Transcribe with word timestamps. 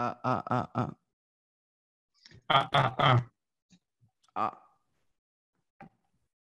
Ah, 0.00 0.14
ah, 0.22 0.44
ah, 0.48 0.70
ah. 0.74 0.90
Ah, 2.48 2.68
ah, 2.72 2.94
ah. 2.98 3.32
Ah. 4.36 4.58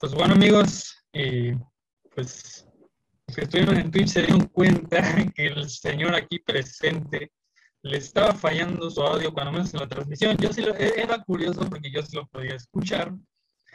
Pues 0.00 0.12
bueno, 0.12 0.34
amigos, 0.34 0.96
eh, 1.12 1.56
pues 2.12 2.67
los 3.28 3.36
que 3.36 3.42
estuvieron 3.44 3.76
en 3.76 3.92
Twitch 3.92 4.08
se 4.08 4.22
dieron 4.22 4.46
cuenta 4.52 5.00
que 5.36 5.46
el 5.46 5.70
señor 5.70 6.17
aquí 6.17 6.40
presente 6.40 7.30
le 7.82 7.98
estaba 7.98 8.34
fallando 8.34 8.90
su 8.90 9.00
audio, 9.00 9.32
cuando 9.32 9.52
menos 9.52 9.73
en 9.73 9.80
la 9.80 9.89
transmisión. 9.89 10.36
Yo 10.39 10.52
sí 10.52 10.61
lo, 10.61 10.75
e- 10.75 11.00
era 11.00 11.23
curioso 11.23 11.61
porque 11.71 11.93
yo 11.93 12.02
sí 12.02 12.16
lo 12.16 12.27
podía 12.27 12.57
escuchar. 12.57 13.14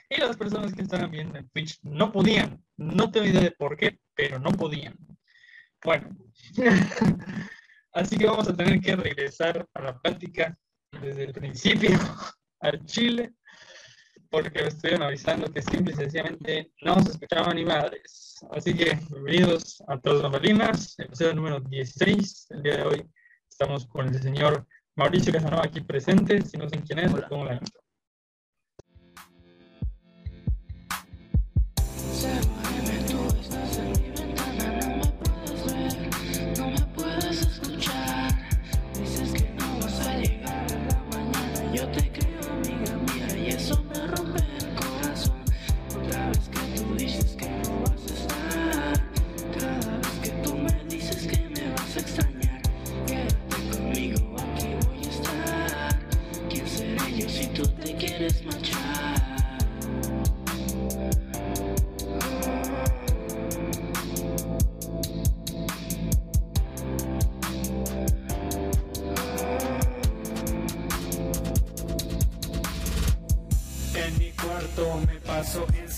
Y 0.10 0.20
las 0.20 0.36
personas 0.36 0.74
que 0.74 0.82
estaban 0.82 1.10
viendo 1.10 1.40
en 1.40 1.48
Twitch 1.48 1.80
no 1.84 2.12
podían. 2.12 2.62
No 2.76 3.10
tengo 3.12 3.28
idea 3.28 3.44
de 3.44 3.52
por 3.52 3.78
qué, 3.78 3.98
pero 4.14 4.40
no 4.40 4.52
podían. 4.52 4.98
Bueno, 5.82 6.18
así 7.94 8.18
que 8.18 8.26
vamos 8.26 8.48
a 8.48 8.56
tener 8.56 8.80
que 8.80 8.96
regresar 8.96 9.68
a 9.74 9.82
la 9.82 10.00
plática 10.00 10.58
desde 11.02 11.26
el 11.26 11.34
principio 11.34 11.92
al 12.62 12.86
Chile, 12.86 13.34
porque 14.30 14.62
me 14.62 14.68
estuvieron 14.68 15.04
avisando 15.04 15.52
que 15.52 15.62
simple 15.62 15.94
y 15.94 15.98
sencillamente 15.98 16.72
no 16.82 17.00
se 17.02 17.12
escuchaban 17.12 17.56
ni 17.56 17.66
madres. 17.66 18.40
Así 18.52 18.74
que 18.74 18.98
bienvenidos 19.10 19.84
a 19.88 20.00
todos 20.00 20.16
los 20.16 20.24
bambalinas, 20.24 20.98
episodio 21.00 21.36
número 21.36 21.60
16. 21.60 22.48
El 22.52 22.64
día 22.64 22.78
de 22.78 22.84
hoy 22.84 23.10
estamos 23.50 23.86
con 23.88 24.08
el 24.08 24.22
señor 24.22 24.66
Mauricio 24.96 25.34
Casanova 25.34 25.64
aquí 25.66 25.82
presente. 25.82 26.42
Si 26.42 26.58
no 26.58 26.70
sé 26.70 26.82
quién 26.86 27.00
es, 27.00 27.14
Hola. 27.14 27.28
pongo 27.28 27.46
la 27.46 27.54
intro. 27.54 27.82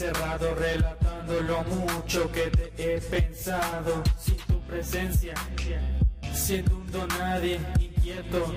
Encerrado 0.02 0.56
relatando 0.56 1.42
lo 1.42 1.64
mucho 1.64 2.32
que 2.32 2.50
te 2.50 2.96
he 2.96 3.00
pensado 3.02 4.02
sin 4.18 4.38
tu 4.38 4.60
presencia, 4.62 5.36
siendo 6.34 6.76
un 6.78 6.92
don 6.92 7.08
nadie 7.20 7.60
inquieto, 7.80 8.52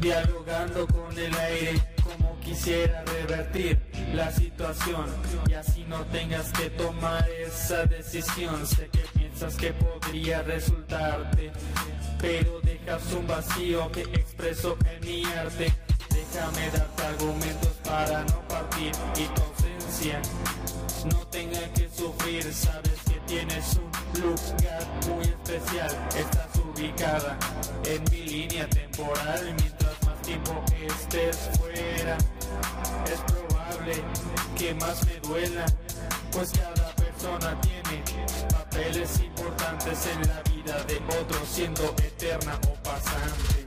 dialogando 0.00 0.86
con 0.88 1.18
el 1.18 1.34
aire 1.34 1.82
como 2.04 2.38
quisiera 2.40 3.02
revertir 3.04 3.80
la 4.12 4.30
situación 4.30 5.06
y 5.48 5.54
así 5.54 5.84
no 5.88 6.04
tengas 6.06 6.52
que 6.52 6.68
tomar 6.68 7.26
esa 7.30 7.86
decisión. 7.86 8.66
Sé 8.66 8.88
que 8.88 9.04
piensas 9.18 9.56
que 9.56 9.72
podría 9.72 10.42
resultarte, 10.42 11.52
pero 12.20 12.60
dejas 12.60 13.12
un 13.14 13.26
vacío 13.26 13.90
que 13.92 14.02
expreso 14.02 14.76
en 14.90 15.08
mi 15.08 15.24
arte. 15.24 15.72
Déjame 16.10 16.70
darte 16.70 17.02
argumentos 17.02 17.72
para 17.82 18.24
no 18.24 18.46
partir 18.46 18.92
y 19.16 19.24
tu 19.28 19.56
no 20.04 21.26
tenga 21.28 21.60
que 21.72 21.88
sufrir. 21.88 22.42
Sabes 22.52 23.00
que 23.08 23.18
tienes 23.26 23.76
un 23.76 24.20
lugar 24.20 24.86
muy 25.08 25.24
especial. 25.24 25.90
Estás 26.14 26.48
ubicada 26.56 27.38
en 27.84 28.04
mi 28.10 28.22
línea 28.28 28.68
temporal. 28.68 29.54
Mientras 29.58 30.02
más 30.04 30.20
tiempo 30.22 30.62
estés 30.86 31.48
fuera, 31.58 32.18
es 33.06 33.20
probable 33.32 33.94
que 34.58 34.74
más 34.74 35.04
me 35.06 35.20
duela. 35.20 35.64
Pues 36.30 36.52
cada 36.52 36.94
persona 36.96 37.58
tiene 37.62 38.02
papeles 38.50 39.20
importantes 39.20 40.06
en 40.06 40.28
la 40.28 40.42
vida 40.42 40.84
de 40.84 40.96
otro, 41.18 41.38
siendo 41.46 41.84
eterna 42.02 42.58
o 42.68 42.74
pasante. 42.82 43.66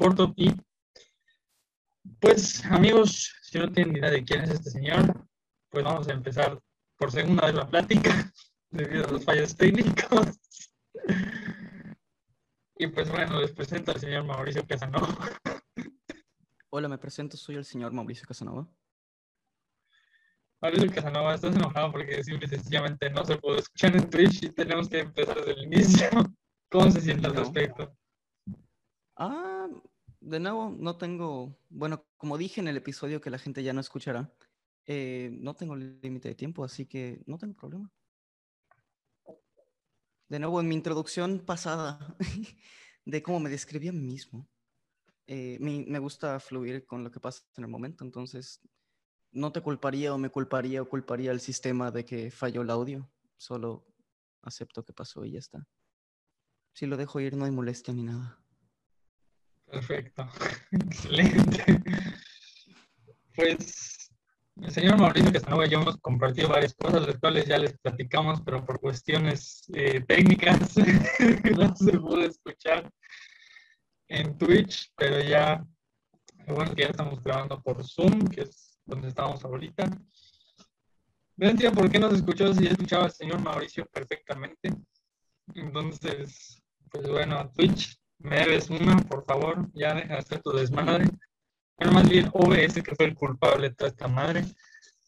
Corto 0.00 0.32
y 0.36 0.50
pues 2.20 2.64
amigos, 2.64 3.30
si 3.42 3.58
no 3.58 3.70
tienen 3.70 3.96
idea 3.96 4.10
de 4.10 4.24
quién 4.24 4.40
es 4.44 4.50
este 4.50 4.70
señor, 4.70 5.28
pues 5.68 5.84
vamos 5.84 6.08
a 6.08 6.12
empezar 6.12 6.58
por 6.96 7.12
segunda 7.12 7.44
vez 7.46 7.54
la 7.54 7.68
plática 7.68 8.32
debido 8.70 9.06
a 9.06 9.10
los 9.10 9.24
fallos 9.24 9.54
técnicos. 9.54 10.40
Y 12.76 12.86
pues 12.86 13.10
bueno, 13.10 13.40
les 13.42 13.52
presento 13.52 13.92
al 13.92 14.00
señor 14.00 14.24
Mauricio 14.24 14.66
Casanova. 14.66 15.38
Hola, 16.70 16.88
me 16.88 16.96
presento, 16.96 17.36
soy 17.36 17.56
el 17.56 17.66
señor 17.66 17.92
Mauricio 17.92 18.26
Casanova. 18.26 18.66
Mauricio 20.62 20.90
Casanova, 20.94 21.34
estás 21.34 21.54
enojado 21.56 21.92
porque 21.92 22.24
simple 22.24 22.46
y 22.46 22.50
sencillamente 22.50 23.10
no 23.10 23.22
se 23.26 23.36
puede 23.36 23.58
escuchar 23.58 23.94
en 23.96 24.08
Twitch 24.08 24.44
y 24.44 24.48
tenemos 24.50 24.88
que 24.88 25.00
empezar 25.00 25.36
desde 25.36 25.52
el 25.60 25.64
inicio. 25.64 26.08
¿Cómo 26.70 26.90
se 26.90 27.02
siente 27.02 27.26
al 27.26 27.34
No. 27.34 27.40
respecto? 27.40 27.94
Ah, 29.16 29.68
de 30.20 30.40
nuevo, 30.40 30.74
no 30.78 30.96
tengo, 30.96 31.56
bueno, 31.68 32.04
como 32.16 32.38
dije 32.38 32.60
en 32.60 32.68
el 32.68 32.76
episodio 32.76 33.20
que 33.20 33.30
la 33.30 33.38
gente 33.38 33.62
ya 33.62 33.72
no 33.72 33.80
escuchará, 33.80 34.32
eh, 34.86 35.30
no 35.32 35.54
tengo 35.54 35.76
límite 35.76 36.28
de 36.28 36.34
tiempo, 36.34 36.64
así 36.64 36.86
que 36.86 37.22
no 37.26 37.38
tengo 37.38 37.54
problema. 37.54 37.90
De 40.28 40.38
nuevo, 40.38 40.60
en 40.60 40.68
mi 40.68 40.74
introducción 40.74 41.40
pasada 41.40 42.16
de 43.04 43.22
cómo 43.22 43.40
me 43.40 43.50
describí 43.50 43.88
a 43.88 43.92
mí 43.92 44.00
mismo, 44.00 44.48
eh, 45.26 45.56
mi- 45.60 45.84
me 45.86 45.98
gusta 45.98 46.38
fluir 46.40 46.86
con 46.86 47.02
lo 47.04 47.10
que 47.10 47.20
pasa 47.20 47.42
en 47.56 47.64
el 47.64 47.70
momento, 47.70 48.04
entonces 48.04 48.60
no 49.32 49.52
te 49.52 49.60
culparía 49.60 50.12
o 50.14 50.18
me 50.18 50.30
culparía 50.30 50.82
o 50.82 50.88
culparía 50.88 51.30
al 51.30 51.40
sistema 51.40 51.90
de 51.90 52.04
que 52.04 52.30
falló 52.30 52.62
el 52.62 52.70
audio, 52.70 53.10
solo 53.36 53.86
acepto 54.42 54.84
que 54.84 54.92
pasó 54.92 55.24
y 55.24 55.32
ya 55.32 55.38
está. 55.38 55.66
Si 56.74 56.86
lo 56.86 56.96
dejo 56.96 57.20
ir, 57.20 57.36
no 57.36 57.44
hay 57.44 57.50
molestia 57.50 57.92
ni 57.94 58.02
nada. 58.02 58.39
Perfecto. 59.70 60.28
Excelente. 60.72 61.82
Pues 63.34 64.10
el 64.62 64.70
señor 64.72 64.98
Mauricio 64.98 65.32
Casanova 65.32 65.66
y 65.66 65.70
yo 65.70 65.80
hemos 65.80 65.96
compartido 65.98 66.48
varias 66.48 66.74
cosas, 66.74 67.06
las 67.06 67.18
cuales 67.18 67.46
ya 67.46 67.56
les 67.56 67.78
platicamos, 67.78 68.42
pero 68.42 68.64
por 68.66 68.80
cuestiones 68.80 69.64
eh, 69.74 70.00
técnicas 70.06 70.76
no 71.56 71.76
se 71.76 71.98
pudo 71.98 72.22
escuchar 72.22 72.90
en 74.08 74.36
Twitch, 74.36 74.92
pero 74.96 75.22
ya, 75.22 75.64
bueno, 76.48 76.74
que 76.74 76.82
ya 76.82 76.88
estamos 76.88 77.22
grabando 77.22 77.62
por 77.62 77.86
Zoom, 77.86 78.26
que 78.28 78.42
es 78.42 78.78
donde 78.84 79.08
estamos 79.08 79.44
ahorita. 79.44 79.84
Entiendo 81.38 81.80
por 81.80 81.90
qué 81.90 81.98
no 81.98 82.10
se 82.10 82.16
escuchó 82.16 82.52
si 82.52 82.64
ya 82.64 82.72
escuchaba 82.72 83.04
al 83.04 83.12
señor 83.12 83.40
Mauricio 83.40 83.86
perfectamente. 83.86 84.74
Entonces, 85.54 86.60
pues 86.90 87.08
bueno, 87.08 87.50
Twitch, 87.52 87.99
me 88.20 88.36
debes 88.36 88.70
una, 88.70 88.96
por 88.98 89.24
favor, 89.24 89.68
ya 89.74 89.94
deja 89.94 90.08
de 90.14 90.18
hacer 90.18 90.42
tu 90.42 90.50
desmadre. 90.52 91.06
Bueno, 91.78 91.92
más 91.94 92.08
bien 92.08 92.28
OBS, 92.32 92.82
que 92.82 92.94
fue 92.94 93.06
el 93.06 93.14
culpable 93.14 93.70
de 93.70 93.74
toda 93.74 93.88
esta 93.90 94.08
madre. 94.08 94.44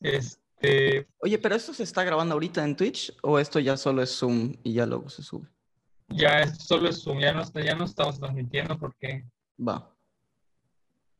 Este, 0.00 1.06
Oye, 1.18 1.38
pero 1.38 1.54
esto 1.54 1.74
se 1.74 1.82
está 1.82 2.02
grabando 2.04 2.34
ahorita 2.34 2.64
en 2.64 2.76
Twitch 2.76 3.12
o 3.22 3.38
esto 3.38 3.58
ya 3.60 3.76
solo 3.76 4.02
es 4.02 4.10
Zoom 4.16 4.54
y 4.62 4.72
ya 4.74 4.86
luego 4.86 5.08
se 5.10 5.22
sube. 5.22 5.48
ya 6.08 6.40
es 6.40 6.56
solo 6.58 6.88
es 6.88 7.02
Zoom, 7.02 7.20
ya 7.20 7.32
no, 7.32 7.42
está- 7.42 7.62
ya 7.62 7.74
no 7.74 7.84
estamos 7.84 8.18
transmitiendo 8.18 8.78
porque 8.78 9.24
Va. 9.60 9.94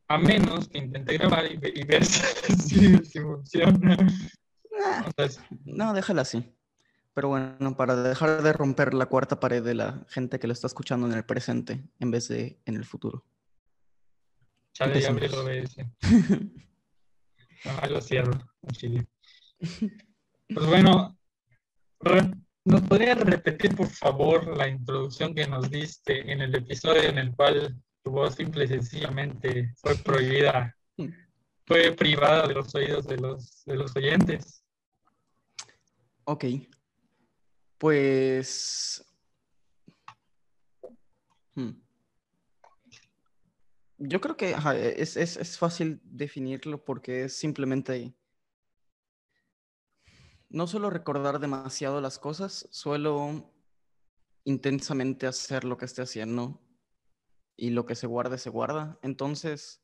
a 0.09 0.19
menos 0.19 0.69
que 0.69 0.79
intenté 0.79 1.17
grabar 1.19 1.51
y, 1.51 1.57
ve- 1.57 1.73
y 1.75 1.85
ver 1.85 2.05
si, 2.05 2.97
si 3.05 3.21
funciona. 3.21 3.97
Ah, 4.85 5.07
no, 5.65 5.93
déjala 5.93 6.23
así. 6.23 6.45
Pero 7.15 7.29
bueno, 7.29 7.77
para 7.77 7.97
dejar 7.97 8.43
de 8.43 8.53
romper 8.53 8.95
la 8.95 9.07
cuarta 9.07 9.39
pared 9.39 9.63
de 9.63 9.75
la 9.75 10.05
gente 10.09 10.39
que 10.39 10.47
lo 10.47 10.53
está 10.53 10.67
escuchando 10.67 11.07
en 11.07 11.13
el 11.13 11.25
presente 11.25 11.85
en 11.99 12.11
vez 12.11 12.29
de 12.29 12.59
en 12.65 12.77
el 12.77 12.85
futuro. 12.85 13.25
chale, 14.73 15.01
ya 15.01 15.09
Empecemos. 15.09 15.45
OBS. 15.45 15.77
Ah, 17.65 17.87
lo 17.87 18.01
cierro, 18.01 18.33
chile. 18.73 19.07
Pues 19.61 20.67
bueno, 20.67 21.17
¿nos 22.65 22.81
podrías 22.83 23.21
repetir 23.21 23.77
por 23.77 23.87
favor 23.87 24.57
la 24.57 24.67
introducción 24.67 25.33
que 25.33 25.47
nos 25.47 25.71
diste 25.71 26.33
en 26.33 26.41
el 26.41 26.55
episodio 26.57 27.05
en 27.05 27.19
el 27.19 27.37
cual 27.37 27.81
tu 28.03 28.11
voz 28.11 28.35
simple 28.35 28.65
y 28.65 28.69
sencillamente 28.69 29.73
fue 29.77 29.95
prohibida, 29.95 30.77
fue 31.65 31.93
privada 31.93 32.49
de 32.49 32.55
los 32.55 32.75
oídos 32.75 33.07
de 33.07 33.19
los, 33.19 33.65
de 33.65 33.77
los 33.77 33.95
oyentes? 33.95 34.65
Ok. 36.25 36.45
Pues... 37.83 39.05
hmm. 41.57 41.71
Yo 43.99 44.21
creo 44.21 44.37
que 44.37 44.55
ajá, 44.55 44.77
es, 44.77 45.17
es- 45.17 45.37
es 45.37 45.59
fácil 45.59 46.01
definirlo 46.05 46.85
porque 46.85 47.25
es 47.25 47.37
simplemente... 47.37 48.15
No 50.49 50.69
suelo 50.69 50.91
recordar 50.91 51.41
demasiado 51.41 52.01
las 52.01 52.21
cosas, 52.21 52.69
suelo 52.71 53.53
intensamente 54.45 55.27
hacer 55.27 55.65
lo 55.65 55.77
que 55.77 55.87
esté 55.87 56.03
haciendo 56.03 56.61
y 57.57 57.71
lo 57.71 57.85
que 57.85 57.97
se 57.97 58.07
guarde, 58.07 58.39
se 58.39 58.51
guarda. 58.51 58.97
Entonces, 59.03 59.83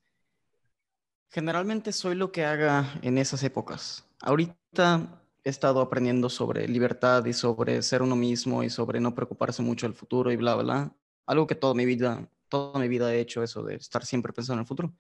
generalmente 1.31 1.91
soy 1.91 2.15
lo 2.15 2.31
que 2.31 2.45
haga 2.45 2.97
en 3.03 3.19
esas 3.19 3.43
épocas. 3.43 4.09
Ahorita 4.21 5.25
he 5.49 5.51
estado 5.51 5.81
aprendiendo 5.81 6.29
sobre 6.29 6.69
libertad 6.69 7.25
y 7.25 7.33
sobre 7.33 7.83
ser 7.83 8.03
uno 8.03 8.15
mismo 8.15 8.63
y 8.63 8.71
sobre 8.71 9.01
no 9.01 9.15
preocuparse 9.15 9.63
mucho 9.63 9.87
del 9.87 9.95
futuro 9.95 10.31
y 10.31 10.37
bla, 10.37 10.55
bla. 10.57 10.95
Algo 11.27 11.47
que 11.47 11.55
toda 11.55 11.75
mi 11.75 11.87
vida, 11.87 12.31
toda 12.49 12.79
mi 12.79 12.87
vida 12.89 13.13
he 13.15 13.21
hecho 13.21 13.43
eso 13.43 13.63
de 13.63 13.77
estar 13.77 14.05
siempre 14.05 14.33
pensando 14.33 14.59
en 14.61 14.65
el 14.65 14.67
futuro. 14.69 14.95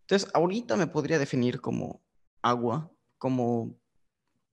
Entonces, 0.00 0.28
ahorita 0.34 0.76
me 0.76 0.86
podría 0.88 1.18
definir 1.18 1.60
como 1.60 2.02
agua, 2.42 2.90
como 3.18 3.76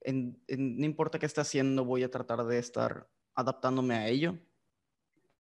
en- 0.02 0.40
en- 0.48 0.78
no 0.78 0.86
importa 0.86 1.20
qué 1.20 1.26
esté 1.26 1.42
haciendo, 1.42 1.84
voy 1.86 2.04
a 2.04 2.12
tratar 2.12 2.44
de 2.46 2.60
estar 2.60 3.10
adaptándome 3.36 3.96
a 3.96 4.08
ello. 4.08 4.38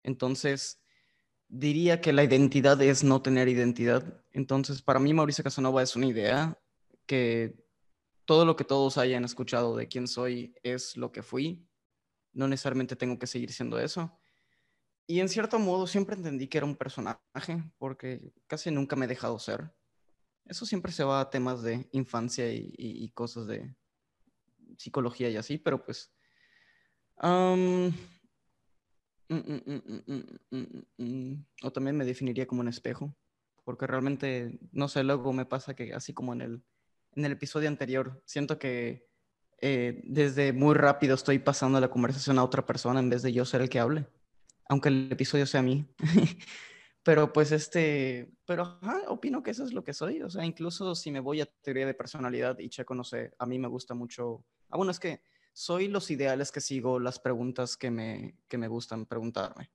Entonces, 0.04 0.82
diría 1.48 2.02
que 2.02 2.14
la 2.14 2.24
identidad 2.24 2.82
es 2.82 3.04
no 3.04 3.22
tener 3.22 3.48
identidad. 3.48 4.22
Entonces, 4.32 4.82
para 4.82 5.00
mí, 5.00 5.14
Mauricio 5.14 5.44
Casanova 5.44 5.82
es 5.84 5.96
una 5.96 6.08
idea 6.08 6.60
que 7.06 7.67
todo 8.28 8.44
lo 8.44 8.58
que 8.58 8.66
todos 8.66 8.98
hayan 8.98 9.24
escuchado 9.24 9.78
de 9.78 9.88
quién 9.88 10.06
soy 10.06 10.54
es 10.62 10.98
lo 10.98 11.14
que 11.14 11.24
fui. 11.24 11.66
No 12.34 12.50
necesariamente 12.50 12.98
tengo 12.98 13.18
que 13.18 13.26
seguir 13.26 13.54
siendo 13.54 13.80
eso. 13.80 14.20
Y 15.08 15.22
en 15.22 15.30
cierto 15.30 15.58
modo 15.60 15.88
siempre 15.88 16.18
entendí 16.18 16.50
que 16.50 16.58
era 16.58 16.68
un 16.68 16.76
personaje, 16.76 17.64
porque 17.78 18.34
casi 18.46 18.70
nunca 18.70 18.98
me 18.98 19.06
he 19.06 19.08
dejado 19.08 19.40
ser. 19.40 19.74
Eso 20.44 20.66
siempre 20.66 20.92
se 20.92 21.06
va 21.06 21.22
a 21.22 21.30
temas 21.30 21.64
de 21.64 21.88
infancia 21.94 22.52
y, 22.52 22.74
y, 22.78 23.06
y 23.06 23.10
cosas 23.12 23.48
de 23.48 23.74
psicología 24.78 25.30
y 25.30 25.38
así, 25.38 25.58
pero 25.58 25.82
pues... 25.86 26.14
Um, 27.24 27.94
mm, 29.30 29.36
mm, 30.50 30.84
mm, 30.98 31.46
o 31.64 31.72
también 31.72 31.96
me 31.96 32.06
definiría 32.06 32.46
como 32.46 32.60
un 32.60 32.68
espejo, 32.68 33.16
porque 33.64 33.88
realmente, 33.88 34.60
no 34.74 34.90
sé, 34.90 35.04
luego 35.04 35.32
me 35.32 35.46
pasa 35.46 35.74
que 35.74 35.94
así 35.94 36.14
como 36.14 36.34
en 36.34 36.42
el 36.42 36.64
en 37.18 37.26
el 37.26 37.32
episodio 37.34 37.68
anterior, 37.68 38.22
siento 38.26 38.60
que 38.60 39.08
eh, 39.60 40.02
desde 40.06 40.54
muy 40.54 40.76
rápido 40.76 41.16
estoy 41.16 41.40
pasando 41.40 41.82
la 41.82 41.90
conversación 41.90 42.38
a 42.38 42.44
otra 42.44 42.66
persona 42.66 43.00
en 43.00 43.10
vez 43.10 43.24
de 43.24 43.34
yo 43.34 43.44
ser 43.44 43.62
el 43.62 43.70
que 43.70 43.80
hable, 43.80 44.08
aunque 44.70 44.90
el 44.90 45.12
episodio 45.12 45.48
sea 45.48 45.62
a 45.62 45.64
mí. 45.64 45.86
Pero 47.04 47.32
pues 47.32 47.54
este, 47.54 48.34
pero 48.46 48.64
ajá, 48.82 49.04
opino 49.08 49.42
que 49.42 49.52
eso 49.52 49.64
es 49.64 49.72
lo 49.72 49.82
que 49.82 49.94
soy, 49.94 50.22
o 50.22 50.30
sea, 50.30 50.44
incluso 50.44 50.94
si 50.94 51.10
me 51.10 51.22
voy 51.22 51.40
a 51.40 51.46
teoría 51.46 51.86
de 51.86 51.94
personalidad 51.94 52.60
y 52.60 52.68
checo, 52.68 52.94
no 52.96 53.06
sé, 53.06 53.32
a 53.40 53.46
mí 53.46 53.58
me 53.58 53.70
gusta 53.70 53.94
mucho, 53.94 54.44
ah, 54.70 54.76
bueno, 54.76 54.92
es 54.92 55.00
que 55.00 55.22
soy 55.54 55.88
los 55.88 56.12
ideales 56.12 56.52
que 56.52 56.60
sigo, 56.60 57.00
las 57.00 57.18
preguntas 57.18 57.78
que 57.78 57.92
me, 57.92 58.36
que 58.50 58.58
me 58.58 58.68
gustan 58.68 59.06
preguntarme. 59.06 59.72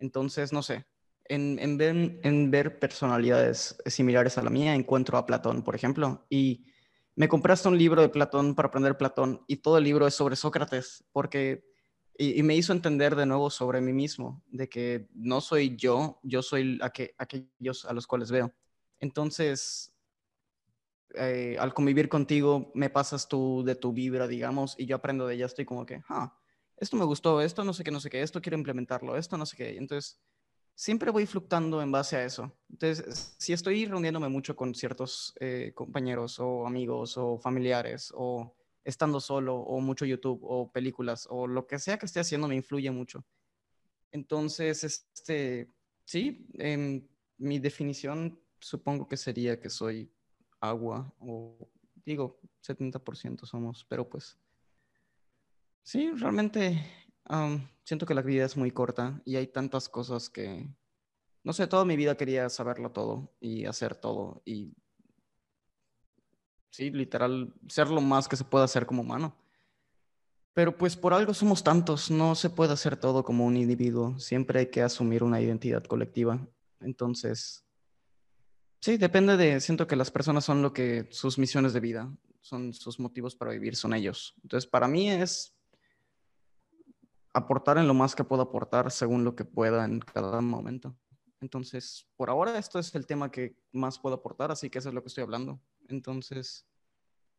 Entonces, 0.00 0.52
no 0.52 0.60
sé, 0.60 0.84
en, 1.26 1.60
en, 1.60 1.78
ver, 1.78 2.18
en 2.24 2.50
ver 2.50 2.80
personalidades 2.80 3.76
similares 3.86 4.36
a 4.36 4.42
la 4.42 4.50
mía, 4.50 4.74
encuentro 4.74 5.18
a 5.18 5.24
Platón, 5.24 5.62
por 5.62 5.76
ejemplo, 5.76 6.26
y 6.28 6.66
me 7.14 7.28
compraste 7.28 7.68
un 7.68 7.78
libro 7.78 8.00
de 8.02 8.08
Platón 8.08 8.54
para 8.54 8.68
aprender 8.68 8.96
Platón 8.96 9.42
y 9.46 9.56
todo 9.56 9.78
el 9.78 9.84
libro 9.84 10.06
es 10.06 10.14
sobre 10.14 10.36
Sócrates, 10.36 11.04
porque, 11.12 11.64
y, 12.16 12.42
me 12.42 12.56
hizo 12.56 12.72
entender 12.72 13.16
de 13.16 13.26
nuevo 13.26 13.50
sobre 13.50 13.80
mí 13.80 13.92
mismo, 13.92 14.42
de 14.48 14.68
que 14.68 15.08
no 15.14 15.40
soy 15.40 15.76
yo, 15.76 16.20
yo 16.22 16.42
soy 16.42 16.78
aqu- 16.80 17.14
aquellos 17.18 17.84
a 17.84 17.92
los 17.92 18.06
cuales 18.06 18.30
veo. 18.30 18.52
Entonces, 19.00 19.94
eh, 21.14 21.56
al 21.58 21.74
convivir 21.74 22.08
contigo, 22.08 22.70
me 22.74 22.88
pasas 22.90 23.28
tú 23.28 23.62
de 23.64 23.74
tu 23.74 23.92
vibra, 23.92 24.26
digamos, 24.26 24.74
y 24.78 24.86
yo 24.86 24.96
aprendo 24.96 25.26
de 25.26 25.34
ella, 25.34 25.46
estoy 25.46 25.64
como 25.64 25.84
que, 25.84 26.02
ah, 26.08 26.38
esto 26.76 26.96
me 26.96 27.04
gustó, 27.04 27.40
esto 27.42 27.64
no 27.64 27.72
sé 27.74 27.84
qué, 27.84 27.90
no 27.90 28.00
sé 28.00 28.08
qué, 28.10 28.22
esto 28.22 28.40
quiero 28.40 28.56
implementarlo, 28.58 29.16
esto 29.16 29.36
no 29.36 29.46
sé 29.46 29.56
qué. 29.56 29.76
Entonces, 29.76 30.20
siempre 30.74 31.10
voy 31.10 31.26
fluctuando 31.26 31.82
en 31.82 31.92
base 31.92 32.16
a 32.16 32.24
eso. 32.24 32.52
Entonces, 32.70 33.34
si 33.38 33.52
estoy 33.52 33.86
reuniéndome 33.86 34.28
mucho 34.28 34.56
con 34.56 34.74
ciertos 34.74 35.34
eh, 35.40 35.72
compañeros 35.74 36.38
o 36.40 36.66
amigos 36.66 37.16
o 37.16 37.38
familiares 37.38 38.12
o 38.14 38.54
estando 38.84 39.20
solo 39.20 39.56
o 39.56 39.80
mucho 39.80 40.04
YouTube 40.04 40.40
o 40.42 40.70
películas 40.72 41.26
o 41.30 41.46
lo 41.46 41.66
que 41.66 41.78
sea 41.78 41.98
que 41.98 42.06
esté 42.06 42.20
haciendo 42.20 42.48
me 42.48 42.56
influye 42.56 42.90
mucho. 42.90 43.24
Entonces, 44.10 44.84
este, 44.84 45.70
sí, 46.04 46.46
em, 46.54 47.06
mi 47.38 47.58
definición 47.58 48.38
supongo 48.60 49.08
que 49.08 49.16
sería 49.16 49.60
que 49.60 49.70
soy 49.70 50.12
agua 50.60 51.12
o 51.18 51.68
digo 52.04 52.40
70% 52.60 53.46
somos, 53.46 53.84
pero 53.88 54.08
pues 54.08 54.38
sí, 55.82 56.10
realmente 56.12 56.80
siento 57.84 58.06
que 58.06 58.14
la 58.14 58.22
vida 58.22 58.44
es 58.44 58.56
muy 58.56 58.70
corta 58.70 59.20
y 59.24 59.36
hay 59.36 59.46
tantas 59.46 59.88
cosas 59.88 60.30
que, 60.30 60.68
no 61.44 61.52
sé, 61.52 61.66
toda 61.66 61.84
mi 61.84 61.96
vida 61.96 62.16
quería 62.16 62.48
saberlo 62.48 62.90
todo 62.90 63.32
y 63.40 63.64
hacer 63.66 63.94
todo 63.94 64.42
y 64.44 64.74
sí, 66.70 66.90
literal, 66.90 67.52
ser 67.68 67.88
lo 67.88 68.00
más 68.00 68.28
que 68.28 68.36
se 68.36 68.44
pueda 68.44 68.64
hacer 68.64 68.86
como 68.86 69.02
humano. 69.02 69.36
Pero 70.54 70.76
pues 70.76 70.96
por 70.96 71.14
algo 71.14 71.32
somos 71.32 71.62
tantos, 71.62 72.10
no 72.10 72.34
se 72.34 72.50
puede 72.50 72.72
hacer 72.72 72.96
todo 72.96 73.24
como 73.24 73.46
un 73.46 73.56
individuo, 73.56 74.18
siempre 74.18 74.60
hay 74.60 74.66
que 74.66 74.82
asumir 74.82 75.22
una 75.22 75.40
identidad 75.40 75.84
colectiva. 75.84 76.46
Entonces, 76.80 77.64
sí, 78.80 78.96
depende 78.98 79.36
de, 79.36 79.60
siento 79.60 79.86
que 79.86 79.96
las 79.96 80.10
personas 80.10 80.44
son 80.44 80.60
lo 80.60 80.72
que 80.72 81.08
sus 81.10 81.38
misiones 81.38 81.72
de 81.72 81.80
vida, 81.80 82.14
son 82.40 82.74
sus 82.74 82.98
motivos 82.98 83.34
para 83.34 83.52
vivir, 83.52 83.76
son 83.76 83.94
ellos. 83.94 84.34
Entonces, 84.42 84.68
para 84.68 84.88
mí 84.88 85.10
es 85.10 85.54
aportar 87.32 87.78
en 87.78 87.88
lo 87.88 87.94
más 87.94 88.14
que 88.14 88.24
puedo 88.24 88.42
aportar 88.42 88.90
según 88.90 89.24
lo 89.24 89.34
que 89.34 89.44
pueda 89.44 89.84
en 89.84 90.00
cada 90.00 90.40
momento. 90.40 90.96
Entonces, 91.40 92.06
por 92.16 92.30
ahora 92.30 92.58
esto 92.58 92.78
es 92.78 92.94
el 92.94 93.06
tema 93.06 93.30
que 93.30 93.56
más 93.72 93.98
puedo 93.98 94.14
aportar, 94.14 94.52
así 94.52 94.70
que 94.70 94.78
eso 94.78 94.90
es 94.90 94.94
lo 94.94 95.02
que 95.02 95.08
estoy 95.08 95.22
hablando. 95.22 95.60
Entonces, 95.88 96.66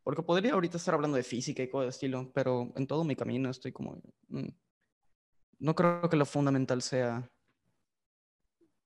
porque 0.03 0.21
podría 0.21 0.53
ahorita 0.53 0.77
estar 0.77 0.93
hablando 0.93 1.15
de 1.15 1.23
física 1.23 1.63
y 1.63 1.69
cosas 1.69 1.85
de 1.85 1.89
estilo, 1.91 2.31
pero 2.33 2.73
en 2.75 2.85
todo 2.85 3.03
mi 3.03 3.15
camino 3.15 3.49
estoy 3.49 3.71
como... 3.71 4.01
mm, 4.27 4.49
no 5.59 5.75
creo 5.75 6.09
que 6.09 6.17
lo 6.17 6.25
fundamental 6.25 6.81
sea 6.81 7.31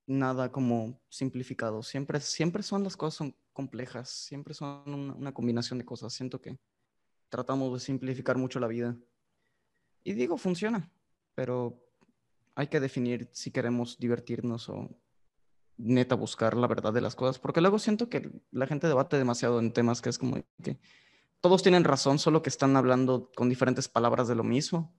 nada 0.05 0.51
como 0.51 1.01
simplificado. 1.09 1.81
Siempre, 1.81 2.19
siempre 2.19 2.61
son 2.61 2.83
las 2.83 2.95
cosas 2.95 3.15
son 3.15 3.35
complejas, 3.51 4.09
siempre 4.09 4.53
son 4.53 4.83
una, 4.85 5.13
una 5.15 5.33
combinación 5.33 5.79
de 5.79 5.85
cosas. 5.85 6.13
Siento 6.13 6.39
que 6.39 6.59
tratamos 7.29 7.73
de 7.73 7.79
simplificar 7.79 8.37
mucho 8.37 8.59
la 8.59 8.67
vida. 8.67 8.95
Y 10.03 10.13
digo, 10.13 10.37
funciona, 10.37 10.91
pero 11.37 11.79
hay 12.55 12.65
que 12.65 12.79
definir 12.79 13.29
si 13.31 13.51
queremos 13.51 13.99
divertirnos 13.99 14.69
o 14.69 14.89
neta 15.77 16.15
buscar 16.15 16.57
la 16.57 16.65
verdad 16.65 16.91
de 16.91 16.99
las 16.99 17.15
cosas, 17.15 17.37
porque 17.37 17.61
luego 17.61 17.77
siento 17.77 18.09
que 18.09 18.31
la 18.49 18.65
gente 18.65 18.87
debate 18.87 19.19
demasiado 19.19 19.59
en 19.59 19.71
temas 19.71 20.01
que 20.01 20.09
es 20.09 20.17
como 20.17 20.43
que 20.63 20.79
todos 21.39 21.61
tienen 21.61 21.83
razón, 21.83 22.17
solo 22.17 22.41
que 22.41 22.49
están 22.49 22.75
hablando 22.75 23.31
con 23.35 23.49
diferentes 23.49 23.87
palabras 23.87 24.27
de 24.27 24.33
lo 24.33 24.43
mismo. 24.43 24.91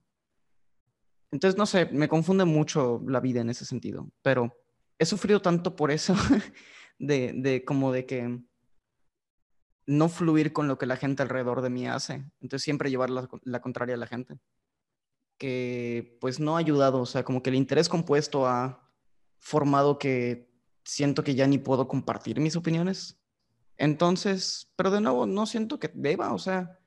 Entonces, 1.29 1.57
no 1.57 1.65
sé, 1.65 1.87
me 1.87 2.07
confunde 2.07 2.45
mucho 2.45 3.03
la 3.05 3.19
vida 3.19 3.41
en 3.41 3.49
ese 3.49 3.65
sentido, 3.65 4.09
pero 4.21 4.55
he 4.97 5.05
sufrido 5.05 5.41
tanto 5.41 5.75
por 5.75 5.91
eso, 5.91 6.15
de, 6.99 7.33
de 7.33 7.65
como 7.65 7.91
de 7.91 8.05
que 8.05 8.39
no 9.87 10.07
fluir 10.07 10.53
con 10.53 10.69
lo 10.69 10.77
que 10.77 10.85
la 10.85 10.95
gente 10.95 11.21
alrededor 11.21 11.61
de 11.61 11.69
mí 11.69 11.85
hace. 11.85 12.23
Entonces 12.39 12.63
siempre 12.63 12.89
llevar 12.89 13.09
la, 13.09 13.27
la 13.43 13.59
contraria 13.59 13.95
a 13.95 13.97
la 13.97 14.07
gente. 14.07 14.39
Que 15.39 16.19
pues 16.21 16.39
no 16.39 16.55
ha 16.55 16.59
ayudado, 16.59 17.01
o 17.01 17.07
sea, 17.07 17.23
como 17.23 17.41
que 17.41 17.49
el 17.49 17.55
interés 17.55 17.89
compuesto 17.89 18.45
ha 18.45 18.87
formado 19.39 19.97
que 19.97 20.51
siento 20.83 21.23
que 21.23 21.33
ya 21.33 21.47
ni 21.47 21.57
puedo 21.57 21.87
compartir 21.87 22.39
mis 22.39 22.55
opiniones. 22.55 23.19
Entonces, 23.77 24.71
pero 24.75 24.91
de 24.91 25.01
nuevo, 25.01 25.25
no 25.25 25.45
siento 25.45 25.79
que 25.79 25.89
deba, 25.93 26.33
o 26.33 26.37
sea, 26.37 26.79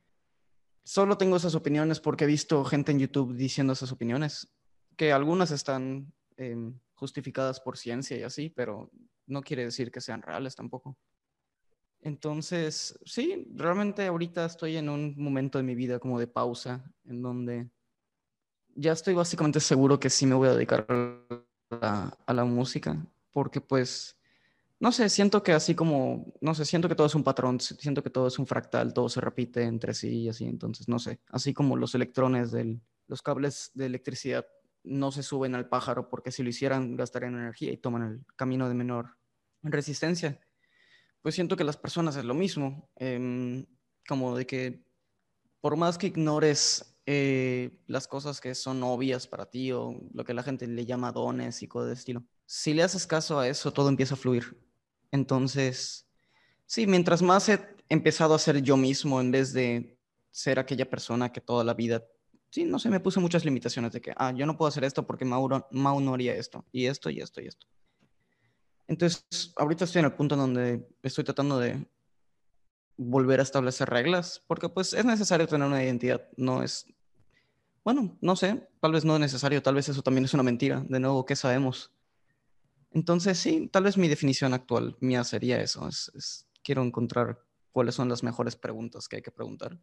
solo 0.84 1.16
tengo 1.16 1.36
esas 1.36 1.54
opiniones 1.54 2.00
porque 2.00 2.24
he 2.24 2.26
visto 2.26 2.64
gente 2.64 2.92
en 2.92 2.98
YouTube 2.98 3.34
diciendo 3.34 3.72
esas 3.72 3.92
opiniones, 3.92 4.52
que 4.96 5.12
algunas 5.12 5.50
están 5.50 6.12
em, 6.36 6.78
justificadas 6.94 7.60
por 7.60 7.78
ciencia 7.78 8.16
y 8.18 8.22
así, 8.22 8.50
pero 8.50 8.90
no 9.26 9.42
quiere 9.42 9.64
decir 9.64 9.90
que 9.90 10.00
sean 10.00 10.22
reales 10.22 10.54
tampoco. 10.54 10.96
Entonces, 12.00 12.98
sí, 13.04 13.46
realmente 13.54 14.06
ahorita 14.06 14.44
estoy 14.44 14.76
en 14.76 14.88
un 14.88 15.14
momento 15.16 15.58
de 15.58 15.64
mi 15.64 15.74
vida 15.74 15.98
como 15.98 16.18
de 16.18 16.26
pausa, 16.26 16.84
en 17.04 17.22
donde 17.22 17.70
ya 18.74 18.92
estoy 18.92 19.14
básicamente 19.14 19.60
seguro 19.60 19.98
que 20.00 20.10
sí 20.10 20.26
me 20.26 20.34
voy 20.34 20.48
a 20.48 20.54
dedicar 20.54 20.86
a 21.70 22.32
la, 22.32 22.44
música, 22.44 22.96
porque 23.32 23.60
pues, 23.60 24.16
no 24.78 24.92
sé, 24.92 25.08
siento 25.08 25.42
que 25.42 25.52
así 25.52 25.74
como, 25.74 26.32
no 26.40 26.54
sé, 26.54 26.64
siento 26.64 26.88
que 26.88 26.94
todo 26.94 27.06
es 27.06 27.14
un 27.14 27.24
patrón, 27.24 27.60
siento 27.60 28.02
que 28.02 28.10
todo 28.10 28.26
es 28.26 28.38
un 28.38 28.46
fractal, 28.46 28.92
todo 28.92 29.08
se 29.08 29.20
repite 29.20 29.62
entre 29.62 29.94
sí 29.94 30.22
y 30.22 30.28
así, 30.28 30.44
entonces, 30.44 30.88
no 30.88 30.98
sé, 30.98 31.20
así 31.28 31.54
como 31.54 31.76
los 31.76 31.94
electrones 31.94 32.50
de 32.50 32.78
los 33.06 33.22
cables 33.22 33.70
de 33.74 33.86
electricidad 33.86 34.46
no 34.84 35.12
se 35.12 35.22
suben 35.22 35.54
al 35.54 35.68
pájaro 35.68 36.08
porque 36.08 36.32
si 36.32 36.42
lo 36.42 36.48
hicieran 36.48 36.96
gastarían 36.96 37.34
energía 37.34 37.72
y 37.72 37.76
toman 37.76 38.02
el 38.02 38.24
camino 38.36 38.68
de 38.68 38.74
menor 38.74 39.16
resistencia. 39.62 40.40
Pues 41.20 41.36
siento 41.36 41.56
que 41.56 41.64
las 41.64 41.76
personas 41.76 42.16
es 42.16 42.24
lo 42.24 42.34
mismo, 42.34 42.90
em, 42.96 43.64
como 44.08 44.36
de 44.36 44.46
que 44.46 44.84
por 45.60 45.76
más 45.76 45.98
que 45.98 46.08
ignores 46.08 46.91
eh, 47.06 47.70
las 47.86 48.06
cosas 48.06 48.40
que 48.40 48.54
son 48.54 48.82
obvias 48.82 49.26
para 49.26 49.46
ti 49.46 49.72
o 49.72 50.00
lo 50.12 50.24
que 50.24 50.34
la 50.34 50.42
gente 50.42 50.66
le 50.66 50.86
llama 50.86 51.12
dones 51.12 51.62
y 51.62 51.68
cosas 51.68 51.88
de 51.88 51.94
estilo, 51.94 52.24
si 52.46 52.74
le 52.74 52.82
haces 52.82 53.06
caso 53.06 53.38
a 53.38 53.48
eso, 53.48 53.72
todo 53.72 53.88
empieza 53.88 54.14
a 54.14 54.18
fluir. 54.18 54.56
Entonces, 55.10 56.06
sí, 56.66 56.86
mientras 56.86 57.20
más 57.22 57.48
he 57.48 57.60
empezado 57.88 58.34
a 58.34 58.38
ser 58.38 58.62
yo 58.62 58.76
mismo 58.76 59.20
en 59.20 59.30
vez 59.30 59.52
de 59.52 59.98
ser 60.30 60.58
aquella 60.58 60.88
persona 60.88 61.32
que 61.32 61.40
toda 61.40 61.64
la 61.64 61.74
vida, 61.74 62.04
sí, 62.50 62.64
no 62.64 62.78
sé, 62.78 62.88
me 62.88 63.00
puse 63.00 63.20
muchas 63.20 63.44
limitaciones 63.44 63.92
de 63.92 64.00
que, 64.00 64.12
ah, 64.16 64.32
yo 64.32 64.46
no 64.46 64.56
puedo 64.56 64.68
hacer 64.68 64.84
esto 64.84 65.06
porque 65.06 65.24
Mauro, 65.24 65.66
Mau 65.72 66.00
no 66.00 66.14
haría 66.14 66.34
esto, 66.34 66.64
y 66.72 66.86
esto, 66.86 67.10
y 67.10 67.20
esto, 67.20 67.40
y 67.40 67.48
esto. 67.48 67.66
Entonces, 68.86 69.52
ahorita 69.56 69.84
estoy 69.84 70.00
en 70.00 70.06
el 70.06 70.12
punto 70.12 70.34
en 70.34 70.40
donde 70.40 70.88
estoy 71.02 71.24
tratando 71.24 71.58
de 71.58 71.86
volver 73.02 73.40
a 73.40 73.42
establecer 73.42 73.88
reglas, 73.88 74.42
porque 74.46 74.68
pues 74.68 74.92
es 74.92 75.04
necesario 75.04 75.46
tener 75.46 75.66
una 75.66 75.82
identidad, 75.82 76.28
no 76.36 76.62
es, 76.62 76.86
bueno, 77.84 78.16
no 78.20 78.36
sé, 78.36 78.68
tal 78.80 78.92
vez 78.92 79.04
no 79.04 79.14
es 79.14 79.20
necesario, 79.20 79.62
tal 79.62 79.74
vez 79.74 79.88
eso 79.88 80.02
también 80.02 80.24
es 80.24 80.34
una 80.34 80.42
mentira, 80.42 80.84
de 80.88 81.00
nuevo, 81.00 81.24
¿qué 81.24 81.36
sabemos? 81.36 81.92
Entonces, 82.90 83.38
sí, 83.38 83.68
tal 83.72 83.84
vez 83.84 83.96
mi 83.96 84.08
definición 84.08 84.54
actual 84.54 84.96
mía 85.00 85.24
sería 85.24 85.60
eso, 85.60 85.88
es, 85.88 86.46
quiero 86.62 86.82
encontrar 86.82 87.38
cuáles 87.70 87.94
son 87.94 88.08
las 88.08 88.22
mejores 88.22 88.56
preguntas 88.56 89.08
que 89.08 89.16
hay 89.16 89.22
que 89.22 89.30
preguntar. 89.30 89.78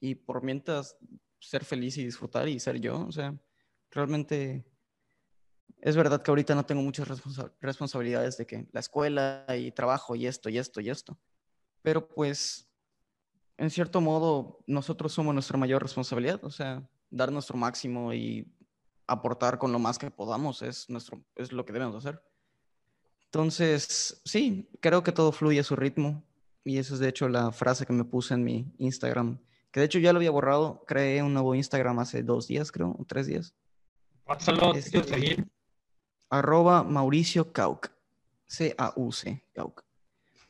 Y 0.00 0.14
por 0.14 0.42
mientras, 0.42 0.96
ser 1.38 1.64
feliz 1.64 1.96
y 1.96 2.04
disfrutar 2.04 2.48
y 2.48 2.60
ser 2.60 2.80
yo, 2.80 3.06
o 3.06 3.12
sea, 3.12 3.34
realmente 3.90 4.64
es 5.82 5.96
verdad 5.96 6.22
que 6.22 6.30
ahorita 6.30 6.54
no 6.54 6.64
tengo 6.64 6.80
muchas 6.80 7.08
responsa 7.08 7.52
responsabilidades 7.60 8.36
de 8.36 8.46
que 8.46 8.68
la 8.72 8.80
escuela 8.80 9.44
y 9.48 9.72
trabajo 9.72 10.14
y 10.14 10.26
esto 10.26 10.48
y 10.48 10.58
esto 10.58 10.80
y 10.80 10.90
esto. 10.90 11.18
Pero 11.82 12.08
pues, 12.08 12.68
en 13.58 13.70
cierto 13.70 14.00
modo, 14.00 14.60
nosotros 14.66 15.12
somos 15.12 15.34
nuestra 15.34 15.58
mayor 15.58 15.82
responsabilidad. 15.82 16.42
O 16.44 16.50
sea, 16.50 16.88
dar 17.10 17.30
nuestro 17.32 17.56
máximo 17.56 18.12
y 18.14 18.50
aportar 19.06 19.58
con 19.58 19.72
lo 19.72 19.78
más 19.78 19.98
que 19.98 20.10
podamos 20.10 20.62
es, 20.62 20.88
nuestro, 20.88 21.22
es 21.36 21.52
lo 21.52 21.64
que 21.64 21.72
debemos 21.72 21.96
hacer. 21.96 22.22
Entonces, 23.26 24.20
sí, 24.24 24.68
creo 24.80 25.02
que 25.02 25.12
todo 25.12 25.32
fluye 25.32 25.60
a 25.60 25.64
su 25.64 25.76
ritmo. 25.76 26.22
Y 26.64 26.78
esa 26.78 26.94
es 26.94 27.00
de 27.00 27.08
hecho 27.08 27.28
la 27.28 27.50
frase 27.50 27.84
que 27.86 27.92
me 27.92 28.04
puse 28.04 28.34
en 28.34 28.44
mi 28.44 28.72
Instagram. 28.78 29.38
Que 29.72 29.80
de 29.80 29.86
hecho 29.86 29.98
ya 29.98 30.12
lo 30.12 30.18
había 30.18 30.30
borrado. 30.30 30.84
Creé 30.86 31.22
un 31.22 31.32
nuevo 31.32 31.54
Instagram 31.54 31.98
hace 31.98 32.22
dos 32.22 32.46
días, 32.46 32.70
creo, 32.70 32.94
o 32.98 33.04
tres 33.04 33.26
días. 33.26 33.54
Pásalo, 34.24 34.74
Este- 34.74 35.02
seguir. 35.02 35.48
arroba 36.30 36.84
Mauricio 36.84 37.52
Cauc. 37.52 37.88
C-A-U-C, 38.46 39.44
Cauc. 39.54 39.82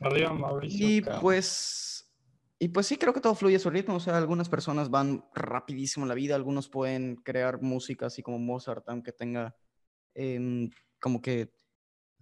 Arriba, 0.03 0.33
Mauricio. 0.33 0.87
Y 0.87 1.01
pues, 1.01 2.13
y 2.59 2.67
pues 2.69 2.87
sí, 2.87 2.97
creo 2.97 3.13
que 3.13 3.21
todo 3.21 3.35
fluye 3.35 3.55
a 3.55 3.59
su 3.59 3.69
ritmo. 3.69 3.95
O 3.95 3.99
sea, 3.99 4.17
algunas 4.17 4.49
personas 4.49 4.89
van 4.89 5.25
rapidísimo 5.33 6.05
en 6.05 6.09
la 6.09 6.15
vida, 6.15 6.35
algunos 6.35 6.69
pueden 6.69 7.15
crear 7.15 7.61
música 7.61 8.07
así 8.07 8.21
como 8.21 8.39
Mozart, 8.39 8.87
aunque 8.87 9.11
tenga 9.11 9.55
em, 10.13 10.69
como 10.99 11.21
que 11.21 11.53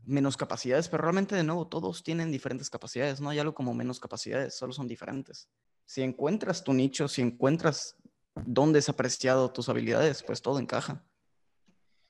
menos 0.04 0.38
capacidades, 0.38 0.90
pero 0.90 1.04
realmente 1.04 1.36
de 1.36 1.44
nuevo 1.44 1.68
todos 1.68 2.04
tienen 2.04 2.32
diferentes 2.32 2.70
capacidades, 2.70 3.22
no 3.22 3.30
hay 3.30 3.40
algo 3.40 3.54
como 3.54 3.74
menos 3.74 4.00
capacidades, 4.00 4.56
solo 4.56 4.74
son 4.74 4.88
diferentes. 4.88 5.48
Si 5.86 6.02
encuentras 6.02 6.64
tu 6.64 6.74
nicho, 6.74 7.08
si 7.08 7.22
encuentras 7.22 7.98
dónde 8.46 8.80
es 8.80 8.90
apreciado 8.90 9.52
tus 9.52 9.70
habilidades, 9.70 10.24
pues 10.24 10.42
todo 10.42 10.60
encaja. 10.60 11.06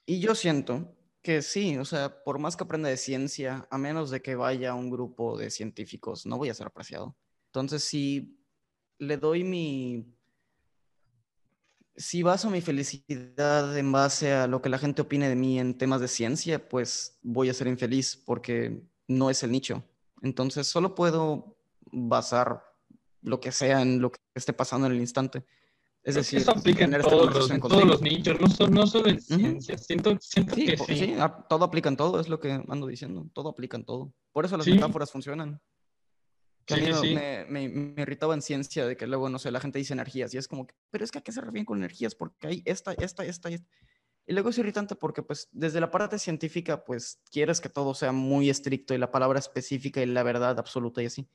Y 0.06 0.20
yo 0.20 0.36
siento 0.36 0.96
que 1.22 1.42
sí, 1.42 1.78
o 1.78 1.86
sea, 1.86 2.24
por 2.24 2.40
más 2.40 2.56
que 2.56 2.63
aprenda 2.63 2.90
de 2.90 2.98
ciencia, 2.98 3.68
a 3.70 3.78
menos 3.78 4.10
de 4.10 4.22
que 4.22 4.36
vaya 4.36 4.72
a 4.72 4.75
un 4.75 4.90
grupo 4.90 5.38
de 5.38 5.51
científicos, 5.51 6.25
no 6.25 6.38
voy 6.38 6.50
a 6.50 6.54
ser 6.54 6.68
apreciado. 6.68 7.16
Entonces, 7.48 7.84
si 7.84 8.38
le 8.98 9.18
doy 9.18 9.44
mi... 9.44 10.16
Si 11.96 12.24
baso 12.24 12.50
mi 12.50 12.62
felicidad 12.62 13.78
en 13.78 13.92
base 13.92 14.32
a 14.32 14.48
lo 14.48 14.62
que 14.62 14.70
la 14.70 14.80
gente 14.80 15.01
opine 15.01 15.30
de 15.30 15.36
mí 15.36 15.60
en 15.60 15.78
temas 15.78 16.01
de 16.01 16.08
ciencia, 16.08 16.68
pues 16.68 17.20
voy 17.22 17.50
a 17.50 17.54
ser 17.54 17.68
infeliz 17.68 18.16
porque 18.16 18.82
no 19.08 19.30
es 19.30 19.44
el 19.44 19.51
nicho. 19.51 19.84
Entonces, 20.22 20.68
solo 20.68 20.96
puedo 20.96 21.58
basar 21.92 22.63
lo 23.22 23.40
que 23.40 23.51
sea 23.51 23.82
en 23.82 24.01
lo 24.01 24.12
que 24.12 24.20
esté 24.34 24.54
pasando 24.54 24.88
en 24.88 24.94
el 24.94 25.00
instante. 25.00 25.46
Es 26.03 26.15
decir, 26.15 26.39
eso 26.39 26.51
aplica 26.51 26.84
en 26.86 27.00
todos, 27.00 27.34
los, 27.34 27.51
en 27.51 27.60
todos 27.62 27.84
los 27.86 28.01
nichos, 28.01 28.39
no, 28.39 28.48
so- 28.48 28.67
no 28.67 28.88
solo 28.88 29.10
en 29.10 29.22
ciencia. 29.22 29.77
Siento, 29.77 30.17
siento 30.20 30.55
Sí, 30.55 30.65
que 30.65 30.74
po- 30.77 30.86
sí. 30.86 30.96
sí, 30.98 31.13
a- 31.20 31.29
todo 31.48 31.63
aplica 31.65 31.89
en 31.89 31.98
todo, 31.98 32.20
es 32.20 32.27
lo 32.27 32.39
que 32.39 32.51
ando 32.67 32.88
diciendo. 32.88 33.27
Todo 33.34 33.50
aplica 33.50 33.77
en 33.77 33.86
todo. 33.86 34.12
Por 34.31 34.46
eso 34.46 34.58
las 34.58 34.65
Sí. 34.65 34.74
metáforas 34.74 35.12
funcionan. 35.12 35.62
Que 36.65 36.74
a 36.74 36.77
Sí, 36.77 36.84
mí 36.84 36.93
sí, 37.10 37.13
me, 37.15 37.46
me- 37.50 37.70
me 37.70 38.01
irritaba 38.01 38.34
en 38.34 38.41
ciencia 38.41 38.88
de 38.88 38.98
que 38.98 39.05
luego, 39.05 39.29
no 39.29 39.38
sé, 39.38 39.51
la 39.51 39.60
gente 39.60 39.77
dice 39.77 39.93
energías 39.93 40.34
y 40.34 40.38
es 40.38 40.48
como, 40.48 40.65
que, 40.65 40.74
pero 40.89 41.03
es 41.03 41.12
que 41.12 41.20
a 41.20 41.22
qué 41.22 41.31
se 41.31 41.41
refieren 41.41 41.65
con 41.65 41.77
energías 41.77 42.15
porque 42.15 42.48
hay 42.48 42.62
esta, 42.65 42.93
esta, 42.93 43.24
esta 43.24 43.51
y 43.51 43.55
esta. 43.55 43.67
Y 44.25 44.34
luego 44.34 44.50
es 44.50 44.58
irritante 44.58 44.96
porque, 44.96 45.22
pues, 45.24 45.50
desde 45.51 45.79
la 45.81 45.91
parte 45.91 46.17
científica, 46.17 46.84
pues, 46.84 47.20
quieres 47.31 47.60
que 47.62 47.70
todo 47.70 47.93
sea 47.93 48.12
muy 48.12 48.50
estricto 48.50 48.93
y 48.93 48.98
la 49.00 49.12
palabra 49.12 49.38
específica 49.39 50.01
y 50.01 50.05
la 50.08 50.24
verdad 50.24 50.58
absoluta 50.58 51.01
y 51.03 51.08
así. 51.08 51.27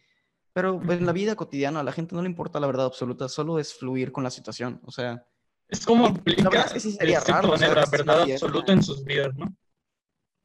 Pero 0.56 0.80
en 0.90 1.04
la 1.04 1.12
vida 1.12 1.36
cotidiana 1.36 1.80
a 1.80 1.82
la 1.82 1.92
gente 1.92 2.14
no 2.14 2.22
le 2.22 2.30
importa 2.30 2.58
la 2.58 2.66
verdad 2.66 2.86
absoluta, 2.86 3.28
solo 3.28 3.58
es 3.58 3.74
fluir 3.74 4.10
con 4.10 4.24
la 4.24 4.30
situación. 4.30 4.80
O 4.86 4.90
sea, 4.90 5.22
Es 5.68 5.84
como 5.84 6.04
la 6.04 6.14
aplica 6.14 6.48
verdad 6.48 6.66
es 6.68 6.72
que 6.72 6.80
sí 6.80 6.92
sería 6.92 7.20
cierta 7.20 7.42
raro, 7.42 7.52
o 7.52 7.58
sea, 7.58 7.74
la 7.74 7.84
verdad 7.84 8.22
absoluta 8.22 8.72
en 8.72 8.82
sus 8.82 9.04
vidas, 9.04 9.36
¿no? 9.36 9.54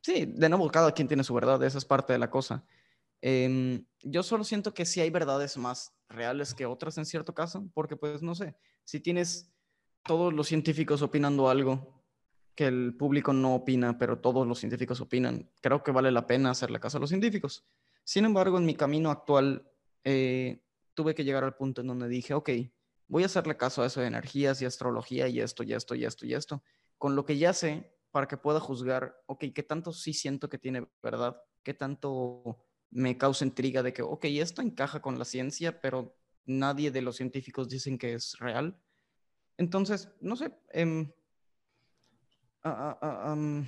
Sí, 0.01 0.25
de 0.25 0.50
nuevo, 0.50 0.70
cada 0.70 0.91
quien 0.91 1.08
tiene 1.08 1.24
su 1.24 1.34
verdad, 1.34 1.63
esa 1.63 1.77
es 1.77 1.86
parte 1.86 2.12
de 2.12 2.20
la 2.20 2.30
cosa. 2.30 2.65
Em, 3.22 3.86
yo 4.01 4.22
solo 4.22 4.44
siento 4.44 4.74
que 4.74 4.86
sí 4.86 5.00
hay 5.00 5.10
verdades 5.12 5.56
más 5.56 5.94
reales 6.10 6.53
que 6.53 6.65
otras 6.65 6.98
en 6.98 7.06
cierto 7.06 7.34
caso, 7.34 7.70
porque 7.74 7.96
pues 7.96 8.22
no 8.22 8.36
sé, 8.36 8.58
si 8.84 9.00
tienes 9.00 9.50
todos 10.03 10.34
los 10.34 10.46
científicos 10.46 11.01
opinando 11.03 11.48
algo 11.48 12.03
que 12.53 12.68
el 12.68 12.98
público 12.98 13.32
no 13.32 13.56
opina, 13.56 13.98
pero 13.98 14.20
todos 14.20 14.46
los 14.46 14.60
científicos 14.60 15.00
opinan, 15.00 15.50
creo 15.62 15.84
que 15.84 15.91
vale 15.91 16.12
la 16.12 16.27
pena 16.27 16.51
hacerle 16.51 16.82
caso 16.82 16.98
a 16.98 17.00
los 17.00 17.12
científicos. 17.12 17.63
Sin 18.03 18.25
embargo, 18.25 18.58
en 18.58 18.65
mi 18.65 18.75
camino 18.75 19.10
actual 19.10 19.71
eh, 20.03 20.62
tuve 20.93 21.15
que 21.15 21.24
llegar 21.24 21.43
al 21.43 21.55
punto 21.55 21.81
en 21.81 21.88
donde 21.88 22.08
dije, 22.08 22.34
ok, 22.34 22.50
voy 23.08 23.24
a 23.24 23.27
hacerle 23.27 23.58
caso 23.58 23.81
a 23.81 23.88
eso 23.88 24.01
de 24.01 24.08
energías 24.08 24.62
y 24.62 24.65
astrología 24.65 25.27
y 25.27 25.39
esto, 25.41 25.63
y 25.63 25.74
esto, 25.74 25.96
y 25.96 26.05
esto, 26.05 26.25
y 26.25 26.34
esto, 26.34 26.63
con 26.98 27.15
lo 27.15 27.25
que 27.25 27.38
ya 27.38 27.53
sé 27.53 27.91
para 28.12 28.27
que 28.27 28.38
pueda 28.38 28.60
juzgar, 28.60 29.15
ok, 29.25 29.46
qué 29.53 29.63
tanto 29.63 29.93
sí 29.93 30.13
siento 30.13 30.50
que 30.50 30.58
tiene 30.58 30.88
verdad, 31.01 31.41
qué 31.63 31.74
tanto 31.74 32.65
me 32.89 33.17
causa 33.17 33.46
intriga 33.46 33.84
de 33.84 33.93
que, 33.93 34.01
ok, 34.01 34.25
esto 34.25 34.62
encaja 34.62 35.01
con 35.01 35.17
la 35.17 35.25
ciencia, 35.25 35.79
pero 35.81 36.17
nadie 36.46 36.91
de 36.91 37.01
los 37.01 37.15
científicos 37.15 37.70
dicen 37.70 37.98
que 37.98 38.13
es 38.13 38.38
real. 38.39 38.77
Entonces, 39.58 40.10
no 40.22 40.36
sé, 40.36 40.51
ah, 42.63 42.70
ah, 42.72 42.98
ah, 43.01 43.31
am, 43.31 43.67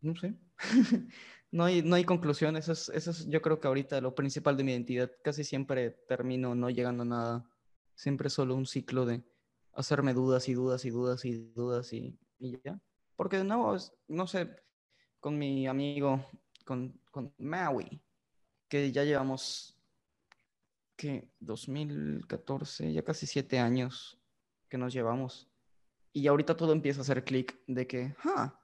no 0.00 0.14
sé. 0.16 0.34
no, 1.54 1.64
hay, 1.64 1.82
no 1.82 1.94
hay 1.94 2.04
conclusión, 2.04 2.56
eso 2.56 2.72
es, 2.72 2.88
eso 2.88 3.12
es 3.12 3.26
yo 3.28 3.40
creo 3.40 3.60
que 3.60 3.68
ahorita 3.68 4.00
lo 4.00 4.12
principal 4.12 4.56
de 4.56 4.64
mi 4.64 4.72
identidad. 4.72 5.10
Casi 5.22 5.44
siempre 5.44 5.90
termino 6.08 6.56
no 6.56 6.68
llegando 6.68 7.04
a 7.04 7.06
nada. 7.06 7.50
Siempre 7.94 8.28
solo 8.28 8.56
un 8.56 8.66
ciclo 8.66 9.06
de 9.06 9.22
hacerme 9.72 10.14
dudas 10.14 10.48
y 10.48 10.54
dudas 10.54 10.84
y 10.84 10.90
dudas 10.90 11.24
y 11.24 11.52
dudas 11.54 11.92
y, 11.92 12.18
y 12.40 12.60
ya. 12.64 12.80
Porque 13.14 13.38
de 13.38 13.44
nuevo, 13.44 13.76
es- 13.76 13.92
no 14.08 14.26
sé, 14.26 14.50
con 15.20 15.38
mi 15.38 15.68
amigo, 15.68 16.26
con, 16.64 17.00
con 17.12 17.32
Maui, 17.38 18.02
que 18.68 18.90
ya 18.90 19.04
llevamos 19.04 19.78
que 20.96 21.30
2014, 21.38 22.92
ya 22.92 23.02
casi 23.04 23.26
siete 23.28 23.60
años 23.60 24.18
que 24.68 24.76
nos 24.76 24.92
llevamos. 24.92 25.48
Y 26.12 26.26
ahorita 26.26 26.56
todo 26.56 26.72
empieza 26.72 26.98
a 27.00 27.02
hacer 27.02 27.22
clic 27.24 27.56
de 27.68 27.86
que, 27.86 28.16
ah, 28.24 28.58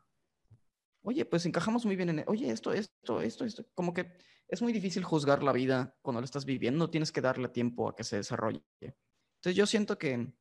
oye, 1.03 1.25
pues 1.25 1.47
encajamos 1.47 1.85
muy 1.87 1.97
bien 1.97 2.11
en, 2.11 2.19
e- 2.21 2.25
oye, 2.27 2.51
esto, 2.51 2.73
esto, 2.73 3.21
esto, 3.21 3.45
esto, 3.45 3.65
como 3.75 3.93
que 3.95 4.13
es 4.49 4.63
muy 4.63 4.73
difícil 4.73 5.05
juzgar 5.05 5.43
la 5.43 5.53
vida 5.53 5.97
cuando 6.03 6.21
la 6.21 6.25
estás 6.25 6.45
viviendo, 6.45 6.91
tienes 6.91 7.13
que 7.13 7.21
darle 7.21 7.49
tiempo 7.49 7.89
a 7.89 7.95
que 7.97 8.05
se 8.05 8.17
desarrolle. 8.17 8.63
Entonces 8.81 9.57
yo 9.57 9.67
siento 9.67 9.97
que 9.99 10.33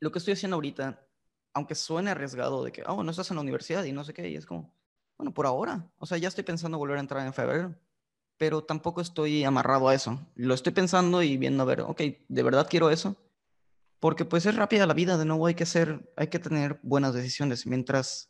lo 0.00 0.12
que 0.12 0.18
estoy 0.18 0.34
haciendo 0.34 0.56
ahorita, 0.56 1.06
aunque 1.54 1.74
suene 1.74 2.10
arriesgado 2.10 2.64
de 2.64 2.72
que, 2.72 2.82
oh, 2.86 3.02
no 3.02 3.10
estás 3.10 3.30
en 3.30 3.36
la 3.36 3.42
universidad 3.42 3.84
y 3.84 3.92
no 3.92 4.04
sé 4.04 4.14
qué, 4.14 4.28
y 4.28 4.36
es 4.36 4.46
como, 4.46 4.74
bueno, 5.18 5.32
por 5.34 5.46
ahora, 5.46 5.90
o 5.98 6.06
sea, 6.06 6.18
ya 6.18 6.28
estoy 6.28 6.44
pensando 6.44 6.78
volver 6.78 6.98
a 6.98 7.00
entrar 7.00 7.26
en 7.26 7.32
febrero, 7.34 7.74
pero 8.38 8.64
tampoco 8.64 9.00
estoy 9.00 9.44
amarrado 9.44 9.88
a 9.88 9.94
eso. 9.94 10.26
Lo 10.34 10.54
estoy 10.54 10.72
pensando 10.72 11.22
y 11.22 11.36
viendo 11.36 11.62
a 11.62 11.66
ver, 11.66 11.82
ok, 11.82 12.00
¿de 12.28 12.42
verdad 12.42 12.66
quiero 12.70 12.90
eso? 12.90 13.16
Porque 14.00 14.24
pues 14.24 14.46
es 14.46 14.56
rápida 14.56 14.86
la 14.86 14.94
vida, 14.94 15.18
de 15.18 15.26
nuevo 15.26 15.46
hay 15.46 15.54
que 15.54 15.66
ser, 15.66 16.10
hay 16.16 16.28
que 16.28 16.38
tener 16.38 16.80
buenas 16.82 17.12
decisiones, 17.12 17.66
mientras 17.66 18.29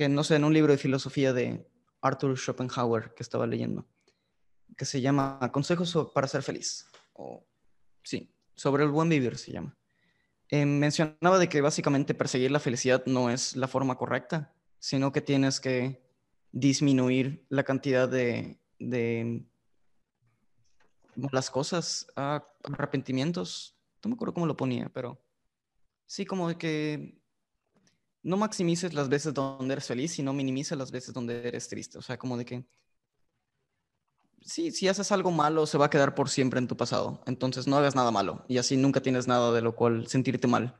que, 0.00 0.08
no 0.08 0.24
sé, 0.24 0.36
en 0.36 0.44
un 0.44 0.54
libro 0.54 0.72
de 0.72 0.78
filosofía 0.78 1.34
de 1.34 1.62
Arthur 2.00 2.34
Schopenhauer 2.38 3.12
que 3.14 3.22
estaba 3.22 3.46
leyendo, 3.46 3.86
que 4.74 4.86
se 4.86 5.02
llama 5.02 5.38
Consejos 5.52 5.94
para 6.14 6.26
ser 6.26 6.42
feliz, 6.42 6.86
o 7.12 7.46
sí, 8.02 8.34
sobre 8.54 8.84
el 8.84 8.88
buen 8.88 9.10
vivir 9.10 9.36
se 9.36 9.52
llama. 9.52 9.76
Eh, 10.48 10.64
mencionaba 10.64 11.38
de 11.38 11.50
que 11.50 11.60
básicamente 11.60 12.14
perseguir 12.14 12.50
la 12.50 12.60
felicidad 12.60 13.04
no 13.04 13.28
es 13.28 13.56
la 13.56 13.68
forma 13.68 13.98
correcta, 13.98 14.54
sino 14.78 15.12
que 15.12 15.20
tienes 15.20 15.60
que 15.60 16.02
disminuir 16.50 17.44
la 17.50 17.64
cantidad 17.64 18.08
de, 18.08 18.58
de 18.78 19.44
las 21.30 21.50
cosas, 21.50 22.06
ah, 22.16 22.42
arrepentimientos, 22.64 23.76
no 24.02 24.08
me 24.08 24.14
acuerdo 24.14 24.32
cómo 24.32 24.46
lo 24.46 24.56
ponía, 24.56 24.88
pero 24.94 25.22
sí, 26.06 26.24
como 26.24 26.56
que 26.56 27.19
no 28.22 28.36
maximices 28.36 28.94
las 28.94 29.08
veces 29.08 29.34
donde 29.34 29.72
eres 29.72 29.86
feliz, 29.86 30.12
sino 30.12 30.32
minimices 30.32 30.76
las 30.76 30.90
veces 30.90 31.14
donde 31.14 31.46
eres 31.48 31.68
triste. 31.68 31.98
O 31.98 32.02
sea, 32.02 32.18
como 32.18 32.36
de 32.36 32.44
que 32.44 32.64
sí, 34.40 34.70
si 34.72 34.88
haces 34.88 35.12
algo 35.12 35.30
malo, 35.30 35.66
se 35.66 35.78
va 35.78 35.86
a 35.86 35.90
quedar 35.90 36.14
por 36.14 36.28
siempre 36.28 36.58
en 36.58 36.68
tu 36.68 36.76
pasado. 36.76 37.22
Entonces 37.26 37.66
no 37.66 37.76
hagas 37.76 37.94
nada 37.94 38.10
malo 38.10 38.44
y 38.48 38.58
así 38.58 38.76
nunca 38.76 39.00
tienes 39.00 39.26
nada 39.28 39.52
de 39.52 39.62
lo 39.62 39.74
cual 39.74 40.06
sentirte 40.08 40.46
mal. 40.46 40.78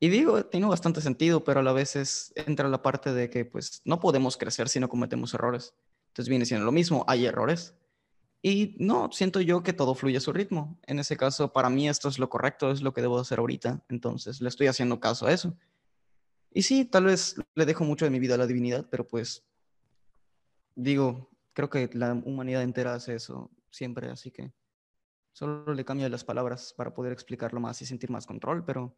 Y 0.00 0.10
digo, 0.10 0.44
tiene 0.46 0.66
bastante 0.66 1.00
sentido, 1.00 1.42
pero 1.44 1.60
a 1.60 1.62
la 1.62 1.72
vez 1.72 1.96
es- 1.96 2.32
entra 2.36 2.68
la 2.68 2.82
parte 2.82 3.12
de 3.12 3.30
que 3.30 3.44
pues 3.44 3.82
no 3.84 3.98
podemos 4.00 4.36
crecer 4.36 4.68
si 4.68 4.78
no 4.80 4.88
cometemos 4.88 5.34
errores. 5.34 5.74
Entonces 6.08 6.28
viene 6.28 6.46
siendo 6.46 6.64
lo 6.66 6.72
mismo, 6.72 7.04
hay 7.08 7.26
errores. 7.26 7.74
Y 8.42 8.76
no, 8.78 9.10
siento 9.12 9.40
yo 9.40 9.62
que 9.64 9.72
todo 9.72 9.94
fluye 9.96 10.18
a 10.18 10.20
su 10.20 10.32
ritmo. 10.32 10.78
En 10.86 11.00
ese 11.00 11.16
caso, 11.16 11.52
para 11.52 11.70
mí 11.70 11.88
esto 11.88 12.08
es 12.08 12.18
lo 12.20 12.30
correcto, 12.30 12.70
es 12.70 12.82
lo 12.82 12.92
que 12.94 13.02
debo 13.02 13.18
hacer 13.18 13.40
ahorita. 13.40 13.84
Entonces 13.88 14.40
le 14.40 14.48
estoy 14.48 14.68
haciendo 14.68 15.00
caso 15.00 15.26
a 15.26 15.32
eso. 15.32 15.56
Y 16.50 16.62
sí, 16.62 16.84
tal 16.84 17.04
vez 17.04 17.36
le 17.54 17.66
dejo 17.66 17.84
mucho 17.84 18.04
de 18.04 18.10
mi 18.10 18.18
vida 18.18 18.34
a 18.34 18.38
la 18.38 18.46
divinidad, 18.46 18.86
pero 18.90 19.06
pues 19.06 19.44
digo, 20.74 21.30
creo 21.52 21.68
que 21.68 21.90
la 21.92 22.12
humanidad 22.14 22.62
entera 22.62 22.94
hace 22.94 23.14
eso 23.14 23.50
siempre, 23.70 24.08
así 24.08 24.30
que 24.30 24.52
solo 25.32 25.74
le 25.74 25.84
cambio 25.84 26.08
las 26.08 26.24
palabras 26.24 26.72
para 26.76 26.94
poder 26.94 27.12
explicarlo 27.12 27.60
más 27.60 27.82
y 27.82 27.86
sentir 27.86 28.10
más 28.10 28.26
control, 28.26 28.64
pero 28.64 28.96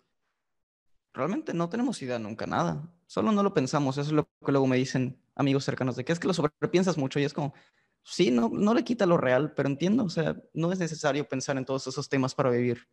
realmente 1.12 1.54
no 1.54 1.68
tenemos 1.68 2.00
idea 2.02 2.18
nunca 2.18 2.46
nada. 2.46 2.92
Solo 3.06 3.32
no 3.32 3.42
lo 3.42 3.52
pensamos, 3.52 3.98
eso 3.98 4.08
es 4.08 4.12
lo 4.12 4.24
que 4.24 4.52
luego 4.52 4.66
me 4.66 4.76
dicen 4.76 5.20
amigos 5.34 5.64
cercanos 5.64 5.96
de 5.96 6.04
que 6.04 6.12
es 6.12 6.20
que 6.20 6.28
lo 6.28 6.34
sobrepiensas 6.34 6.98
mucho 6.98 7.18
y 7.18 7.24
es 7.24 7.32
como, 7.32 7.54
sí, 8.02 8.30
no, 8.30 8.48
no 8.48 8.74
le 8.74 8.84
quita 8.84 9.06
lo 9.06 9.16
real, 9.16 9.54
pero 9.54 9.68
entiendo, 9.68 10.04
o 10.04 10.10
sea, 10.10 10.36
no 10.54 10.72
es 10.72 10.78
necesario 10.78 11.28
pensar 11.28 11.56
en 11.56 11.64
todos 11.64 11.86
esos 11.86 12.08
temas 12.08 12.34
para 12.34 12.50
vivir, 12.50 12.86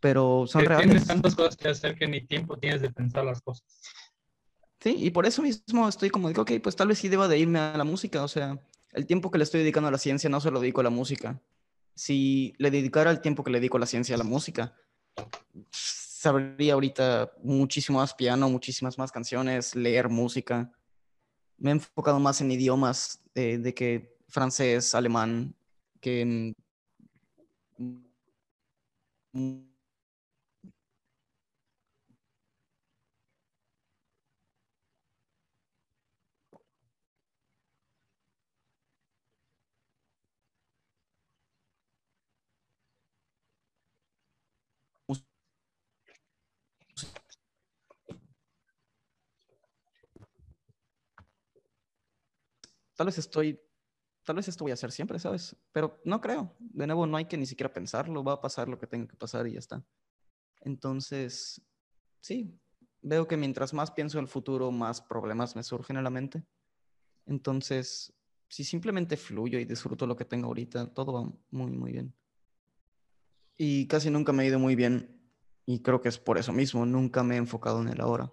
pero 0.00 0.46
son 0.46 0.64
reales. 0.64 0.86
Tienes 0.86 1.06
tantas 1.06 1.34
cosas 1.34 1.56
que 1.56 1.68
hacer 1.68 1.96
que 1.96 2.08
ni 2.08 2.22
tiempo 2.22 2.58
tienes 2.58 2.80
de 2.80 2.90
pensar 2.90 3.24
las 3.24 3.40
cosas. 3.40 3.64
Sí, 4.80 4.96
y 4.98 5.10
por 5.10 5.26
eso 5.26 5.42
mismo 5.42 5.88
estoy 5.88 6.08
como 6.08 6.28
de 6.28 6.34
que, 6.34 6.40
ok, 6.40 6.52
pues 6.62 6.74
tal 6.74 6.88
vez 6.88 6.98
sí 6.98 7.08
deba 7.08 7.28
de 7.28 7.38
irme 7.38 7.58
a 7.58 7.76
la 7.76 7.84
música, 7.84 8.24
o 8.24 8.28
sea, 8.28 8.58
el 8.92 9.06
tiempo 9.06 9.30
que 9.30 9.38
le 9.38 9.44
estoy 9.44 9.60
dedicando 9.60 9.88
a 9.88 9.92
la 9.92 9.98
ciencia 9.98 10.30
no 10.30 10.40
se 10.40 10.50
lo 10.50 10.58
dedico 10.60 10.80
a 10.80 10.84
la 10.84 10.90
música. 10.90 11.40
Si 11.94 12.54
le 12.58 12.70
dedicara 12.70 13.10
el 13.10 13.20
tiempo 13.20 13.44
que 13.44 13.50
le 13.50 13.60
dedico 13.60 13.76
a 13.76 13.80
la 13.80 13.86
ciencia 13.86 14.14
a 14.14 14.18
la 14.18 14.24
música, 14.24 14.74
sabría 15.70 16.74
ahorita 16.74 17.32
muchísimo 17.42 17.98
más 17.98 18.14
piano, 18.14 18.48
muchísimas 18.48 18.96
más 18.98 19.12
canciones, 19.12 19.74
leer 19.74 20.08
música. 20.08 20.72
Me 21.58 21.70
he 21.70 21.74
enfocado 21.74 22.18
más 22.18 22.40
en 22.40 22.50
idiomas 22.50 23.22
eh, 23.34 23.58
de 23.58 23.74
que 23.74 24.16
francés, 24.28 24.94
alemán, 24.94 25.54
que 26.00 26.20
en... 26.22 26.56
Tal 53.00 53.06
vez 53.06 53.16
estoy, 53.16 53.58
tal 54.24 54.36
vez 54.36 54.46
esto 54.48 54.62
voy 54.62 54.72
a 54.72 54.74
hacer 54.74 54.92
siempre, 54.92 55.18
¿sabes? 55.18 55.56
Pero 55.72 56.02
no 56.04 56.20
creo. 56.20 56.54
De 56.58 56.86
nuevo, 56.86 57.06
no 57.06 57.16
hay 57.16 57.24
que 57.24 57.38
ni 57.38 57.46
siquiera 57.46 57.72
pensarlo, 57.72 58.22
va 58.22 58.34
a 58.34 58.40
pasar 58.42 58.68
lo 58.68 58.78
que 58.78 58.86
tenga 58.86 59.08
que 59.08 59.16
pasar 59.16 59.46
y 59.46 59.54
ya 59.54 59.58
está. 59.58 59.82
Entonces, 60.60 61.62
sí, 62.20 62.60
veo 63.00 63.26
que 63.26 63.38
mientras 63.38 63.72
más 63.72 63.90
pienso 63.90 64.18
en 64.18 64.24
el 64.24 64.28
futuro, 64.28 64.70
más 64.70 65.00
problemas 65.00 65.56
me 65.56 65.62
surgen 65.62 65.96
a 65.96 66.02
la 66.02 66.10
mente. 66.10 66.44
Entonces, 67.24 68.12
si 68.48 68.64
simplemente 68.64 69.16
fluyo 69.16 69.58
y 69.58 69.64
disfruto 69.64 70.06
lo 70.06 70.14
que 70.14 70.26
tengo 70.26 70.48
ahorita, 70.48 70.92
todo 70.92 71.14
va 71.14 71.32
muy, 71.50 71.70
muy 71.70 71.92
bien. 71.92 72.14
Y 73.56 73.88
casi 73.88 74.10
nunca 74.10 74.34
me 74.34 74.42
ha 74.42 74.46
ido 74.46 74.58
muy 74.58 74.76
bien. 74.76 75.24
Y 75.64 75.80
creo 75.80 76.02
que 76.02 76.10
es 76.10 76.18
por 76.18 76.36
eso 76.36 76.52
mismo, 76.52 76.84
nunca 76.84 77.22
me 77.22 77.36
he 77.36 77.38
enfocado 77.38 77.80
en 77.80 77.88
el 77.88 78.02
ahora. 78.02 78.30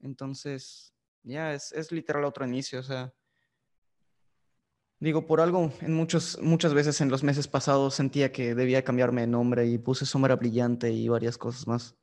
Entonces, 0.00 0.94
ya 1.24 1.52
es, 1.52 1.72
es 1.72 1.92
literal 1.92 2.24
otro 2.24 2.46
inicio, 2.46 2.80
o 2.80 2.82
sea, 2.82 3.12
Digo, 5.00 5.26
por 5.26 5.40
algo, 5.40 5.72
en 5.80 5.94
muchos, 5.94 6.40
muchas 6.42 6.74
veces 6.74 7.00
en 7.00 7.08
los 7.08 7.22
meses 7.22 7.46
pasados 7.46 7.94
sentía 7.94 8.32
que 8.32 8.56
debía 8.56 8.82
cambiarme 8.82 9.20
de 9.20 9.28
nombre 9.28 9.64
y 9.66 9.78
puse 9.78 10.04
sombra 10.04 10.34
brillante 10.34 10.90
y 10.90 11.08
varias 11.08 11.38
cosas 11.38 11.68
más, 11.68 11.94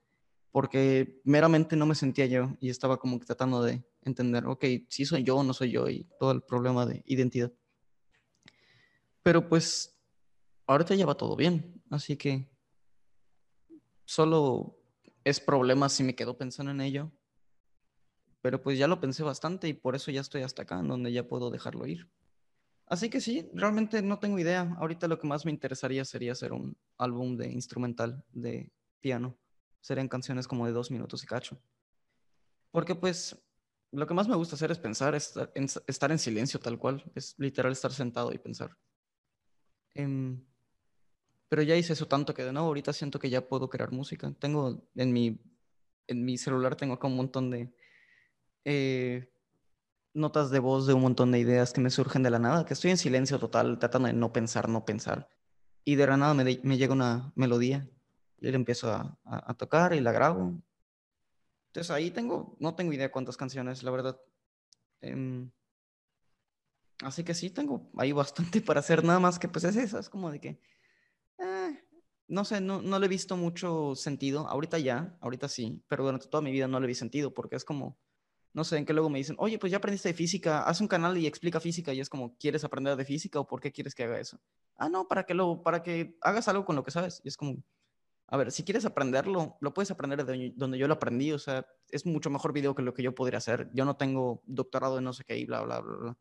porque 0.52 1.20
meramente 1.26 1.76
no 1.76 1.86
me 1.86 1.96
sentía 1.96 2.26
yo 2.26 2.56
y 2.62 2.70
estaba 2.70 2.96
como 2.96 3.20
que 3.20 3.26
tratando 3.26 3.62
de 3.62 3.84
entender, 4.04 4.46
ok, 4.46 4.64
si 4.88 5.04
soy 5.04 5.24
yo 5.24 5.36
o 5.36 5.44
no 5.44 5.54
soy 5.54 5.72
yo 5.72 5.90
y 5.90 6.08
todo 6.18 6.32
el 6.32 6.42
problema 6.42 6.86
de 6.86 7.04
identidad. 7.06 7.52
Pero 9.24 9.50
pues 9.50 10.00
ahorita 10.66 10.96
ya 10.96 11.06
va 11.06 11.18
todo 11.18 11.36
bien, 11.36 11.84
así 11.90 12.16
que 12.16 12.50
solo 14.06 14.80
es 15.26 15.42
problema 15.42 15.90
si 15.90 16.04
me 16.06 16.16
quedo 16.16 16.38
pensando 16.38 16.72
en 16.72 16.80
ello, 16.80 17.12
pero 18.42 18.62
pues 18.62 18.78
ya 18.80 18.88
lo 18.88 19.02
pensé 19.02 19.22
bastante 19.24 19.68
y 19.68 19.74
por 19.74 19.98
eso 19.98 20.12
ya 20.12 20.22
estoy 20.22 20.44
hasta 20.44 20.62
acá, 20.62 20.80
en 20.80 20.88
donde 20.88 21.12
ya 21.12 21.28
puedo 21.28 21.50
dejarlo 21.52 21.86
ir. 21.88 22.10
Así 22.88 23.10
que 23.10 23.20
sí, 23.20 23.50
realmente 23.54 24.02
no 24.02 24.20
tengo 24.20 24.38
idea. 24.38 24.76
Ahorita 24.80 25.08
lo 25.08 25.18
que 25.18 25.28
más 25.28 25.46
me 25.46 25.52
interesaría 25.52 26.06
sería 26.06 26.34
hacer 26.34 26.54
un 26.54 26.78
álbum 26.98 27.36
de 27.36 27.52
instrumental 27.52 28.24
de 28.32 28.72
piano. 29.02 29.36
Serían 29.82 30.08
canciones 30.08 30.48
como 30.48 30.66
de 30.66 30.72
dos 30.72 30.92
minutos 30.92 31.24
y 31.24 31.28
cacho. 31.28 31.60
Porque 32.72 32.94
pues 32.94 33.38
lo 33.92 34.06
que 34.06 34.14
más 34.14 34.28
me 34.28 34.36
gusta 34.36 34.56
hacer 34.56 34.72
es 34.72 34.78
pensar, 34.78 35.16
estar 35.16 36.12
en, 36.12 36.20
silencio 36.20 36.60
tal 36.60 36.78
cual. 36.78 37.04
Es 37.16 37.34
literal 37.40 37.72
estar 37.72 37.92
sentado 37.92 38.32
y 38.32 38.38
pensar. 38.38 38.78
Em, 39.96 40.44
pero 41.50 41.64
ya 41.64 41.76
hice 41.76 41.94
eso 41.94 42.08
tanto 42.08 42.34
que 42.34 42.44
de 42.44 42.52
nuevo 42.52 42.68
ahorita 42.68 42.94
siento 42.94 43.18
que 43.18 43.30
ya 43.30 43.48
puedo 43.48 43.68
crear 43.70 43.92
música. 43.92 44.32
Tengo 44.40 44.88
en 44.96 45.12
mi, 45.12 45.40
en 46.08 46.24
mi 46.24 46.38
celular 46.38 46.76
tengo 46.76 46.94
acá 46.96 47.08
un 47.08 47.16
montón 47.16 47.50
de... 47.50 47.74
eh, 48.64 49.32
notas 50.16 50.50
de 50.52 50.60
voz 50.60 50.88
de 50.88 50.94
un 50.94 51.02
montón 51.02 51.32
de 51.32 51.40
ideas 51.40 51.74
que 51.74 51.82
me 51.82 51.90
surgen 51.92 52.24
de 52.24 52.30
la 52.32 52.40
nada, 52.40 52.66
que 52.66 52.74
estoy 52.74 52.92
en 52.92 52.98
silencio 52.98 53.40
total, 53.40 53.80
tratando 53.80 54.08
de 54.08 54.14
no 54.14 54.34
pensar, 54.34 54.70
no 54.70 54.86
pensar. 54.86 55.30
Y 55.84 55.96
de 55.96 56.08
la 56.08 56.18
nada 56.18 56.34
me, 56.34 56.44
de- 56.44 56.62
me 56.64 56.78
llega 56.78 56.94
una 56.94 57.32
melodía 57.36 57.90
y 58.40 58.50
le 58.50 58.56
empiezo 58.56 58.92
a, 58.92 59.20
a- 59.26 59.52
a 59.52 59.54
tocar 59.56 59.94
y 59.94 60.00
la 60.02 60.12
grabo. 60.12 60.54
Entonces 61.70 61.92
ahí 61.92 62.12
tengo, 62.12 62.56
no 62.60 62.76
tengo 62.76 62.94
idea 62.94 63.12
cuántas 63.12 63.38
canciones, 63.38 63.84
la 63.84 63.92
verdad. 63.92 64.20
Em, 65.02 65.52
así 67.04 67.24
que 67.24 67.34
sí, 67.34 67.50
tengo 67.50 67.92
ahí 67.98 68.12
bastante 68.12 68.62
para 68.62 68.80
hacer, 68.80 69.04
nada 69.04 69.20
más 69.20 69.40
que 69.40 69.48
pues 69.48 69.66
es 69.66 69.76
eso, 69.76 70.00
es 70.00 70.10
como 70.10 70.32
de 70.32 70.40
que, 70.40 70.62
eh, 71.40 71.84
no 72.28 72.46
sé, 72.46 72.62
no, 72.62 72.82
no 72.82 73.00
le 73.00 73.06
he 73.06 73.10
visto 73.10 73.38
mucho 73.38 73.96
sentido. 73.96 74.48
Ahorita 74.48 74.80
ya, 74.80 75.18
ahorita 75.22 75.48
sí, 75.50 75.84
pero 75.88 76.06
durante 76.06 76.28
toda 76.28 76.42
mi 76.42 76.52
vida 76.52 76.68
no 76.68 76.80
le 76.80 76.88
vi 76.88 76.96
sentido 76.96 77.34
porque 77.34 77.56
es 77.56 77.66
como 77.66 78.00
no 78.56 78.64
sé, 78.64 78.78
en 78.78 78.86
que 78.86 78.94
luego 78.94 79.10
me 79.10 79.18
dicen, 79.18 79.36
oye, 79.38 79.60
pues 79.60 79.70
ya 79.70 79.80
aprendiste 79.80 80.08
de 80.08 80.14
física, 80.14 80.64
haz 80.64 80.80
un 80.80 80.88
canal 80.88 81.18
y 81.18 81.28
explica 81.28 81.60
física. 81.60 81.94
Y 81.94 82.00
es 82.00 82.08
como, 82.08 82.38
¿quieres 82.38 82.64
aprender 82.64 82.96
de 82.96 83.04
física 83.04 83.38
o 83.38 83.46
por 83.46 83.60
qué 83.60 83.74
quieres 83.74 83.94
que 83.94 84.06
haga 84.06 84.18
eso? 84.18 84.40
Ah, 84.78 84.88
no, 84.88 85.10
para 85.10 85.26
que, 85.26 85.34
lo, 85.34 85.62
para 85.62 85.84
que 85.84 86.18
hagas 86.22 86.48
algo 86.48 86.64
con 86.64 86.78
lo 86.78 86.84
que 86.84 86.92
sabes. 86.92 87.20
Y 87.26 87.28
es 87.28 87.36
como, 87.36 87.62
a 88.28 88.38
ver, 88.38 88.54
si 88.54 88.64
quieres 88.64 88.86
aprenderlo, 88.86 89.58
lo 89.60 89.74
puedes 89.74 89.92
aprender 89.92 90.24
de 90.24 90.54
donde 90.56 90.78
yo 90.78 90.88
lo 90.88 90.94
aprendí. 90.94 91.34
O 91.34 91.38
sea, 91.38 91.68
es 91.90 92.06
mucho 92.06 92.30
mejor 92.30 92.54
video 92.54 92.74
que 92.74 92.82
lo 92.82 92.94
que 92.94 93.04
yo 93.04 93.14
podría 93.14 93.40
hacer. 93.40 93.70
Yo 93.74 93.84
no 93.84 93.98
tengo 93.98 94.42
doctorado 94.46 95.00
en 95.00 95.04
no 95.04 95.12
sé 95.12 95.26
qué 95.26 95.38
y 95.38 95.44
bla, 95.44 95.62
bla, 95.62 95.82
bla, 95.82 95.98
bla. 95.98 96.18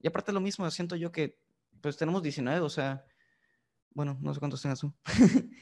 Y 0.00 0.08
aparte 0.08 0.32
lo 0.32 0.40
mismo, 0.40 0.68
siento 0.72 0.96
yo 0.96 1.12
que, 1.12 1.38
pues 1.80 1.96
tenemos 1.96 2.24
19, 2.24 2.58
o 2.58 2.68
sea, 2.68 3.04
bueno, 3.90 4.18
no 4.20 4.34
sé 4.34 4.40
cuántos 4.40 4.62
tengas 4.62 4.80
tú. 4.80 4.92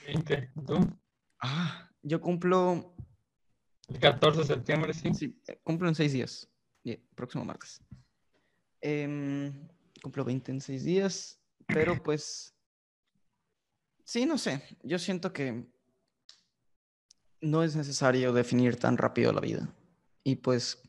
20. 0.07 0.53
¿Tú? 0.67 0.99
Ah, 1.43 1.91
yo 2.01 2.23
cumplo 2.23 2.95
El 3.89 4.01
14 4.01 4.41
de 4.41 4.47
septiembre, 4.47 4.95
sí. 4.95 5.13
Sí, 5.15 5.41
eh, 5.47 5.59
cumplo 5.63 5.89
en 5.89 5.95
seis 5.95 6.13
días. 6.13 6.49
Bien, 6.83 7.01
próximo 7.15 7.45
martes. 7.45 7.81
Em, 8.81 9.69
cumplo 10.03 10.25
20 10.25 10.53
en 10.53 10.61
seis 10.61 10.85
días, 10.85 11.41
pero 11.67 11.95
pues. 12.03 12.55
Sí, 14.05 14.27
no 14.27 14.39
sé. 14.39 14.63
Yo 14.83 14.99
siento 14.99 15.33
que 15.33 15.67
no 17.41 17.63
es 17.63 17.77
necesario 17.77 18.33
definir 18.33 18.77
tan 18.77 18.97
rápido 18.97 19.33
la 19.33 19.41
vida. 19.41 19.69
Y 20.25 20.37
pues, 20.37 20.83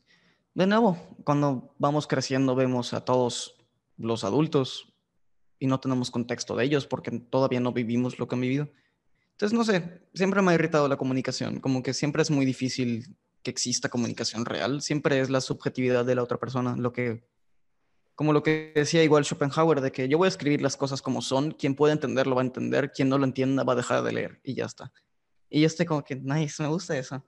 de 0.54 0.66
nuevo, 0.66 0.98
cuando 1.24 1.74
vamos 1.78 2.06
creciendo, 2.06 2.54
vemos 2.54 2.92
a 2.94 3.04
todos 3.04 3.56
los 3.96 4.24
adultos 4.24 4.94
y 5.58 5.66
no 5.66 5.80
tenemos 5.80 6.10
contexto 6.10 6.56
de 6.56 6.64
ellos 6.64 6.86
porque 6.86 7.10
todavía 7.10 7.60
no 7.60 7.72
vivimos 7.72 8.18
lo 8.18 8.28
que 8.28 8.34
han 8.34 8.40
vivido. 8.40 8.68
Entonces, 9.38 9.56
no 9.56 9.62
sé, 9.62 10.02
siempre 10.14 10.42
me 10.42 10.50
ha 10.50 10.54
irritado 10.56 10.88
la 10.88 10.96
comunicación, 10.96 11.60
como 11.60 11.80
que 11.80 11.94
siempre 11.94 12.22
es 12.22 12.30
muy 12.32 12.44
difícil 12.44 13.16
que 13.44 13.52
exista 13.52 13.88
comunicación 13.88 14.44
real, 14.44 14.82
siempre 14.82 15.20
es 15.20 15.30
la 15.30 15.40
subjetividad 15.40 16.04
de 16.04 16.16
la 16.16 16.24
otra 16.24 16.38
persona, 16.38 16.74
lo 16.76 16.92
que, 16.92 17.24
como 18.16 18.32
lo 18.32 18.42
que 18.42 18.72
decía 18.74 19.04
igual 19.04 19.24
Schopenhauer, 19.24 19.80
de 19.80 19.92
que 19.92 20.08
yo 20.08 20.18
voy 20.18 20.26
a 20.26 20.28
escribir 20.30 20.60
las 20.60 20.76
cosas 20.76 21.02
como 21.02 21.22
son, 21.22 21.52
quien 21.52 21.76
pueda 21.76 21.92
entenderlo 21.92 22.34
va 22.34 22.42
a 22.42 22.46
entender, 22.46 22.90
quien 22.90 23.08
no 23.08 23.16
lo 23.16 23.24
entienda 23.24 23.62
va 23.62 23.74
a 23.74 23.76
dejar 23.76 24.02
de 24.02 24.12
leer 24.12 24.40
y 24.42 24.54
ya 24.54 24.64
está. 24.64 24.92
Y 25.48 25.60
yo 25.60 25.68
estoy 25.68 25.86
como 25.86 26.02
que, 26.02 26.16
nice, 26.16 26.60
me 26.60 26.68
gusta 26.68 26.98
eso. 26.98 27.24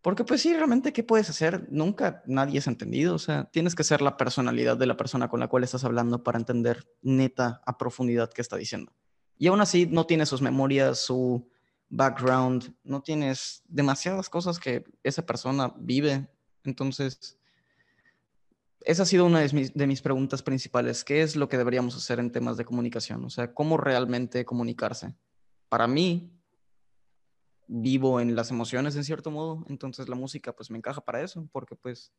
Porque 0.00 0.22
pues 0.22 0.40
sí, 0.40 0.54
realmente, 0.54 0.92
¿qué 0.92 1.02
puedes 1.02 1.28
hacer? 1.28 1.66
Nunca 1.68 2.22
nadie 2.26 2.60
es 2.60 2.68
entendido, 2.68 3.16
o 3.16 3.18
sea, 3.18 3.50
tienes 3.50 3.74
que 3.74 3.82
ser 3.82 4.02
la 4.02 4.16
personalidad 4.16 4.76
de 4.76 4.86
la 4.86 4.96
persona 4.96 5.26
con 5.26 5.40
la 5.40 5.48
cual 5.48 5.64
estás 5.64 5.82
hablando 5.82 6.22
para 6.22 6.38
entender 6.38 6.86
neta 7.02 7.60
a 7.66 7.76
profundidad 7.76 8.30
qué 8.32 8.40
está 8.40 8.56
diciendo. 8.56 8.92
Y 9.38 9.46
aún 9.46 9.60
así 9.60 9.86
no 9.86 10.06
tienes 10.06 10.28
sus 10.28 10.42
memorias, 10.42 10.98
su 10.98 11.48
background, 11.88 12.74
no 12.82 13.00
tienes 13.02 13.62
demasiadas 13.66 14.28
cosas 14.28 14.58
que 14.58 14.84
esa 15.02 15.24
persona 15.24 15.72
vive. 15.78 16.28
Entonces, 16.64 17.38
esa 18.80 19.02
ha 19.04 19.06
sido 19.06 19.24
una 19.24 19.40
de 19.40 19.52
mis, 19.52 19.72
de 19.74 19.86
mis 19.86 20.02
preguntas 20.02 20.42
principales. 20.42 21.04
¿Qué 21.04 21.22
es 21.22 21.36
lo 21.36 21.48
que 21.48 21.56
deberíamos 21.56 21.96
hacer 21.96 22.18
en 22.18 22.32
temas 22.32 22.56
de 22.56 22.64
comunicación? 22.64 23.24
O 23.24 23.30
sea, 23.30 23.54
¿cómo 23.54 23.76
realmente 23.76 24.44
comunicarse? 24.44 25.14
Para 25.68 25.86
mí, 25.86 26.32
vivo 27.68 28.20
en 28.20 28.34
las 28.34 28.50
emociones 28.50 28.96
en 28.96 29.04
cierto 29.04 29.30
modo, 29.30 29.64
entonces 29.68 30.08
la 30.08 30.16
música 30.16 30.56
pues 30.56 30.70
me 30.70 30.78
encaja 30.78 31.02
para 31.02 31.20
eso, 31.22 31.46
porque 31.52 31.76
pues 31.76 32.12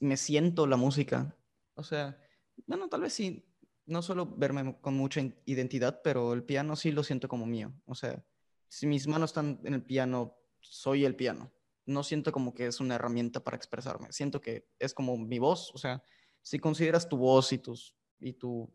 me 0.00 0.16
siento 0.16 0.66
la 0.66 0.76
música. 0.76 1.34
O 1.74 1.82
sea, 1.82 2.18
bueno, 2.66 2.88
tal 2.88 3.00
vez 3.00 3.14
sí, 3.14 3.47
no 3.88 4.02
suelo 4.02 4.26
verme 4.36 4.76
con 4.80 4.94
mucha 4.94 5.20
identidad, 5.46 6.00
pero 6.04 6.34
el 6.34 6.44
piano 6.44 6.76
sí 6.76 6.92
lo 6.92 7.02
siento 7.02 7.26
como 7.26 7.46
mío. 7.46 7.72
O 7.86 7.94
sea, 7.94 8.22
si 8.68 8.86
mis 8.86 9.06
manos 9.06 9.30
están 9.30 9.60
en 9.64 9.74
el 9.74 9.82
piano, 9.82 10.36
soy 10.60 11.04
el 11.04 11.16
piano. 11.16 11.50
No 11.86 12.04
siento 12.04 12.30
como 12.30 12.52
que 12.52 12.66
es 12.66 12.80
una 12.80 12.96
herramienta 12.96 13.42
para 13.42 13.56
expresarme. 13.56 14.12
Siento 14.12 14.40
que 14.40 14.68
es 14.78 14.92
como 14.92 15.16
mi 15.16 15.38
voz. 15.38 15.74
O 15.74 15.78
sea, 15.78 16.02
si 16.42 16.58
consideras 16.58 17.08
tu 17.08 17.16
voz 17.16 17.52
y 17.52 17.58
tus 17.58 17.96
y 18.20 18.34
tu 18.34 18.70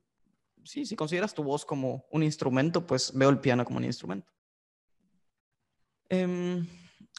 sí, 0.64 0.86
si 0.86 0.96
consideras 0.96 1.34
tu 1.34 1.44
voz 1.44 1.64
como 1.64 2.06
un 2.12 2.24
instrumento, 2.24 2.86
pues 2.86 3.14
veo 3.14 3.30
el 3.30 3.40
piano 3.40 3.66
como 3.66 3.78
un 3.78 3.86
instrumento. 3.86 4.34
Em, 6.10 6.66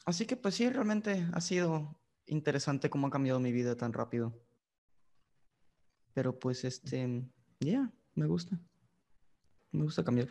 así 0.04 0.26
que 0.26 0.36
pues 0.36 0.56
sí, 0.56 0.68
realmente 0.68 1.26
ha 1.32 1.40
sido 1.40 2.00
interesante 2.26 2.90
cómo 2.90 3.06
ha 3.06 3.10
cambiado 3.10 3.38
mi 3.38 3.52
vida 3.52 3.76
tan 3.76 3.92
rápido. 3.92 4.34
Pero 6.12 6.38
pues 6.38 6.64
este, 6.64 7.24
ya, 7.60 7.90
me 8.14 8.26
gusta. 8.26 8.58
Me 9.72 9.82
gusta 9.82 10.04
cambiar. 10.04 10.28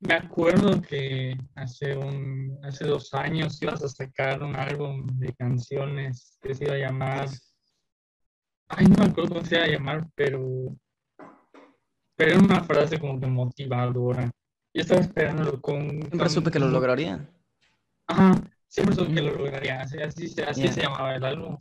Me 0.00 0.14
acuerdo 0.14 0.82
que 0.82 1.36
hace 1.54 1.96
un, 1.96 2.58
hace 2.62 2.84
dos 2.84 3.14
años 3.14 3.62
ibas 3.62 3.82
a 3.82 3.88
sacar 3.88 4.42
un 4.42 4.54
álbum 4.56 5.06
de 5.18 5.32
canciones 5.34 6.38
que 6.42 6.54
se 6.54 6.64
iba 6.64 6.74
a 6.74 6.78
llamar, 6.78 7.28
ay, 8.68 8.86
no 8.86 8.96
me 9.04 9.10
acuerdo 9.10 9.34
cómo 9.36 9.44
se 9.46 9.54
iba 9.54 9.64
a 9.64 9.68
llamar, 9.68 10.08
pero, 10.14 10.76
pero 12.16 12.32
era 12.32 12.40
una 12.40 12.64
frase 12.64 12.98
como 12.98 13.18
que 13.20 13.26
motivadora. 13.26 14.30
Yo 14.74 14.82
estaba 14.82 15.00
esperándolo 15.00 15.60
con... 15.62 15.88
Siempre 15.88 16.18
con- 16.18 16.30
supe 16.30 16.50
que 16.50 16.58
lo 16.58 16.68
lograría. 16.68 17.26
Ajá, 18.08 18.32
siempre 18.66 18.96
supe 18.96 19.14
que 19.14 19.20
Ujú. 19.22 19.30
lo 19.30 19.36
lograría, 19.36 19.80
así, 19.80 19.98
así, 19.98 20.26
así 20.42 20.62
Ya. 20.64 20.72
se 20.72 20.82
llamaba 20.82 21.14
el 21.14 21.24
álbum. 21.24 21.56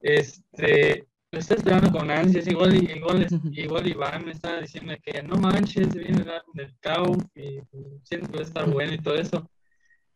Este, 0.00 1.06
lo 1.32 1.38
estaba 1.38 1.58
esperando 1.58 1.92
con 1.96 2.10
ansias, 2.10 2.46
igual, 2.48 2.74
igual, 2.74 3.26
igual 3.52 3.86
Iván 3.86 4.24
me 4.24 4.32
estaba 4.32 4.60
diciendo 4.60 4.94
que 5.02 5.22
no 5.22 5.36
manches, 5.36 5.94
viene 5.94 6.24
del 6.54 6.76
Cau, 6.80 7.16
y 7.34 7.60
siento 8.02 8.28
que 8.30 8.36
va 8.38 8.40
a 8.40 8.46
estar 8.46 8.68
bueno 8.70 8.94
y 8.94 8.98
todo 8.98 9.14
eso. 9.14 9.48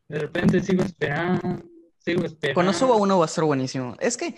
De 0.09 0.19
repente 0.19 0.61
sigo 0.61 0.83
esperando, 0.83 1.63
sigo 1.99 2.25
esperando. 2.25 2.55
Cuando 2.55 2.73
suba 2.73 2.97
uno 2.97 3.19
va 3.19 3.25
a 3.25 3.29
estar 3.29 3.45
buenísimo. 3.45 3.97
Es 4.01 4.17
que 4.17 4.35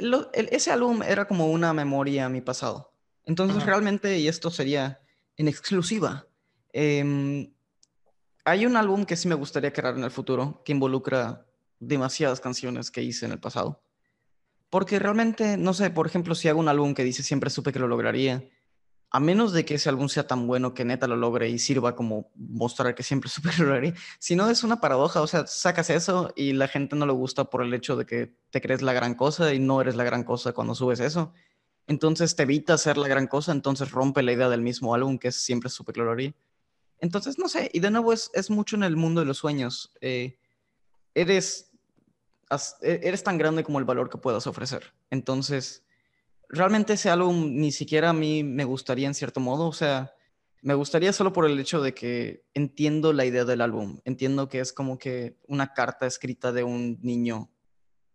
lo- 0.00 0.30
el- 0.34 0.48
ese 0.52 0.70
álbum 0.70 1.02
era 1.02 1.26
como 1.26 1.46
una 1.50 1.72
memoria 1.72 2.26
a 2.26 2.28
mi 2.28 2.40
pasado. 2.42 2.92
Entonces 3.24 3.56
Ajá. 3.58 3.66
realmente, 3.66 4.18
y 4.18 4.28
esto 4.28 4.50
sería 4.50 5.00
en 5.36 5.48
exclusiva, 5.48 6.26
em, 6.72 7.52
hay 8.44 8.66
un 8.66 8.76
álbum 8.76 9.04
que 9.06 9.16
sí 9.16 9.28
me 9.28 9.34
gustaría 9.34 9.72
crear 9.72 9.96
en 9.96 10.04
el 10.04 10.10
futuro 10.10 10.62
que 10.64 10.72
involucra 10.72 11.46
demasiadas 11.80 12.40
canciones 12.40 12.90
que 12.90 13.02
hice 13.02 13.24
en 13.26 13.32
el 13.32 13.40
pasado. 13.40 13.82
Porque 14.70 14.98
realmente, 14.98 15.56
no 15.56 15.72
sé, 15.74 15.90
por 15.90 16.06
ejemplo, 16.06 16.34
si 16.34 16.48
hago 16.48 16.60
un 16.60 16.68
álbum 16.68 16.94
que 16.94 17.04
dice 17.04 17.22
siempre 17.22 17.50
supe 17.50 17.72
que 17.72 17.78
lo 17.78 17.88
lograría, 17.88 18.48
a 19.10 19.20
menos 19.20 19.52
de 19.52 19.64
que 19.64 19.74
ese 19.74 19.88
álbum 19.88 20.08
sea 20.08 20.26
tan 20.26 20.46
bueno 20.46 20.74
que 20.74 20.84
neta 20.84 21.06
lo 21.06 21.16
logre 21.16 21.48
y 21.48 21.58
sirva 21.58 21.96
como 21.96 22.30
mostrar 22.34 22.94
que 22.94 23.02
siempre 23.02 23.30
supe 23.30 23.50
que 23.50 23.62
lo 23.62 23.68
lograría, 23.68 23.94
si 24.18 24.36
no 24.36 24.50
es 24.50 24.64
una 24.64 24.80
paradoja, 24.80 25.22
o 25.22 25.26
sea, 25.26 25.46
sacas 25.46 25.90
eso 25.90 26.32
y 26.36 26.52
la 26.52 26.68
gente 26.68 26.96
no 26.96 27.06
le 27.06 27.12
gusta 27.12 27.44
por 27.44 27.62
el 27.62 27.72
hecho 27.72 27.96
de 27.96 28.04
que 28.04 28.34
te 28.50 28.60
crees 28.60 28.82
la 28.82 28.92
gran 28.92 29.14
cosa 29.14 29.54
y 29.54 29.58
no 29.58 29.80
eres 29.80 29.96
la 29.96 30.04
gran 30.04 30.24
cosa 30.24 30.52
cuando 30.52 30.74
subes 30.74 31.00
eso. 31.00 31.32
Entonces 31.86 32.36
te 32.36 32.42
evita 32.42 32.76
ser 32.76 32.98
la 32.98 33.08
gran 33.08 33.26
cosa, 33.26 33.52
entonces 33.52 33.90
rompe 33.90 34.22
la 34.22 34.32
idea 34.32 34.50
del 34.50 34.60
mismo 34.60 34.94
álbum 34.94 35.18
que 35.18 35.28
es 35.28 35.36
siempre 35.36 35.70
supe 35.70 35.94
que 35.94 36.00
lo 36.00 36.06
lograría. 36.06 36.34
Entonces, 37.00 37.38
no 37.38 37.48
sé, 37.48 37.70
y 37.72 37.80
de 37.80 37.90
nuevo 37.90 38.12
es, 38.12 38.50
mucho 38.50 38.76
en 38.76 38.82
el 38.82 38.96
mundo 38.96 39.20
de 39.20 39.26
los 39.26 39.38
sueños. 39.38 39.92
Eh, 40.00 40.36
eres, 41.14 41.67
as- 42.50 42.76
e- 42.82 43.00
eres 43.02 43.22
tan 43.22 43.38
grande 43.38 43.64
como 43.64 43.78
el 43.78 43.84
valor 43.84 44.08
que 44.10 44.18
puedas 44.18 44.46
ofrecer. 44.46 44.92
Entonces, 45.10 45.84
realmente 46.48 46.94
ese 46.94 47.10
álbum 47.10 47.56
ni 47.56 47.72
siquiera 47.72 48.10
a 48.10 48.14
mí 48.14 48.44
me 48.44 48.64
gustaría 48.64 49.06
en 49.06 49.14
cierto 49.14 49.40
modo. 49.40 49.66
O 49.66 49.72
sea, 49.72 50.14
me 50.62 50.74
gustaría 50.74 51.12
solo 51.12 51.32
por 51.32 51.46
el 51.46 51.58
hecho 51.58 51.80
de 51.80 51.94
que 51.94 52.44
entiendo 52.54 53.12
la 53.12 53.24
idea 53.24 53.44
del 53.44 53.60
álbum. 53.60 54.00
Entiendo 54.04 54.48
que 54.48 54.60
es 54.60 54.72
como 54.72 54.98
que 54.98 55.38
una 55.46 55.72
carta 55.72 56.06
escrita 56.06 56.52
de 56.52 56.64
un 56.64 56.98
niño 57.02 57.50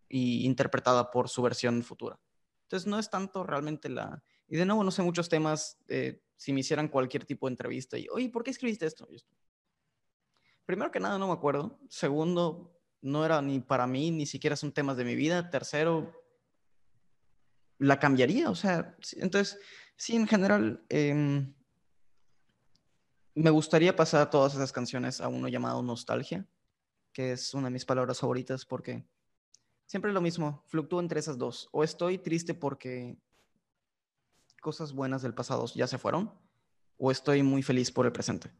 y 0.08 0.44
interpretada 0.44 1.10
por 1.10 1.28
su 1.28 1.42
versión 1.42 1.82
futura. 1.82 2.20
Entonces, 2.62 2.86
no 2.86 2.98
es 2.98 3.10
tanto 3.10 3.44
realmente 3.44 3.88
la... 3.88 4.22
Y 4.48 4.56
de 4.56 4.66
nuevo, 4.66 4.84
no 4.84 4.90
sé 4.90 5.02
muchos 5.02 5.28
temas. 5.28 5.78
eh, 5.88 6.20
si 6.36 6.52
me 6.52 6.60
hicieran 6.60 6.88
cualquier 6.88 7.24
tipo 7.24 7.46
de 7.46 7.52
entrevista 7.52 7.96
y, 7.96 8.06
oye, 8.08 8.28
¿por 8.28 8.42
qué 8.42 8.50
escribiste 8.50 8.86
esto. 8.86 9.08
Primero 10.66 10.90
que 10.90 11.00
nada, 11.00 11.18
no 11.18 11.28
me 11.28 11.32
acuerdo. 11.32 11.78
Segundo, 11.88 12.73
no 13.04 13.24
era 13.24 13.42
ni 13.42 13.60
para 13.60 13.86
mí, 13.86 14.10
ni 14.10 14.24
siquiera 14.24 14.56
son 14.56 14.72
temas 14.72 14.96
de 14.96 15.04
mi 15.04 15.14
vida. 15.14 15.50
Tercero, 15.50 16.10
la 17.78 18.00
cambiaría. 18.00 18.48
O 18.50 18.54
sea, 18.54 18.96
entonces, 19.16 19.60
sí, 19.94 20.16
en 20.16 20.26
general, 20.26 20.84
em, 20.88 21.54
me 23.34 23.50
gustaría 23.50 23.94
pasar 23.94 24.30
todas 24.30 24.54
esas 24.54 24.72
canciones 24.72 25.20
a 25.20 25.28
uno 25.28 25.48
llamado 25.48 25.82
Nostalgia, 25.82 26.48
que 27.12 27.32
es 27.32 27.52
una 27.52 27.66
de 27.66 27.72
mis 27.72 27.84
palabras 27.84 28.20
favoritas 28.20 28.64
porque 28.64 29.06
siempre 29.84 30.10
es 30.10 30.14
lo 30.14 30.22
mismo, 30.22 30.64
fluctúo 30.66 31.00
entre 31.00 31.20
esas 31.20 31.36
dos. 31.36 31.68
O 31.72 31.84
estoy 31.84 32.16
triste 32.16 32.54
porque 32.54 33.18
cosas 34.62 34.94
buenas 34.94 35.20
del 35.20 35.34
pasado 35.34 35.66
ya 35.74 35.86
se 35.86 35.98
fueron, 35.98 36.32
o 36.96 37.10
estoy 37.10 37.42
muy 37.42 37.62
feliz 37.62 37.92
por 37.92 38.06
el 38.06 38.12
presente. 38.12 38.50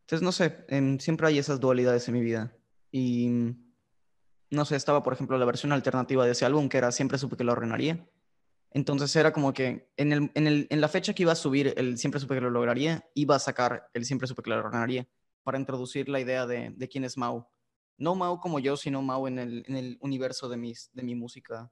Entonces, 0.00 0.22
no 0.22 0.32
sé, 0.32 0.66
em, 0.68 0.98
siempre 0.98 1.28
hay 1.28 1.38
esas 1.38 1.58
dualidades 1.58 2.06
en 2.08 2.14
mi 2.14 2.20
vida. 2.20 2.54
Y, 2.92 3.56
no 4.50 4.64
sé, 4.64 4.76
estaba, 4.76 5.02
por 5.02 5.14
ejemplo, 5.14 5.38
la 5.38 5.46
versión 5.46 5.72
alternativa 5.72 6.24
de 6.24 6.32
ese 6.32 6.44
álbum, 6.44 6.68
que 6.68 6.78
era 6.78 6.92
Siempre 6.92 7.18
supe 7.18 7.36
que 7.36 7.44
lo 7.44 7.52
arruinaría. 7.52 8.06
Entonces 8.70 9.14
era 9.16 9.32
como 9.32 9.52
que 9.52 9.90
en, 9.96 10.12
el, 10.12 10.30
en, 10.34 10.46
el, 10.46 10.66
en 10.70 10.80
la 10.80 10.88
fecha 10.88 11.12
que 11.12 11.24
iba 11.24 11.32
a 11.32 11.36
subir 11.36 11.74
el 11.76 11.98
Siempre 11.98 12.20
supe 12.20 12.34
que 12.34 12.40
lo 12.40 12.50
lograría, 12.50 13.04
iba 13.14 13.34
a 13.34 13.38
sacar 13.38 13.90
el 13.92 14.04
Siempre 14.04 14.28
supe 14.28 14.42
que 14.42 14.50
lo 14.50 14.56
arruinaría 14.56 15.08
para 15.42 15.58
introducir 15.58 16.08
la 16.08 16.20
idea 16.20 16.46
de, 16.46 16.70
de 16.70 16.88
quién 16.88 17.04
es 17.04 17.16
Mao 17.16 17.50
No 17.98 18.14
Mau 18.14 18.40
como 18.40 18.58
yo, 18.58 18.76
sino 18.76 19.02
Mau 19.02 19.26
en 19.26 19.38
el, 19.38 19.64
en 19.66 19.76
el 19.76 19.98
universo 20.00 20.48
de, 20.48 20.56
mis, 20.56 20.90
de 20.92 21.02
mi 21.02 21.14
música. 21.14 21.70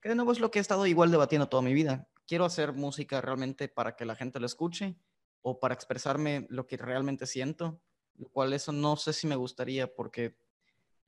Que 0.00 0.08
de 0.08 0.14
nuevo 0.14 0.32
es 0.32 0.40
lo 0.40 0.50
que 0.50 0.58
he 0.58 0.62
estado 0.62 0.86
igual 0.86 1.10
debatiendo 1.10 1.48
toda 1.48 1.62
mi 1.62 1.74
vida. 1.74 2.08
Quiero 2.26 2.44
hacer 2.44 2.72
música 2.72 3.20
realmente 3.20 3.68
para 3.68 3.96
que 3.96 4.04
la 4.04 4.14
gente 4.14 4.38
lo 4.38 4.46
escuche 4.46 4.96
o 5.42 5.58
para 5.58 5.74
expresarme 5.74 6.46
lo 6.50 6.66
que 6.66 6.76
realmente 6.76 7.26
siento, 7.26 7.80
lo 8.14 8.28
cual 8.28 8.52
eso 8.52 8.72
no 8.72 8.96
sé 8.96 9.12
si 9.12 9.26
me 9.26 9.36
gustaría 9.36 9.92
porque, 9.92 10.36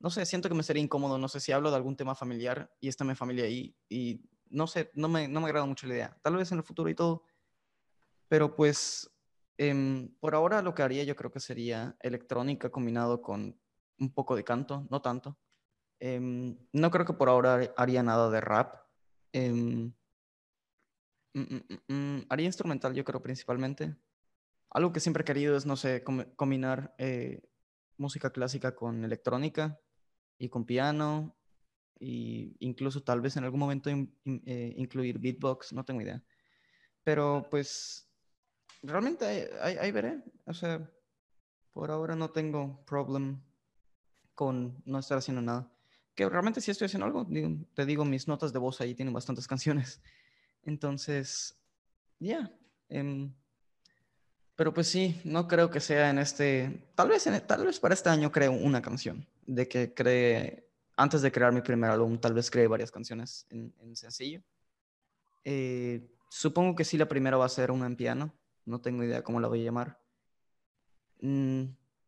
no 0.01 0.09
sé, 0.09 0.25
siento 0.25 0.49
que 0.49 0.55
me 0.55 0.63
sería 0.63 0.81
incómodo, 0.83 1.17
no 1.17 1.27
sé 1.27 1.39
si 1.39 1.51
hablo 1.51 1.69
de 1.69 1.75
algún 1.77 1.95
tema 1.95 2.15
familiar 2.15 2.71
y 2.79 2.87
está 2.87 3.03
mi 3.03 3.15
familia 3.15 3.45
ahí 3.45 3.75
y 3.87 4.21
no 4.49 4.67
sé, 4.67 4.91
no 4.95 5.07
me, 5.07 5.27
no 5.27 5.39
me 5.39 5.45
agrada 5.47 5.65
mucho 5.65 5.87
la 5.87 5.93
idea. 5.93 6.17
Tal 6.23 6.35
vez 6.35 6.51
en 6.51 6.57
el 6.57 6.63
futuro 6.63 6.89
y 6.89 6.95
todo, 6.95 7.23
pero 8.27 8.55
pues 8.55 9.09
em, 9.57 10.13
por 10.19 10.35
ahora 10.35 10.61
lo 10.61 10.73
que 10.73 10.81
haría 10.83 11.03
yo 11.03 11.15
creo 11.15 11.31
que 11.31 11.39
sería 11.39 11.95
electrónica 12.01 12.69
combinado 12.69 13.21
con 13.21 13.59
un 13.99 14.13
poco 14.13 14.35
de 14.35 14.43
canto, 14.43 14.87
no 14.89 15.01
tanto. 15.01 15.37
Em, 15.99 16.57
no 16.73 16.89
creo 16.91 17.05
que 17.05 17.13
por 17.13 17.29
ahora 17.29 17.73
haría 17.77 18.01
nada 18.03 18.29
de 18.31 18.41
rap. 18.41 18.75
Mm, 21.33 22.21
haría 22.29 22.45
instrumental 22.47 22.93
yo 22.93 23.03
creo 23.05 23.21
principalmente. 23.21 23.95
Algo 24.71 24.91
que 24.93 24.99
siempre 24.99 25.21
he 25.21 25.25
querido 25.25 25.55
es, 25.57 25.65
no 25.65 25.75
sé, 25.75 26.03
com- 26.03 26.25
combinar 26.35 26.95
eh, 26.97 27.41
música 27.97 28.31
clásica 28.31 28.75
con 28.75 29.03
electrónica 29.05 29.79
y 30.41 30.49
con 30.49 30.65
piano 30.65 31.35
y 31.99 32.55
incluso 32.59 33.03
tal 33.03 33.21
vez 33.21 33.37
en 33.37 33.43
algún 33.43 33.59
momento 33.59 33.91
eh, 33.91 34.73
incluir 34.75 35.19
beatbox, 35.19 35.71
no 35.71 35.85
tengo 35.85 36.01
idea. 36.01 36.23
Pero 37.03 37.47
pues 37.51 38.09
realmente 38.81 39.51
ahí 39.61 39.91
veré. 39.91 40.23
O 40.45 40.53
sea, 40.53 40.91
por 41.73 41.91
ahora 41.91 42.15
no 42.15 42.31
tengo 42.31 42.83
problem 42.85 43.39
con 44.33 44.81
no 44.83 44.97
estar 44.97 45.19
haciendo 45.19 45.43
nada. 45.43 45.71
Que 46.15 46.27
realmente 46.27 46.59
sí 46.59 46.71
estoy 46.71 46.87
haciendo 46.87 47.05
algo. 47.05 47.23
digo, 47.25 47.49
te 47.75 47.85
digo, 47.85 48.03
mis 48.03 48.27
notas 48.27 48.51
de 48.51 48.57
voz 48.57 48.81
ahí 48.81 48.95
tienen 48.95 49.13
bastantes 49.13 49.47
canciones. 49.53 50.01
Entonces, 50.63 51.55
ya. 52.19 52.51
em, 52.89 53.31
pero 54.61 54.75
pues 54.75 54.89
sí, 54.89 55.19
no 55.23 55.47
creo 55.47 55.71
que 55.71 55.79
sea 55.79 56.11
en 56.11 56.19
este. 56.19 56.85
Tal 56.93 57.09
vez, 57.09 57.27
tal 57.47 57.65
vez 57.65 57.79
para 57.79 57.95
este 57.95 58.09
año 58.09 58.31
creo 58.31 58.51
una 58.51 58.79
canción. 58.79 59.25
De 59.47 59.67
que 59.67 59.91
cree. 59.95 60.69
Antes 60.95 61.23
de 61.23 61.31
crear 61.31 61.51
mi 61.51 61.61
primer 61.61 61.89
álbum, 61.89 62.19
tal 62.19 62.35
vez 62.35 62.51
cree 62.51 62.67
varias 62.67 62.91
canciones 62.91 63.47
en, 63.49 63.73
en 63.79 63.95
sencillo. 63.95 64.43
Eh, 65.43 66.07
supongo 66.29 66.75
que 66.75 66.85
sí, 66.85 66.95
la 66.95 67.07
primera 67.07 67.37
va 67.37 67.45
a 67.45 67.49
ser 67.49 67.71
una 67.71 67.87
en 67.87 67.95
piano. 67.95 68.35
No 68.65 68.79
tengo 68.81 69.03
idea 69.03 69.23
cómo 69.23 69.39
la 69.39 69.47
voy 69.47 69.61
a 69.61 69.63
llamar. 69.63 69.99
Mm, 71.21 71.63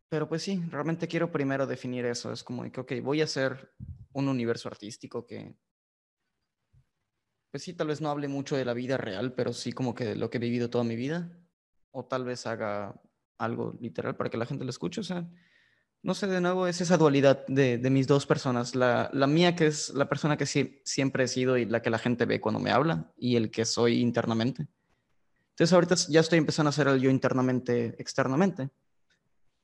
pero 0.08 0.30
pues 0.30 0.44
sí, 0.44 0.63
realmente 0.70 1.08
quiero 1.08 1.32
primero 1.32 1.66
definir 1.66 2.06
eso. 2.06 2.32
Es 2.32 2.44
como 2.44 2.72
que, 2.72 2.82
ok, 2.82 2.92
voy 3.02 3.22
a 3.22 3.24
hacer 3.24 3.74
un 4.12 4.28
universo 4.28 4.70
artístico 4.70 5.26
que, 5.26 5.56
pues 7.50 7.63
sí, 7.63 7.74
tal 7.74 7.88
vez 7.88 8.00
no 8.00 8.12
hable 8.12 8.28
mucho 8.28 8.56
de 8.56 8.63
la 8.63 8.76
vida 8.76 8.98
real, 8.98 9.34
pero 9.34 9.54
sí 9.54 9.72
como 9.72 9.96
que 9.96 10.06
de 10.06 10.16
lo 10.16 10.30
que 10.30 10.38
he 10.38 10.39
vivido 10.39 10.70
toda 10.70 10.84
mi 10.84 10.96
vida. 10.96 11.36
O 11.94 12.04
tal 12.04 12.26
vez 12.26 12.46
haga 12.46 12.94
algo 13.38 13.78
literal 13.80 14.16
para 14.18 14.30
que 14.30 14.38
la 14.38 14.46
gente 14.46 14.66
lo 14.66 14.70
escuche. 14.70 15.00
O 15.00 15.04
sea, 15.04 15.26
no 16.02 16.14
sé, 16.14 16.28
de 16.28 16.42
nuevo 16.42 16.68
es 16.68 16.82
esa 16.82 16.98
dualidad 16.98 17.46
de, 17.48 17.78
mis 17.90 18.08
dos 18.08 18.26
personas. 18.26 18.76
La, 18.76 19.10
la 19.14 19.28
mía 19.28 19.56
que 19.56 19.68
es 19.68 19.90
la 19.94 20.10
persona 20.10 20.36
que 20.36 20.46
sí- 20.46 20.82
siempre 20.84 21.24
he 21.24 21.28
sido 21.28 21.58
y 21.58 21.66
la 21.66 21.82
que 21.82 21.90
la 21.90 22.00
gente 22.00 22.26
ve 22.26 22.42
cuando 22.42 22.60
me 22.60 22.72
habla 22.72 23.14
y 23.16 23.38
el 23.38 23.52
que 23.52 23.64
soy 23.64 24.02
internamente. 24.02 24.68
Entonces 25.52 25.72
ahorita 25.72 25.96
ya 26.10 26.20
estoy 26.20 26.40
empezando 26.40 26.70
a 26.70 26.72
hacer 26.72 26.88
el 26.88 27.00
yo 27.00 27.10
internamente, 27.10 27.96
externamente. 28.00 28.70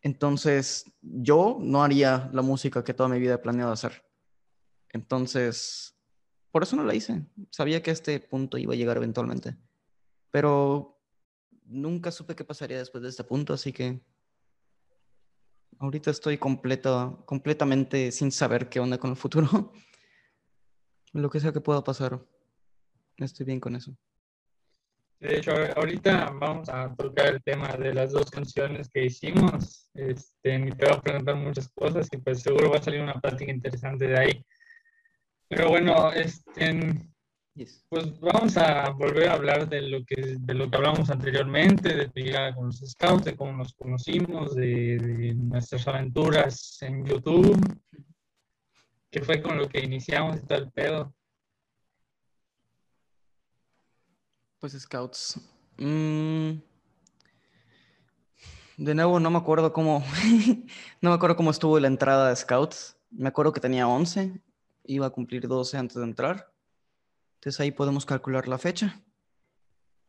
Entonces 0.02 0.86
yo 1.02 1.58
no 1.60 1.84
haría 1.84 2.30
la 2.32 2.42
música 2.42 2.84
que 2.84 2.94
toda 2.94 3.10
mi 3.10 3.20
vida 3.20 3.34
he 3.34 3.38
planeado 3.40 3.72
hacer. 3.72 4.06
Entonces, 4.92 5.96
por 6.52 6.64
eso 6.64 6.76
no 6.76 6.84
la 6.84 6.96
hice. 6.96 7.26
Sabía 7.52 7.82
que 7.84 7.92
este 7.92 8.20
punto 8.20 8.58
iba 8.58 8.74
a 8.74 8.78
llegar 8.78 8.98
eventualmente. 8.98 9.58
Pero 10.32 10.99
nunca 11.70 12.12
supe 12.12 12.36
qué 12.36 12.44
pasaría 12.44 12.80
después 12.80 13.02
de 13.04 13.10
este 13.10 13.24
punto, 13.24 13.54
así 13.54 13.72
que 13.72 14.02
ahorita 15.78 16.12
estoy 16.12 16.38
completo, 16.38 17.24
completamente 17.26 18.12
sin 18.12 18.32
saber 18.32 18.70
qué 18.70 18.80
onda 18.80 18.98
con 18.98 19.12
el 19.12 19.16
futuro. 19.16 19.48
Lo 21.14 21.30
que 21.30 21.40
sea 21.40 21.54
que 21.54 21.62
pueda 21.62 21.84
pasar, 21.84 22.20
estoy 23.18 23.46
bien 23.46 23.60
con 23.60 23.76
eso. 23.76 23.96
De 25.20 25.38
hecho, 25.38 25.52
ahorita 25.76 26.30
vamos 26.40 26.70
a 26.70 26.96
tocar 26.96 27.34
el 27.34 27.44
tema 27.44 27.68
de 27.76 27.94
las 27.94 28.14
dos 28.14 28.32
canciones 28.32 28.90
que 28.90 29.06
hicimos. 29.06 29.90
Este, 29.94 30.56
y 30.56 30.72
te 30.72 30.86
voy 30.86 30.96
a 30.96 31.02
preguntar 31.02 31.36
muchas 31.36 31.68
cosas 31.70 32.08
y 32.12 32.18
pues 32.18 32.42
seguro 32.42 32.70
va 32.70 32.78
a 32.78 32.82
salir 32.82 33.02
una 33.02 33.20
plática 33.20 33.52
interesante 33.52 34.08
de 34.08 34.18
ahí. 34.18 34.46
Pero 35.50 35.70
bueno, 35.70 36.14
este, 36.14 37.09
Yes. 37.60 37.86
pues 37.90 38.18
vamos 38.22 38.56
a 38.56 38.90
volver 38.92 39.28
a 39.28 39.34
hablar 39.34 39.68
de 39.68 39.82
lo 39.82 40.06
que, 40.06 40.38
de 40.40 40.54
lo 40.54 40.70
que 40.70 40.78
hablamos 40.78 41.10
anteriormente, 41.10 41.94
de 41.94 42.08
tu 42.08 42.22
llegada 42.22 42.56
con 42.56 42.68
los 42.68 42.78
scouts, 42.78 43.26
de 43.26 43.36
cómo 43.36 43.52
nos 43.52 43.74
conocimos, 43.74 44.56
de, 44.56 44.98
de 44.98 45.34
nuestras 45.36 45.86
aventuras 45.90 46.82
en 46.82 47.06
YouTube, 47.06 47.60
que 49.12 49.22
fue 49.22 49.42
con 49.42 49.58
lo 49.58 49.68
que 49.68 49.82
iniciamos 49.82 50.38
y 50.38 50.46
todo 50.46 50.58
el 50.58 50.72
pedo. 50.72 51.14
Pues 54.60 54.72
Scouts. 54.80 55.42
Mm, 55.78 56.60
De 58.78 58.96
nuevo, 58.96 59.20
no 59.20 59.32
me 59.32 59.38
acuerdo 59.38 59.74
cómo, 59.74 60.02
no 61.02 61.10
me 61.10 61.16
acuerdo 61.16 61.36
cómo 61.36 61.52
estuvo 61.52 61.78
la 61.78 61.88
entrada 61.88 62.30
de 62.30 62.38
Scouts. 62.38 62.96
Me 63.12 63.28
acuerdo 63.28 63.52
que 63.52 63.60
tenía 63.60 63.86
11, 63.86 64.42
iba 64.86 65.08
a 65.08 65.10
cumplir 65.10 65.46
12 65.46 65.78
antes 65.78 65.98
de 65.98 66.04
entrar. 66.04 66.54
Entonces 67.40 67.62
ahí 67.62 67.72
podemos 67.72 68.06
calcular 68.06 68.50
la 68.50 68.58
fecha. 68.58 69.02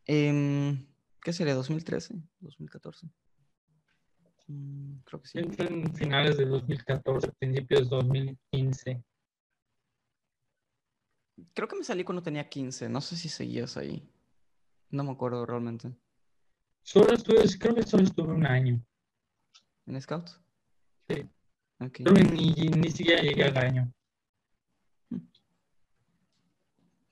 Em, 0.05 0.85
¿Qué 1.23 1.33
sería? 1.33 1.55
¿2013? 1.55 2.21
¿2014? 2.41 3.09
Mm, 4.49 4.99
creo 5.05 5.23
que 5.23 5.29
sí. 5.29 5.39
En 5.39 5.95
finales 5.95 6.39
de 6.39 6.47
2014, 6.47 7.31
principios 7.39 7.89
de 7.89 7.97
2015. 7.97 9.05
Creo 11.55 11.69
que 11.69 11.77
me 11.77 11.85
salí 11.85 12.03
cuando 12.03 12.25
tenía 12.25 12.49
15. 12.49 12.89
No 12.89 13.01
sé 13.01 13.17
si 13.17 13.29
seguías 13.29 13.77
ahí. 13.77 14.11
No 14.91 15.05
me 15.05 15.13
acuerdo 15.13 15.47
realmente. 15.47 15.95
Solo 16.83 17.13
estuve, 17.13 17.45
creo 17.61 17.77
que 17.77 17.85
solo 17.85 18.03
estuve 18.03 18.33
un 18.33 18.45
año. 18.45 18.85
¿En 19.87 20.01
Scouts? 20.03 20.41
Sí. 21.09 21.23
Ok. 21.79 21.93
Creo 21.93 22.15
que 22.15 22.25
ni, 22.25 22.51
ni 22.55 22.91
siquiera 22.91 23.23
llegué 23.23 23.45
al 23.45 23.57
año. 23.57 23.93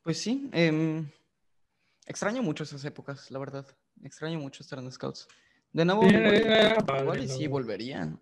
Pues 0.09 0.23
sí, 0.23 0.49
em, 0.55 1.07
extraño 2.07 2.43
mucho 2.43 2.65
esas 2.65 2.83
épocas, 2.87 3.31
la 3.31 3.39
verdad. 3.39 3.67
Extraño 4.03 4.39
mucho 4.39 4.63
estar 4.63 4.79
en 4.79 4.91
Scouts. 4.91 5.29
De 5.71 5.85
nuevo, 5.85 6.09
Sí, 6.09 6.17
igual, 7.03 7.23
y 7.23 7.29
sí 7.29 7.47
volvería. 7.47 8.19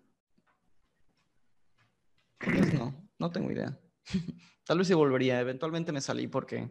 Vez 2.45 2.73
no, 2.73 3.09
no 3.17 3.31
tengo 3.31 3.49
idea. 3.49 3.79
Tal 4.65 4.79
vez 4.79 4.87
sí 4.89 4.95
volvería. 4.95 5.39
Eventualmente 5.39 5.93
me 5.93 6.01
salí 6.01 6.27
porque, 6.27 6.69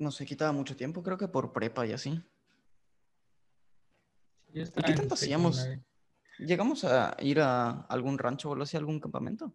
no 0.00 0.10
sé, 0.10 0.26
quitaba 0.26 0.50
mucho 0.50 0.74
tiempo, 0.74 1.00
creo 1.00 1.16
que 1.16 1.28
por 1.28 1.52
prepa 1.52 1.86
y 1.86 1.92
así. 1.92 2.20
¿Y 4.52 4.64
qué 4.64 4.92
tanto 4.92 5.14
hacíamos? 5.14 5.68
¿Llegamos 6.40 6.82
a 6.82 7.16
ir 7.20 7.38
a 7.38 7.82
algún 7.82 8.18
rancho 8.18 8.50
o 8.50 8.60
así, 8.60 8.76
algún 8.76 8.98
campamento? 8.98 9.54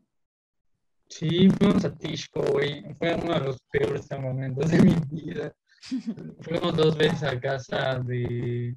Sí, 1.07 1.49
fuimos 1.49 1.85
a 1.85 1.95
Tishko, 1.95 2.41
güey. 2.51 2.93
Fue 2.95 3.13
uno 3.15 3.33
de 3.33 3.39
los 3.39 3.57
peores 3.71 4.07
momentos 4.19 4.71
de 4.71 4.81
mi 4.81 4.95
vida. 5.11 5.55
Fuimos 6.41 6.75
dos 6.75 6.97
veces 6.97 7.23
a 7.23 7.39
casa 7.39 7.99
de, 7.99 8.75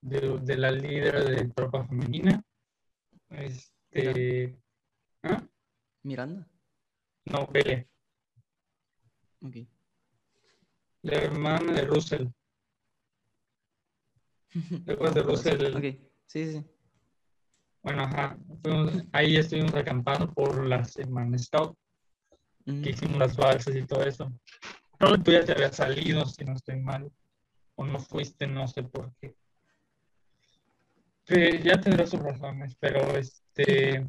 de, 0.00 0.38
de 0.40 0.56
la 0.56 0.70
líder 0.70 1.24
de 1.28 1.48
tropa 1.48 1.86
femenina. 1.86 2.42
Este. 3.28 4.56
¿ah? 5.22 5.46
Miranda. 6.02 6.48
No, 7.26 7.46
Bele, 7.48 7.88
Ok. 9.42 9.56
la 11.02 11.16
hermana 11.16 11.72
de 11.72 11.82
Russell. 11.82 12.26
¿Te 14.86 14.92
acuerdas 14.92 15.14
de 15.14 15.22
Russell? 15.22 15.76
Ok, 15.76 15.84
sí, 16.26 16.52
sí. 16.52 16.64
Bueno, 17.86 18.02
ajá. 18.02 18.36
Fuimos- 18.64 19.04
ahí 19.12 19.36
estuvimos 19.36 19.72
acampando 19.76 20.28
por 20.34 20.66
la 20.66 20.84
semana 20.84 21.38
scout, 21.38 21.78
Mm, 22.64 22.82
que 22.82 22.90
hicimos 22.90 23.18
las 23.18 23.36
balsas 23.36 23.76
y 23.76 23.86
todo 23.86 24.02
eso. 24.02 24.28
Creo 24.98 25.12
que 25.12 25.18
tú 25.22 25.30
ya 25.30 25.44
te 25.44 25.52
habías 25.52 25.76
salido, 25.76 26.26
si 26.26 26.44
no 26.44 26.54
estoy 26.54 26.80
mal. 26.80 27.08
O 27.76 27.86
no 27.86 28.00
fuiste, 28.00 28.48
no 28.48 28.66
sé 28.66 28.82
por 28.82 29.14
qué. 29.20 29.36
Pero 31.26 31.62
ya 31.62 31.80
tendrás 31.80 32.10
sus 32.10 32.18
razones, 32.18 32.74
pero 32.80 33.16
este, 33.16 34.04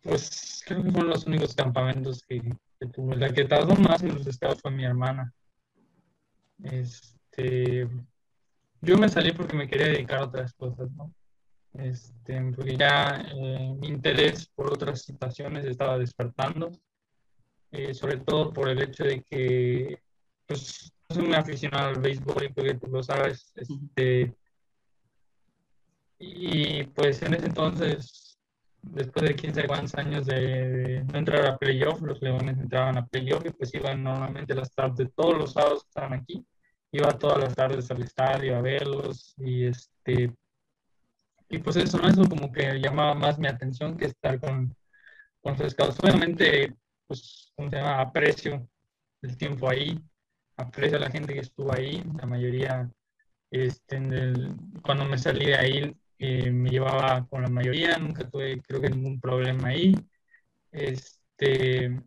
pues 0.00 0.62
creo 0.66 0.82
que 0.82 0.90
fueron 0.90 1.10
los 1.10 1.26
únicos 1.26 1.54
campamentos 1.54 2.22
que, 2.26 2.40
que 2.80 2.86
tuve. 2.86 3.16
La 3.16 3.30
que 3.30 3.44
tardó 3.44 3.74
más 3.74 4.02
en 4.02 4.14
los 4.14 4.26
estados 4.26 4.62
fue 4.62 4.70
mi 4.70 4.86
hermana. 4.86 5.34
Este, 6.62 7.86
yo 8.80 8.96
me 8.96 9.10
salí 9.10 9.32
porque 9.32 9.54
me 9.54 9.68
quería 9.68 9.88
dedicar 9.88 10.20
a 10.20 10.24
otras 10.24 10.54
cosas, 10.54 10.90
¿no? 10.92 11.12
Este, 11.78 12.52
porque 12.54 12.76
ya 12.76 13.26
eh, 13.34 13.74
mi 13.78 13.88
interés 13.88 14.46
por 14.54 14.72
otras 14.72 15.02
situaciones 15.02 15.64
estaba 15.64 15.98
despertando, 15.98 16.72
eh, 17.72 17.94
sobre 17.94 18.18
todo 18.18 18.52
por 18.52 18.68
el 18.68 18.82
hecho 18.82 19.04
de 19.04 19.22
que 19.22 20.00
pues, 20.46 20.92
soy 21.08 21.22
muy 21.26 21.34
aficionado 21.34 21.88
al 21.88 22.00
béisbol 22.00 22.44
y 22.44 22.48
porque 22.52 22.74
tú 22.74 22.86
lo 22.88 23.02
sabes, 23.02 23.52
este, 23.56 24.34
y 26.18 26.84
pues 26.84 27.22
en 27.22 27.34
ese 27.34 27.46
entonces, 27.46 28.38
después 28.82 29.28
de 29.28 29.36
15 29.36 29.66
cuántos 29.66 29.94
años 29.96 30.26
de, 30.26 30.34
de 30.34 31.04
no 31.04 31.18
entrar 31.18 31.46
a 31.46 31.58
playoff, 31.58 32.00
los 32.00 32.22
Leones 32.22 32.58
entraban 32.58 32.96
a 32.98 33.06
playoff 33.06 33.44
y 33.44 33.50
pues 33.50 33.74
iban 33.74 34.02
normalmente 34.02 34.54
las 34.54 34.72
tardes, 34.74 35.10
todos 35.14 35.36
los 35.36 35.52
sábados 35.52 35.84
estaban 35.84 36.14
aquí, 36.14 36.44
iba 36.92 37.18
todas 37.18 37.38
las 37.38 37.54
tardes 37.54 37.90
al 37.90 38.02
estadio 38.02 38.56
a 38.56 38.62
verlos 38.62 39.34
y 39.38 39.66
este 39.66 40.32
y 41.48 41.58
pues 41.58 41.76
eso, 41.76 41.98
¿no? 41.98 42.08
Eso 42.08 42.28
como 42.28 42.52
que 42.52 42.80
llamaba 42.80 43.14
más 43.14 43.38
mi 43.38 43.46
atención 43.46 43.96
que 43.96 44.06
estar 44.06 44.40
con, 44.40 44.74
con 45.40 45.56
los 45.58 45.72
scouts. 45.72 45.98
Obviamente, 46.02 46.74
pues, 47.06 47.52
¿cómo 47.54 47.70
se 47.70 47.76
llama? 47.76 48.00
Aprecio 48.00 48.68
el 49.22 49.36
tiempo 49.36 49.68
ahí, 49.68 49.98
aprecio 50.56 50.98
a 50.98 51.00
la 51.00 51.10
gente 51.10 51.34
que 51.34 51.40
estuvo 51.40 51.72
ahí, 51.72 52.02
la 52.18 52.26
mayoría, 52.26 52.90
este, 53.50 54.00
cuando 54.82 55.04
me 55.04 55.18
salí 55.18 55.46
de 55.46 55.56
ahí, 55.56 55.96
eh, 56.18 56.50
me 56.50 56.70
llevaba 56.70 57.26
con 57.28 57.42
la 57.42 57.48
mayoría, 57.48 57.98
nunca 57.98 58.28
tuve, 58.28 58.60
creo 58.62 58.80
que 58.80 58.90
ningún 58.90 59.20
problema 59.20 59.68
ahí. 59.68 59.94
Este, 60.72 62.00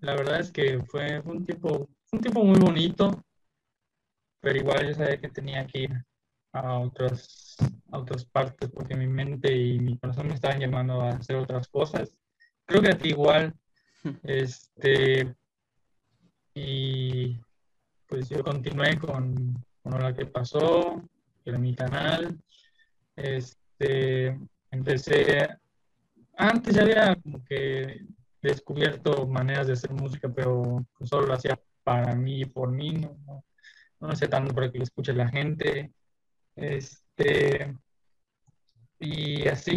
la 0.00 0.14
verdad 0.14 0.40
es 0.40 0.52
que 0.52 0.80
fue, 0.84 1.22
fue 1.22 1.32
un 1.32 1.44
tiempo, 1.44 1.88
un 2.12 2.20
tiempo 2.20 2.44
muy 2.44 2.58
bonito, 2.58 3.24
pero 4.40 4.58
igual 4.58 4.86
yo 4.86 4.94
sabía 4.94 5.20
que 5.20 5.28
tenía 5.28 5.66
que 5.66 5.80
ir 5.80 6.07
a 6.60 6.78
otras, 6.78 7.56
a 7.90 7.98
otras 7.98 8.24
partes 8.24 8.70
porque 8.70 8.96
mi 8.96 9.06
mente 9.06 9.54
y 9.54 9.78
mi 9.78 9.98
corazón 9.98 10.28
me 10.28 10.34
estaban 10.34 10.60
llamando 10.60 11.00
a 11.00 11.10
hacer 11.10 11.36
otras 11.36 11.68
cosas. 11.68 12.14
Creo 12.64 12.82
que 12.82 12.90
a 12.90 12.98
ti 12.98 13.10
igual, 13.10 13.54
este, 14.22 15.34
y 16.54 17.38
pues 18.06 18.28
yo 18.28 18.42
continué 18.42 18.98
con, 18.98 19.54
con 19.82 20.02
lo 20.02 20.14
que 20.14 20.26
pasó, 20.26 21.02
era 21.44 21.58
mi 21.58 21.74
canal, 21.74 22.38
este, 23.16 24.38
empecé, 24.70 25.48
antes 26.36 26.74
ya 26.74 26.82
había 26.82 27.16
como 27.16 27.44
que 27.44 28.06
descubierto 28.40 29.26
maneras 29.26 29.66
de 29.66 29.72
hacer 29.74 29.92
música, 29.92 30.28
pero 30.28 30.86
solo 31.04 31.26
lo 31.26 31.34
hacía 31.34 31.58
para 31.82 32.14
mí 32.14 32.42
y 32.42 32.44
por 32.44 32.70
mí, 32.70 32.92
no, 32.92 33.16
no, 33.26 33.44
no 34.00 34.08
lo 34.08 34.12
hacía 34.12 34.28
tanto 34.28 34.54
para 34.54 34.70
que 34.70 34.78
lo 34.78 34.84
escuche 34.84 35.12
la 35.12 35.28
gente. 35.28 35.92
Este, 36.60 37.72
y 38.98 39.46
así, 39.46 39.76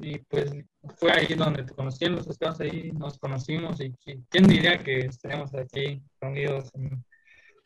y 0.00 0.18
pues 0.18 0.50
fue 0.96 1.12
ahí 1.12 1.34
donde 1.34 1.62
te 1.62 1.74
conocí 1.74 2.04
en 2.06 2.16
los 2.16 2.26
estados, 2.26 2.60
ahí 2.60 2.90
nos 2.92 3.18
conocimos 3.18 3.80
y 3.80 3.92
qui- 3.92 4.24
quién 4.28 4.48
diría 4.48 4.78
que 4.82 5.06
estaríamos 5.06 5.54
aquí 5.54 6.02
reunidos 6.20 6.74
en, 6.74 7.04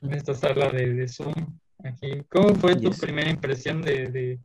en 0.02 0.12
esta 0.12 0.34
sala 0.34 0.68
de, 0.68 0.92
de 0.92 1.08
Zoom 1.08 1.34
aquí. 1.82 2.22
¿Cómo 2.28 2.54
fue 2.54 2.76
tu 2.76 2.90
primera 2.90 3.30
impresión 3.30 3.80
de, 3.80 4.06
de, 4.08 4.38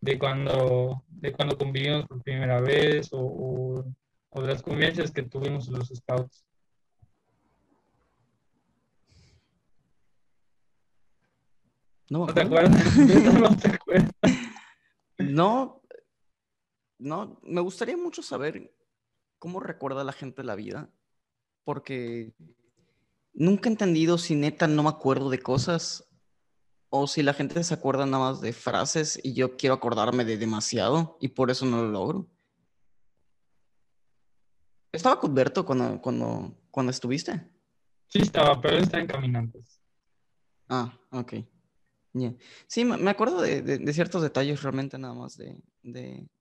de 0.00 0.18
cuando, 0.18 1.04
de 1.08 1.32
cuando 1.32 1.58
convivimos 1.58 2.06
por 2.06 2.22
primera 2.22 2.60
vez 2.60 3.12
o, 3.12 3.20
o, 3.20 3.84
o 4.30 4.40
de 4.42 4.48
las 4.48 4.62
convivencias 4.62 5.10
que 5.10 5.24
tuvimos 5.24 5.68
los 5.68 5.88
scouts? 5.88 6.42
No, 12.10 12.20
me 12.20 12.26
¿No 12.26 12.34
te 12.34 12.40
acuerdas? 12.42 12.96
¿No 13.40 13.56
te 13.56 13.68
acuerdas? 13.68 14.10
No, 15.18 15.82
no, 16.98 17.40
me 17.42 17.60
gustaría 17.60 17.96
mucho 17.96 18.22
saber 18.22 18.74
cómo 19.38 19.60
recuerda 19.60 20.04
la 20.04 20.12
gente 20.12 20.42
la 20.42 20.54
vida, 20.54 20.90
porque 21.64 22.34
nunca 23.32 23.68
he 23.68 23.72
entendido 23.72 24.18
si 24.18 24.34
neta 24.34 24.66
no 24.66 24.84
me 24.84 24.88
acuerdo 24.88 25.30
de 25.30 25.38
cosas 25.38 26.08
o 26.88 27.06
si 27.06 27.22
la 27.22 27.34
gente 27.34 27.62
se 27.64 27.74
acuerda 27.74 28.06
nada 28.06 28.30
más 28.30 28.40
de 28.40 28.52
frases 28.52 29.20
y 29.22 29.34
yo 29.34 29.56
quiero 29.56 29.74
acordarme 29.74 30.24
de 30.24 30.38
demasiado 30.38 31.18
y 31.20 31.28
por 31.28 31.50
eso 31.50 31.66
no 31.66 31.82
lo 31.82 31.90
logro. 31.90 32.30
Estaba 34.92 35.18
con 35.18 35.34
Berto 35.34 35.66
cuando, 35.66 36.00
cuando, 36.00 36.56
cuando 36.70 36.90
estuviste. 36.90 37.50
Sí 38.06 38.20
estaba, 38.20 38.60
pero 38.60 38.76
está 38.76 39.00
en 39.00 39.08
Caminantes. 39.08 39.80
Ah, 40.68 40.96
ok. 41.10 41.34
Ya. 42.16 42.32
Sí, 42.68 42.84
me 42.84 43.10
acuerdo 43.10 43.40
de, 43.42 43.60
de- 43.60 43.78
de 43.78 43.92
ciertos 43.92 44.22
detalles 44.22 44.62
realmente 44.62 44.96
nada 44.98 45.14
más 45.14 45.36
de, 45.36 45.60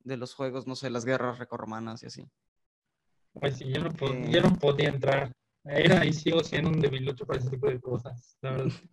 los 0.04 0.36
juegos, 0.36 0.68
no 0.68 0.76
sé, 0.76 0.92
las 0.92 1.04
guerras 1.04 1.40
recorromanas 1.40 2.04
y 2.04 2.06
así. 2.06 2.30
Pues 3.34 3.58
sí, 3.58 3.66
yo 3.74 3.82
no, 3.82 3.90
Eh. 3.90 4.30
yo 4.32 4.42
no 4.42 4.56
podía 4.56 4.90
entrar. 4.90 5.36
Era 5.66 6.06
y 6.06 6.14
sigo 6.14 6.44
siendo 6.44 6.70
un 6.70 6.80
debilucho 6.80 7.26
para 7.26 7.40
ese 7.40 7.50
tipo 7.50 7.68
de 7.68 7.80
cosas, 7.82 8.38
la 8.42 8.52
verdad. 8.52 8.66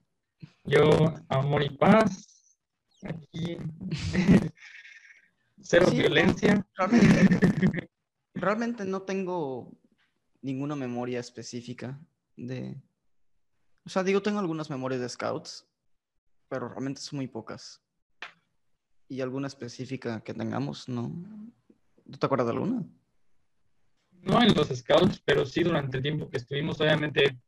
Yo, 0.64 0.88
amor 1.28 1.62
y 1.62 1.76
paz, 1.76 2.56
aquí, 3.02 3.58
cero 5.60 5.86
Sí, 5.90 5.98
violencia. 5.98 6.66
Realmente, 6.76 7.06
realmente 8.34 8.84
no 8.86 9.02
tengo 9.02 9.72
ninguna 10.40 10.76
memoria 10.76 11.20
específica 11.20 12.00
de... 12.36 12.80
O 13.84 13.90
sea, 13.90 14.02
digo, 14.04 14.22
tengo 14.22 14.38
algunas 14.38 14.70
memorias 14.70 15.00
de 15.02 15.08
scouts, 15.08 15.66
pero 16.50 16.68
realmente 16.68 17.00
son 17.00 17.18
muy 17.18 17.28
pocas. 17.28 17.80
Y 19.08 19.20
alguna 19.20 19.46
específica 19.46 20.20
que 20.20 20.34
tengamos, 20.34 20.88
¿no? 20.88 21.08
¿No 22.04 22.18
te 22.18 22.26
acuerdas 22.26 22.48
de 22.48 22.52
alguna? 22.54 22.84
No 24.10 24.42
en 24.42 24.54
los 24.54 24.68
scouts, 24.68 25.22
pero 25.24 25.46
sí 25.46 25.62
durante 25.62 25.96
el 25.96 26.02
tiempo 26.02 26.28
que 26.28 26.38
estuvimos, 26.38 26.80
obviamente, 26.80 27.38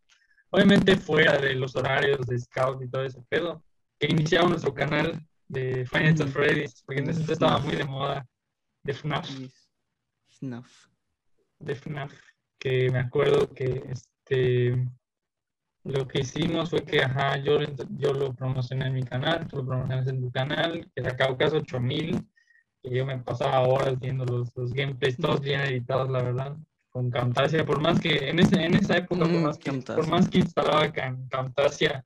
obviamente 0.51 0.97
fuera 0.97 1.37
de 1.37 1.55
los 1.55 1.75
horarios 1.75 2.25
de 2.27 2.39
scout 2.39 2.83
y 2.83 2.89
todo 2.89 3.05
ese 3.05 3.21
pedo, 3.29 3.63
que 3.99 4.07
iniciamos 4.09 4.51
nuestro 4.51 4.73
canal 4.73 5.21
de 5.49 5.85
Finance 5.85 6.23
of 6.23 6.31
Ujú. 6.31 6.39
Freddy's, 6.39 6.83
porque 6.87 7.01
en 7.01 7.11
ese 7.11 7.21
entonces 7.21 7.43
estaba 7.43 7.59
muy 7.59 7.75
de 7.75 7.85
moda, 7.85 8.27
de 8.85 8.95
FNAF. 8.95 9.29
Enough. 10.41 10.67
de 11.59 11.75
FNAF, 11.75 12.13
que 12.59 12.91
me 12.91 13.01
acuerdo 13.01 13.53
que 13.53 13.85
este 13.91 14.89
lo 15.85 16.07
que 16.07 16.21
hicimos 16.21 16.71
fue 16.71 16.83
que 16.85 17.01
ajá, 17.03 17.39
yo, 17.39 17.59
yo 17.99 18.13
lo 18.13 18.33
promocioné 18.35 18.87
en 18.87 18.95
mi 18.95 19.03
canal, 19.03 19.47
tú 19.49 19.57
lo 19.59 19.67
promocionaste 19.67 20.11
en 20.11 20.21
tu 20.21 20.31
canal, 20.31 20.81
que 20.95 21.01
era 21.03 21.17
Caucas 21.17 21.53
8000, 21.53 22.21
que 22.83 22.91
yo 22.91 23.05
me 23.07 23.19
pasaba 23.19 23.61
horas 23.67 23.99
viendo 23.99 24.25
los, 24.25 24.57
los 24.57 24.73
gameplays, 24.73 25.17
todos 25.17 25.41
bien 25.41 25.61
editados, 25.61 26.09
la 26.11 26.23
verdad, 26.23 26.57
con 26.91 27.11
Camtasia, 27.11 27.65
por 27.65 27.81
más 27.81 27.99
que 28.01 28.29
en, 28.31 28.39
ese, 28.39 28.63
en 28.65 28.75
esa 28.75 28.97
época, 28.99 29.21
por 29.25 29.31
Mm, 29.31 29.43
más 29.43 29.59
que, 29.59 29.73
por 29.97 30.09
más 30.09 30.29
que 30.29 30.39
instalaba 30.39 30.93
Cam- 30.93 31.29
Camtasia, 31.29 32.05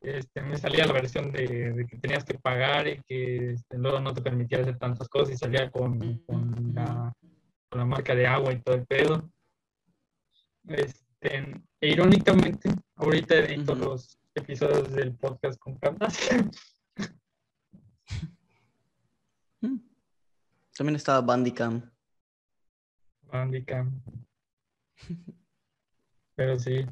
este, 0.00 0.40
me 0.40 0.56
salía 0.56 0.86
la 0.86 0.94
versión 0.94 1.30
de, 1.30 1.72
de 1.74 1.86
que 1.86 1.98
tenías 1.98 2.24
que 2.24 2.38
pagar 2.38 2.88
y 2.88 3.02
que 3.06 3.52
este, 3.52 3.76
luego 3.76 4.00
no 4.00 4.14
te 4.14 4.22
permitía 4.22 4.60
hacer 4.60 4.78
tantas 4.78 5.08
cosas 5.10 5.34
y 5.34 5.36
salía 5.36 5.70
con, 5.70 5.98
con 6.26 6.72
la 6.74 7.12
con 7.68 7.78
la 7.78 7.84
marca 7.84 8.14
de 8.16 8.26
agua 8.26 8.52
y 8.52 8.60
todo 8.62 8.74
el 8.76 8.86
pedo. 8.86 9.30
Este, 10.68 11.54
e 11.80 11.88
irónicamente, 11.88 12.70
ahorita 13.00 13.34
edito 13.36 13.72
Ujú. 13.72 13.84
los 13.84 14.18
episodios 14.34 14.90
del 14.92 15.14
podcast 15.14 15.58
con 15.58 15.76
Camtasia. 15.76 16.48
Mm. 19.60 19.76
También 20.76 20.96
estaba 20.96 21.20
Bandicam. 21.20 21.90
Bandicam. 23.22 24.00
Pero 26.34 26.58
sí, 26.58 26.86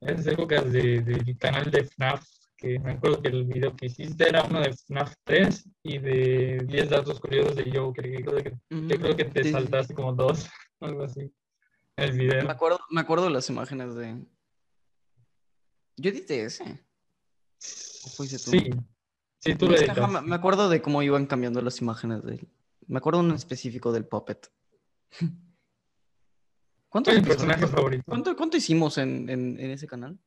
esas 0.00 0.26
épocas 0.28 0.72
de- 0.72 1.00
del 1.02 1.38
canal 1.38 1.70
de 1.70 1.84
FNAF, 1.84 2.26
que 2.56 2.78
me 2.78 2.92
acuerdo 2.92 3.20
que 3.20 3.28
el 3.28 3.44
video 3.44 3.76
que 3.76 3.86
hiciste 3.86 4.28
era 4.28 4.44
uno 4.44 4.60
de 4.60 4.72
FNAF 4.72 5.14
3 5.24 5.68
y 5.82 5.98
de 5.98 6.64
10 6.66 6.88
datos 6.90 7.20
curiosos 7.20 7.54
de 7.56 7.70
Joker, 7.76 8.04
que 8.10 8.24
creo 8.24 8.36
que, 8.42 8.52
que 8.88 8.98
creo 8.98 9.16
que 9.16 9.24
te 9.26 9.42
Sí, 9.42 9.48
sí. 9.48 9.52
saltaste 9.52 9.94
como 9.94 10.14
dos, 10.14 10.48
algo 10.80 11.02
así, 11.04 11.30
el 11.96 12.12
video. 12.18 12.44
Me 12.44 12.52
acuerdo, 12.52 12.78
me 12.90 13.00
acuerdo 13.02 13.24
de 13.26 13.30
las 13.32 13.50
imágenes 13.50 13.94
de. 13.94 14.24
Yo 15.96 16.10
edité 16.10 16.44
ese. 16.44 16.64
fuiste 18.16 18.38
tú? 18.38 18.50
Sí, 18.50 18.70
sí, 19.38 19.54
tú 19.54 19.66
editas. 19.72 20.22
me 20.24 20.34
acuerdo 20.34 20.68
de 20.68 20.82
cómo 20.82 21.02
iban 21.02 21.26
cambiando 21.26 21.60
las 21.62 21.80
imágenes 21.80 22.22
de 22.24 22.34
él. 22.34 22.48
Me 22.86 22.98
acuerdo 22.98 23.22
de 23.22 23.28
un 23.28 23.34
específico 23.34 23.92
del 23.92 24.04
Puppet. 24.06 24.50
¿Cuántos 26.88 27.12
¿Cuál 27.12 27.16
es 27.16 27.24
el 27.26 27.32
episodios- 27.32 27.46
personaje 27.48 27.66
favorito? 27.66 28.04
¿Cuánto, 28.06 28.36
cuánto 28.36 28.56
hicimos 28.56 28.98
en, 28.98 29.28
en- 29.28 29.58
en 29.58 29.70
ese 29.70 29.86
canal? 29.86 30.18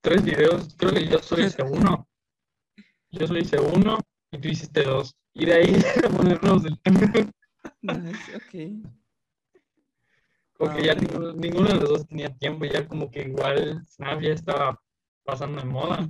Tres 0.00 0.22
videos, 0.22 0.74
creo 0.76 0.92
que 0.92 1.06
yo 1.08 1.18
solo 1.18 1.44
hice 1.46 1.62
uno. 1.62 2.08
Yo 3.10 3.26
solo 3.26 3.38
hice 3.38 3.58
uno 3.60 3.98
y 4.32 4.38
tú 4.38 4.48
hiciste 4.48 4.82
dos. 4.82 5.14
Y 5.34 5.46
de 5.46 5.52
ahí 5.54 5.72
ponernos 6.16 6.64
el 6.64 6.78
Nice, 7.82 8.36
ok. 8.36 8.54
Como 10.56 10.72
que 10.74 10.82
Ah. 10.82 10.86
ya 10.86 10.94
ninguno, 10.94 11.32
ninguno 11.32 11.68
de 11.68 11.74
los 11.80 11.88
dos 11.88 12.06
tenía 12.06 12.28
tiempo, 12.36 12.64
ya 12.64 12.86
como 12.86 13.10
que 13.10 13.22
igual 13.22 13.82
Snap 13.86 14.20
ya 14.20 14.32
estaba 14.32 14.80
pasando 15.24 15.60
de 15.60 15.66
moda. 15.66 16.08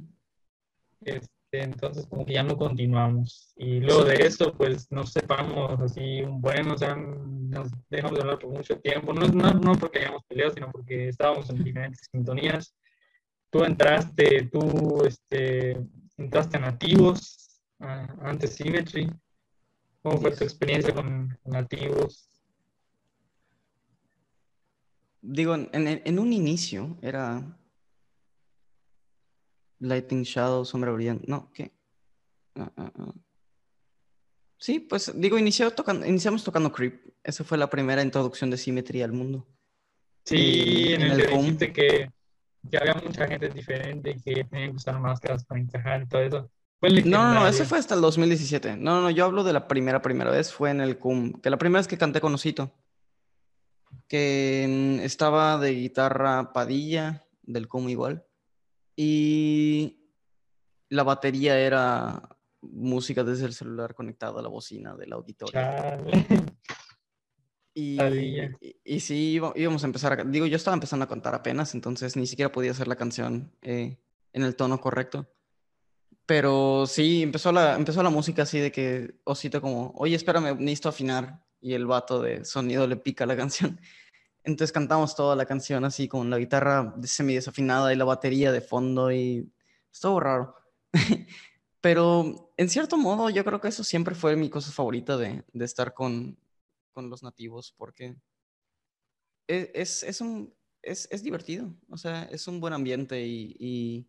Este, 1.03 1.31
entonces 1.53 2.07
como 2.07 2.25
que 2.27 2.35
ya 2.35 2.43
no 2.43 2.57
continuamos. 2.57 3.53
Y 3.57 3.81
luego 3.81 4.05
de 4.05 4.15
eso, 4.27 4.53
pues 4.53 4.91
nos 4.91 5.13
separamos 5.13 5.79
así 5.81 6.23
un 6.23 6.41
buen, 6.41 6.71
o 6.71 6.77
sea, 6.77 6.95
nos 6.97 7.71
dejamos 7.89 8.17
de 8.17 8.23
hablar 8.23 8.39
por 8.39 8.51
mucho 8.51 8.79
tiempo, 8.81 9.13
no, 9.13 9.27
no, 9.29 9.53
no 9.55 9.73
porque 9.77 10.01
hayamos 10.01 10.23
peleado, 10.25 10.53
sino 10.53 10.71
porque 10.73 11.09
estábamos 11.09 11.49
en 11.51 11.63
diferentes 11.63 12.09
sintonías. 12.11 12.75
Tú 13.51 13.65
entraste, 13.65 14.49
tú 14.53 15.05
este, 15.07 15.79
entraste 16.17 16.57
a 16.57 16.61
Nativos, 16.61 17.61
a- 17.79 18.09
antes 18.23 18.55
Symmetry. 18.57 19.11
¿Cómo 20.03 20.19
fue 20.19 20.33
tu 20.33 20.45
experiencia 20.45 20.93
con 20.95 21.39
con 21.43 21.53
Nativos? 21.53 22.29
Digo, 25.27 25.55
en, 25.55 26.18
un 26.18 26.33
inicio 26.35 26.99
era 27.01 27.43
Lightning 29.79 30.22
Shadow, 30.22 30.66
Sombra 30.66 30.93
Brillante. 30.93 31.25
No, 31.27 31.51
¿qué? 31.55 31.72
Ah, 32.57 32.70
ah, 32.77 32.93
ah. 32.99 33.14
Sí, 34.59 34.81
pues 34.81 35.12
digo, 35.14 35.39
tocando, 35.75 36.05
iniciamos 36.05 36.45
tocando 36.45 36.70
Creep. 36.70 37.14
Esa 37.22 37.43
fue 37.43 37.57
la 37.57 37.70
primera 37.70 38.03
introducción 38.03 38.51
de 38.51 38.59
Symmetry 38.59 39.01
al 39.01 39.12
mundo. 39.12 39.47
Sí, 40.25 40.37
Y 40.37 40.93
en 40.93 41.03
en 41.03 41.11
el 41.12 41.27
que 41.27 41.37
dijiste 41.37 41.72
que, 41.72 42.11
que 42.70 42.77
había 42.77 42.95
mucha 42.95 43.27
gente 43.27 43.49
diferente 43.49 44.11
y 44.11 44.20
que 44.20 44.45
tenían 44.45 44.70
que 44.72 44.77
usar 44.77 45.01
máscaras 45.01 45.45
para 45.47 45.61
encajar 45.61 46.03
y 46.03 46.07
todo 46.07 46.20
eso. 46.22 46.51
No, 46.83 47.33
no, 47.33 47.35
no, 47.35 47.49
ese 47.49 47.64
fue 47.64 47.79
hasta 47.79 47.95
el 47.95 48.03
2017. 48.03 48.77
No, 48.77 49.01
no, 49.01 49.11
yo 49.11 49.25
hablo 49.25 49.43
de 49.43 49.55
la 49.55 49.68
primera, 49.68 50.03
primera 50.03 50.31
vez, 50.31 50.53
fue 50.53 50.70
en 50.70 50.83
el 50.83 50.99
CUM, 50.99 51.41
que 51.41 51.49
la 51.49 51.57
primera 51.57 51.81
vez 51.81 51.89
que 51.89 51.97
canté 51.97 52.20
con 52.20 52.35
Osito, 52.35 52.75
que 54.15 54.65
mm, 54.69 55.01
estaba 55.01 55.59
de 55.59 55.75
guitarra 55.75 56.53
Padilla, 56.53 57.27
del 57.43 57.67
CUM 57.67 57.89
igual, 57.89 58.25
y 58.95 60.09
la 60.89 61.03
batería 61.03 61.59
era 61.59 62.37
música 62.61 63.25
desde 63.25 63.47
el 63.47 63.55
celular 63.55 63.93
conectado 63.93 64.39
a 64.39 64.43
la 64.43 64.49
bocina 64.49 64.95
del 64.95 65.15
auditorio. 65.15 65.61
Y, 67.77 68.01
y, 68.01 68.77
y 68.85 69.01
sí, 69.01 69.41
íbamos 69.57 69.83
a 69.83 69.87
empezar, 69.87 70.12
a, 70.12 70.23
digo, 70.23 70.47
yo 70.47 70.55
estaba 70.55 70.77
empezando 70.77 71.07
a 71.07 71.09
cantar 71.09 71.35
apenas, 71.35 71.75
entonces 71.75 72.17
ni 72.17 72.29
siquiera 72.29 72.53
podía 72.53 72.71
hacer 72.71 72.87
la 72.87 72.95
canción 72.95 73.51
eh, 73.62 73.99
en 74.33 74.45
el 74.45 74.55
tono 74.55 74.81
correcto. 74.81 75.29
Pero 76.25 76.87
sí, 76.87 77.25
empezó 77.25 77.51
la, 77.51 77.75
empezó 77.75 78.01
la 78.05 78.11
música 78.11 78.45
así 78.45 78.61
de 78.61 78.71
que 78.71 79.17
Osito 79.25 79.61
como, 79.61 79.93
oye, 79.97 80.15
espérame, 80.15 80.57
necesito 80.61 80.91
afinar. 80.91 81.43
Y 81.61 81.73
el 81.73 81.87
vato 81.87 82.23
de 82.23 82.45
sonido 82.45 82.87
le 82.87 82.97
pica 82.97 83.27
la 83.27 83.37
canción. 83.37 83.81
Entonces 84.45 84.73
cantamos 84.73 85.17
toda 85.17 85.35
la 85.37 85.47
canción 85.47 85.85
así 85.85 86.07
con 86.07 86.29
la 86.29 86.39
guitarra 86.39 86.95
semi 87.03 87.35
desafinada 87.35 87.93
y 87.93 87.97
la 87.97 88.05
batería 88.05 88.53
de 88.53 88.61
fondo 88.61 89.11
y 89.11 89.51
estuvo 89.91 90.21
raro. 90.21 90.55
Pero 91.81 92.53
en 92.57 92.69
cierto 92.69 92.97
modo 92.97 93.31
yo 93.31 93.45
creo 93.45 93.61
que 93.61 93.69
eso 93.69 93.85
siempre 93.85 94.15
fue 94.15 94.37
mi 94.37 94.51
cosa 94.51 94.71
favorita 94.71 95.17
de, 95.17 95.45
de 95.53 95.65
estar 95.65 95.95
con, 95.95 96.39
con 96.93 97.11
los 97.11 97.23
nativos 97.23 97.75
porque 97.77 98.17
e- 99.49 99.71
es, 99.75 100.03
es, 100.03 100.21
un, 100.21 100.55
es, 100.83 101.09
es 101.11 101.23
divertido, 101.23 101.75
o 101.91 101.97
sea, 101.97 102.25
es 102.25 102.47
un 102.49 102.61
buen 102.61 102.73
ambiente 102.73 103.27
y, 103.27 103.57
y, 103.59 104.07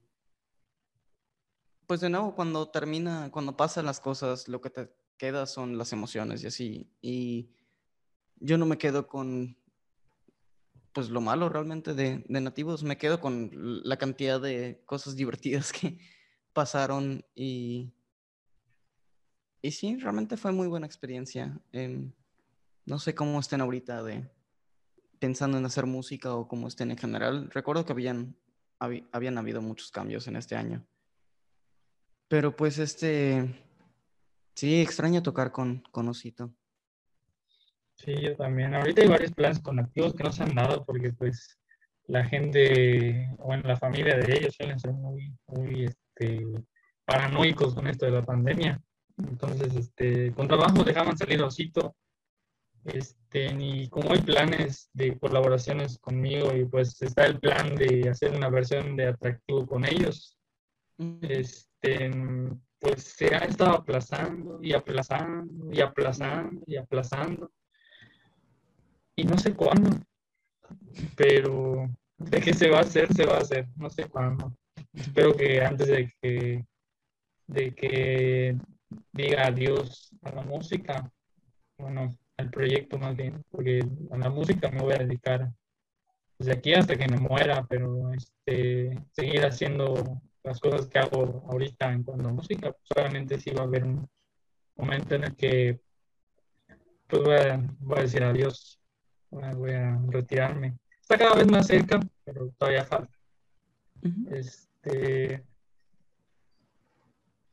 pues 1.88 2.02
de 2.02 2.10
nuevo 2.10 2.36
cuando 2.36 2.70
termina, 2.70 3.30
cuando 3.32 3.56
pasan 3.56 3.86
las 3.86 4.00
cosas, 4.00 4.48
lo 4.48 4.62
que 4.62 4.70
te 4.70 4.92
queda 5.18 5.46
son 5.46 5.78
las 5.78 5.94
emociones 5.94 6.44
y 6.44 6.48
así. 6.48 6.90
Y 7.02 7.52
yo 8.38 8.58
no 8.58 8.66
me 8.66 8.78
quedo 8.78 9.08
con 9.08 9.58
pues 10.96 11.10
lo 11.10 11.20
malo 11.20 11.50
realmente 11.50 11.94
de, 11.94 12.24
de 12.26 12.42
nativos, 12.42 12.82
me 12.84 12.98
quedo 12.98 13.20
con 13.20 13.52
la 13.84 13.98
cantidad 13.98 14.40
de 14.40 14.82
cosas 14.86 15.18
divertidas 15.18 15.74
que 15.74 16.00
pasaron 16.54 17.26
y, 17.36 17.94
y 19.62 19.72
sí, 19.72 19.98
realmente 19.98 20.38
fue 20.38 20.54
muy 20.54 20.70
buena 20.70 20.86
experiencia. 20.88 21.60
Em, 21.74 22.14
no 22.86 22.98
sé 22.98 23.14
cómo 23.14 23.42
estén 23.42 23.60
ahorita 23.60 24.04
de 24.04 24.32
pensando 25.20 25.58
en 25.58 25.66
hacer 25.66 25.86
música 25.86 26.34
o 26.34 26.48
cómo 26.48 26.70
estén 26.70 26.92
en 26.92 26.98
general. 26.98 27.50
Recuerdo 27.52 27.86
que 27.86 27.92
habían, 27.92 28.38
habían 28.80 29.38
habido 29.38 29.62
muchos 29.62 29.92
cambios 29.92 30.28
en 30.30 30.38
este 30.38 30.56
año. 30.56 30.88
Pero 32.30 32.56
pues 32.56 32.78
este, 32.80 33.54
sí, 34.54 34.82
extraño 34.82 35.22
tocar 35.22 35.52
con, 35.52 35.84
con 35.92 36.08
Osito. 36.08 36.54
Sí, 37.96 38.14
yo 38.22 38.36
también. 38.36 38.74
Ahorita 38.74 39.02
hay 39.02 39.08
varios 39.08 39.32
planes 39.32 39.60
con 39.60 39.80
activos 39.80 40.14
que 40.14 40.24
no 40.24 40.32
se 40.32 40.44
han 40.44 40.56
dado 40.56 40.86
porque 40.86 41.12
pues 41.14 41.58
la 42.08 42.24
gente, 42.26 43.30
bueno, 43.40 43.64
la 43.66 43.78
familia 43.78 44.18
de 44.18 44.38
ellos 44.38 44.56
suelen 44.56 44.80
ser 44.80 44.94
muy, 44.94 45.34
muy 45.48 45.86
este, 45.86 46.46
paranoicos 47.06 47.74
con 47.74 47.88
esto 47.88 48.06
de 48.06 48.12
la 48.12 48.24
pandemia. 48.24 48.82
Entonces, 49.18 49.76
este, 49.76 50.34
con 50.34 50.48
trabajo 50.48 50.84
dejaban 50.84 51.18
salir 51.18 51.42
a 51.42 51.48
Osito. 51.48 51.96
Este, 52.84 53.48
y 53.58 53.90
como 53.90 54.12
hay 54.12 54.22
planes 54.22 54.90
de 54.94 55.18
colaboraciones 55.18 55.98
conmigo 55.98 56.56
y 56.56 56.66
pues 56.66 57.02
está 57.02 57.26
el 57.26 57.40
plan 57.40 57.76
de 57.76 58.10
hacer 58.10 58.36
una 58.36 58.50
versión 58.50 58.96
de 58.96 59.08
atractivo 59.08 59.66
con 59.66 59.86
ellos, 59.86 60.38
este, 61.22 62.12
pues 62.80 63.04
se 63.04 63.34
ha 63.34 63.40
estado 63.40 63.78
aplazando 63.78 64.60
y 64.62 64.74
aplazando 64.74 65.74
y 65.74 65.82
aplazando 65.82 66.62
y 66.68 66.76
aplazando. 66.76 67.52
Y 69.16 69.24
no 69.24 69.38
sé 69.38 69.54
cuándo, 69.54 69.90
pero 71.16 71.90
de 72.18 72.42
que 72.42 72.54
se 72.54 72.70
va 72.70 72.80
a 72.80 72.82
hacer, 72.82 73.14
se 73.14 73.26
va 73.26 73.38
a 73.38 73.42
hacer, 73.42 73.68
no 73.78 73.90
sé 73.90 74.06
cuándo. 74.06 74.54
Espero 74.94 75.36
que 75.36 75.62
antes 75.62 75.88
de 75.88 76.14
que, 76.22 76.66
de 77.48 77.76
que 77.76 78.58
diga 79.12 79.48
adiós 79.48 80.16
a 80.22 80.32
la 80.32 80.42
música, 80.42 81.10
bueno, 81.78 82.10
al 82.38 82.50
proyecto 82.50 82.98
más 82.98 83.16
bien, 83.16 83.44
porque 83.50 83.84
a 84.12 84.18
la 84.18 84.30
música 84.30 84.70
me 84.70 84.82
voy 84.82 84.94
a 84.94 85.00
dedicar 85.00 85.52
desde 86.38 86.54
aquí 86.54 86.74
hasta 86.74 86.98
que 86.98 87.08
me 87.08 87.18
muera, 87.18 87.66
pero 87.66 88.12
este, 88.14 89.00
seguir 89.12 89.46
haciendo 89.46 90.22
las 90.44 90.60
cosas 90.60 90.88
que 90.88 91.00
hago 91.00 91.46
ahorita 91.50 91.92
en 91.92 92.04
cuanto 92.04 92.28
a 92.28 92.34
música, 92.34 92.72
pues 92.72 92.92
obviamente 92.96 93.40
sí 93.40 93.52
va 93.52 93.62
a 93.62 93.66
haber 93.66 93.84
un 93.86 94.08
momento 94.76 95.16
en 95.16 95.24
el 95.24 95.36
que 95.36 95.80
pues 97.08 97.24
voy 97.24 97.36
voy 97.80 98.00
a 98.00 98.02
decir 98.02 98.24
adiós, 98.24 98.80
voy 99.30 99.72
a, 99.74 100.00
retirarme. 100.10 100.78
Está 101.02 101.18
cada 101.18 101.36
vez 101.36 101.48
más 101.48 101.68
cerca, 101.68 102.00
pero 102.24 102.50
todavía 102.58 102.86
falta. 102.86 103.14
ujú. 104.04 104.36
Este, 104.36 105.44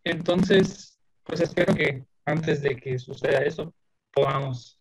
entonces, 0.04 0.98
pues 1.24 1.40
espero 1.40 1.74
que 1.74 2.04
antes 2.24 2.62
de 2.62 2.76
que 2.76 2.98
suceda 2.98 3.38
eso, 3.38 3.72
podamos 4.12 4.80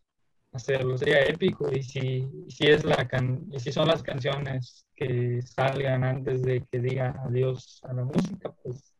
hacerlo. 0.54 0.98
Sería 0.98 1.24
épico 1.26 1.72
y 1.72 1.84
si, 1.84 2.28
si 2.50 2.68
es 2.68 2.84
la 2.84 3.08
can- 3.08 3.48
y 3.52 3.60
si 3.60 3.72
son 3.72 3.88
las 3.88 4.04
canciones 4.04 4.86
que 4.96 5.42
salgan 5.42 6.04
antes 6.04 6.42
de 6.44 6.66
que 6.70 6.80
diga 6.80 7.16
adiós 7.26 7.82
a 7.84 7.94
la 7.94 8.04
música, 8.04 8.52
pues 8.64 8.94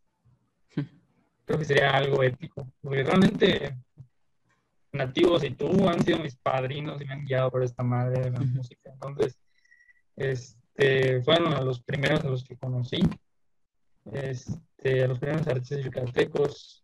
creo 1.46 1.60
que 1.60 1.66
sería 1.66 1.92
algo 1.92 2.24
épico. 2.24 2.68
Porque 2.82 3.04
realmente 3.04 3.78
Nativos 4.94 5.44
y 5.44 5.52
tú 5.52 5.88
han 5.88 6.04
sido 6.04 6.20
mis 6.20 6.36
padrinos 6.36 7.02
y 7.02 7.06
me 7.06 7.14
han 7.14 7.26
guiado 7.26 7.50
por 7.50 7.64
esta 7.64 7.82
madre 7.84 8.22
de 8.24 8.32
la 8.32 8.40
música. 8.42 8.92
Entonces, 8.92 9.40
este, 10.16 11.22
fueron 11.24 11.54
a 11.54 11.62
los 11.62 11.82
primeros 11.82 12.24
a 12.26 12.28
los 12.30 12.44
que 12.44 12.58
conocí. 12.58 13.00
Este, 14.12 15.04
a 15.04 15.08
los 15.08 15.20
primeros 15.20 15.48
artistas 15.48 15.84
yucatecos. 15.84 16.84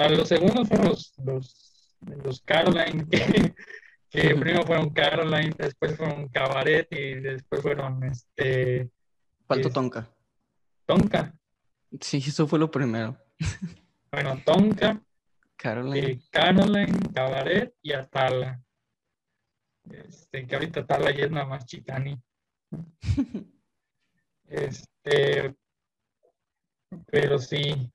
A 0.00 0.08
los 0.08 0.28
segundos 0.28 0.68
fueron 0.68 0.86
los, 0.88 1.12
los, 1.24 1.96
los 2.24 2.40
Caroline, 2.42 3.04
que, 4.10 4.34
primero 4.34 4.62
fueron 4.62 4.90
Caroline, 4.90 5.52
después 5.58 5.96
fueron 5.96 6.28
Cabaret 6.28 6.86
y 6.92 7.14
después 7.14 7.62
fueron 7.62 8.02
este, 8.04 8.88
Faltó 9.46 9.68
es- 9.68 9.74
Tonka. 9.74 10.08
Tonka. 10.86 11.34
Sí, 12.00 12.18
eso 12.18 12.46
fue 12.46 12.58
lo 12.60 12.70
primero. 12.70 13.16
Bueno, 14.12 14.40
Tonka, 14.44 15.02
Caroline. 15.56 16.06
eh, 16.12 16.20
Caroline, 16.30 16.98
Cabaret 17.14 17.74
y 17.82 17.92
Atala. 17.92 18.62
Este, 19.90 20.46
que 20.46 20.54
ahorita 20.54 20.80
Atala 20.80 21.10
ya 21.12 21.24
es 21.24 21.30
nada 21.30 21.46
más 21.46 21.66
Chicani. 21.66 22.20
Este, 24.48 25.56
pero 27.06 27.36
sí. 27.38 27.90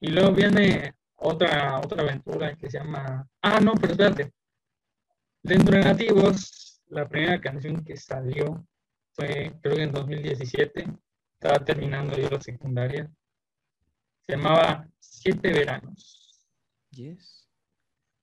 Y 0.00 0.08
luego 0.08 0.32
viene 0.34 0.94
otra, 1.16 1.78
otra 1.78 2.02
aventura 2.02 2.54
que 2.56 2.70
se 2.70 2.78
llama. 2.78 3.26
Ah, 3.40 3.58
no, 3.58 3.72
pero 3.74 3.92
espérate. 3.92 4.32
Dentro 5.42 5.76
de 5.76 5.84
Nativos, 5.84 6.82
la 6.88 7.08
primera 7.08 7.40
canción 7.40 7.82
que 7.82 7.96
salió 7.96 8.66
fue, 9.14 9.58
creo 9.62 9.76
que 9.76 9.82
en 9.82 9.92
2017. 9.92 10.86
Estaba 11.40 11.64
terminando 11.64 12.16
yo 12.16 12.28
la 12.28 12.40
secundaria. 12.40 13.10
Se 14.26 14.36
llamaba 14.36 14.86
Siete 15.00 15.52
Veranos. 15.52 16.21
Yes. 16.92 17.48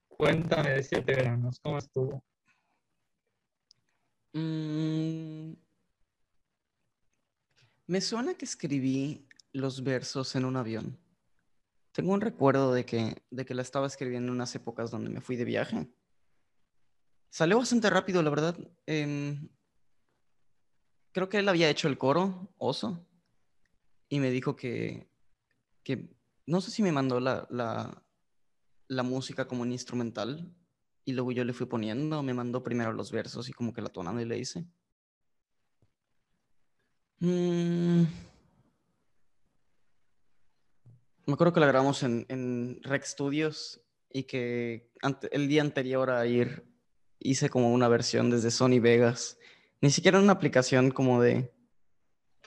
Cuéntame 0.08 0.70
de 0.70 0.82
Siete 0.84 1.14
Veranos, 1.14 1.58
¿cómo 1.60 1.78
estuvo? 1.78 2.22
Mm, 4.32 5.54
me 7.88 8.00
suena 8.00 8.34
que 8.34 8.44
escribí 8.44 9.26
los 9.52 9.82
versos 9.82 10.36
en 10.36 10.44
un 10.44 10.56
avión. 10.56 11.00
Tengo 11.90 12.12
un 12.12 12.20
recuerdo 12.20 12.72
de 12.72 12.84
que, 12.84 13.20
de 13.30 13.44
que 13.44 13.54
la 13.54 13.62
estaba 13.62 13.88
escribiendo 13.88 14.28
en 14.28 14.34
unas 14.34 14.54
épocas 14.54 14.92
donde 14.92 15.10
me 15.10 15.20
fui 15.20 15.34
de 15.34 15.44
viaje. 15.44 15.88
Salió 17.28 17.58
bastante 17.58 17.90
rápido, 17.90 18.22
la 18.22 18.30
verdad. 18.30 18.56
Em, 18.86 19.48
creo 21.10 21.28
que 21.28 21.38
él 21.38 21.48
había 21.48 21.70
hecho 21.70 21.88
el 21.88 21.98
coro, 21.98 22.54
Oso, 22.56 23.04
y 24.08 24.20
me 24.20 24.30
dijo 24.30 24.54
que, 24.54 25.10
que 25.82 26.16
no 26.46 26.60
sé 26.60 26.70
si 26.70 26.84
me 26.84 26.92
mandó 26.92 27.18
la, 27.18 27.48
la, 27.50 28.04
la 28.90 29.04
música 29.04 29.46
como 29.46 29.62
un 29.62 29.70
instrumental 29.70 30.52
y 31.04 31.12
luego 31.12 31.30
yo 31.30 31.44
le 31.44 31.52
fui 31.52 31.66
poniendo, 31.66 32.22
me 32.24 32.34
mandó 32.34 32.62
primero 32.62 32.92
los 32.92 33.12
versos 33.12 33.48
y 33.48 33.52
como 33.52 33.72
que 33.72 33.82
la 33.82 33.88
tonada 33.88 34.20
y 34.20 34.24
le 34.24 34.38
hice. 34.38 34.66
Mm. 37.20 38.02
Me 41.26 41.34
acuerdo 41.34 41.52
que 41.52 41.60
la 41.60 41.66
grabamos 41.68 42.02
en, 42.02 42.26
en 42.28 42.80
Rec 42.82 43.04
Studios 43.04 43.80
y 44.12 44.24
que 44.24 44.90
el 45.30 45.46
día 45.46 45.62
anterior 45.62 46.10
a 46.10 46.26
ir 46.26 46.66
hice 47.20 47.48
como 47.48 47.72
una 47.72 47.86
versión 47.86 48.28
desde 48.28 48.50
Sony 48.50 48.80
Vegas. 48.80 49.38
Ni 49.80 49.90
siquiera 49.90 50.18
una 50.18 50.32
aplicación 50.32 50.90
como 50.90 51.22
de 51.22 51.54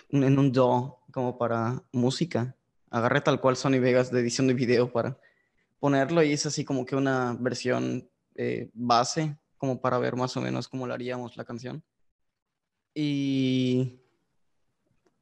en 0.09 0.37
un 0.37 0.51
DAW 0.51 0.97
como 1.11 1.37
para 1.37 1.83
música. 1.93 2.57
Agarré 2.89 3.21
tal 3.21 3.39
cual 3.39 3.55
Sony 3.55 3.79
Vegas 3.79 4.11
de 4.11 4.19
edición 4.19 4.47
de 4.47 4.53
video 4.53 4.91
para 4.91 5.17
ponerlo 5.84 6.23
y 6.23 6.31
hice 6.31 6.47
así 6.47 6.63
como 6.63 6.86
que 6.86 6.95
una 6.95 7.36
versión 7.38 8.09
eh, 8.36 8.71
base 8.73 9.38
como 9.57 9.81
para 9.81 9.97
ver 9.97 10.15
más 10.15 10.38
o 10.38 10.39
menos 10.39 10.69
cómo 10.69 10.88
lo 10.88 10.93
haríamos 10.93 11.36
la 11.36 11.43
canción. 11.43 11.84
Y 12.95 13.99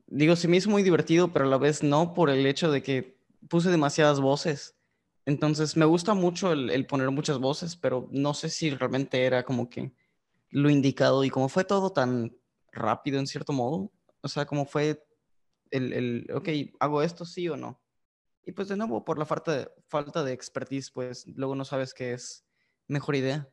digo, 0.06 0.36
se 0.36 0.48
me 0.48 0.58
hizo 0.58 0.70
muy 0.70 0.84
divertido, 0.84 1.34
pero 1.34 1.46
a 1.46 1.48
la 1.48 1.58
vez 1.58 1.82
no 1.82 2.14
por 2.14 2.30
el 2.30 2.46
hecho 2.46 2.70
de 2.70 2.84
que 2.84 3.18
puse 3.50 3.72
demasiadas 3.72 4.20
voces. 4.20 4.78
Entonces 5.26 5.76
me 5.76 5.86
gusta 5.86 6.14
mucho 6.14 6.52
el, 6.52 6.70
el 6.70 6.86
poner 6.86 7.10
muchas 7.10 7.40
voces, 7.40 7.76
pero 7.76 8.08
no 8.12 8.36
sé 8.36 8.48
si 8.48 8.70
realmente 8.70 9.24
era 9.24 9.42
como 9.42 9.68
que 9.68 9.92
lo 10.52 10.70
indicado 10.70 11.24
y 11.24 11.32
como 11.32 11.50
fue 11.50 11.64
todo 11.64 11.92
tan 11.92 12.38
rápido 12.72 13.18
en 13.18 13.26
cierto 13.26 13.52
modo, 13.52 13.92
o 14.22 14.28
sea, 14.28 14.46
como 14.46 14.68
fue 14.68 15.04
el, 15.72 15.92
el 15.92 16.32
ok, 16.32 16.50
hago 16.80 17.02
esto 17.02 17.26
sí 17.26 17.50
o 17.50 17.58
no. 17.58 17.81
Y 18.44 18.54
pues 18.54 18.68
de 18.68 18.78
nuevo, 18.78 19.06
por 19.06 19.20
la 19.20 19.26
falta 19.26 19.56
de, 19.56 19.70
falta 19.88 20.24
de 20.24 20.34
expertise, 20.34 20.92
pues 20.92 21.28
luego 21.28 21.56
no 21.56 21.66
sabes 21.66 21.94
qué 21.94 22.14
es 22.14 22.46
mejor 22.88 23.16
idea. 23.16 23.50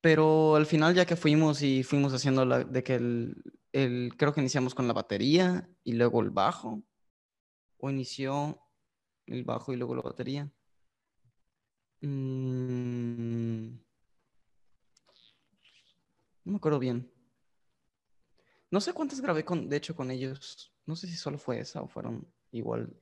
Pero 0.00 0.56
al 0.56 0.66
final 0.66 0.94
ya 0.94 1.06
que 1.06 1.16
fuimos 1.16 1.62
y 1.62 1.82
fuimos 1.82 2.12
haciendo 2.12 2.44
la, 2.44 2.64
de 2.64 2.82
que 2.82 2.96
el, 2.96 3.42
el, 3.72 4.14
creo 4.16 4.32
que 4.32 4.40
iniciamos 4.40 4.74
con 4.74 4.88
la 4.88 4.94
batería 4.94 5.68
y 5.84 5.92
luego 5.92 6.20
el 6.20 6.30
bajo, 6.30 6.82
o 7.78 7.90
inició 7.90 8.60
el 9.26 9.44
bajo 9.44 9.72
y 9.72 9.76
luego 9.76 9.94
la 9.94 10.02
batería. 10.02 10.50
Mm, 12.00 13.76
no 16.44 16.52
me 16.52 16.56
acuerdo 16.56 16.78
bien. 16.78 17.10
No 18.70 18.80
sé 18.80 18.92
cuántas 18.92 19.20
grabé 19.20 19.44
con, 19.44 19.68
de 19.68 19.76
hecho, 19.76 19.94
con 19.94 20.10
ellos. 20.10 20.72
No 20.86 20.96
sé 20.96 21.06
si 21.06 21.16
solo 21.16 21.38
fue 21.38 21.60
esa 21.60 21.82
o 21.82 21.88
fueron 21.88 22.26
igual. 22.50 22.96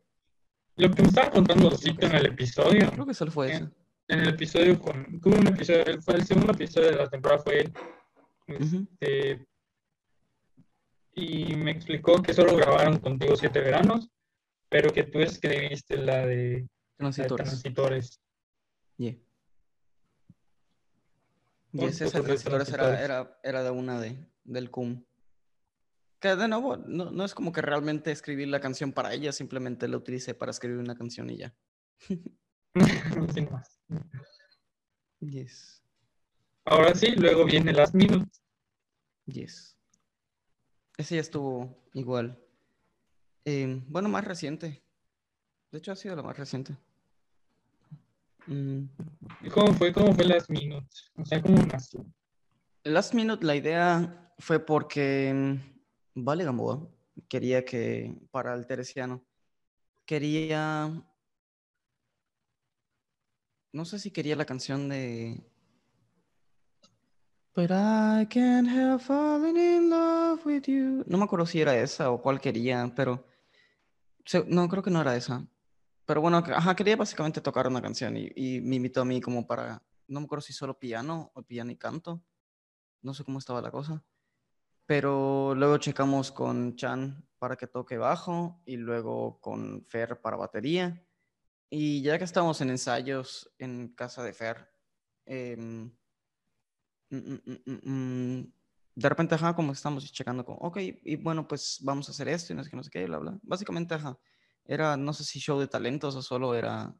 Lo 0.80 0.90
que 0.90 1.02
me 1.02 1.08
estaba 1.08 1.30
contando 1.30 1.70
Cito 1.76 2.06
en 2.06 2.14
el 2.14 2.26
episodio, 2.26 2.90
Creo 2.90 3.06
que 3.06 3.14
solo 3.14 3.30
fue 3.30 3.52
esa. 3.52 3.70
en 4.08 4.20
el 4.20 4.28
episodio 4.30 4.80
con, 4.80 5.20
tuvo 5.20 5.36
un 5.36 5.46
episodio, 5.46 6.00
fue 6.00 6.14
el 6.14 6.24
segundo 6.24 6.52
episodio 6.52 6.90
de 6.90 6.96
la 6.96 7.08
temporada 7.10 7.42
fue 7.42 7.60
él. 7.60 7.72
Este, 8.46 9.46
y 11.14 11.54
me 11.56 11.72
explicó 11.72 12.22
que 12.22 12.32
solo 12.32 12.56
grabaron 12.56 12.98
contigo 12.98 13.36
siete 13.36 13.60
veranos, 13.60 14.08
pero 14.68 14.90
que 14.92 15.04
tú 15.04 15.20
escribiste 15.20 15.96
la 15.98 16.24
de, 16.26 16.44
la 16.44 16.56
de 16.60 16.68
Transitores. 16.96 17.48
transitores. 17.48 18.20
Yeah. 18.96 19.16
Yes, 21.72 22.00
esa 22.00 22.18
de 22.18 22.24
transitores 22.24 22.68
era, 22.68 22.82
transitores. 22.84 23.00
era, 23.00 23.38
era 23.44 23.62
de 23.62 23.70
una 23.70 24.00
de, 24.00 24.26
del 24.44 24.70
CUM. 24.70 25.04
Que 26.20 26.36
de 26.36 26.48
nuevo, 26.48 26.76
no, 26.76 27.10
no 27.10 27.24
es 27.24 27.34
como 27.34 27.50
que 27.50 27.62
realmente 27.62 28.12
escribí 28.12 28.44
la 28.46 28.60
canción 28.60 28.92
para 28.92 29.12
ella, 29.14 29.32
simplemente 29.32 29.88
la 29.88 29.96
utilicé 29.96 30.34
para 30.34 30.50
escribir 30.50 30.78
una 30.78 30.94
canción 30.94 31.30
y 31.30 31.38
ya. 31.38 31.54
Sin 33.34 33.50
más. 33.50 33.80
Yes, 35.20 35.82
Ahora 36.64 36.94
sí, 36.94 37.10
luego 37.16 37.44
viene 37.44 37.72
Last 37.72 37.94
Minute. 37.94 38.30
yes. 39.26 39.76
Ese 40.96 41.16
ya 41.16 41.20
estuvo 41.20 41.82
igual. 41.94 42.38
Eh, 43.44 43.82
bueno, 43.88 44.08
más 44.08 44.24
reciente. 44.24 44.82
De 45.72 45.78
hecho, 45.78 45.92
ha 45.92 45.96
sido 45.96 46.16
la 46.16 46.22
más 46.22 46.36
reciente. 46.38 46.76
Mm, 48.46 48.84
¿Y 49.42 49.48
¿Cómo 49.50 49.72
fue? 49.74 49.92
¿Cómo 49.92 50.14
fue 50.14 50.24
Last 50.24 50.50
Minute? 50.50 50.86
O 51.16 51.24
sea, 51.24 51.40
¿cómo 51.42 51.62
nació? 51.64 52.04
Last 52.84 53.14
Minute, 53.14 53.44
la 53.44 53.56
idea 53.56 54.32
fue 54.38 54.58
porque 54.64 55.32
mm, 55.34 55.79
Vale 56.14 56.44
Gamboa 56.44 56.88
quería 57.28 57.64
que, 57.64 58.16
para 58.30 58.54
el 58.54 58.66
Teresiano, 58.66 59.24
quería, 60.06 60.90
no 63.72 63.84
sé 63.84 63.98
si 63.98 64.10
quería 64.10 64.36
la 64.36 64.44
canción 64.44 64.88
de 64.88 65.42
But 67.54 67.72
I 67.72 68.26
can't 68.26 68.68
help 68.68 69.00
falling 69.02 69.56
in 69.56 69.90
love 69.90 70.46
with 70.46 70.66
you. 70.68 71.04
No 71.06 71.18
me 71.18 71.24
acuerdo 71.24 71.46
si 71.46 71.60
era 71.60 71.76
esa 71.76 72.10
o 72.10 72.22
cuál 72.22 72.40
quería, 72.40 72.92
pero 72.94 73.26
no, 74.46 74.68
creo 74.68 74.82
que 74.82 74.90
no 74.90 75.00
era 75.00 75.16
esa. 75.16 75.46
Pero 76.06 76.20
bueno, 76.20 76.38
ajá, 76.38 76.76
quería 76.76 76.96
básicamente 76.96 77.40
tocar 77.40 77.66
una 77.66 77.82
canción 77.82 78.16
y, 78.16 78.30
y 78.36 78.60
me 78.60 78.76
invitó 78.76 79.00
a 79.02 79.04
mí 79.04 79.20
como 79.20 79.46
para, 79.46 79.82
no 80.06 80.20
me 80.20 80.26
acuerdo 80.26 80.42
si 80.42 80.52
solo 80.52 80.78
piano 80.78 81.32
o 81.34 81.42
piano 81.42 81.72
y 81.72 81.76
canto. 81.76 82.22
No 83.02 83.14
sé 83.14 83.24
cómo 83.24 83.38
estaba 83.38 83.60
la 83.60 83.70
cosa. 83.70 84.04
Pero 84.90 85.54
luego 85.54 85.78
checamos 85.78 86.32
con 86.32 86.74
Chan 86.74 87.24
para 87.38 87.54
que 87.54 87.68
toque 87.68 87.96
bajo 87.96 88.60
y 88.66 88.76
luego 88.76 89.38
con 89.40 89.84
Fer 89.86 90.20
para 90.20 90.36
batería. 90.36 91.06
Y 91.70 92.02
ya 92.02 92.18
que 92.18 92.24
estamos 92.24 92.60
en 92.60 92.70
ensayos 92.70 93.54
en 93.58 93.94
casa 93.94 94.24
de 94.24 94.32
Fer, 94.32 94.68
em, 95.26 95.96
mm, 97.10 97.16
mm, 97.16 97.88
mm, 97.88 98.52
de 98.96 99.08
repente, 99.08 99.36
ajá, 99.36 99.54
como 99.54 99.70
estamos 99.70 100.12
checando, 100.12 100.44
como, 100.44 100.58
ok, 100.58 100.78
y 100.80 101.14
bueno, 101.14 101.46
pues 101.46 101.78
vamos 101.82 102.08
a 102.08 102.10
hacer 102.10 102.26
esto 102.26 102.52
y 102.52 102.56
no 102.56 102.64
sé 102.64 102.70
qué, 102.70 102.76
no 102.76 102.82
sé 102.82 102.90
qué, 102.90 103.06
bla, 103.06 103.18
bla. 103.18 103.38
Básicamente, 103.44 103.94
ajá, 103.94 104.18
era, 104.64 104.96
no 104.96 105.12
sé 105.12 105.22
si 105.22 105.38
show 105.38 105.60
de 105.60 105.68
talentos 105.68 106.16
o 106.16 106.22
solo 106.22 106.52
era, 106.56 106.92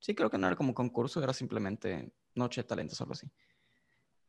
sí, 0.00 0.16
creo 0.16 0.28
que 0.30 0.38
no 0.38 0.48
era 0.48 0.56
como 0.56 0.74
concurso, 0.74 1.22
era 1.22 1.32
simplemente 1.32 2.12
noche 2.34 2.62
de 2.62 2.68
talentos 2.68 3.00
o 3.00 3.04
algo 3.04 3.12
así. 3.12 3.30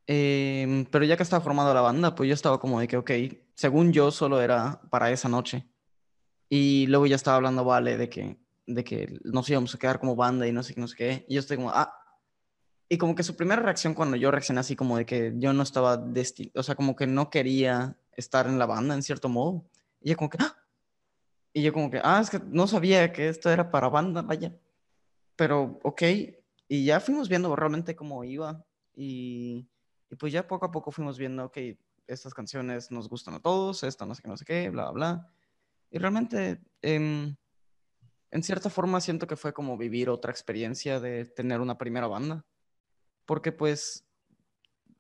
Em, 0.06 0.86
pero 0.86 1.06
ya 1.06 1.16
que 1.16 1.24
estaba 1.24 1.44
formada 1.44 1.74
la 1.74 1.82
banda, 1.82 2.16
pues 2.16 2.28
yo 2.28 2.34
estaba 2.34 2.60
como 2.60 2.80
de 2.80 2.88
que, 2.88 2.98
ok, 2.98 3.12
según 3.56 3.94
yo 3.94 4.12
solo 4.12 4.42
era 4.42 4.82
para 4.90 5.12
esa 5.12 5.30
noche. 5.30 5.66
Y 6.50 6.88
luego 6.88 7.08
ya 7.08 7.16
estaba 7.16 7.38
hablando 7.38 7.64
Vale 7.64 7.98
de 7.98 8.10
que, 8.10 8.38
de 8.68 8.84
que 8.84 9.20
nos 9.24 9.50
íbamos 9.50 9.74
a 9.74 9.80
quedar 9.80 10.00
como 10.00 10.16
banda 10.16 10.48
y 10.48 10.52
no 10.52 10.64
sé 10.64 10.74
qué, 10.74 10.82
no 10.82 10.88
sé 10.88 10.96
qué. 10.96 11.26
Y 11.28 11.36
yo 11.36 11.40
estoy 11.40 11.58
como, 11.58 11.72
ah. 11.72 11.94
Y 12.90 12.98
como 12.98 13.16
que 13.16 13.24
su 13.24 13.36
primera 13.36 13.62
reacción 13.62 13.94
cuando 13.94 14.18
yo 14.18 14.30
reaccioné 14.30 14.60
así 14.60 14.76
como 14.76 14.98
de 14.98 15.06
que 15.06 15.34
yo 15.38 15.54
no 15.54 15.64
estaba 15.64 15.98
destinado, 15.98 16.60
o 16.60 16.64
sea, 16.64 16.76
como 16.76 16.96
que 16.96 17.08
no 17.08 17.30
quería 17.30 17.98
estar 18.16 18.46
en 18.46 18.60
la 18.60 18.66
banda 18.66 18.94
en 18.94 19.04
cierto 19.04 19.30
modo. 19.30 19.66
Y 20.02 20.10
yo 20.12 20.18
como 20.18 20.30
que, 20.30 20.38
ah. 20.42 20.56
Y 21.54 21.64
yo 21.64 21.74
como 21.74 21.90
que, 21.92 22.02
ah, 22.04 22.20
es 22.22 22.30
que 22.30 22.40
no 22.40 22.68
sabía 22.68 23.12
que 23.14 23.30
esto 23.30 23.50
era 23.50 23.72
para 23.72 23.90
banda, 23.90 24.22
vaya. 24.22 24.56
Pero, 25.36 25.80
ok. 25.84 26.02
Y 26.68 26.86
ya 26.86 27.00
fuimos 27.00 27.30
viendo 27.30 27.56
realmente 27.56 27.96
cómo 27.96 28.24
iba. 28.24 28.64
Y, 28.96 29.68
y 30.14 30.16
pues 30.16 30.32
ya 30.32 30.48
poco 30.48 30.68
a 30.68 30.72
poco 30.72 30.92
fuimos 30.92 31.18
viendo, 31.18 31.46
ok, 31.46 31.58
estas 32.06 32.36
canciones 32.36 32.92
nos 32.92 33.10
gustan 33.10 33.34
a 33.34 33.40
todos, 33.40 33.82
esta 33.82 34.06
no 34.06 34.14
sé 34.14 34.22
qué, 34.22 34.28
no 34.28 34.38
sé 34.38 34.46
qué, 34.46 34.70
bla, 34.70 34.92
bla. 34.92 35.28
Y 35.90 35.98
realmente, 35.98 36.62
em, 36.84 37.36
en 38.30 38.44
cierta 38.44 38.70
forma, 38.70 39.02
siento 39.02 39.26
que 39.26 39.36
fue 39.36 39.54
como 39.54 39.76
vivir 39.76 40.12
otra 40.12 40.32
experiencia 40.32 41.00
de 41.00 41.26
tener 41.26 41.62
una 41.62 41.80
primera 41.80 42.06
banda. 42.06 42.46
Porque 43.26 43.52
pues, 43.52 44.08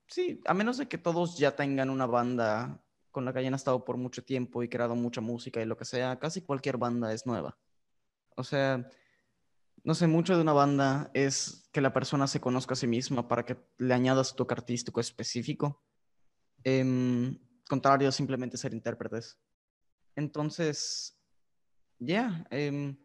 sí, 0.07 0.41
a 0.45 0.55
menos 0.55 0.80
de 0.80 0.88
que 0.88 0.97
todos 0.97 1.38
ya 1.38 1.55
tengan 1.55 1.91
una 1.91 2.07
banda 2.07 2.84
con 3.11 3.24
la 3.24 3.34
que 3.34 3.39
hayan 3.39 3.53
estado 3.53 3.86
por 3.86 3.97
mucho 3.97 4.24
tiempo 4.24 4.64
y 4.64 4.68
creado 4.68 4.95
mucha 4.95 5.22
música 5.22 5.61
y 5.61 5.66
lo 5.66 5.78
que 5.78 5.86
sea, 5.86 6.18
casi 6.18 6.41
cualquier 6.41 6.78
banda 6.78 7.14
es 7.14 7.28
nueva. 7.28 7.55
O 8.36 8.43
sea, 8.43 8.89
no 9.84 9.93
sé, 9.95 10.07
mucho 10.07 10.36
de 10.36 10.41
una 10.41 10.53
banda 10.53 11.11
es 11.13 11.69
que 11.73 11.81
la 11.81 11.91
persona 11.91 12.27
se 12.27 12.39
conozca 12.39 12.73
a 12.73 12.77
sí 12.77 12.88
misma 12.88 13.27
para 13.27 13.45
que 13.45 13.57
le 13.77 13.93
añadas 13.93 14.31
tu 14.31 14.38
toque 14.38 14.53
artístico 14.53 15.01
específico. 15.01 15.84
Em, 16.63 17.38
contrario 17.67 18.07
a 18.07 18.11
simplemente 18.11 18.57
ser 18.57 18.73
intérpretes. 18.73 19.39
Entonces, 20.15 21.19
ya, 21.99 22.45
em, 22.49 22.97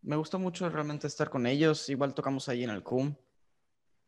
me 0.00 0.16
gustó 0.16 0.38
mucho 0.38 0.68
realmente 0.70 1.06
estar 1.06 1.28
con 1.28 1.46
ellos. 1.46 1.88
Igual 1.90 2.14
tocamos 2.14 2.48
ahí 2.48 2.64
en 2.64 2.70
el 2.70 2.82
CUM. 2.82 3.14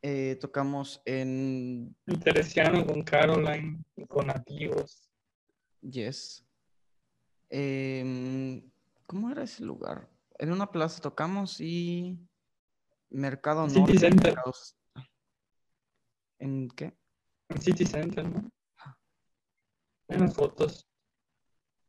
Eh, 0.02 0.36
tocamos 0.40 1.02
en 1.04 1.96
Teresiano 2.22 2.86
con 2.86 3.02
Caroline, 3.02 3.82
con 4.08 4.28
nativos. 4.28 5.10
Yes. 5.82 6.46
Em, 7.50 8.70
¿cómo 9.06 9.30
era 9.30 9.42
ese 9.42 9.64
lugar? 9.64 10.08
En 10.38 10.52
una 10.52 10.70
plaza 10.70 11.00
tocamos 11.00 11.60
y 11.60 12.18
Mercado 13.10 13.68
City 13.68 13.80
Norte. 13.80 13.98
Center. 13.98 14.34
Mercado 14.34 14.52
¿En 16.38 16.68
qué? 16.70 16.96
En 17.48 17.60
City 17.62 17.86
Center, 17.86 18.28
¿no? 18.28 18.50
En 20.08 20.20
las 20.20 20.34
fotos, 20.34 20.88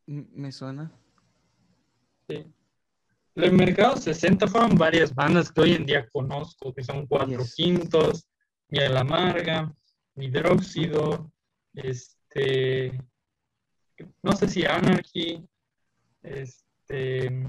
Me 0.08 0.52
suena. 0.52 0.92
sí. 2.28 2.46
El 3.36 3.52
mercado 3.54 3.98
60 3.98 4.48
fueron 4.48 4.76
varias 4.76 5.14
bandas 5.14 5.52
que 5.52 5.62
hoy 5.62 5.74
en 5.74 5.86
día 5.86 6.10
conozco, 6.10 6.74
que 6.74 6.84
son 6.84 7.06
Cuatro 7.06 7.38
Yes. 7.38 7.54
Quintos, 7.54 8.28
Miel 8.70 8.98
Amarga, 8.98 9.72
Hidróxido, 10.16 11.32
este, 11.76 13.00
no 14.24 14.32
sé 14.32 14.48
si 14.48 14.66
Anarchy, 14.66 15.48
este, 16.24 17.46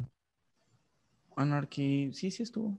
Anarchy, 1.39 2.13
sí, 2.13 2.33
sí 2.33 2.43
estuvo. 2.43 2.77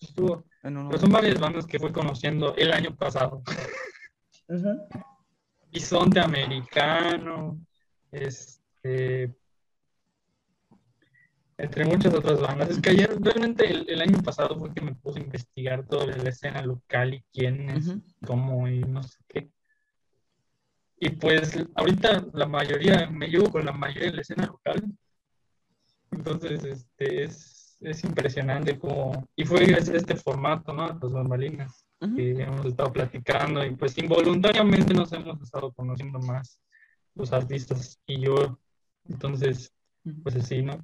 estuvo, 0.00 0.44
En 0.64 0.76
uno 0.76 0.88
pero 0.88 1.00
son 1.00 1.12
varias 1.12 1.38
bandas 1.38 1.64
que 1.64 1.78
fui 1.78 1.92
conociendo 1.92 2.56
el 2.56 2.72
año 2.72 2.94
pasado. 2.96 3.42
Bisonte 5.70 6.18
Americano, 6.18 7.60
este, 8.10 9.32
entre 11.56 11.84
muchas 11.84 12.14
otras 12.14 12.40
bandas. 12.40 12.70
Es 12.70 12.80
que 12.80 12.90
ayer, 12.90 13.16
realmente 13.20 13.70
el, 13.70 13.88
el 13.88 14.00
año 14.00 14.22
pasado 14.24 14.58
fue 14.58 14.74
que 14.74 14.80
me 14.80 14.96
puse 14.96 15.20
a 15.20 15.22
investigar 15.22 15.86
toda 15.86 16.06
la 16.06 16.30
escena 16.30 16.62
local 16.62 17.14
y 17.14 17.24
quién 17.32 17.70
es, 17.70 17.96
cómo 18.26 18.66
y 18.66 18.80
no 18.80 19.04
sé 19.04 19.18
qué. 19.28 19.50
Y 20.98 21.10
pues 21.10 21.56
ahorita 21.76 22.26
la 22.32 22.46
mayoría, 22.46 23.08
me 23.08 23.28
llevo 23.28 23.52
con 23.52 23.64
la 23.64 23.72
mayoría 23.72 24.10
de 24.10 24.16
la 24.16 24.22
escena 24.22 24.46
local. 24.46 24.82
Entonces, 26.10 26.64
este, 26.64 27.24
es, 27.24 27.57
es 27.80 28.04
impresionante 28.04 28.78
cómo... 28.78 29.28
Y 29.36 29.44
fue 29.44 29.64
gracias 29.66 29.90
a 29.90 29.96
este 29.98 30.16
formato, 30.16 30.72
¿no? 30.72 30.88
Las 30.88 31.12
bambalinas 31.12 31.84
Ujú. 32.00 32.16
que 32.16 32.42
hemos 32.42 32.66
estado 32.66 32.92
platicando 32.92 33.64
y 33.64 33.74
pues 33.74 33.96
involuntariamente 33.98 34.94
nos 34.94 35.12
hemos 35.12 35.40
estado 35.42 35.72
conociendo 35.72 36.18
más 36.20 36.60
los 37.14 37.32
artistas 37.32 37.98
y 38.06 38.20
yo. 38.20 38.58
Entonces, 39.08 39.72
pues 40.22 40.36
así, 40.36 40.62
¿no? 40.62 40.78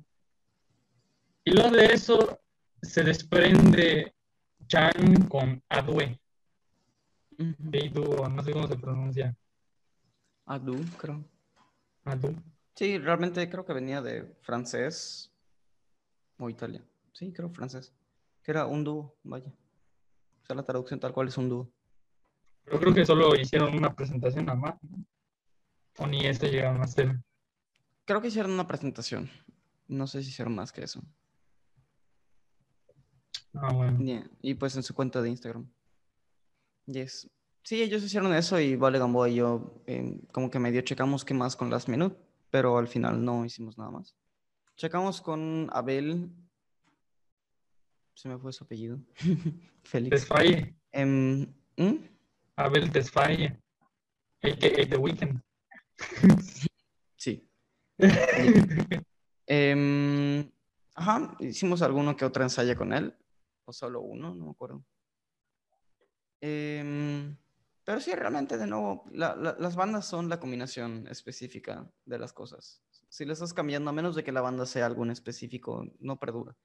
Y 1.44 1.52
luego 1.52 1.70
de 1.76 1.86
eso 1.86 2.40
se 2.80 3.02
desprende 3.02 4.14
Chan 4.66 5.28
con 5.28 5.62
Adwe, 5.68 6.18
Ujú. 7.38 7.54
de 7.58 7.90
dúo, 7.90 8.28
no 8.28 8.42
sé 8.42 8.52
cómo 8.52 8.66
se 8.68 8.76
pronuncia. 8.76 9.36
Adu, 10.46 10.78
creo. 10.98 11.24
Adu. 12.04 12.34
Sí, 12.74 12.98
realmente 12.98 13.48
creo 13.48 13.64
que 13.64 13.72
venía 13.72 14.00
de 14.02 14.36
francés 14.42 15.30
o 16.38 16.50
italiano. 16.50 16.86
Sí, 17.12 17.32
creo 17.32 17.50
francés. 17.50 17.94
Que 18.42 18.50
era 18.50 18.66
un 18.66 18.84
dúo, 18.84 19.16
vaya. 19.22 19.52
O 20.42 20.46
sea, 20.46 20.56
la 20.56 20.64
traducción 20.64 21.00
tal 21.00 21.12
cual 21.12 21.28
es 21.28 21.38
un 21.38 21.48
dúo. 21.48 21.70
Pero 22.64 22.80
creo 22.80 22.94
que 22.94 23.06
solo 23.06 23.34
hicieron 23.34 23.74
una 23.74 23.94
presentación 23.94 24.46
nada 24.46 24.58
más. 24.58 24.74
O 25.98 26.06
ni 26.06 26.26
este 26.26 26.50
llegaron 26.50 26.80
a 26.80 26.84
hacer. 26.84 27.20
Creo 28.04 28.20
que 28.20 28.28
hicieron 28.28 28.52
una 28.52 28.66
presentación. 28.66 29.30
No 29.86 30.06
sé 30.06 30.22
si 30.22 30.30
hicieron 30.30 30.54
más 30.54 30.72
que 30.72 30.82
eso. 30.82 31.02
Ah, 33.54 33.72
bueno. 33.72 33.98
Yeah, 34.00 34.28
Y 34.42 34.54
pues 34.54 34.74
en 34.76 34.82
su 34.82 34.94
cuenta 34.94 35.22
de 35.22 35.30
Instagram. 35.30 35.70
Yes. 36.86 37.30
Sí, 37.62 37.82
ellos 37.82 38.02
hicieron 38.02 38.34
eso 38.34 38.60
y 38.60 38.76
Vale 38.76 38.98
Gamboa 38.98 39.28
y 39.28 39.36
yo 39.36 39.82
eh, 39.86 40.20
como 40.32 40.50
que 40.50 40.58
medio 40.58 40.82
checamos 40.82 41.24
qué 41.24 41.32
más 41.32 41.56
con 41.56 41.70
Last 41.70 41.88
Minute, 41.88 42.16
pero 42.50 42.76
al 42.76 42.88
final 42.88 43.24
no 43.24 43.44
hicimos 43.44 43.78
nada 43.78 43.90
más. 43.90 44.14
Checamos 44.76 45.20
con 45.20 45.68
Abel. 45.72 46.30
Se 48.14 48.28
me 48.28 48.38
fue 48.38 48.52
su 48.52 48.64
apellido. 48.64 48.98
Félix. 49.84 50.10
Desfalle. 50.20 50.74
Em, 50.92 51.42
¿mm? 51.76 51.94
Abel 52.56 52.90
Desfalle. 52.92 53.60
A.K.A. 54.42 54.88
The 54.88 54.96
Weeknd. 54.96 55.40
Sí. 57.16 57.48
Em, 59.46 60.50
ajá, 60.94 61.36
hicimos 61.38 61.80
alguno 61.82 62.16
que 62.16 62.24
otro 62.24 62.42
ensayo 62.42 62.76
con 62.76 62.92
él. 62.92 63.14
O 63.66 63.72
solo 63.72 64.00
uno, 64.02 64.34
no 64.34 64.44
me 64.46 64.50
acuerdo. 64.50 64.84
Em, 66.40 67.36
pero 67.84 68.00
sí, 68.00 68.12
realmente, 68.14 68.56
de 68.58 68.66
nuevo, 68.66 69.04
la- 69.12 69.36
la- 69.36 69.56
las 69.58 69.76
bandas 69.76 70.06
son 70.06 70.28
la 70.28 70.38
combinación 70.40 71.06
específica 71.08 71.90
de 72.04 72.18
las 72.18 72.32
cosas. 72.32 72.82
Si 73.14 73.24
le 73.24 73.32
estás 73.32 73.54
cambiando, 73.54 73.90
a 73.90 73.92
menos 73.92 74.16
de 74.16 74.24
que 74.24 74.32
la 74.32 74.40
banda 74.40 74.66
sea 74.66 74.86
algo 74.86 75.04
en 75.04 75.12
específico, 75.12 75.86
no 76.00 76.18
perdura. 76.18 76.56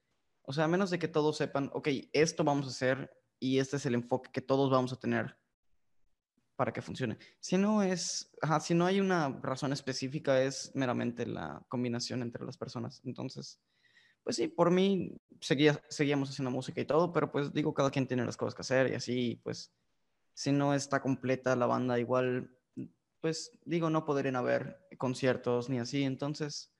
O 0.41 0.51
sea, 0.51 0.63
a 0.63 0.67
menos 0.67 0.89
de 0.89 0.97
que 0.97 1.07
todos 1.07 1.37
sepan, 1.37 1.69
ok, 1.75 1.89
esto 2.11 2.43
vamos 2.43 2.65
a 2.65 2.69
hacer 2.69 3.11
y 3.39 3.59
este 3.59 3.77
es 3.77 3.85
el 3.85 3.93
enfoque 3.93 4.31
que 4.33 4.41
todos 4.41 4.71
vamos 4.71 4.91
a 4.91 4.95
tener 4.95 5.37
para 6.55 6.73
que 6.73 6.81
funcione. 6.81 7.19
Si 7.39 7.55
no 7.55 7.83
es, 7.83 8.31
si 8.61 8.73
no 8.73 8.87
hay 8.87 8.99
una 8.99 9.39
razón 9.43 9.73
específica, 9.73 10.41
es 10.41 10.71
meramente 10.73 11.27
la 11.27 11.63
combinación 11.67 12.23
entre 12.23 12.43
las 12.43 12.57
personas. 12.57 12.99
Entonces, 13.05 13.61
pues 14.23 14.35
sí, 14.37 14.47
por 14.47 14.71
mí 14.71 15.15
seguía, 15.41 15.79
seguíamos 15.87 16.31
haciendo 16.31 16.49
música 16.49 16.81
y 16.81 16.85
todo, 16.85 17.13
pero 17.13 17.31
pues 17.31 17.53
digo, 17.53 17.75
cada 17.75 17.91
quien 17.91 18.07
tiene 18.07 18.25
las 18.25 18.37
cosas 18.37 18.55
que 18.55 18.61
hacer 18.61 18.91
y 18.91 18.95
así, 18.95 19.39
pues 19.43 19.71
si 20.33 20.51
no 20.51 20.73
está 20.73 20.99
completa 20.99 21.55
la 21.55 21.67
banda, 21.67 21.99
igual, 21.99 22.49
pues 23.21 23.51
digo, 23.65 23.89
no 23.89 24.05
podrían 24.05 24.35
haber 24.35 24.87
conciertos 24.97 25.69
ni 25.69 25.79
así. 25.79 26.03
Entonces, 26.03 26.71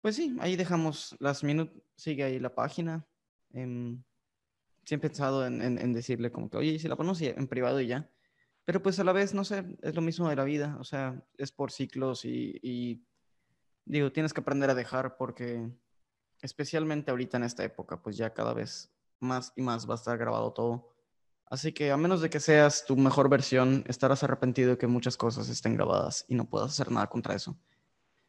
pues 0.00 0.16
sí, 0.16 0.36
ahí 0.40 0.56
dejamos 0.56 1.16
las 1.18 1.42
minutos, 1.44 1.82
sigue 1.96 2.24
ahí 2.24 2.38
la 2.38 2.54
página. 2.54 3.06
sí 4.84 4.94
he 4.94 4.98
pensado 4.98 5.46
en, 5.46 5.62
en- 5.62 5.92
decirle 5.92 6.30
como 6.30 6.50
que, 6.50 6.56
oye, 6.58 6.72
¿y 6.72 6.78
si 6.78 6.88
la 6.88 6.96
ponemos 6.96 7.20
en 7.22 7.48
privado 7.48 7.80
y 7.80 7.86
ya. 7.86 8.10
Pero 8.64 8.82
pues 8.82 8.98
a 8.98 9.04
la 9.04 9.12
vez, 9.12 9.34
no 9.34 9.44
sé, 9.44 9.64
es 9.82 9.94
lo 9.94 10.00
mismo 10.02 10.28
de 10.28 10.36
la 10.36 10.44
vida, 10.44 10.76
o 10.80 10.84
sea, 10.84 11.22
es 11.36 11.52
por 11.52 11.70
ciclos 11.70 12.24
y, 12.24 12.58
y 12.62 13.04
digo, 13.84 14.12
tienes 14.12 14.32
que 14.32 14.40
aprender 14.40 14.70
a 14.70 14.74
dejar 14.74 15.16
porque 15.18 15.70
especialmente 16.42 17.10
ahorita 17.10 17.36
en 17.38 17.44
esta 17.44 17.64
época, 17.64 18.02
pues 18.02 18.16
ya 18.16 18.32
cada 18.34 18.54
vez 18.54 18.92
más 19.20 19.52
y 19.56 19.62
más 19.62 19.88
va 19.88 19.94
a 19.94 19.96
estar 19.96 20.18
grabado 20.18 20.52
todo. 20.52 20.93
Así 21.54 21.72
que 21.72 21.92
a 21.92 21.96
menos 21.96 22.20
de 22.20 22.30
que 22.30 22.40
seas 22.40 22.84
tu 22.84 22.96
mejor 22.96 23.28
versión, 23.28 23.84
estarás 23.86 24.24
arrepentido 24.24 24.70
de 24.70 24.76
que 24.76 24.88
muchas 24.88 25.16
cosas 25.16 25.48
estén 25.48 25.74
grabadas 25.74 26.24
y 26.26 26.34
no 26.34 26.46
puedas 26.46 26.72
hacer 26.72 26.90
nada 26.90 27.06
contra 27.06 27.36
eso. 27.36 27.56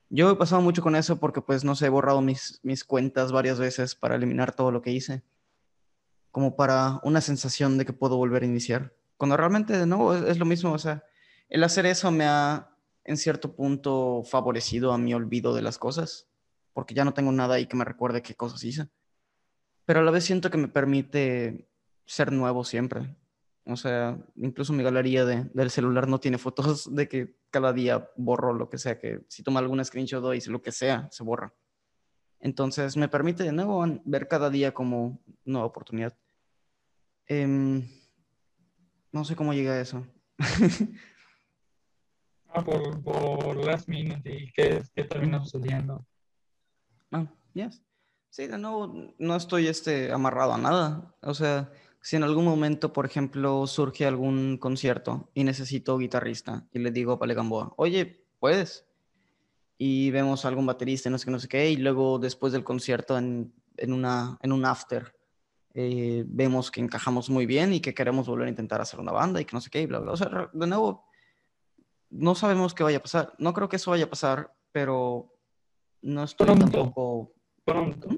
Yo 0.10 0.30
he 0.30 0.36
pasado 0.36 0.62
mucho 0.62 0.84
con 0.84 0.96
eso 0.96 1.20
porque 1.20 1.42
pues 1.42 1.64
no 1.64 1.74
sé, 1.74 1.88
he 1.88 1.90
borrado 1.90 2.22
mis, 2.22 2.60
mis 2.62 2.84
cuentas 2.84 3.32
varias 3.32 3.58
veces 3.58 3.96
para 3.96 4.14
eliminar 4.14 4.54
todo 4.54 4.70
lo 4.70 4.84
que 4.84 4.92
hice, 4.92 5.24
como 6.30 6.56
para 6.56 7.00
una 7.02 7.20
sensación 7.20 7.80
de 7.80 7.86
que 7.86 7.94
puedo 7.94 8.16
volver 8.16 8.44
a 8.44 8.46
iniciar. 8.46 8.94
Cuando 9.18 9.36
realmente 9.38 9.76
de 9.76 9.88
nuevo 9.88 10.14
es, 10.14 10.22
es 10.26 10.38
lo 10.38 10.46
mismo, 10.46 10.72
o 10.72 10.78
sea, 10.78 11.04
el 11.50 11.64
hacer 11.64 11.88
eso 11.88 12.12
me 12.12 12.26
ha 12.26 12.78
en 13.06 13.18
cierto 13.18 13.56
punto 13.56 14.22
favorecido 14.24 14.94
a 14.94 15.00
mi 15.00 15.16
olvido 15.16 15.56
de 15.56 15.64
las 15.64 15.80
cosas, 15.80 16.28
porque 16.74 16.94
ya 16.94 17.04
no 17.04 17.16
tengo 17.16 17.32
nada 17.32 17.56
ahí 17.56 17.66
que 17.66 17.76
me 17.76 17.86
recuerde 17.86 18.22
qué 18.22 18.36
cosas 18.36 18.64
hice. 18.64 18.88
Pero 19.84 20.02
a 20.02 20.04
la 20.04 20.12
vez 20.12 20.26
siento 20.26 20.52
que 20.52 20.60
me 20.60 20.68
permite 20.68 21.68
ser 22.06 22.32
nuevo 22.32 22.64
siempre. 22.64 23.16
O 23.66 23.76
sea, 23.76 24.18
incluso 24.36 24.74
mi 24.74 24.84
galería 24.84 25.26
de- 25.26 25.46
del 25.54 25.72
celular 25.72 26.08
no 26.08 26.20
tiene 26.20 26.38
fotos 26.38 26.94
de 26.94 27.08
que 27.08 27.36
cada 27.50 27.74
día 27.74 28.10
borro 28.16 28.54
lo 28.54 28.70
que 28.70 28.78
sea, 28.78 29.00
que 29.00 29.22
si 29.28 29.42
tomo 29.44 29.60
algún 29.60 29.84
screenshot 29.84 30.24
o 30.24 30.34
lo 30.52 30.62
que 30.62 30.72
sea, 30.72 31.08
se 31.12 31.24
borra. 31.24 31.54
Entonces 32.40 32.96
me 32.96 33.08
permite 33.08 33.44
de 33.44 33.52
nuevo 33.52 33.84
ver 34.06 34.28
cada 34.28 34.50
día 34.50 34.74
como 34.74 35.24
nueva 35.46 35.66
oportunidad. 35.66 36.16
Em, 37.28 37.88
no 39.12 39.26
sé 39.26 39.36
cómo 39.36 39.54
llegué 39.54 39.70
a 39.70 39.82
eso. 39.82 40.06
Ah, 42.58 42.64
por, 42.64 43.04
por 43.04 43.58
last 43.66 43.90
minute 43.90 44.34
y 44.34 44.50
qué, 44.54 44.82
qué 44.96 45.04
termina 45.04 45.44
sucediendo. 45.44 46.08
Ah, 47.12 47.26
yes. 47.54 47.84
Sí, 48.30 48.48
de 48.48 48.58
nuevo, 48.58 49.14
no 49.20 49.36
estoy 49.36 49.68
este, 49.68 50.10
amarrado 50.14 50.54
a 50.54 50.58
nada. 50.58 51.14
O 51.22 51.34
sea, 51.34 51.70
si 52.06 52.18
en 52.18 52.24
algún 52.24 52.46
momento, 52.46 52.94
por 52.94 53.08
ejemplo, 53.08 53.66
surge 53.66 54.06
algún 54.06 54.60
concierto 54.60 55.32
y 55.34 55.44
necesito 55.44 55.98
guitarrista 55.98 56.68
y 56.72 56.78
le 56.78 56.92
digo 56.92 57.14
a 57.14 57.18
Pale 57.18 57.34
Gamboa, 57.34 57.74
oye, 57.78 58.24
¿puedes? 58.38 58.86
Y 59.80 60.12
vemos 60.12 60.46
algún 60.46 60.68
baterista, 60.68 61.10
no 61.10 61.18
sé 61.18 61.26
qué, 61.26 61.32
no 61.32 61.40
sé 61.40 61.48
qué, 61.48 61.72
y 61.72 61.78
luego 61.78 62.20
después 62.20 62.54
del 62.54 62.64
concierto 62.64 63.18
en, 63.18 63.52
en, 63.78 63.92
una, 63.92 64.38
en 64.44 64.52
un 64.52 64.66
after, 64.66 65.16
eh, 65.74 66.24
vemos 66.28 66.70
que 66.70 66.80
encajamos 66.80 67.32
muy 67.32 67.48
bien 67.48 67.74
y 67.74 67.80
que 67.80 67.96
queremos 67.96 68.28
volver 68.28 68.46
a 68.46 68.52
intentar 68.52 68.82
hacer 68.82 69.00
una 69.00 69.12
banda 69.12 69.42
y 69.42 69.46
que 69.46 69.56
no 69.56 69.62
sé 69.62 69.72
qué, 69.72 69.82
y 69.82 69.88
bla, 69.88 69.98
bla. 69.98 70.12
O 70.12 70.18
sea, 70.18 70.52
de 70.54 70.68
nuevo, 70.68 71.08
no 72.12 72.36
sabemos 72.36 72.76
qué 72.76 72.84
vaya 72.84 73.00
a 73.00 73.02
pasar. 73.02 73.34
No 73.40 73.52
creo 73.52 73.68
que 73.68 73.78
eso 73.78 73.90
vaya 73.90 74.06
a 74.06 74.10
pasar, 74.12 74.54
pero 74.72 75.34
no 76.04 76.24
estoy 76.24 76.46
Pronto. 76.46 76.66
tampoco 76.66 77.32
Pronto. 77.66 78.10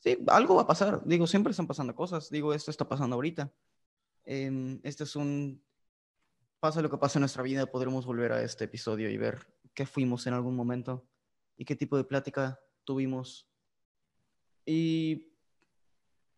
Sí, 0.00 0.18
algo 0.28 0.54
va 0.54 0.62
a 0.62 0.66
pasar. 0.66 1.02
Digo, 1.04 1.26
siempre 1.26 1.50
están 1.50 1.66
pasando 1.66 1.94
cosas. 1.94 2.30
Digo, 2.30 2.54
esto 2.54 2.70
está 2.70 2.88
pasando 2.88 3.14
ahorita. 3.14 3.52
Em, 4.24 4.80
este 4.82 5.04
es 5.04 5.16
un... 5.16 5.62
Pasa 6.60 6.82
lo 6.82 6.90
que 6.90 6.98
pasa 6.98 7.18
en 7.18 7.22
nuestra 7.22 7.42
vida, 7.42 7.66
podremos 7.66 8.04
volver 8.04 8.32
a 8.32 8.42
este 8.42 8.64
episodio 8.64 9.08
y 9.08 9.16
ver 9.16 9.46
qué 9.74 9.86
fuimos 9.86 10.26
en 10.26 10.34
algún 10.34 10.56
momento 10.56 11.06
y 11.56 11.64
qué 11.64 11.76
tipo 11.76 11.96
de 11.96 12.02
plática 12.02 12.58
tuvimos 12.82 13.48
Y 14.66 15.34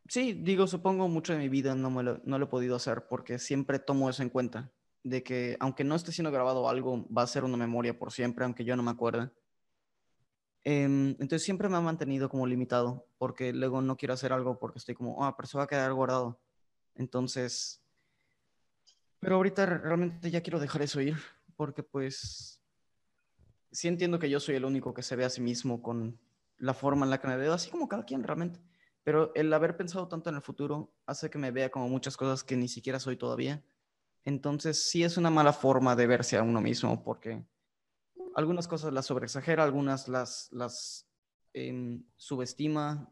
sí, 0.08 0.34
digo, 0.34 0.66
supongo 0.66 1.08
mucho 1.08 1.32
de 1.32 1.38
mi 1.38 1.48
vida 1.48 1.74
no, 1.74 1.90
me 1.90 2.02
lo, 2.02 2.20
no 2.24 2.38
lo 2.38 2.44
he 2.44 2.48
podido 2.48 2.76
hacer 2.76 3.06
porque 3.08 3.38
siempre 3.38 3.78
tomo 3.78 4.10
eso 4.10 4.22
en 4.22 4.28
cuenta, 4.28 4.70
de 5.04 5.22
que 5.22 5.56
aunque 5.58 5.84
no 5.84 5.94
esté 5.94 6.12
siendo 6.12 6.30
grabado 6.30 6.68
algo, 6.68 7.06
va 7.10 7.22
a 7.22 7.26
ser 7.26 7.44
una 7.44 7.56
memoria 7.56 7.98
por 7.98 8.12
siempre, 8.12 8.44
aunque 8.44 8.64
yo 8.64 8.76
no 8.76 8.82
me 8.82 8.90
acuerde. 8.90 9.30
Em, 10.64 11.10
entonces 11.12 11.42
siempre 11.42 11.68
me 11.68 11.76
ha 11.76 11.80
mantenido 11.80 12.28
como 12.28 12.46
limitado, 12.46 13.06
porque 13.18 13.52
luego 13.52 13.80
no 13.80 13.96
quiero 13.96 14.14
hacer 14.14 14.32
algo 14.32 14.58
porque 14.58 14.78
estoy 14.78 14.94
como, 14.94 15.24
ah, 15.24 15.36
pero 15.36 15.46
se 15.48 15.56
va 15.58 15.64
a 15.64 15.68
quedar 15.68 15.92
guardado. 15.94 16.40
Entonces, 16.94 17.82
pero 19.20 19.36
ahorita 19.36 19.66
re- 19.66 19.78
realmente 19.78 20.30
ya 20.30 20.42
quiero 20.42 20.58
dejar 20.60 20.82
eso 20.82 21.00
ir, 21.00 21.16
porque 21.56 21.82
pues 21.82 22.60
sí 23.70 23.88
entiendo 23.88 24.18
que 24.18 24.30
yo 24.30 24.40
soy 24.40 24.56
el 24.56 24.64
único 24.64 24.92
que 24.94 25.02
se 25.02 25.16
ve 25.16 25.24
a 25.24 25.30
sí 25.30 25.40
mismo 25.40 25.82
con 25.82 26.18
la 26.58 26.74
forma 26.74 27.06
en 27.06 27.10
la 27.10 27.20
que 27.20 27.28
me 27.28 27.36
veo, 27.36 27.52
así 27.52 27.70
como 27.70 27.88
cada 27.88 28.04
quien 28.04 28.22
realmente. 28.22 28.60
Pero 29.02 29.32
el 29.34 29.52
haber 29.52 29.76
pensado 29.76 30.08
tanto 30.08 30.28
en 30.28 30.36
el 30.36 30.42
futuro 30.42 30.92
hace 31.06 31.30
que 31.30 31.38
me 31.38 31.50
vea 31.50 31.70
como 31.70 31.88
muchas 31.88 32.16
cosas 32.16 32.44
que 32.44 32.56
ni 32.56 32.68
siquiera 32.68 33.00
soy 33.00 33.16
todavía. 33.16 33.64
Entonces 34.24 34.84
sí 34.84 35.02
es 35.02 35.16
una 35.16 35.30
mala 35.30 35.54
forma 35.54 35.96
de 35.96 36.06
verse 36.06 36.36
a 36.36 36.42
uno 36.42 36.60
mismo, 36.60 37.02
porque 37.02 37.42
algunas 38.40 38.66
cosas 38.66 38.92
las 38.92 39.06
sobreexagera, 39.06 39.62
algunas 39.62 40.08
las, 40.08 40.48
las 40.52 41.06
em, 41.52 42.02
subestima. 42.16 43.08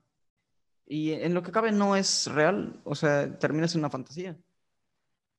Y 0.87 1.13
en 1.13 1.35
lo 1.35 1.43
que 1.43 1.53
cabe 1.53 1.71
no 1.71 1.97
es 1.97 2.27
real, 2.33 2.81
o 2.85 2.95
sea, 2.95 3.39
termina 3.39 3.69
siendo 3.69 3.87
una 3.87 3.93
fantasía. 3.93 4.37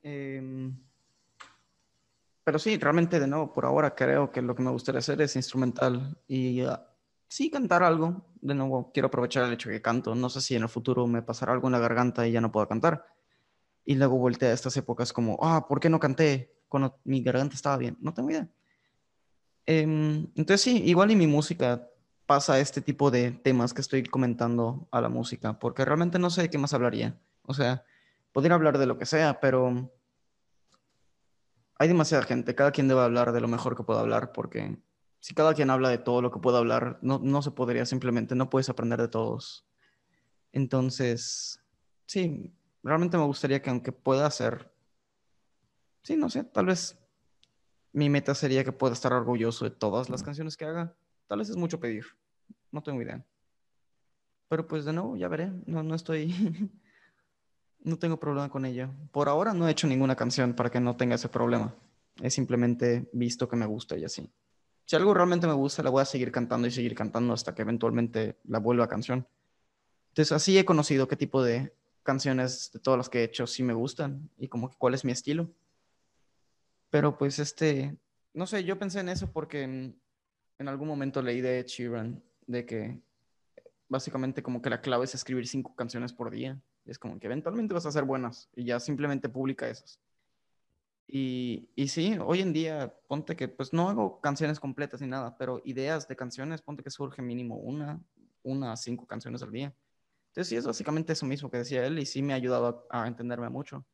Em, 0.01 0.77
pero 2.43 2.57
sí, 2.57 2.77
realmente 2.77 3.19
de 3.19 3.27
nuevo, 3.27 3.53
por 3.53 3.65
ahora 3.65 3.93
creo 3.93 4.31
que 4.31 4.41
lo 4.41 4.55
que 4.55 4.63
me 4.63 4.71
gustaría 4.71 4.99
hacer 4.99 5.21
es 5.21 5.35
instrumental 5.35 6.17
y 6.27 6.61
ah, 6.61 6.87
sí 7.27 7.49
cantar 7.49 7.83
algo. 7.83 8.25
De 8.41 8.55
nuevo, 8.55 8.91
quiero 8.93 9.07
aprovechar 9.07 9.43
el 9.45 9.53
hecho 9.53 9.69
que 9.69 9.81
canto. 9.81 10.15
No 10.15 10.29
sé 10.29 10.41
si 10.41 10.55
en 10.55 10.63
el 10.63 10.69
futuro 10.69 11.05
me 11.07 11.21
pasará 11.21 11.53
algo 11.53 11.67
en 11.67 11.73
la 11.73 11.79
garganta 11.79 12.27
y 12.27 12.31
ya 12.31 12.41
no 12.41 12.51
puedo 12.51 12.67
cantar. 12.67 13.05
Y 13.85 13.95
luego 13.95 14.17
volteé 14.17 14.49
a 14.49 14.53
estas 14.53 14.77
épocas 14.77 15.13
como, 15.13 15.37
ah, 15.41 15.67
¿por 15.67 15.79
qué 15.79 15.89
no 15.89 15.99
canté 15.99 16.55
cuando 16.67 16.99
mi 17.03 17.21
garganta 17.21 17.55
estaba 17.55 17.77
bien? 17.77 17.97
No 18.01 18.13
tengo 18.13 18.31
idea. 18.31 18.49
Em, 19.65 20.27
entonces 20.35 20.61
sí, 20.61 20.83
igual 20.85 21.11
y 21.11 21.15
mi 21.15 21.27
música 21.27 21.87
pasa 22.25 22.59
este 22.59 22.81
tipo 22.81 23.11
de 23.11 23.31
temas 23.31 23.73
que 23.73 23.81
estoy 23.81 24.03
comentando 24.03 24.87
a 24.91 25.01
la 25.01 25.09
música, 25.09 25.57
porque 25.57 25.85
realmente 25.85 26.19
no 26.19 26.29
sé 26.29 26.43
de 26.43 26.49
qué 26.49 26.57
más 26.57 26.73
hablaría. 26.73 27.19
O 27.43 27.53
sea, 27.53 27.83
podría 28.31 28.55
hablar 28.55 28.77
de 28.77 28.85
lo 28.85 28.97
que 28.97 29.05
sea, 29.05 29.39
pero 29.39 29.91
hay 31.79 31.87
demasiada 31.87 32.23
gente, 32.23 32.53
cada 32.53 32.71
quien 32.71 32.87
debe 32.87 33.01
hablar 33.01 33.31
de 33.31 33.41
lo 33.41 33.47
mejor 33.47 33.75
que 33.75 33.83
pueda 33.83 34.01
hablar, 34.01 34.31
porque 34.31 34.77
si 35.21 35.33
cada 35.33 35.53
quien 35.53 35.69
habla 35.69 35.89
de 35.89 35.97
todo 35.97 36.21
lo 36.21 36.29
que 36.29 36.39
pueda 36.39 36.59
hablar, 36.59 36.99
no, 37.01 37.19
no 37.23 37.41
se 37.41 37.51
podría 37.51 37.85
simplemente, 37.85 38.35
no 38.35 38.49
puedes 38.49 38.69
aprender 38.69 39.01
de 39.01 39.07
todos. 39.07 39.65
Entonces, 40.51 41.63
sí, 42.05 42.53
realmente 42.83 43.17
me 43.17 43.23
gustaría 43.23 43.61
que 43.61 43.69
aunque 43.69 43.91
pueda 43.91 44.25
hacer, 44.25 44.71
sí, 46.03 46.15
no 46.17 46.29
sé, 46.29 46.43
tal 46.43 46.67
vez 46.67 46.98
mi 47.91 48.09
meta 48.09 48.35
sería 48.35 48.63
que 48.63 48.71
pueda 48.71 48.93
estar 48.93 49.13
orgulloso 49.13 49.65
de 49.65 49.71
todas 49.71 50.09
las 50.09 50.23
canciones 50.23 50.57
que 50.57 50.65
haga. 50.65 50.95
Tal 51.27 51.39
vez 51.39 51.49
es 51.49 51.55
mucho 51.55 51.79
pedir, 51.79 52.05
no 52.71 52.81
tengo 52.81 53.01
idea. 53.01 53.25
Pero 54.47 54.67
pues 54.67 54.85
de 54.85 54.93
nuevo, 54.93 55.15
ya 55.15 55.27
veré, 55.27 55.51
no, 55.65 55.83
no 55.83 55.95
estoy, 55.95 56.33
no 57.79 57.97
tengo 57.97 58.19
problema 58.19 58.49
con 58.49 58.65
ella. 58.65 58.91
Por 59.11 59.29
ahora 59.29 59.53
no 59.53 59.67
he 59.67 59.71
hecho 59.71 59.87
ninguna 59.87 60.15
canción 60.15 60.53
para 60.53 60.69
que 60.69 60.79
no 60.79 60.95
tenga 60.95 61.15
ese 61.15 61.29
problema. 61.29 61.75
He 62.21 62.29
simplemente 62.29 63.09
visto 63.13 63.47
que 63.47 63.55
me 63.55 63.65
gusta 63.65 63.97
y 63.97 64.05
así. 64.05 64.29
Si 64.85 64.95
algo 64.95 65.13
realmente 65.13 65.45
me 65.45 65.53
gusta, 65.53 65.83
la 65.83 65.91
voy 65.91 66.01
a 66.01 66.05
seguir 66.05 66.31
cantando 66.31 66.67
y 66.67 66.71
seguir 66.71 66.95
cantando 66.95 67.33
hasta 67.33 67.53
que 67.53 67.61
eventualmente 67.61 68.39
la 68.45 68.57
vuelva 68.57 68.87
canción. 68.87 69.27
Entonces 70.09 70.31
así 70.31 70.57
he 70.57 70.65
conocido 70.65 71.07
qué 71.07 71.15
tipo 71.15 71.43
de 71.43 71.73
canciones 72.01 72.71
de 72.73 72.79
todas 72.79 72.97
las 72.97 73.07
que 73.07 73.19
he 73.19 73.23
hecho 73.23 73.45
sí 73.45 73.61
me 73.61 73.73
gustan 73.73 74.31
y 74.35 74.47
como 74.47 74.71
que 74.71 74.77
cuál 74.77 74.95
es 74.95 75.05
mi 75.05 75.11
estilo. 75.11 75.51
Pero 76.89 77.17
pues 77.17 77.39
este, 77.39 77.97
no 78.33 78.47
sé, 78.47 78.63
yo 78.63 78.79
pensé 78.79 78.99
en 78.99 79.09
eso 79.09 79.31
porque 79.31 79.63
en, 79.63 80.01
en 80.57 80.67
algún 80.67 80.87
momento 80.87 81.21
leí 81.21 81.41
de 81.41 81.59
Ed 81.59 81.67
Sheeran 81.67 82.23
de 82.47 82.65
que 82.65 83.01
básicamente 83.87 84.43
como 84.43 84.61
que 84.61 84.69
la 84.69 84.81
clave 84.81 85.05
es 85.05 85.15
escribir 85.15 85.47
cinco 85.47 85.75
canciones 85.75 86.13
por 86.13 86.31
día. 86.31 86.61
Es 86.85 86.97
como 86.97 87.19
que 87.19 87.27
eventualmente 87.27 87.73
vas 87.73 87.85
a 87.85 87.91
ser 87.91 88.03
buenas 88.03 88.49
y 88.55 88.63
ya 88.65 88.79
simplemente 88.79 89.29
publica 89.29 89.69
esas. 89.69 89.99
Y, 91.07 91.69
y 91.75 91.87
sí, 91.87 92.17
hoy 92.23 92.41
en 92.41 92.53
día, 92.53 92.93
ponte 93.07 93.35
que 93.35 93.47
pues 93.47 93.73
no 93.73 93.89
hago 93.89 94.21
canciones 94.21 94.59
completas 94.59 95.01
ni 95.01 95.07
nada, 95.07 95.37
pero 95.37 95.59
ideas 95.65 96.07
de 96.07 96.15
canciones, 96.15 96.61
ponte 96.61 96.83
que 96.83 96.91
surge 96.91 97.23
mínimo 97.23 97.55
una, 97.57 97.99
una 98.43 98.73
a 98.73 98.77
cinco 98.77 99.07
canciones 99.07 99.41
al 99.41 99.51
día. 99.51 99.73
Entonces 100.27 100.49
sí, 100.49 100.55
es 100.55 100.67
básicamente 100.67 101.13
eso 101.13 101.25
mismo 101.25 101.49
que 101.49 101.57
decía 101.57 101.85
él 101.85 101.97
y 101.97 102.05
sí 102.05 102.21
me 102.21 102.33
ha 102.33 102.35
ayudado 102.35 102.85
a 102.91 103.07
entenderme 103.07 103.49
mucho. 103.49 103.85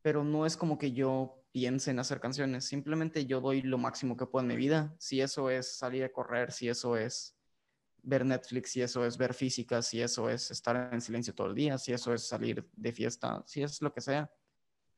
Pero 0.00 0.24
no 0.24 0.46
es 0.46 0.56
como 0.56 0.78
que 0.78 0.92
yo 0.92 1.37
piense 1.52 1.90
en 1.90 1.98
hacer 1.98 2.20
canciones, 2.20 2.64
simplemente 2.64 3.26
yo 3.26 3.40
doy 3.40 3.62
lo 3.62 3.78
máximo 3.78 4.16
que 4.16 4.26
puedo 4.26 4.42
en 4.42 4.48
mi 4.48 4.56
vida. 4.56 4.94
Si 4.98 5.20
eso 5.20 5.50
es 5.50 5.76
salir 5.76 6.04
a 6.04 6.12
correr, 6.12 6.52
si 6.52 6.68
eso 6.68 6.96
es 6.96 7.36
ver 8.02 8.24
Netflix, 8.24 8.70
si 8.70 8.82
eso 8.82 9.04
es 9.04 9.16
ver 9.18 9.34
física, 9.34 9.82
si 9.82 10.00
eso 10.00 10.28
es 10.28 10.50
estar 10.50 10.92
en 10.92 11.00
silencio 11.00 11.34
todo 11.34 11.48
el 11.48 11.54
día, 11.54 11.78
si 11.78 11.92
eso 11.92 12.12
es 12.14 12.26
salir 12.26 12.68
de 12.72 12.92
fiesta, 12.92 13.42
si 13.46 13.62
es 13.62 13.82
lo 13.82 13.92
que 13.92 14.00
sea. 14.00 14.30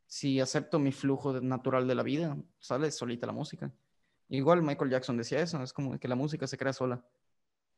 Si 0.07 0.40
acepto 0.40 0.78
mi 0.78 0.92
flujo 0.92 1.40
natural 1.40 1.86
de 1.86 1.94
la 1.94 2.03
vida, 2.03 2.36
sale 2.59 2.90
solita 2.90 3.26
la 3.26 3.32
música. 3.32 3.72
Igual 4.28 4.62
Michael 4.62 4.90
Jackson 4.90 5.16
decía 5.16 5.40
eso, 5.40 5.62
es 5.62 5.72
como 5.72 5.98
que 5.98 6.09
la 6.09 6.16
música 6.16 6.46
se 6.46 6.59
crea 6.59 6.72
sola. 6.72 7.05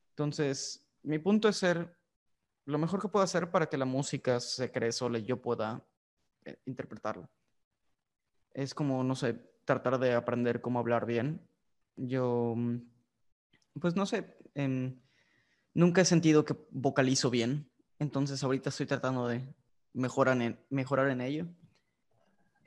Entonces, 0.09 0.85
mi 1.03 1.19
punto 1.19 1.47
es 1.47 1.57
ser 1.57 1.95
lo 2.65 2.77
mejor 2.77 3.01
que 3.01 3.07
puedo 3.07 3.23
hacer 3.23 3.51
para 3.51 3.67
que 3.67 3.77
la 3.77 3.85
música 3.85 4.39
se 4.39 4.71
cree 4.71 4.91
sola 4.91 5.19
y 5.19 5.25
yo 5.25 5.41
pueda 5.41 5.85
eh, 6.45 6.57
interpretarla. 6.65 7.29
Es 8.53 8.73
como, 8.73 9.03
no 9.03 9.15
sé, 9.15 9.35
tratar 9.65 9.99
de 9.99 10.13
aprender 10.13 10.61
cómo 10.61 10.79
hablar 10.79 11.05
bien. 11.05 11.47
Yo, 11.95 12.53
mm, 12.55 12.77
pues 13.79 13.95
no 13.95 14.05
sé, 14.05 14.37
em, 14.55 14.99
nunca 15.73 16.01
he 16.01 16.05
sentido 16.05 16.45
que 16.45 16.55
vocalizo 16.71 17.29
bien, 17.29 17.69
entonces 17.99 18.43
ahorita 18.43 18.69
estoy 18.69 18.85
tratando 18.85 19.27
de 19.27 19.41
mejorar 19.93 20.41
en, 20.41 20.59
mejorar 20.69 21.09
en 21.09 21.21
ello. 21.21 21.47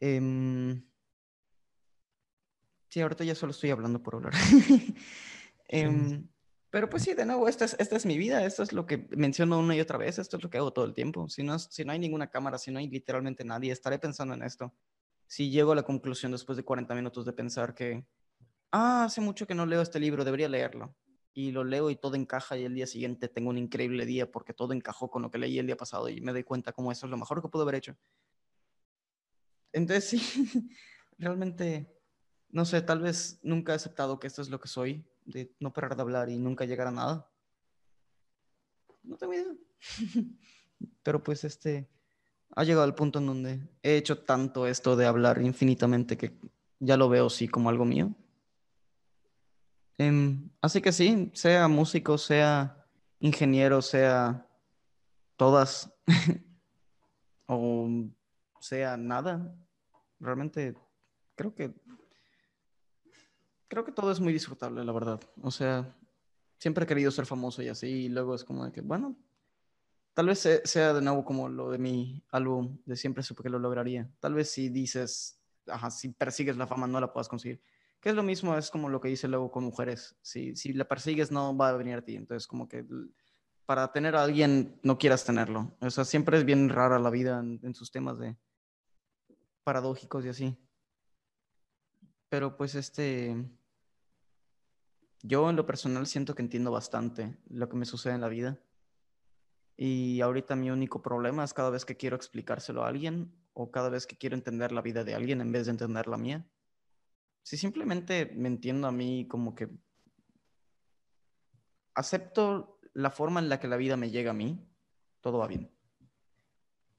Em, 0.01 0.83
sí, 2.89 3.01
ahorita 3.01 3.25
ya 3.25 3.35
solo 3.35 3.53
estoy 3.53 3.71
hablando 3.71 4.03
por 4.03 4.17
hablar. 4.17 4.33
Em, 5.69 6.29
pero 6.71 6.89
pues 6.89 7.03
sí, 7.03 7.15
de 7.15 7.27
nuevo, 7.27 7.49
esta 7.49 7.65
es, 7.65 7.75
esta 7.81 7.97
es 7.97 8.07
mi 8.07 8.17
vida, 8.19 8.45
esto 8.45 8.63
es 8.63 8.73
lo 8.73 8.87
que 8.87 9.09
menciono 9.11 9.59
una 9.59 9.75
y 9.75 9.81
otra 9.81 9.99
vez, 9.99 10.21
esto 10.21 10.37
es 10.37 10.45
lo 10.45 10.49
que 10.49 10.59
hago 10.59 10.73
todo 10.73 10.85
el 10.85 10.95
tiempo. 10.95 11.29
Si 11.29 11.43
no, 11.43 11.59
si 11.59 11.85
no 11.85 11.91
hay 11.91 11.99
ninguna 11.99 12.31
cámara, 12.31 12.57
si 12.57 12.71
no 12.71 12.79
hay 12.79 12.89
literalmente 12.89 13.45
nadie, 13.45 13.73
estaré 13.73 13.99
pensando 13.99 14.35
en 14.35 14.43
esto. 14.45 14.73
Si 15.27 15.51
llego 15.51 15.73
a 15.73 15.75
la 15.75 15.83
conclusión 15.83 16.33
después 16.33 16.57
de 16.57 16.65
40 16.65 16.95
minutos 16.95 17.25
de 17.25 17.33
pensar 17.33 17.75
que, 17.75 18.07
ah, 18.71 19.05
hace 19.05 19.21
mucho 19.21 19.47
que 19.47 19.55
no 19.55 19.67
leo 19.67 19.83
este 19.83 20.01
libro, 20.01 20.25
debería 20.25 20.49
leerlo. 20.49 20.95
Y 21.33 21.51
lo 21.53 21.65
leo 21.65 21.91
y 21.91 21.97
todo 21.97 22.15
encaja 22.15 22.57
y 22.57 22.65
el 22.65 22.75
día 22.75 22.87
siguiente 22.87 23.29
tengo 23.29 23.51
un 23.51 23.59
increíble 23.59 24.07
día 24.07 24.31
porque 24.31 24.55
todo 24.55 24.73
encajó 24.73 25.11
con 25.11 25.23
lo 25.23 25.31
que 25.31 25.39
leí 25.39 25.59
el 25.59 25.67
día 25.67 25.77
pasado 25.77 26.09
y 26.09 26.21
me 26.21 26.33
doy 26.33 26.45
cuenta 26.45 26.73
cómo 26.73 26.93
eso 26.93 27.07
es 27.07 27.11
lo 27.11 27.19
mejor 27.19 27.43
que 27.43 27.49
pude 27.49 27.63
haber 27.63 27.75
hecho. 27.75 27.97
Entonces 29.73 30.09
sí, 30.09 30.71
realmente, 31.19 31.95
no 32.49 32.65
sé, 32.65 32.81
tal 32.81 33.01
vez 33.01 33.39
nunca 33.43 33.73
he 33.73 33.77
aceptado 33.77 34.19
que 34.19 34.27
esto 34.27 34.41
es 34.41 34.49
lo 34.49 34.61
que 34.61 34.69
soy, 34.69 35.05
de 35.25 35.55
no 35.61 35.73
parar 35.73 35.97
de 35.97 36.03
hablar 36.03 36.31
y 36.31 36.39
nunca 36.39 36.65
llegar 36.65 36.87
a 36.87 36.93
nada. 36.93 37.31
No 39.03 39.17
tengo 39.17 39.35
idea. 39.35 39.55
Pero 41.03 41.23
pues 41.23 41.45
este, 41.45 41.89
ha 42.57 42.65
llegado 42.65 42.85
al 42.85 42.95
punto 42.95 43.19
en 43.19 43.27
donde 43.27 43.61
he 43.83 43.97
hecho 43.97 44.19
tanto 44.25 44.67
esto 44.67 44.97
de 44.97 45.07
hablar 45.07 45.43
infinitamente 45.43 46.17
que 46.17 46.33
ya 46.81 46.97
lo 46.97 47.09
veo 47.11 47.29
sí 47.29 47.49
como 47.49 47.69
algo 47.69 47.85
mío. 47.85 48.15
Em, 49.99 50.51
así 50.63 50.81
que 50.81 50.91
sí, 50.91 51.31
sea 51.35 51.69
músico, 51.69 52.17
sea 52.17 52.87
ingeniero, 53.21 53.83
sea 53.83 54.47
todas 55.37 55.93
o 57.47 57.89
sea 58.61 58.97
nada, 58.97 59.55
realmente 60.19 60.75
creo 61.35 61.55
que 61.55 61.75
creo 63.69 63.85
que 63.85 63.93
todo 63.93 64.11
es 64.11 64.21
muy 64.21 64.33
disfrutable, 64.33 64.83
la 64.83 64.93
verdad. 64.93 65.21
O 65.43 65.51
sea, 65.51 65.95
siempre 66.57 66.85
he 66.85 66.87
querido 66.87 67.11
ser 67.11 67.27
famoso 67.27 67.63
y 67.63 67.69
así, 67.69 67.87
y 67.87 68.09
luego 68.09 68.35
es 68.35 68.45
como 68.45 68.65
de 68.65 68.73
que, 68.73 68.81
bueno, 68.81 69.15
tal 70.17 70.29
vez 70.29 70.39
se- 70.39 70.67
sea 70.67 70.95
de 70.95 71.03
nuevo 71.03 71.27
como 71.27 71.47
lo 71.51 71.71
de 71.71 71.77
mi 71.79 72.25
álbum, 72.31 72.79
de 72.87 72.97
siempre 72.97 73.23
supe 73.23 73.43
que 73.43 73.51
lo 73.51 73.59
lograría. 73.59 74.11
Tal 74.19 74.33
vez 74.33 74.51
si 74.51 74.71
dices, 74.71 75.39
ajá, 75.67 75.91
si 75.91 76.09
persigues 76.09 76.57
la 76.57 76.67
fama 76.67 76.87
no 76.87 76.99
la 77.01 77.13
puedas 77.13 77.29
conseguir. 77.29 77.61
Que 78.01 78.09
es 78.09 78.15
lo 78.15 78.23
mismo, 78.23 78.57
es 78.57 78.71
como 78.71 78.89
lo 78.89 78.99
que 78.99 79.09
dice 79.09 79.29
luego 79.29 79.51
con 79.51 79.65
mujeres. 79.65 80.17
Si, 80.23 80.57
si 80.57 80.73
la 80.73 80.89
persigues 80.89 81.31
no 81.31 81.55
va 81.55 81.69
a 81.69 81.73
venir 81.77 81.97
a 81.99 82.03
ti. 82.03 82.17
Entonces, 82.17 82.47
como 82.47 82.67
que 82.67 82.87
para 83.67 83.93
tener 83.93 84.17
a 84.17 84.23
alguien 84.23 84.81
no 84.83 84.97
quieras 84.97 85.23
tenerlo. 85.27 85.77
O 85.83 85.91
sea, 85.91 86.07
siempre 86.07 86.39
es 86.39 86.47
bien 86.47 86.71
rara 86.71 86.99
la 86.99 87.11
vida 87.11 87.39
en, 87.41 87.61
en 87.63 87.75
sus 87.75 87.91
temas 87.91 88.19
de 88.19 88.39
paradójicos 89.65 90.25
y 90.25 90.29
así. 90.31 90.57
Pero 92.31 92.57
pues 92.57 92.75
este, 92.75 93.37
yo 95.23 95.51
en 95.51 95.57
lo 95.57 95.67
personal 95.67 96.07
siento 96.07 96.35
que 96.35 96.41
entiendo 96.41 96.71
bastante 96.71 97.37
lo 97.51 97.69
que 97.69 97.77
me 97.77 97.85
sucede 97.85 98.15
en 98.15 98.23
la 98.23 98.29
vida. 98.29 98.59
Y 99.77 100.21
ahorita 100.21 100.57
mi 100.57 100.71
único 100.71 101.03
problema 101.03 101.45
es 101.45 101.53
cada 101.53 101.71
vez 101.71 101.85
que 101.85 101.97
quiero 101.97 102.17
explicárselo 102.17 102.85
a 102.85 102.89
alguien 102.89 103.33
o 103.53 103.71
cada 103.71 103.91
vez 103.91 104.07
que 104.07 104.17
quiero 104.17 104.35
entender 104.35 104.73
la 104.73 104.81
vida 104.81 105.05
de 105.05 105.15
alguien 105.15 105.41
en 105.41 105.53
vez 105.53 105.67
de 105.67 105.73
entender 105.73 106.07
la 106.07 106.17
mía. 106.17 106.47
Si 107.43 107.57
simplemente 107.57 108.33
me 108.35 108.49
entiendo 108.49 108.89
a 108.89 108.93
mí 108.93 109.29
como 109.29 109.55
que 109.55 109.69
acepto 111.95 112.81
la 112.95 113.11
forma 113.11 113.41
en 113.41 113.49
la 113.49 113.61
que 113.61 113.69
la 113.69 113.77
vida 113.77 113.97
me 113.97 114.11
llega 114.11 114.31
a 114.31 114.35
mí, 114.35 114.67
todo 115.21 115.39
va 115.39 115.47
bien. 115.47 115.71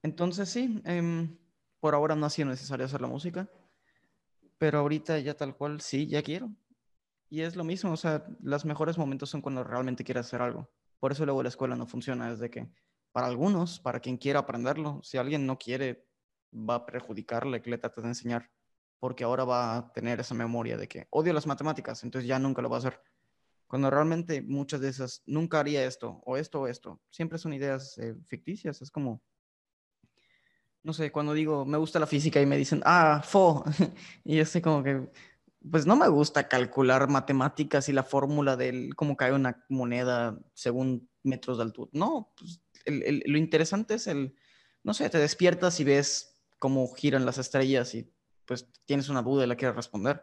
Entonces 0.03 0.49
sí, 0.49 0.81
em, 0.85 1.37
por 1.79 1.95
ahora 1.95 2.15
no 2.15 2.25
ha 2.25 2.29
sido 2.29 2.49
necesario 2.49 2.85
hacer 2.85 3.01
la 3.01 3.07
música, 3.07 3.49
pero 4.57 4.79
ahorita 4.79 5.19
ya 5.19 5.35
tal 5.35 5.55
cual 5.55 5.81
sí, 5.81 6.07
ya 6.07 6.21
quiero. 6.21 6.51
Y 7.29 7.41
es 7.41 7.55
lo 7.55 7.63
mismo, 7.63 7.91
o 7.91 7.97
sea, 7.97 8.25
los 8.41 8.63
mejores 8.65 8.97
momentos 8.97 9.29
son 9.29 9.41
cuando 9.41 9.63
realmente 9.63 10.03
quieres 10.03 10.27
hacer 10.27 10.41
algo. 10.41 10.69
Por 10.99 11.11
eso 11.11 11.25
luego 11.25 11.43
la 11.43 11.49
escuela 11.49 11.75
no 11.75 11.85
funciona, 11.85 12.31
es 12.31 12.39
de 12.39 12.49
que 12.49 12.69
para 13.11 13.27
algunos, 13.27 13.79
para 13.79 13.99
quien 13.99 14.17
quiera 14.17 14.39
aprenderlo, 14.39 15.01
si 15.03 15.17
alguien 15.17 15.45
no 15.45 15.57
quiere, 15.57 16.07
va 16.53 16.75
a 16.75 16.85
perjudicarle 16.85 17.61
que 17.61 17.69
le 17.69 17.77
trate 17.77 18.01
de 18.01 18.07
enseñar, 18.07 18.51
porque 18.99 19.23
ahora 19.23 19.43
va 19.43 19.77
a 19.77 19.91
tener 19.91 20.19
esa 20.19 20.33
memoria 20.33 20.77
de 20.77 20.87
que 20.87 21.07
odio 21.09 21.33
las 21.33 21.47
matemáticas, 21.47 22.03
entonces 22.03 22.27
ya 22.27 22.39
nunca 22.39 22.61
lo 22.61 22.69
va 22.69 22.77
a 22.77 22.79
hacer. 22.79 23.01
Cuando 23.67 23.89
realmente 23.89 24.41
muchas 24.41 24.81
de 24.81 24.89
esas, 24.89 25.23
nunca 25.25 25.59
haría 25.59 25.85
esto, 25.85 26.21
o 26.25 26.37
esto, 26.37 26.61
o 26.61 26.67
esto, 26.67 27.01
siempre 27.09 27.37
son 27.37 27.53
ideas 27.53 27.97
eh, 27.97 28.15
ficticias, 28.27 28.81
es 28.81 28.91
como, 28.91 29.21
no 30.83 30.93
sé, 30.93 31.11
cuando 31.11 31.33
digo, 31.33 31.65
me 31.65 31.77
gusta 31.77 31.99
la 31.99 32.07
física 32.07 32.41
y 32.41 32.45
me 32.45 32.57
dicen, 32.57 32.81
ah, 32.85 33.21
fo, 33.23 33.63
y 34.23 34.39
es 34.39 34.49
así 34.49 34.61
como 34.61 34.83
que, 34.83 35.09
pues 35.71 35.85
no 35.85 35.95
me 35.95 36.07
gusta 36.07 36.47
calcular 36.47 37.09
matemáticas 37.09 37.89
y 37.89 37.93
la 37.93 38.03
fórmula 38.03 38.55
del 38.55 38.95
cómo 38.95 39.15
cae 39.17 39.33
una 39.33 39.65
moneda 39.69 40.37
según 40.53 41.09
metros 41.23 41.57
de 41.57 41.63
altura. 41.63 41.89
No, 41.93 42.33
pues, 42.37 42.61
lo 42.85 43.37
interesante 43.37 43.95
es 43.95 44.07
el, 44.07 44.35
no 44.83 44.93
sé, 44.93 45.09
te 45.09 45.17
despiertas 45.17 45.79
y 45.79 45.83
ves 45.83 46.39
cómo 46.59 46.87
giran 46.93 47.25
las 47.25 47.37
estrellas 47.37 47.93
y 47.95 48.11
pues 48.45 48.69
tienes 48.85 49.09
una 49.09 49.21
duda 49.21 49.43
y 49.43 49.47
la 49.47 49.55
quieres 49.55 49.75
responder. 49.75 50.21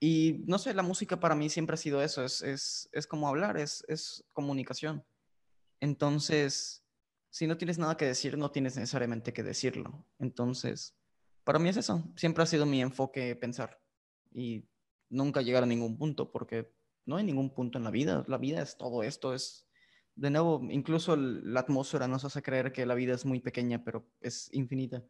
Y 0.00 0.44
no 0.46 0.58
sé, 0.58 0.74
la 0.74 0.82
música 0.82 1.20
para 1.20 1.34
mí 1.34 1.48
siempre 1.48 1.74
ha 1.74 1.78
sido 1.78 2.02
eso, 2.02 2.24
es, 2.24 2.42
es, 2.42 2.88
es 2.92 3.06
como 3.06 3.28
hablar, 3.28 3.56
es, 3.56 3.84
es 3.88 4.24
comunicación. 4.32 5.04
Entonces, 5.80 6.84
si 7.30 7.46
no 7.46 7.56
tienes 7.56 7.78
nada 7.78 7.96
que 7.96 8.04
decir, 8.04 8.38
no 8.38 8.50
tienes 8.50 8.76
necesariamente 8.76 9.32
que 9.32 9.42
decirlo. 9.42 10.06
Entonces, 10.18 10.96
para 11.44 11.58
mí 11.58 11.68
es 11.68 11.76
eso. 11.76 12.02
Siempre 12.16 12.42
ha 12.42 12.46
sido 12.46 12.66
mi 12.66 12.80
enfoque 12.80 13.36
pensar 13.36 13.80
y 14.32 14.66
nunca 15.10 15.42
llegar 15.42 15.62
a 15.62 15.66
ningún 15.66 15.96
punto, 15.96 16.32
porque 16.32 16.72
no 17.06 17.16
hay 17.16 17.24
ningún 17.24 17.54
punto 17.54 17.78
en 17.78 17.84
la 17.84 17.90
vida. 17.90 18.24
La 18.26 18.38
vida 18.38 18.62
es 18.62 18.76
todo 18.76 19.02
esto, 19.02 19.34
es, 19.34 19.66
de 20.16 20.30
nuevo, 20.30 20.60
incluso 20.70 21.16
la 21.16 21.60
atmósfera 21.60 22.08
nos 22.08 22.24
hace 22.24 22.42
creer 22.42 22.72
que 22.72 22.86
la 22.86 22.94
vida 22.94 23.14
es 23.14 23.24
muy 23.24 23.40
pequeña, 23.40 23.84
pero 23.84 24.06
es 24.20 24.48
infinita. 24.52 25.04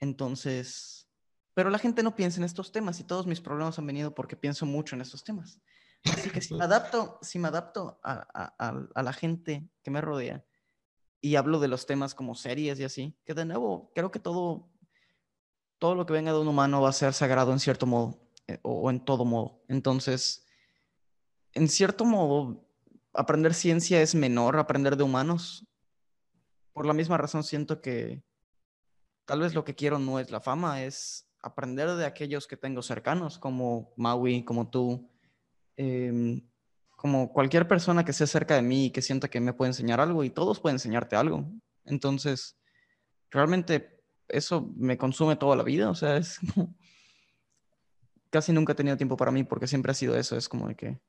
Entonces, 0.00 1.08
pero 1.54 1.70
la 1.70 1.78
gente 1.78 2.02
no 2.02 2.14
piensa 2.14 2.38
en 2.38 2.44
estos 2.44 2.70
temas 2.70 3.00
y 3.00 3.04
todos 3.04 3.26
mis 3.26 3.40
problemas 3.40 3.78
han 3.78 3.86
venido 3.86 4.14
porque 4.14 4.36
pienso 4.36 4.64
mucho 4.66 4.94
en 4.94 5.00
estos 5.00 5.24
temas. 5.24 5.60
Así 6.04 6.30
que 6.30 6.40
si 6.40 6.54
me 6.54 6.64
adapto, 6.64 7.18
si 7.22 7.38
me 7.38 7.48
adapto 7.48 7.98
a- 8.04 8.92
a 8.94 9.02
la 9.02 9.12
gente 9.12 9.68
que 9.82 9.90
me 9.90 10.00
rodea 10.00 10.44
y 11.20 11.34
hablo 11.34 11.58
de 11.58 11.68
los 11.68 11.86
temas 11.86 12.14
como 12.14 12.34
series 12.36 12.78
y 12.78 12.84
así, 12.84 13.16
que 13.24 13.34
de 13.34 13.44
nuevo, 13.44 13.90
creo 13.94 14.10
que 14.12 14.20
todo, 14.20 14.68
todo 15.78 15.94
lo 15.94 16.06
que 16.06 16.12
venga 16.12 16.32
de 16.32 16.38
un 16.38 16.48
humano 16.48 16.82
va 16.82 16.90
a 16.90 16.92
ser 16.92 17.12
sagrado 17.12 17.52
en 17.52 17.60
cierto 17.60 17.86
modo, 17.86 18.18
eh, 18.46 18.58
o, 18.62 18.90
en 18.90 19.04
todo 19.04 19.24
modo. 19.24 19.62
Entonces, 19.68 20.44
en 21.54 21.68
cierto 21.68 22.04
modo, 22.04 22.64
aprender 23.12 23.54
ciencia 23.54 24.02
es 24.02 24.14
menor, 24.14 24.58
aprender 24.58 24.96
de 24.96 25.04
humanos. 25.04 25.66
Por 26.72 26.86
la 26.86 26.92
misma 26.92 27.16
razón 27.16 27.44
siento 27.44 27.80
que 27.80 28.22
tal 29.24 29.40
vez 29.40 29.54
lo 29.54 29.64
que 29.64 29.74
quiero 29.74 29.98
no 29.98 30.18
es 30.18 30.30
la 30.30 30.40
fama, 30.40 30.82
es 30.82 31.28
aprender 31.42 31.90
de 31.90 32.06
aquellos 32.06 32.46
que 32.46 32.56
tengo 32.56 32.82
cercanos, 32.82 33.38
como 33.38 33.92
Maui, 33.96 34.44
como 34.44 34.68
tú, 34.70 35.08
em, 35.76 36.48
como 36.96 37.32
cualquier 37.32 37.68
persona 37.68 38.04
que 38.04 38.10
esté 38.10 38.26
cerca 38.26 38.56
de 38.56 38.62
mí 38.62 38.86
y 38.86 38.90
que 38.90 39.02
sienta 39.02 39.28
que 39.28 39.40
me 39.40 39.52
puede 39.52 39.70
enseñar 39.70 40.00
algo, 40.00 40.24
y 40.24 40.30
todos 40.30 40.60
pueden 40.60 40.76
enseñarte 40.76 41.14
algo. 41.14 41.44
Entonces, 41.84 42.58
realmente 43.30 43.97
eso 44.28 44.70
me 44.76 44.98
consume 44.98 45.36
toda 45.36 45.56
la 45.56 45.62
vida, 45.62 45.90
o 45.90 45.94
sea, 45.94 46.16
es 46.16 46.38
como- 46.54 46.74
casi 48.30 48.52
nunca 48.52 48.72
he 48.72 48.76
tenido 48.76 48.96
tiempo 48.96 49.16
para 49.16 49.30
mí 49.30 49.44
porque 49.44 49.66
siempre 49.66 49.92
ha 49.92 49.94
sido 49.94 50.16
eso, 50.16 50.36
es 50.36 50.48
como 50.48 50.68
de 50.68 50.74
que, 50.76 51.00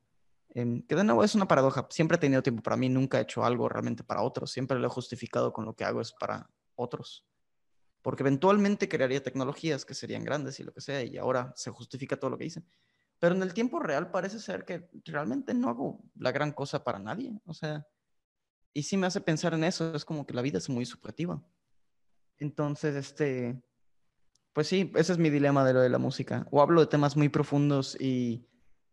em, 0.50 0.82
que 0.86 0.96
de 0.96 1.04
nuevo 1.04 1.24
es 1.24 1.34
una 1.34 1.46
paradoja, 1.48 1.86
siempre 1.90 2.16
he 2.16 2.20
tenido 2.20 2.42
tiempo 2.42 2.62
para 2.62 2.76
mí, 2.76 2.88
nunca 2.88 3.18
he 3.18 3.22
hecho 3.22 3.44
algo 3.44 3.68
realmente 3.68 4.04
para 4.04 4.22
otros, 4.22 4.50
siempre 4.52 4.78
lo 4.78 4.86
he 4.86 4.90
justificado 4.90 5.52
con 5.52 5.64
lo 5.64 5.74
que 5.74 5.84
hago 5.84 6.00
es 6.00 6.12
para 6.12 6.48
otros, 6.76 7.26
porque 8.02 8.22
eventualmente 8.22 8.88
crearía 8.88 9.22
tecnologías 9.22 9.84
que 9.84 9.94
serían 9.94 10.24
grandes 10.24 10.58
y 10.60 10.64
lo 10.64 10.72
que 10.72 10.80
sea, 10.80 11.02
y 11.04 11.18
ahora 11.18 11.52
se 11.56 11.70
justifica 11.70 12.18
todo 12.18 12.30
lo 12.30 12.38
que 12.38 12.46
hice. 12.46 12.64
Pero 13.18 13.34
en 13.34 13.42
el 13.42 13.52
tiempo 13.52 13.80
real 13.80 14.10
parece 14.10 14.38
ser 14.38 14.64
que 14.64 14.88
realmente 15.04 15.52
no 15.52 15.68
hago 15.68 16.02
la 16.16 16.32
gran 16.32 16.52
cosa 16.52 16.82
para 16.84 16.98
nadie, 16.98 17.38
o 17.44 17.52
sea, 17.54 17.86
y 18.72 18.84
sí 18.84 18.96
me 18.96 19.06
hace 19.06 19.20
pensar 19.20 19.54
en 19.54 19.64
eso, 19.64 19.94
es 19.94 20.04
como 20.04 20.26
que 20.26 20.34
la 20.34 20.42
vida 20.42 20.58
es 20.58 20.68
muy 20.68 20.86
subjetiva. 20.86 21.42
Entonces, 22.40 22.96
este, 22.96 23.62
pues 24.52 24.66
sí, 24.66 24.90
ese 24.96 25.12
es 25.12 25.18
mi 25.18 25.30
dilema 25.30 25.64
de 25.64 25.74
lo 25.74 25.80
de 25.80 25.90
la 25.90 25.98
música. 25.98 26.46
O 26.50 26.62
hablo 26.62 26.80
de 26.80 26.86
temas 26.88 27.16
muy 27.16 27.28
profundos 27.28 28.00
y 28.00 28.46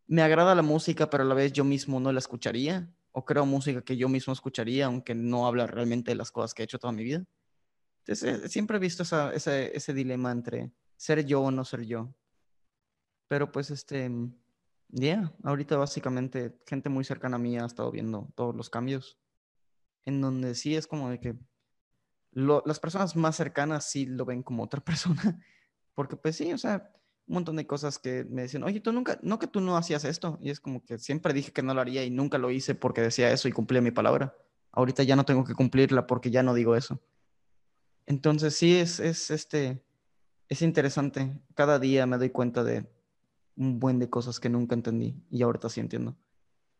me 0.07 0.21
agrada 0.21 0.53
la 0.55 0.61
música, 0.61 1.09
pero 1.09 1.23
a 1.23 1.25
la 1.25 1.33
vez 1.35 1.53
yo 1.53 1.63
mismo 1.63 1.99
no 1.99 2.11
la 2.11 2.19
escucharía. 2.19 2.93
O 3.11 3.25
creo 3.25 3.45
música 3.45 3.81
que 3.81 3.97
yo 3.97 4.09
mismo 4.09 4.33
escucharía, 4.33 4.85
aunque 4.85 5.15
no 5.15 5.47
habla 5.47 5.65
realmente 5.65 6.11
de 6.11 6.15
las 6.15 6.31
cosas 6.31 6.53
que 6.53 6.61
he 6.63 6.65
hecho 6.65 6.77
toda 6.77 6.93
mi 6.93 7.03
vida. 7.03 7.25
Entonces, 8.05 8.43
eh, 8.45 8.49
siempre 8.49 8.77
he 8.77 8.79
visto 8.79 9.03
esa- 9.03 9.33
ese, 9.33 9.75
ese 9.75 9.93
dilema 9.93 10.31
entre 10.31 10.71
ser 10.97 11.25
yo 11.25 11.41
o 11.41 11.51
no 11.51 11.65
ser 11.65 11.85
yo. 11.85 12.13
Pero 13.27 13.51
pues, 13.51 13.71
este, 13.71 14.09
ya, 14.89 15.33
ahorita 15.43 15.77
básicamente 15.77 16.59
gente 16.67 16.89
muy 16.89 17.03
cercana 17.03 17.37
a 17.37 17.39
mí 17.39 17.57
ha 17.57 17.65
estado 17.65 17.91
viendo 17.91 18.29
todos 18.35 18.55
los 18.55 18.69
cambios. 18.69 19.17
En 20.05 20.21
donde 20.21 20.55
sí 20.55 20.75
es 20.75 20.87
como 20.87 21.09
de 21.09 21.19
que 21.19 21.35
las 22.37 22.79
personas 22.79 23.15
más 23.15 23.35
cercanas 23.35 23.89
sí 23.89 24.05
lo 24.05 24.25
ven 24.25 24.43
como 24.43 24.63
otra 24.63 24.81
persona. 24.83 25.39
Porque 25.95 26.15
pues 26.15 26.35
sí, 26.35 26.53
o 26.53 26.57
sea, 26.57 26.91
un 27.27 27.33
montón 27.33 27.55
de 27.55 27.65
cosas 27.65 27.97
que 27.97 28.25
me 28.25 28.43
decían, 28.43 28.63
oye, 28.63 28.79
tú 28.79 28.91
nunca, 28.91 29.19
no 29.23 29.39
que 29.39 29.47
tú 29.47 29.59
no 29.59 29.75
hacías 29.75 30.03
esto. 30.05 30.37
Y 30.41 30.51
es 30.51 30.59
como 30.59 30.85
que 30.85 30.99
siempre 30.99 31.33
dije 31.33 31.51
que 31.51 31.63
no 31.63 31.73
lo 31.73 31.81
haría 31.81 32.03
y 32.03 32.11
nunca 32.11 32.37
lo 32.37 32.51
hice 32.51 32.75
porque 32.75 33.01
decía 33.01 33.31
eso 33.31 33.47
y 33.47 33.51
cumplía 33.51 33.81
mi 33.81 33.91
palabra. 33.91 34.35
Ahorita 34.71 35.03
ya 35.03 35.15
no 35.15 35.25
tengo 35.25 35.43
que 35.43 35.55
cumplirla 35.55 36.05
porque 36.05 36.29
ya 36.29 36.43
no 36.43 36.53
digo 36.53 36.75
eso. 36.75 37.01
Entonces 38.05 38.55
sí, 38.55 38.77
es, 38.77 38.99
es, 38.99 39.31
este, 39.31 39.83
es 40.47 40.61
interesante. 40.61 41.41
Cada 41.55 41.79
día 41.79 42.05
me 42.05 42.17
doy 42.17 42.29
cuenta 42.29 42.63
de 42.63 42.87
un 43.55 43.79
buen 43.79 43.97
de 43.97 44.09
cosas 44.09 44.39
que 44.39 44.49
nunca 44.49 44.75
entendí 44.75 45.15
y 45.31 45.41
ahorita 45.41 45.69
sí 45.69 45.79
entiendo. 45.79 46.15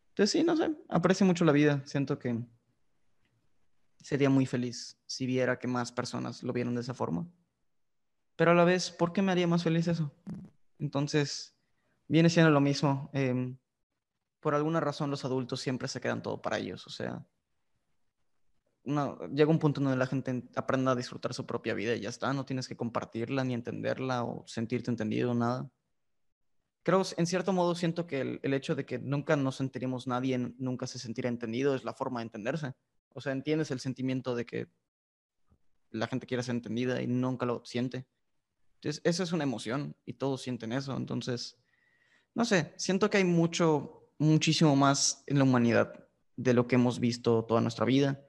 Entonces 0.10 0.32
sí, 0.32 0.44
no 0.44 0.56
sé, 0.56 0.76
aprecio 0.88 1.26
mucho 1.26 1.44
la 1.46 1.52
vida. 1.52 1.82
Siento 1.86 2.20
que 2.20 2.46
sería 4.02 4.30
muy 4.30 4.46
feliz 4.46 4.98
si 5.06 5.26
viera 5.26 5.60
que 5.60 5.68
más 5.68 5.92
personas 5.92 6.44
lo 6.44 6.54
vieran 6.54 6.76
de 6.76 6.82
esa 6.82 6.94
forma. 6.94 7.28
Pero 8.36 8.52
a 8.52 8.56
la 8.56 8.64
vez, 8.64 8.92
¿por 8.92 9.14
qué 9.14 9.22
me 9.22 9.32
haría 9.32 9.48
más 9.48 9.64
feliz 9.64 9.88
eso? 9.88 10.12
Entonces, 10.80 11.56
viene 12.08 12.30
siendo 12.30 12.52
lo 12.52 12.62
mismo. 12.62 13.10
em, 13.14 13.58
por 14.40 14.56
alguna 14.56 14.80
razón 14.80 15.10
los 15.12 15.26
adultos 15.26 15.60
siempre 15.62 15.88
se 15.88 16.00
quedan 16.02 16.22
todo 16.22 16.42
para 16.42 16.58
ellos. 16.60 16.86
O 16.88 16.90
sea, 16.90 17.26
llega 19.34 19.52
un 19.52 19.60
punto 19.60 19.82
donde 19.82 19.98
la 19.98 20.08
gente 20.08 20.32
en- 20.32 20.50
aprenda 20.56 20.92
a 20.92 20.96
disfrutar 20.96 21.34
su 21.34 21.46
propia 21.46 21.74
vida 21.74 21.96
y 21.96 22.02
ya 22.02 22.10
está. 22.10 22.32
No 22.34 22.46
tienes 22.46 22.68
que 22.68 22.78
compartirla, 22.78 23.44
ni 23.44 23.54
entenderla 23.54 24.24
o 24.24 24.44
sentirte 24.48 24.90
entendido, 24.92 25.34
nada. 25.34 25.70
Creo, 26.84 27.02
en 27.18 27.28
cierto 27.28 27.52
modo, 27.52 27.76
siento 27.76 28.08
que 28.08 28.22
el, 28.22 28.40
el 28.44 28.54
hecho 28.54 28.74
de 28.74 28.86
que 28.86 28.98
nunca 28.98 29.36
nos 29.36 29.58
sentiremos 29.58 30.08
nadie, 30.08 30.38
nunca 30.58 30.88
se 30.88 31.00
sentirá 31.00 31.28
entendido, 31.28 31.76
es 31.76 31.84
la 31.84 31.94
forma 31.94 32.22
de 32.22 32.28
entenderse. 32.28 32.74
O 33.14 33.22
sea, 33.22 33.32
entiendes 33.32 33.72
el 33.72 33.80
sentimiento 33.80 34.36
de 34.36 34.46
que 34.46 34.68
la 35.92 36.08
gente 36.08 36.28
quiere 36.28 36.44
ser 36.44 36.56
entendida 36.56 37.02
y 37.02 37.08
nunca 37.08 37.46
lo 37.46 37.64
siente. 37.66 38.06
Entonces, 38.76 39.02
esa 39.04 39.24
es 39.24 39.32
una 39.32 39.44
emoción 39.44 39.96
y 40.06 40.14
todos 40.14 40.42
sienten 40.42 40.72
eso. 40.72 40.96
Entonces, 40.96 41.58
no 42.36 42.46
sé, 42.46 42.74
siento 42.78 43.10
que 43.10 43.18
hay 43.18 43.24
mucho, 43.24 44.12
muchísimo 44.20 44.76
más 44.76 45.24
en 45.26 45.40
la 45.40 45.44
humanidad 45.44 46.08
de 46.36 46.54
lo 46.54 46.68
que 46.68 46.76
hemos 46.76 47.00
visto 47.00 47.44
toda 47.46 47.62
nuestra 47.62 47.86
vida. 47.86 48.24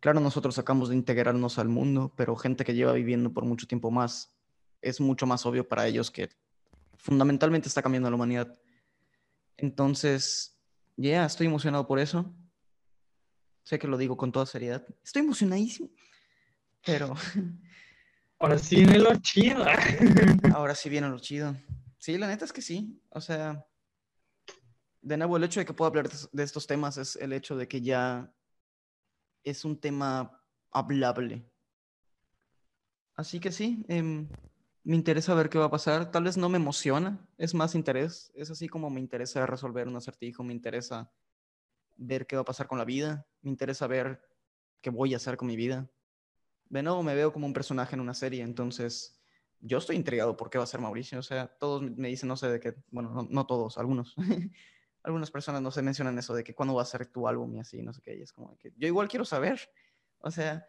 Claro, 0.00 0.20
nosotros 0.20 0.58
acabamos 0.58 0.90
de 0.90 0.96
integrarnos 0.96 1.58
al 1.58 1.68
mundo, 1.68 2.12
pero 2.16 2.36
gente 2.36 2.64
que 2.64 2.74
lleva 2.74 2.92
viviendo 2.92 3.32
por 3.32 3.46
mucho 3.46 3.66
tiempo 3.66 3.90
más, 3.90 4.36
es 4.82 5.00
mucho 5.00 5.26
más 5.26 5.46
obvio 5.46 5.66
para 5.66 5.86
ellos 5.86 6.10
que 6.10 6.28
fundamentalmente 6.98 7.68
está 7.68 7.82
cambiando 7.82 8.10
la 8.10 8.16
humanidad. 8.16 8.60
Entonces, 9.56 10.60
ya, 10.96 11.24
estoy 11.24 11.46
emocionado 11.46 11.86
por 11.86 11.98
eso. 11.98 12.34
Sé 13.66 13.80
que 13.80 13.88
lo 13.88 13.98
digo 13.98 14.16
con 14.16 14.30
toda 14.30 14.46
seriedad. 14.46 14.86
Estoy 15.02 15.22
emocionadísimo, 15.22 15.90
pero 16.84 17.12
Ahora 18.38 18.58
sí 18.58 18.76
viene 18.76 19.00
lo 19.00 19.12
chido. 19.16 19.64
ahora 20.54 20.76
sí 20.76 20.88
viene 20.88 21.08
lo 21.08 21.18
chido. 21.18 21.56
Sí, 21.98 22.16
la 22.16 22.28
neta 22.28 22.44
es 22.44 22.52
que 22.52 22.62
sí. 22.62 23.02
O 23.10 23.20
sea, 23.20 23.66
de 25.02 25.16
nuevo, 25.16 25.36
el 25.36 25.42
hecho 25.42 25.58
de 25.58 25.66
que 25.66 25.72
pueda 25.72 25.88
hablar 25.88 26.08
de, 26.08 26.42
estos 26.44 26.68
temas 26.68 26.96
es 26.96 27.16
el 27.16 27.32
hecho 27.32 27.56
de 27.56 27.66
que 27.66 27.80
ya 27.80 28.32
es 29.42 29.64
un 29.64 29.80
tema 29.80 30.40
hablable. 30.70 31.50
Así 33.16 33.40
que 33.40 33.50
sí, 33.50 33.84
em, 33.88 34.28
me 34.84 34.94
interesa 34.94 35.34
ver 35.34 35.48
qué 35.48 35.58
va 35.58 35.64
a 35.64 35.70
pasar. 35.72 36.12
Tal 36.12 36.22
vez 36.22 36.36
no 36.36 36.48
me 36.48 36.58
emociona, 36.58 37.26
es 37.36 37.52
más 37.52 37.74
interés. 37.74 38.30
Es 38.36 38.48
así 38.48 38.68
como 38.68 38.90
me 38.90 39.00
interesa 39.00 39.44
resolver 39.44 39.88
un 39.88 39.96
acertijo, 39.96 40.44
me 40.44 40.52
interesa 40.52 41.10
ver 41.96 42.26
qué 42.26 42.36
va 42.36 42.42
a 42.42 42.46
pasar 42.46 42.66
con 42.66 42.78
la 42.78 42.84
vida, 42.84 43.26
me 43.42 43.50
interesa 43.50 43.86
ver 43.86 44.20
qué 44.80 44.90
voy 44.90 45.14
a 45.14 45.16
hacer 45.16 45.36
con 45.36 45.48
mi 45.48 45.56
vida. 45.56 45.90
De 46.68 46.82
nuevo, 46.82 47.02
me 47.02 47.14
veo 47.14 47.32
como 47.32 47.46
un 47.46 47.52
personaje 47.52 47.94
en 47.94 48.00
una 48.00 48.14
serie, 48.14 48.42
entonces 48.42 49.16
yo 49.60 49.78
estoy 49.78 49.96
intrigado 49.96 50.36
por 50.36 50.50
qué 50.50 50.58
va 50.58 50.64
a 50.64 50.68
ser 50.68 50.80
Mauricio. 50.80 51.18
O 51.18 51.22
sea, 51.22 51.48
todos 51.48 51.82
me 51.82 52.08
dicen, 52.08 52.28
no 52.28 52.36
sé 52.36 52.48
de 52.48 52.60
qué, 52.60 52.74
bueno, 52.90 53.10
no, 53.10 53.26
no 53.28 53.46
todos, 53.46 53.78
algunos. 53.78 54.14
Algunas 55.02 55.30
personas 55.30 55.62
no 55.62 55.70
se 55.70 55.82
mencionan 55.82 56.18
eso 56.18 56.34
de 56.34 56.42
que 56.42 56.52
cuándo 56.52 56.74
va 56.74 56.82
a 56.82 56.84
ser 56.84 57.06
tu 57.06 57.28
álbum 57.28 57.54
y 57.54 57.60
así, 57.60 57.80
no 57.80 57.92
sé 57.92 58.02
qué. 58.02 58.16
Y 58.16 58.22
es 58.22 58.32
como 58.32 58.56
que 58.58 58.72
yo 58.76 58.88
igual 58.88 59.06
quiero 59.06 59.24
saber. 59.24 59.70
O 60.18 60.32
sea, 60.32 60.66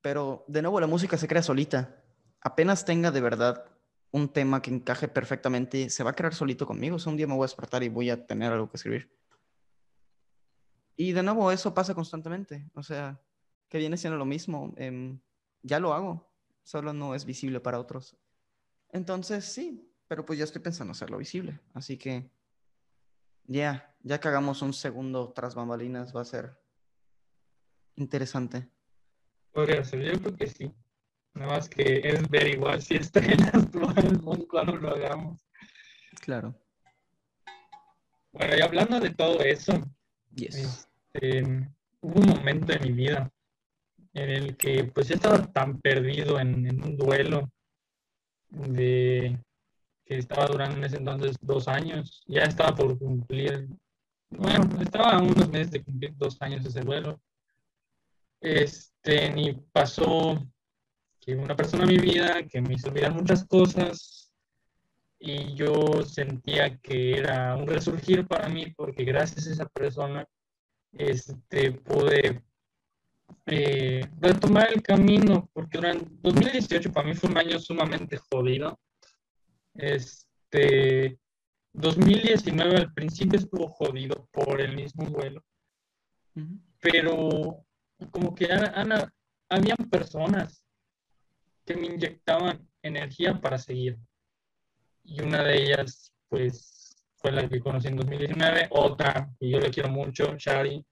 pero 0.00 0.44
de 0.46 0.62
nuevo 0.62 0.78
la 0.78 0.86
música 0.86 1.18
se 1.18 1.26
crea 1.26 1.42
solita. 1.42 2.00
Apenas 2.40 2.84
tenga 2.84 3.10
de 3.10 3.20
verdad 3.20 3.64
un 4.12 4.32
tema 4.32 4.62
que 4.62 4.70
encaje 4.70 5.08
perfectamente, 5.08 5.90
se 5.90 6.04
va 6.04 6.10
a 6.10 6.14
crear 6.14 6.32
solito 6.32 6.64
conmigo. 6.64 6.94
O 6.94 6.98
sea, 7.00 7.10
un 7.10 7.16
día 7.16 7.26
me 7.26 7.34
voy 7.34 7.42
a 7.42 7.50
despertar 7.50 7.82
y 7.82 7.88
voy 7.88 8.10
a 8.10 8.24
tener 8.24 8.52
algo 8.52 8.70
que 8.70 8.76
escribir. 8.76 9.10
Y 10.96 11.12
de 11.12 11.22
nuevo, 11.22 11.52
eso 11.52 11.74
pasa 11.74 11.94
constantemente. 11.94 12.70
O 12.74 12.82
sea, 12.82 13.20
que 13.68 13.78
viene 13.78 13.96
siendo 13.98 14.16
lo 14.18 14.24
mismo. 14.24 14.72
em, 14.76 15.20
ya 15.62 15.80
lo 15.80 15.92
hago, 15.92 16.32
solo 16.62 16.92
no 16.92 17.14
es 17.14 17.24
visible 17.24 17.60
para 17.60 17.80
otros. 17.80 18.16
Entonces, 18.90 19.44
sí, 19.44 19.92
pero 20.06 20.24
pues 20.24 20.38
ya 20.38 20.44
estoy 20.44 20.62
pensando 20.62 20.92
hacerlo 20.92 21.18
visible. 21.18 21.60
Así 21.74 21.98
que, 21.98 22.30
ya, 23.44 23.94
ya 24.00 24.20
que 24.20 24.28
hagamos 24.28 24.62
un 24.62 24.72
segundo 24.72 25.32
tras 25.32 25.54
bambalinas, 25.54 26.14
va 26.14 26.22
a 26.22 26.24
ser 26.24 26.58
interesante. 27.96 28.70
Podría 29.52 29.84
ser, 29.84 30.02
yo 30.02 30.20
creo 30.20 30.36
que 30.36 30.46
sí. 30.46 30.72
Nada 31.34 31.52
más 31.52 31.68
que 31.68 32.00
es 32.04 32.28
ver 32.30 32.46
igual 32.46 32.80
si 32.80 32.94
está 32.94 33.20
en 33.20 33.40
las 33.40 33.66
pruebas 33.66 34.46
cuando 34.48 34.76
lo 34.76 34.90
hagamos. 34.90 35.38
Claro. 36.20 36.54
Bueno, 38.32 38.56
y 38.56 38.60
hablando 38.60 39.00
de 39.00 39.10
todo 39.10 39.40
eso, 39.40 39.82
Yes. 40.36 40.85
Este, 41.16 41.42
hubo 42.00 42.20
un 42.20 42.28
momento 42.28 42.72
en 42.72 42.82
mi 42.82 42.92
vida 42.92 43.30
en 44.14 44.30
el 44.30 44.56
que 44.56 44.84
pues 44.84 45.08
yo 45.08 45.14
estaba 45.14 45.42
tan 45.52 45.80
perdido 45.80 46.38
en, 46.40 46.66
en 46.66 46.82
un 46.82 46.96
duelo 46.96 47.50
de 48.48 49.38
que 50.04 50.18
estaba 50.18 50.46
durando 50.46 50.76
en 50.76 50.84
ese 50.84 50.96
entonces 50.98 51.36
dos 51.40 51.68
años, 51.68 52.22
ya 52.26 52.42
estaba 52.42 52.74
por 52.74 52.96
cumplir, 52.96 53.68
bueno, 54.30 54.80
estaba 54.80 55.12
a 55.12 55.22
unos 55.22 55.48
meses 55.50 55.72
de 55.72 55.82
cumplir 55.82 56.16
dos 56.16 56.40
años 56.40 56.64
ese 56.64 56.80
duelo. 56.80 57.20
Este, 58.40 59.32
y 59.36 59.52
pasó 59.72 60.46
que 61.20 61.34
una 61.34 61.56
persona 61.56 61.84
en 61.84 61.88
mi 61.88 61.98
vida 61.98 62.44
que 62.44 62.60
me 62.60 62.74
hizo 62.74 62.88
olvidar 62.88 63.12
muchas 63.12 63.44
cosas 63.44 64.32
y 65.18 65.54
yo 65.54 66.02
sentía 66.02 66.78
que 66.78 67.18
era 67.18 67.56
un 67.56 67.66
resurgir 67.66 68.26
para 68.26 68.48
mí 68.48 68.72
porque 68.76 69.04
gracias 69.04 69.46
a 69.48 69.50
esa 69.50 69.66
persona 69.66 70.26
este, 70.98 71.72
pude 71.72 72.42
eh, 73.46 74.08
retomar 74.20 74.72
el 74.72 74.82
camino, 74.82 75.48
porque 75.52 75.78
durante 75.78 76.06
2018 76.22 76.92
para 76.92 77.08
mí 77.08 77.14
fue 77.14 77.30
un 77.30 77.38
año 77.38 77.58
sumamente 77.58 78.16
jodido. 78.16 78.78
Este, 79.74 81.18
2019 81.72 82.76
al 82.76 82.92
principio 82.94 83.38
estuvo 83.38 83.68
jodido 83.68 84.28
por 84.32 84.60
el 84.60 84.74
mismo 84.74 85.04
vuelo, 85.06 85.44
Ujú. 86.34 86.58
pero 86.80 87.64
como 88.10 88.34
que 88.34 88.50
han- 88.50 89.12
habían 89.48 89.76
personas 89.90 90.64
que 91.64 91.76
me 91.76 91.86
inyectaban 91.86 92.66
energía 92.82 93.40
para 93.40 93.58
seguir. 93.58 93.98
Y 95.04 95.20
una 95.22 95.42
de 95.42 95.62
ellas, 95.62 96.12
pues, 96.28 96.75
fue 97.16 97.32
la 97.32 97.48
que 97.48 97.60
conocí 97.60 97.88
en 97.88 97.96
2019. 97.96 98.68
Otra, 98.70 99.30
y 99.40 99.50
yo 99.50 99.60
le 99.60 99.70
quiero 99.70 99.88
mucho, 99.88 100.36
Shari. 100.36 100.84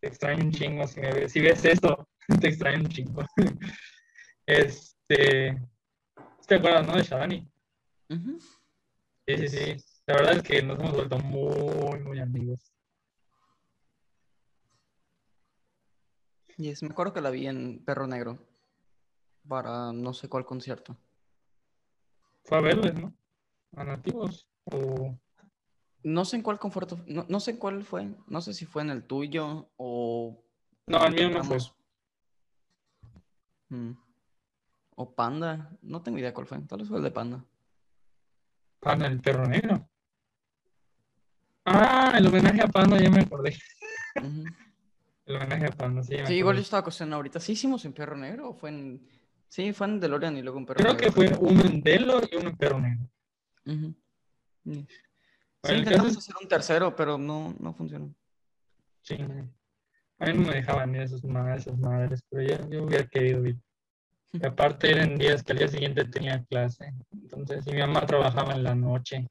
Te 0.00 0.08
extraño 0.08 0.44
un 0.44 0.52
chingo. 0.52 0.86
Si, 0.86 1.00
me 1.00 1.12
ves, 1.12 1.32
si 1.32 1.40
ves 1.40 1.64
esto, 1.64 2.08
te 2.40 2.48
extraño 2.48 2.80
un 2.80 2.88
chingo. 2.88 3.22
Este. 4.46 5.58
¿Te 6.46 6.54
acuerdas, 6.56 6.86
no? 6.86 6.96
De 6.96 7.02
Shadani. 7.02 7.48
Sí, 9.26 9.38
sí, 9.38 9.48
sí. 9.48 9.76
La 10.06 10.16
verdad 10.16 10.36
es 10.36 10.42
que 10.42 10.62
nos 10.62 10.78
hemos 10.78 10.92
vuelto 10.92 11.18
muy, 11.18 11.98
muy 12.00 12.18
amigos. 12.20 12.74
Yes, 16.58 16.82
me 16.82 16.90
acuerdo 16.90 17.14
que 17.14 17.22
la 17.22 17.30
vi 17.30 17.46
en 17.46 17.82
Perro 17.84 18.06
Negro 18.06 18.38
para 19.48 19.92
no 19.92 20.12
sé 20.12 20.28
cuál 20.28 20.44
concierto. 20.44 20.96
Fue 22.44 22.58
a 22.58 22.60
verles, 22.60 22.94
¿no? 22.94 23.16
A 23.76 23.84
nativos. 23.84 24.46
O. 24.64 25.18
No 26.04 26.24
sé 26.26 26.36
en 26.36 26.42
cuál 26.42 26.58
conforto, 26.58 27.00
no, 27.06 27.24
no 27.28 27.40
sé 27.40 27.52
en 27.52 27.56
cuál 27.56 27.82
fue, 27.82 28.14
no 28.28 28.40
sé 28.42 28.52
si 28.52 28.66
fue 28.66 28.82
en 28.82 28.90
el 28.90 29.04
tuyo 29.04 29.70
o... 29.78 30.38
No, 30.86 31.04
el 31.06 31.14
mío 31.14 31.30
no 31.30 31.42
fue. 31.42 31.56
Mm. 33.70 33.92
O 34.96 35.14
Panda, 35.14 35.70
no 35.80 36.02
tengo 36.02 36.18
idea 36.18 36.34
cuál 36.34 36.46
fue, 36.46 36.58
tal 36.60 36.80
vez 36.80 36.88
fue 36.88 36.98
el 36.98 37.04
de 37.04 37.10
Panda. 37.10 37.44
Panda, 38.80 39.06
el 39.06 39.18
perro 39.20 39.46
negro. 39.48 39.88
Ah, 41.64 42.12
el 42.18 42.26
homenaje 42.26 42.60
a 42.60 42.68
Panda, 42.68 43.00
ya 43.00 43.10
me 43.10 43.20
acordé. 43.22 43.56
El 45.26 45.36
homenaje 45.36 45.64
a 45.64 45.70
Panda, 45.70 46.02
sí. 46.02 46.14
ya 46.14 46.20
me 46.20 46.26
Sí, 46.26 46.34
igual 46.34 46.56
yo 46.56 46.60
estaba 46.60 46.82
cuestionando 46.82 47.16
ahorita, 47.16 47.40
¿sí 47.40 47.52
hicimos 47.52 47.82
en 47.86 47.94
Perro 47.94 48.14
Negro 48.14 48.50
o 48.50 48.52
fue 48.52 48.68
en... 48.68 49.08
Sí, 49.48 49.72
fue 49.72 49.86
en 49.86 49.98
DeLorean 49.98 50.36
y 50.36 50.42
luego 50.42 50.58
en 50.58 50.66
Perro 50.66 50.76
Creo 50.80 50.92
Negro. 50.92 51.06
que 51.06 51.12
fue 51.12 51.34
uno 51.40 51.64
en 51.64 51.80
Delo 51.80 52.20
y 52.30 52.36
uno 52.36 52.50
en 52.50 52.56
perro 52.58 52.78
negro. 52.78 53.08
Yes. 54.64 54.86
Sí, 55.64 55.68
Bueno, 55.68 55.76
el 55.76 55.78
intentamos 55.78 56.08
caso 56.08 56.18
hacer 56.18 56.34
un 56.42 56.48
tercero, 56.48 56.94
pero 56.94 57.16
no, 57.16 57.54
no 57.58 57.72
funcionó. 57.72 58.14
Sí. 59.00 59.14
A 60.18 60.26
mí 60.26 60.32
no 60.34 60.48
me 60.48 60.56
dejaban 60.56 60.94
ir 60.94 61.00
esas 61.00 61.24
madres, 61.24 61.66
esas 61.66 61.78
madres, 61.78 62.22
pero 62.28 62.42
yo, 62.42 62.70
yo 62.70 62.84
hubiera 62.84 63.06
querido 63.06 63.46
ir. 63.46 63.56
Y 64.32 64.44
aparte 64.44 64.90
eran 64.90 65.16
días 65.16 65.42
que 65.42 65.52
al 65.52 65.58
día 65.58 65.68
siguiente 65.68 66.04
tenía 66.04 66.44
clase. 66.44 66.92
Entonces, 67.12 67.66
y 67.66 67.72
mi 67.72 67.78
mamá 67.78 68.04
trabajaba 68.04 68.52
en 68.52 68.62
la 68.62 68.74
noche. 68.74 69.26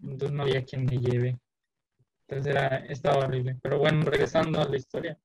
Entonces 0.00 0.30
no 0.30 0.44
había 0.44 0.64
quien 0.64 0.84
me 0.84 0.98
lleve. 0.98 1.40
Entonces 2.26 2.54
era, 2.54 2.76
estaba 2.86 3.24
horrible. 3.24 3.56
Pero 3.60 3.78
bueno, 3.78 4.04
regresando 4.04 4.60
a 4.60 4.68
la 4.68 4.76
historia. 4.76 5.18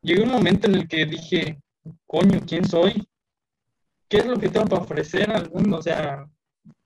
Llegó 0.00 0.24
un 0.24 0.30
momento 0.30 0.66
en 0.66 0.76
el 0.76 0.88
que 0.88 1.04
dije, 1.04 1.60
coño, 2.06 2.40
¿quién 2.46 2.64
soy? 2.64 3.06
¿Qué 4.08 4.18
es 4.18 4.26
lo 4.26 4.38
que 4.38 4.48
tengo 4.48 4.66
para 4.66 4.82
ofrecer 4.82 5.30
al 5.30 5.50
mundo? 5.50 5.78
O 5.78 5.82
sea, 5.82 6.26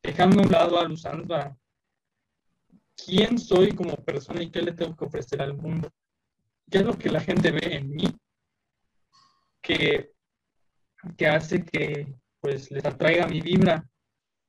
dejando 0.02 0.40
a 0.40 0.42
un 0.44 0.50
lado 0.50 0.80
a 0.80 0.84
Luzandra, 0.84 1.56
¿quién 2.96 3.38
soy 3.38 3.72
como 3.72 3.96
persona 3.96 4.42
y 4.42 4.50
qué 4.50 4.62
le 4.62 4.72
tengo 4.72 4.96
que 4.96 5.04
ofrecer 5.04 5.42
al 5.42 5.56
mundo? 5.56 5.90
¿Qué 6.70 6.78
es 6.78 6.84
lo 6.84 6.96
que 6.98 7.10
la 7.10 7.20
gente 7.20 7.50
ve 7.50 7.76
en 7.76 7.90
mí? 7.90 8.06
Que, 9.62 10.12
que 11.16 11.26
hace 11.26 11.64
que 11.64 12.14
pues 12.40 12.70
les 12.70 12.84
atraiga 12.84 13.26
mi 13.26 13.40
vibra. 13.40 13.88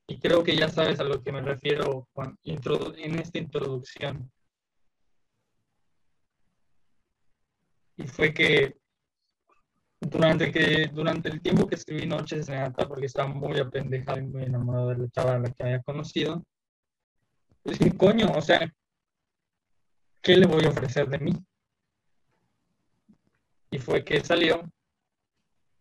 Y 0.08 0.20
creo 0.20 0.44
que 0.44 0.56
ya 0.56 0.70
sabes 0.70 1.00
a 1.00 1.04
lo 1.04 1.22
que 1.22 1.32
me 1.32 1.42
refiero 1.42 2.08
introdu- 2.44 2.96
en 2.98 3.20
esta 3.20 3.40
introducción. 3.40 4.32
Y 7.98 8.08
fue 8.08 8.34
que 8.34 8.78
durante, 10.00 10.52
que 10.52 10.90
durante 10.94 11.30
el 11.30 11.42
tiempo 11.42 11.68
que 11.68 11.76
escribí 11.76 12.06
Noches 12.06 12.48
de 12.48 12.56
Nata, 12.56 12.88
porque 12.88 13.08
estaba 13.08 13.28
muy 13.28 13.60
apendejado 13.60 14.20
y 14.20 14.28
muy 14.28 14.44
enamorado 14.44 14.90
de 14.90 14.98
la 15.00 15.10
chava 15.10 15.36
a 15.36 15.40
la 15.40 15.52
que 15.52 15.64
había 15.64 15.82
conocido, 15.82 16.44
dije, 17.72 17.98
coño, 17.98 18.32
o 18.36 18.42
sea, 18.42 18.74
¿qué 20.22 20.38
le 20.38 20.48
voy 20.48 20.66
a 20.66 20.70
ofrecer 20.70 21.08
de 21.08 21.20
mí? 21.20 21.34
Y 23.72 23.80
fue 23.80 24.04
que 24.04 24.24
salió 24.24 24.64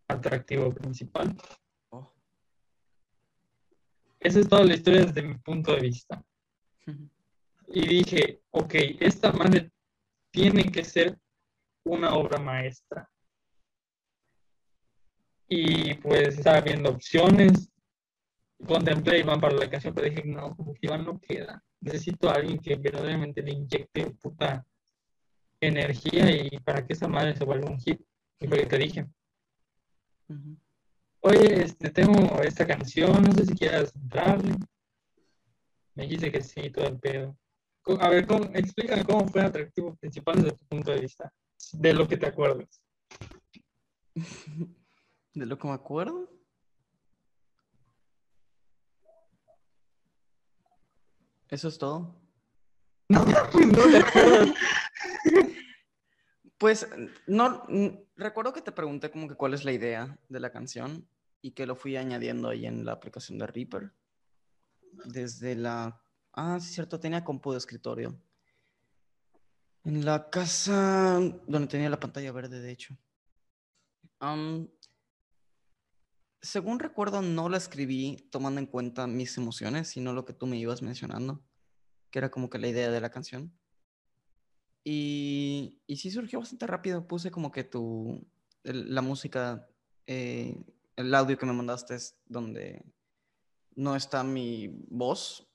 atractivo 0.09 0.73
principal. 0.73 1.37
Oh. 1.91 2.13
Esa 4.21 4.41
es 4.41 4.49
toda 4.49 4.65
la 4.65 4.75
historia 4.75 5.05
desde 5.05 5.23
mi 5.23 5.35
punto 5.39 5.75
de 5.75 5.81
vista. 5.81 6.25
Y 7.69 7.87
dije, 7.87 8.41
ok, 8.51 8.75
esta 9.01 9.33
madre 9.33 9.71
tiene 10.31 10.71
que 10.71 10.85
ser 10.85 11.19
una 11.85 12.15
obra 12.15 12.39
maestra. 12.39 13.09
Y 15.49 15.95
pues 15.95 16.39
estaba 16.39 16.61
viendo 16.61 16.91
opciones, 16.91 17.71
contemplé 18.67 19.21
Iván 19.21 19.41
para 19.41 19.55
la 19.55 19.71
canción, 19.71 19.95
pero 19.95 20.09
dije, 20.09 20.25
no, 20.25 20.57
como 20.57 20.75
que 20.75 20.87
Iván 20.87 21.05
no 21.05 21.21
queda. 21.21 21.63
Necesito 21.87 22.29
a 22.29 22.35
alguien 22.35 22.59
que 22.59 22.75
verdaderamente 22.75 23.41
le 23.43 23.53
inyecte 23.53 24.11
puta 24.21 24.67
energía 25.61 26.29
y 26.33 26.59
para 26.59 26.85
que 26.85 26.95
esa 26.95 27.07
madre 27.07 27.37
se 27.37 27.45
vuelva 27.45 27.71
un 27.71 27.79
hit. 27.79 28.01
Y 28.41 28.49
lo 28.49 28.57
que 28.57 28.67
te 28.67 28.77
dije, 28.77 29.07
oye, 31.21 31.63
este, 31.63 31.91
tengo 31.91 32.43
esta 32.43 32.67
canción, 32.67 33.23
no 33.23 33.33
sé 33.33 33.47
si 33.47 33.55
quieras 33.55 33.95
entrarle. 33.95 34.57
Me 35.95 36.09
dice 36.09 36.33
que 36.33 36.43
sí, 36.43 36.71
todo 36.71 36.89
el 36.89 36.99
pedo. 36.99 37.39
A 38.01 38.11
ver, 38.11 38.27
¿cómo, 38.27 38.47
explícame 38.53 39.05
cómo 39.05 39.29
fue 39.29 39.43
atractivo 39.43 39.95
principal 39.95 40.43
desde 40.43 40.57
tu 40.57 40.67
punto 40.67 40.91
de 40.91 41.03
vista, 41.03 41.33
de 41.73 41.95
lo 41.95 42.09
que 42.09 42.17
te 42.17 42.27
acuerdas. 42.27 42.83
De 45.35 45.45
lo 45.45 45.59
que 45.59 45.69
me 45.69 45.75
acuerdo. 45.75 46.36
Eso 51.51 51.69
es 51.69 51.79
todo. 51.79 52.15
No, 53.09 53.25
no. 53.25 53.35
Pues 56.59 56.89
no 57.27 57.67
recuerdo 58.17 58.55
que 58.55 58.63
te 58.63 58.73
pregunté 58.73 59.11
como 59.11 59.29
que 59.29 59.35
cuál 59.35 59.53
es 59.53 59.63
la 59.65 59.73
idea 59.73 60.19
de 60.31 60.41
la 60.41 60.51
canción 60.51 61.07
y 61.43 61.51
que 61.51 61.67
lo 61.67 61.77
fui 61.77 61.97
añadiendo 61.97 62.49
ahí 62.49 62.65
en 62.65 62.87
la 62.87 62.93
aplicación 62.93 63.39
de 63.39 63.47
Reaper. 63.47 63.93
Desde 65.05 65.55
la 65.55 66.01
Ah, 66.39 66.61
sí, 66.61 66.75
cierto, 66.75 67.01
tenía 67.01 67.25
compu 67.25 67.53
de 67.53 67.59
escritorio. 67.59 68.15
En 69.85 70.05
la 70.05 70.29
casa 70.29 71.19
donde 71.47 71.69
tenía 71.69 71.89
la 71.89 71.99
pantalla 71.99 72.31
verde, 72.31 72.61
de 72.61 72.71
hecho. 72.71 72.95
Am, 74.21 74.69
según 76.43 76.79
recuerdo, 76.79 77.23
no 77.23 77.49
la 77.49 77.57
escribí 77.57 78.29
tomando 78.31 78.61
en 78.61 78.67
cuenta 78.67 79.07
mis 79.07 79.37
emociones, 79.37 79.89
sino 79.89 80.13
lo 80.13 80.25
que 80.25 80.33
tú 80.33 80.47
me 80.47 80.59
ibas 80.59 80.83
mencionando, 80.83 81.43
que 82.11 82.19
era 82.19 82.31
como 82.31 82.51
que 82.51 82.59
la 82.59 82.69
idea 82.69 82.91
de 82.91 83.01
la 83.01 83.11
canción. 83.11 83.53
Y, 84.85 85.81
y 85.87 85.97
sí 85.97 86.11
surgió 86.11 86.39
bastante 86.39 86.67
rápido. 86.67 87.09
Puse 87.09 87.31
como 87.31 87.51
que 87.51 87.65
tu, 87.65 88.25
la 88.63 89.03
música, 89.03 89.69
eh, 90.07 90.57
el 90.95 91.15
audio 91.15 91.37
que 91.37 91.47
me 91.47 91.53
mandaste 91.53 91.97
es 91.97 92.17
donde 92.27 92.85
no 93.75 93.97
está 93.97 94.23
mi 94.23 94.69
voz 94.89 95.47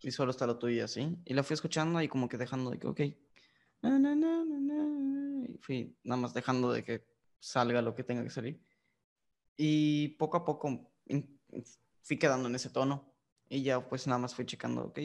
y 0.00 0.10
solo 0.10 0.30
está 0.30 0.46
lo 0.46 0.58
tuyo 0.58 0.84
así. 0.84 1.16
Y 1.24 1.34
la 1.34 1.42
fui 1.42 1.54
escuchando 1.54 2.00
y 2.00 2.08
como 2.08 2.28
que 2.28 2.38
dejando 2.38 2.70
de 2.70 2.78
que, 2.78 2.86
ok. 2.86 3.00
na, 3.82 3.98
na, 3.98 4.14
na, 4.14 5.46
Y 5.48 5.58
fui 5.58 5.96
nada 6.02 6.20
más 6.20 6.32
dejando 6.32 6.72
de 6.72 6.84
que 6.84 7.04
salga 7.40 7.82
lo 7.82 7.94
que 7.94 8.04
tenga 8.04 8.22
que 8.22 8.30
salir. 8.30 8.60
Y 9.58 10.08
poco 10.10 10.36
a 10.38 10.44
poco 10.44 10.90
fui 12.02 12.16
quedando 12.16 12.48
en 12.48 12.54
ese 12.54 12.70
tono. 12.70 13.12
Y 13.50 13.62
ya 13.62 13.86
pues 13.86 14.06
nada 14.06 14.18
más 14.18 14.34
fui 14.34 14.46
checando, 14.46 14.84
ok, 14.84 14.98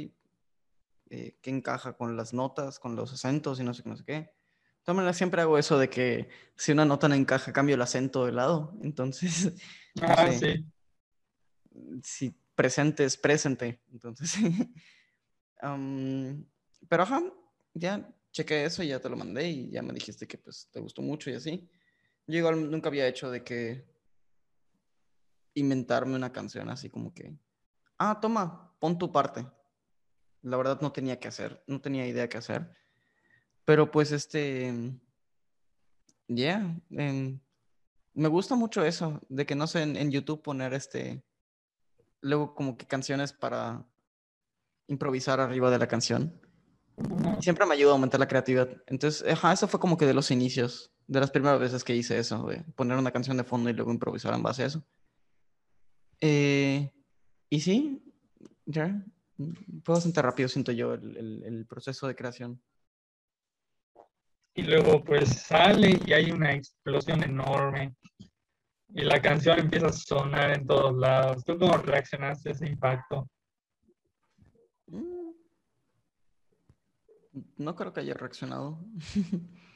eh, 1.10 1.38
qué 1.42 1.50
encaja 1.50 1.94
con 1.98 2.16
las 2.16 2.34
notas, 2.34 2.80
con 2.80 2.96
los 2.96 3.12
acentos 3.12 3.60
y 3.60 3.64
no 3.64 3.74
sé 3.74 3.84
qué, 3.84 3.90
no 3.90 3.98
sé 3.98 4.04
qué. 4.06 4.14
De 4.14 4.86
todas 4.86 4.98
maneras, 4.98 5.18
siempre 5.18 5.42
hago 5.42 5.58
eso 5.58 5.80
de 5.80 5.90
que 5.90 6.30
si 6.56 6.72
una 6.72 6.86
nota 6.86 7.08
no 7.08 7.16
encaja, 7.16 7.54
cambio 7.54 7.76
el 7.76 7.82
acento 7.82 8.26
de 8.26 8.34
lado. 8.34 8.78
Entonces, 8.82 9.54
no 9.96 10.02
Ah, 10.18 10.32
sé, 10.32 10.40
sí. 10.40 10.66
si 12.04 12.36
presente 12.54 13.06
es 13.06 13.18
presente. 13.18 13.82
Entonces, 13.92 14.34
am, 15.62 16.46
pero 16.88 17.04
ajá, 17.04 17.24
ya 17.74 18.08
chequé 18.32 18.66
eso 18.66 18.84
y 18.84 18.90
ya 18.90 19.00
te 19.00 19.10
lo 19.10 19.16
mandé 19.16 19.50
y 19.50 19.70
ya 19.72 19.82
me 19.82 19.94
dijiste 19.94 20.28
que 20.28 20.38
pues 20.38 20.68
te 20.72 20.80
gustó 20.80 21.02
mucho 21.02 21.30
y 21.30 21.36
así. 21.36 21.70
Yo 22.28 22.40
igual 22.40 22.70
nunca 22.70 22.90
había 22.90 23.08
hecho 23.08 23.32
de 23.32 23.44
que 23.44 23.93
inventarme 25.56 26.16
una 26.16 26.32
canción 26.32 26.70
así 26.70 26.90
como 26.90 27.14
que, 27.14 27.38
ah, 27.98 28.20
toma, 28.20 28.76
pon 28.80 28.98
tu 28.98 29.12
parte. 29.12 29.46
La 30.42 30.58
verdad 30.58 30.80
no 30.82 30.92
tenía 30.92 31.20
que 31.20 31.28
hacer, 31.28 31.64
no 31.68 31.80
tenía 31.82 32.08
idea 32.08 32.28
qué 32.28 32.38
hacer. 32.38 32.76
Pero 33.66 33.92
pues 33.92 34.12
este, 34.12 34.74
ya, 36.28 36.76
em, 36.90 37.40
me 38.14 38.28
gusta 38.28 38.56
mucho 38.56 38.84
eso, 38.84 39.22
de 39.30 39.46
que 39.46 39.56
no 39.56 39.68
sé, 39.68 39.84
en, 39.84 40.12
YouTube 40.12 40.42
poner 40.42 40.74
este, 40.74 41.24
luego 42.22 42.56
como 42.56 42.78
que 42.78 42.86
canciones 42.86 43.34
para 43.34 43.86
improvisar 44.88 45.40
arriba 45.40 45.72
de 45.72 45.80
la 45.80 45.88
canción. 45.88 46.40
Siempre 47.40 47.66
me 47.66 47.74
ayuda 47.74 47.92
a 47.92 47.94
aumentar 47.94 48.20
la 48.20 48.28
creatividad. 48.28 48.70
Entonces, 48.86 49.24
eso 49.26 49.68
fue 49.68 49.80
como 49.80 49.98
que 49.98 50.06
de 50.06 50.14
los 50.14 50.30
inicios, 50.30 50.92
de 51.08 51.20
las 51.20 51.32
primeras 51.32 51.60
veces 51.60 51.84
que 51.84 51.96
hice 51.96 52.20
eso, 52.20 52.48
de 52.48 52.64
poner 52.76 52.98
una 52.98 53.12
canción 53.12 53.38
de 53.38 53.44
fondo 53.44 53.70
y 53.70 53.74
luego 53.74 53.92
improvisar 53.92 54.34
en 54.34 54.44
base 54.44 54.64
a 54.64 54.68
eso. 54.68 54.86
Eh, 56.26 56.90
y 57.50 57.60
sí, 57.60 58.02
ya, 58.66 59.04
fue 59.84 59.96
bastante 59.96 60.22
rápido, 60.22 60.48
siento 60.48 60.72
yo, 60.72 60.94
el, 60.94 61.18
el- 61.18 61.44
el 61.44 61.66
proceso 61.66 62.08
de 62.08 62.16
creación. 62.16 62.62
Y 64.56 64.62
luego 64.62 65.04
pues 65.04 65.28
sale 65.42 66.00
y 66.06 66.14
hay 66.14 66.32
una 66.32 66.54
explosión 66.54 67.22
enorme. 67.24 67.94
Y 68.96 69.02
la 69.02 69.22
canción 69.22 69.60
empieza 69.60 69.88
a 69.88 69.92
sonar 69.92 70.52
en 70.58 70.66
todos 70.66 70.96
lados. 70.96 71.44
¿Tú 71.44 71.58
cómo 71.58 71.76
reaccionaste 71.76 72.50
a 72.50 72.52
ese 72.54 72.68
impacto? 72.70 73.28
Mm, 74.88 75.32
No 77.58 77.76
creo 77.76 77.92
que 77.92 78.00
haya 78.00 78.14
reaccionado. 78.14 78.80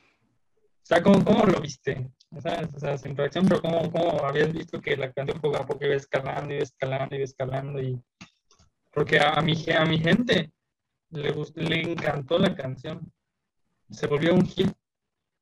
O 0.88 0.90
sea, 0.90 1.04
¿cómo, 1.04 1.22
cómo 1.26 1.46
lo 1.46 1.60
viste? 1.60 2.10
¿Sabes? 2.42 2.74
O 2.74 2.80
sea, 2.80 2.98
sin 2.98 3.18
reacción, 3.18 3.46
pero 3.46 3.62
¿cómo, 3.62 3.92
cómo 3.92 4.26
habías 4.26 4.54
visto 4.54 4.80
que 4.80 4.96
la 4.96 5.12
canción 5.12 5.38
poco 5.42 5.58
a 5.58 5.66
poco 5.66 5.84
iba 5.84 5.96
escalando, 5.96 6.54
iba 6.54 6.64
escalando, 6.64 7.14
iba 7.14 7.26
escalando? 7.26 7.82
Y... 7.82 8.02
Porque 8.94 9.20
a, 9.20 9.34
a 9.34 9.42
mi, 9.42 9.54
a 9.78 9.84
mi 9.84 10.00
gente 10.00 10.50
le, 11.10 11.32
gustó, 11.34 11.60
le 11.60 11.92
encantó 11.92 12.40
la 12.40 12.56
canción. 12.56 13.12
Se 13.92 14.08
volvió 14.08 14.34
un 14.34 14.46
hit. 14.46 14.72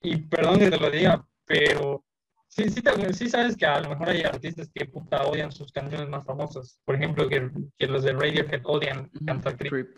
Y 0.02 0.18
perdón 0.18 0.58
que 0.58 0.72
te 0.72 0.80
lo 0.80 0.90
diga, 0.90 1.24
pero 1.46 2.04
sí, 2.48 2.68
sí, 2.70 2.82
te- 2.82 3.14
sí 3.14 3.30
sabes 3.30 3.56
que 3.56 3.68
a 3.68 3.82
lo 3.82 3.90
mejor 3.90 4.10
hay 4.10 4.24
artistas 4.24 4.68
que 4.74 4.86
puta 4.86 5.28
odian 5.28 5.52
sus 5.52 5.72
canciones 5.72 6.10
más 6.10 6.26
famosas. 6.26 6.80
Por 6.86 6.96
ejemplo, 6.96 7.30
que, 7.30 7.52
que 7.78 7.86
los 7.86 8.02
de 8.02 8.14
Radiohead 8.14 8.62
odian 8.64 9.12
Ujú, 9.14 9.26
cantar 9.26 9.56
Creep. 9.58 9.72
Creep. 9.72 9.98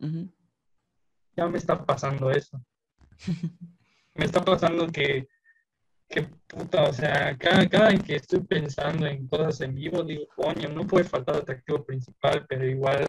Ujú. 0.00 0.32
ya 1.36 1.46
me 1.46 1.58
está 1.58 1.84
pasando 1.84 2.30
eso. 2.30 2.58
Me 4.18 4.26
está 4.26 4.44
pasando 4.44 4.86
que, 4.88 5.26
que 6.08 6.22
puta, 6.46 6.84
o 6.84 6.92
sea, 6.92 7.36
cada, 7.38 7.68
cada 7.68 7.96
que 7.96 8.16
estoy 8.16 8.40
pensando 8.40 9.06
en 9.06 9.26
cosas 9.28 9.60
en 9.62 9.74
vivo, 9.74 10.02
digo, 10.02 10.26
coño, 10.34 10.68
no 10.68 10.86
puede 10.86 11.04
faltar 11.04 11.36
atractivo 11.36 11.84
principal, 11.84 12.44
pero 12.48 12.66
igual 12.66 13.06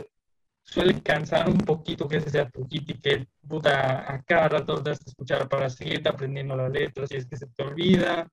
suele 0.64 1.02
cansar 1.02 1.50
un 1.50 1.58
poquito 1.58 2.08
que 2.08 2.18
ese 2.18 2.30
sea 2.30 2.50
tu 2.50 2.66
hit 2.68 2.90
y 2.90 2.94
que 3.00 3.28
puta, 3.48 4.14
a 4.14 4.22
cada 4.22 4.50
rato 4.50 4.82
te 4.82 4.92
has 4.92 5.00
de 5.00 5.10
escuchar 5.10 5.50
para 5.50 5.70
seguirte 5.70 6.10
aprendiendo 6.10 6.56
las 6.56 6.72
letras 6.72 7.12
y 7.12 7.18
es 7.18 7.26
que 7.26 7.38
se 7.38 7.48
te 7.48 7.64
olvida, 7.64 8.30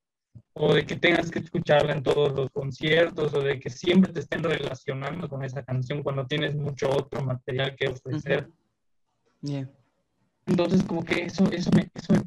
o 0.53 0.75
de 0.75 0.85
que 0.85 0.97
tengas 0.97 1.31
que 1.31 1.39
escucharla 1.39 1.93
en 1.93 2.03
todos 2.03 2.33
los 2.33 2.51
conciertos, 2.51 3.33
o 3.35 3.41
de 3.41 3.59
que 3.59 3.71
siempre 3.71 4.13
te 4.13 4.21
estén 4.21 4.43
relacionando 4.43 5.29
con 5.29 5.45
esa 5.45 5.63
canción 5.63 6.03
cuando 6.03 6.27
tienes 6.27 6.55
mucho 6.55 6.91
otro 6.91 7.23
material 7.23 7.75
que 7.77 7.89
ofrecer. 7.89 8.49
Yeah. 9.41 9.69
Entonces, 10.47 10.83
como 10.83 11.05
que 11.05 11.25
eso, 11.25 11.51
eso, 11.51 11.71
me, 11.75 11.91
eso 11.95 12.13
me 12.13 12.23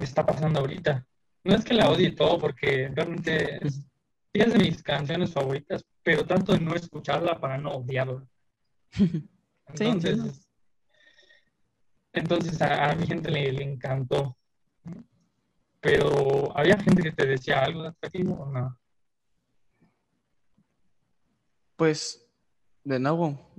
está 0.00 0.24
pasando 0.24 0.60
ahorita. 0.60 1.06
No 1.44 1.54
es 1.54 1.64
que 1.64 1.74
la 1.74 1.90
odie 1.90 2.12
todo, 2.12 2.38
porque 2.38 2.90
realmente 2.94 3.66
es, 3.66 3.86
es 4.32 4.52
de 4.52 4.58
mis 4.58 4.82
canciones 4.82 5.32
favoritas, 5.32 5.84
pero 6.02 6.26
trato 6.26 6.52
de 6.52 6.60
no 6.60 6.74
escucharla 6.74 7.40
para 7.40 7.58
no 7.58 7.70
odiarla. 7.70 8.26
Entonces, 9.68 10.48
entonces 12.12 12.60
a, 12.62 12.90
a 12.90 12.94
mi 12.94 13.06
gente 13.06 13.30
le, 13.30 13.52
le 13.52 13.62
encantó. 13.62 14.36
Pero, 15.80 16.56
¿había 16.56 16.78
gente 16.78 17.02
que 17.02 17.12
te 17.12 17.26
decía 17.26 17.62
algo 17.62 17.82
de 17.82 17.88
atractivo 17.88 18.34
o 18.34 18.50
no? 18.50 18.78
Pues, 21.76 22.26
de 22.82 22.98
nuevo, 22.98 23.52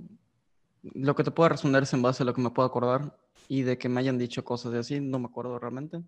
lo 0.82 1.14
que 1.14 1.24
te 1.24 1.30
puedo 1.30 1.48
responder 1.48 1.84
es 1.84 1.92
en 1.94 2.02
base 2.02 2.22
a 2.22 2.26
lo 2.26 2.34
que 2.34 2.42
me 2.42 2.50
puedo 2.50 2.68
acordar 2.68 3.16
y 3.48 3.62
de 3.62 3.78
que 3.78 3.88
me 3.88 4.00
hayan 4.00 4.18
dicho 4.18 4.44
cosas 4.44 4.72
de 4.72 4.80
así, 4.80 5.00
no 5.00 5.18
me 5.18 5.26
acuerdo 5.26 5.58
realmente. 5.58 6.02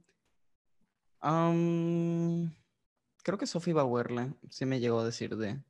Creo 3.22 3.38
que 3.38 3.46
Sophie 3.46 3.72
Bauerle 3.72 4.34
sí 4.50 4.66
me 4.66 4.80
llegó 4.80 5.00
a 5.00 5.04
decir 5.04 5.36
de, 5.36 5.62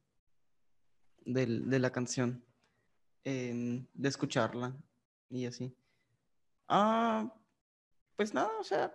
del- 1.25 1.69
de, 1.69 1.79
la 1.79 1.91
canción, 1.93 2.45
em, 3.25 3.87
de 3.95 4.09
escucharla 4.09 4.75
y 5.31 5.47
así. 5.47 5.75
Ah, 6.69 7.33
pues 8.17 8.35
nada, 8.35 8.51
o 8.61 8.65
sea, 8.65 8.95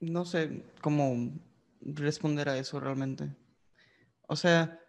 no 0.00 0.24
sé 0.24 0.64
cómo 0.82 1.32
responder 1.80 2.48
a 2.48 2.58
eso 2.58 2.80
realmente. 2.80 3.34
O 4.28 4.36
sea, 4.36 4.80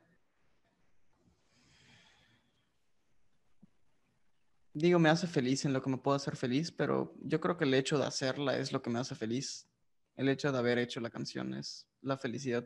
digo, 4.78 5.00
me 5.00 5.10
hace 5.10 5.28
feliz 5.28 5.66
en 5.66 5.74
lo 5.74 5.82
que 5.82 5.90
me 5.90 5.98
puedo 5.98 6.16
hacer 6.16 6.36
feliz, 6.36 6.72
pero 6.72 7.16
yo 7.22 7.40
creo 7.40 7.58
que 7.58 7.66
el 7.66 7.74
hecho 7.74 7.98
de 7.98 8.06
hacerla 8.06 8.58
es 8.58 8.72
lo 8.72 8.82
que 8.82 8.90
me 8.90 9.00
hace 9.00 9.16
feliz. 9.16 9.68
El 10.16 10.30
hecho 10.30 10.52
de 10.52 10.58
haber 10.58 10.78
hecho 10.78 11.00
la 11.00 11.10
canción 11.10 11.54
es 11.54 11.88
la 12.02 12.18
felicidad. 12.18 12.66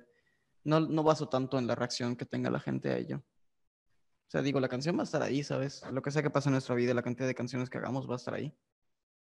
No, 0.63 0.79
no 0.79 1.03
baso 1.03 1.29
tanto 1.29 1.57
en 1.57 1.67
la 1.67 1.75
reacción 1.75 2.15
que 2.15 2.25
tenga 2.25 2.49
la 2.49 2.59
gente 2.59 2.89
a 2.89 2.97
ello. 2.97 3.17
O 3.17 4.31
sea, 4.31 4.41
digo, 4.41 4.59
la 4.59 4.69
canción 4.69 4.97
va 4.97 5.01
a 5.01 5.03
estar 5.03 5.21
ahí, 5.21 5.43
¿sabes? 5.43 5.83
Lo 5.91 6.01
que 6.01 6.11
sea 6.11 6.23
que 6.23 6.29
pase 6.29 6.49
en 6.49 6.53
nuestra 6.53 6.75
vida, 6.75 6.93
la 6.93 7.03
cantidad 7.03 7.27
de 7.27 7.35
canciones 7.35 7.69
que 7.69 7.77
hagamos 7.77 8.09
va 8.09 8.13
a 8.13 8.17
estar 8.17 8.33
ahí. 8.33 8.53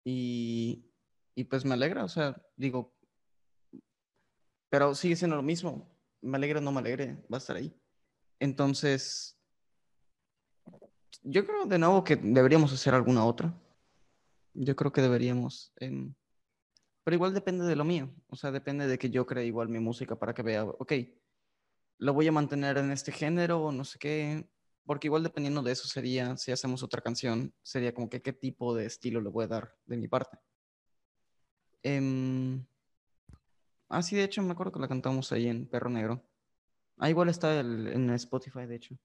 Y, 0.04 0.92
y 1.36 1.46
pues 1.46 1.64
me 1.64 1.74
alegra, 1.74 2.04
o 2.04 2.10
sea, 2.10 2.42
digo, 2.58 2.94
pero 4.70 4.94
sigue 4.96 5.16
siendo 5.16 5.36
lo 5.38 5.44
mismo. 5.44 5.90
Me 6.22 6.38
alegre 6.38 6.60
o 6.60 6.62
no 6.62 6.72
me 6.72 6.80
alegre, 6.80 7.24
va 7.32 7.38
a 7.38 7.40
estar 7.40 7.56
ahí. 7.56 7.74
Entonces, 8.40 9.39
yo 11.24 11.46
creo 11.46 11.66
de 11.66 11.80
nuevo 11.80 12.04
que 12.04 12.16
deberíamos 12.16 12.72
hacer 12.74 12.94
alguna 12.94 13.26
otra. 13.26 13.54
Yo 14.54 14.76
creo 14.76 14.92
que 14.92 15.02
deberíamos. 15.02 15.72
em, 15.78 16.14
pero 17.04 17.16
igual 17.16 17.34
depende 17.34 17.66
de 17.66 17.76
lo 17.76 17.84
mío. 17.86 18.14
O 18.28 18.36
sea, 18.36 18.52
depende 18.52 18.88
de 18.88 18.98
que 19.00 19.10
yo 19.10 19.26
cree 19.26 19.46
igual 19.46 19.70
mi 19.70 19.80
música 19.80 20.18
para 20.18 20.34
que 20.34 20.44
vea, 20.44 20.64
ok, 20.66 20.94
lo 22.00 22.14
voy 22.14 22.28
a 22.28 22.32
mantener 22.32 22.78
en 22.78 22.92
este 22.92 23.12
género 23.12 23.62
o 23.64 23.72
no 23.72 23.84
sé 23.84 23.98
qué. 24.00 24.50
Porque 24.86 25.08
igual 25.08 25.24
dependiendo 25.24 25.62
de 25.62 25.72
eso 25.72 25.88
sería, 25.88 26.36
si 26.38 26.52
hacemos 26.52 26.82
otra 26.84 27.02
canción, 27.02 27.54
sería 27.62 27.94
como 27.94 28.10
que 28.10 28.22
qué 28.22 28.34
tipo 28.34 28.74
de 28.76 28.86
estilo 28.86 29.22
le 29.22 29.30
voy 29.30 29.46
a 29.46 29.48
dar 29.48 29.76
de 29.86 29.98
mi 29.98 30.08
parte. 30.08 30.38
Em, 31.84 32.66
ah, 33.90 34.02
sí, 34.02 34.16
de 34.16 34.24
hecho 34.24 34.42
me 34.42 34.52
acuerdo 34.52 34.72
que 34.74 34.80
la 34.80 34.88
cantamos 34.88 35.32
ahí 35.32 35.48
en 35.48 35.68
Perro 35.68 35.90
Negro. 35.90 36.24
Ah, 36.98 37.10
igual 37.10 37.30
está 37.30 37.60
el- 37.60 37.88
en 37.88 38.10
Spotify, 38.12 38.66
de 38.66 38.76
hecho. 38.76 38.96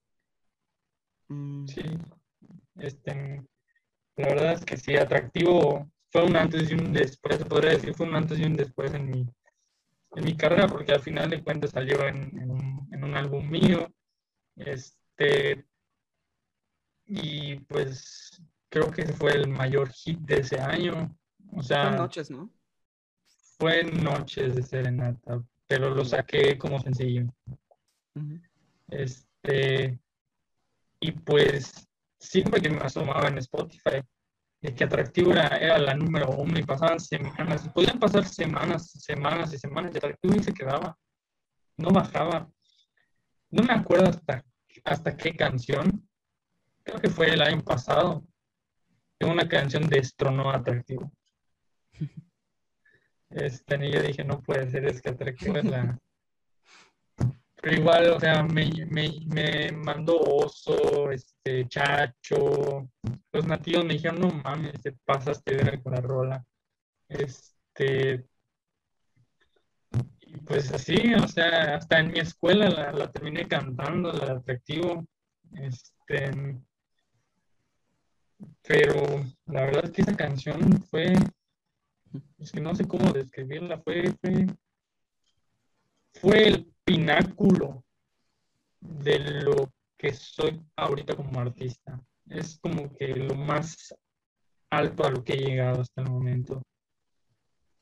Mm, 1.29 1.67
Sí, 1.67 1.83
este, 2.77 3.43
la 4.17 4.29
verdad 4.29 4.53
es 4.55 4.65
que 4.65 4.77
sí, 4.77 4.97
atractivo 4.97 5.91
fue 6.11 6.25
un 6.25 6.37
antes 6.37 6.71
y 6.71 6.75
un 6.75 6.93
después, 6.93 7.39
se 7.39 7.45
podría 7.45 7.73
decir, 7.73 7.95
fue 7.95 8.07
un 8.07 8.15
antes 8.17 8.39
y 8.39 8.45
un 8.45 8.55
después 8.57 8.93
en 8.95 9.11
mi, 9.11 9.27
en 10.17 10.25
mi 10.25 10.37
carrera, 10.37 10.69
porque 10.69 10.93
al 10.93 11.01
final 11.01 11.31
de 11.31 11.43
cuentas 11.43 11.71
salió 11.71 12.07
en, 12.07 12.39
en 12.39 12.51
un, 12.51 12.89
en 12.93 13.05
un 13.05 13.17
álbum 13.17 13.49
mío, 13.49 13.89
este, 14.57 15.65
y 17.07 17.57
pues 17.61 18.43
creo 18.69 18.91
que 18.91 19.07
fue 19.07 19.33
el 19.33 19.49
mayor 19.49 19.91
hit 19.91 20.19
de 20.21 20.41
ese 20.41 20.61
año, 20.61 21.17
o 21.53 21.57
fue 21.57 21.65
sea, 21.65 21.91
noches, 21.91 22.31
¿no? 22.31 22.51
fue 23.59 23.85
Noches 23.85 24.55
de 24.55 24.63
Serenata, 24.63 25.43
pero 25.67 25.91
lo 25.91 26.05
saqué 26.05 26.59
como 26.59 26.81
sencillo. 26.81 27.27
Este, 28.89 29.99
y 31.05 31.13
pues 31.13 31.87
siempre 32.19 32.63
que 32.63 32.71
me 32.71 32.79
asomaba 32.79 33.29
en 33.29 33.37
Spotify, 33.37 34.01
de 34.63 34.75
que 34.75 34.85
Atractivo 34.85 35.33
era, 35.33 35.79
la 35.79 35.95
número 35.95 36.31
uno 36.31 36.59
y 36.59 36.63
pasaban 36.63 36.99
semanas, 36.99 37.69
podían 37.75 37.99
pasar 37.99 38.25
semanas, 38.25 38.91
semanas 38.91 39.53
y 39.53 39.59
semanas 39.59 39.93
y 39.93 39.99
Atractivo 39.99 40.35
ni 40.35 40.43
se 40.43 40.55
quedaba, 40.55 40.97
no 41.77 41.91
bajaba. 41.91 42.49
No 43.51 43.63
me 43.65 43.75
acuerdo 43.75 44.09
hasta, 44.09 44.43
hasta 44.85 45.15
qué 45.15 45.37
canción, 45.37 46.09
creo 46.83 46.99
que 46.99 47.11
fue 47.11 47.35
el 47.35 47.43
año 47.43 47.63
pasado, 47.63 48.25
que 49.19 49.27
una 49.27 49.47
canción 49.47 49.87
destronó 49.87 50.51
Atractivo. 50.51 51.13
Este, 53.31 53.85
y 53.85 53.91
yo 53.91 54.01
dije, 54.01 54.23
no 54.23 54.41
puede 54.41 54.71
ser, 54.71 54.85
es 54.85 55.03
que 55.03 55.11
Atractivo 55.11 55.57
es 55.57 55.65
la, 55.65 55.99
pero 57.65 57.79
igual, 57.79 58.11
o 58.11 58.21
sea, 58.21 58.43
me, 58.43 58.71
me, 58.91 59.11
me 59.27 59.73
mandó 59.73 60.19
Oso, 60.21 61.11
este, 61.11 61.67
Chacho. 61.67 62.91
Los 63.33 63.47
nativos 63.47 63.87
me 63.87 63.95
dijeron, 63.95 64.21
no 64.21 64.29
mames, 64.29 64.83
te 64.83 64.93
pasaste 64.93 65.57
de 65.57 65.83
con 65.83 65.95
la 65.95 66.01
rola. 66.03 66.45
Este. 67.09 68.27
Y 70.21 70.37
pues 70.43 70.71
así, 70.75 71.15
o 71.15 71.27
sea, 71.27 71.77
hasta 71.77 72.01
en 72.01 72.13
mi 72.13 72.19
escuela 72.19 72.69
la, 72.69 72.93
la 72.93 73.11
terminé 73.11 73.49
cantando, 73.49 74.13
la 74.13 74.35
atractivo. 74.35 75.07
Este. 75.55 76.61
Pero 78.61 79.25
la 79.47 79.65
verdad 79.65 79.87
es 79.87 79.91
que 79.91 80.03
esa 80.03 80.15
canción 80.15 80.83
fue. 80.91 81.15
Es 82.39 82.53
que 82.53 82.61
no 82.61 82.75
sé 82.75 82.87
cómo 82.87 83.11
describirla, 83.11 83.81
fue, 83.81 84.13
fue, 84.21 84.47
fue 86.13 86.49
el 86.49 86.74
pináculo 86.85 87.85
de 88.81 89.19
lo 89.43 89.73
que 89.97 90.13
soy 90.13 90.61
ahorita 90.77 91.17
como 91.17 91.41
artista. 91.41 92.01
Es 92.29 92.59
como 92.59 92.95
que 92.97 93.09
lo 93.09 93.35
más 93.35 93.95
alto 94.71 95.05
a 95.05 95.11
lo 95.11 95.25
que 95.25 95.35
he 95.35 95.37
llegado 95.39 95.81
hasta 95.83 96.03
el 96.03 96.11
momento. 96.11 96.63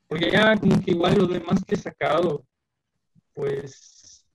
Porque 0.07 0.31
ya 0.31 0.55
como 0.57 0.79
que 0.81 0.91
igual 0.91 1.17
lo 1.17 1.27
demás 1.27 1.63
que 1.65 1.75
he 1.75 1.77
sacado, 1.77 2.45
pues 3.33 4.25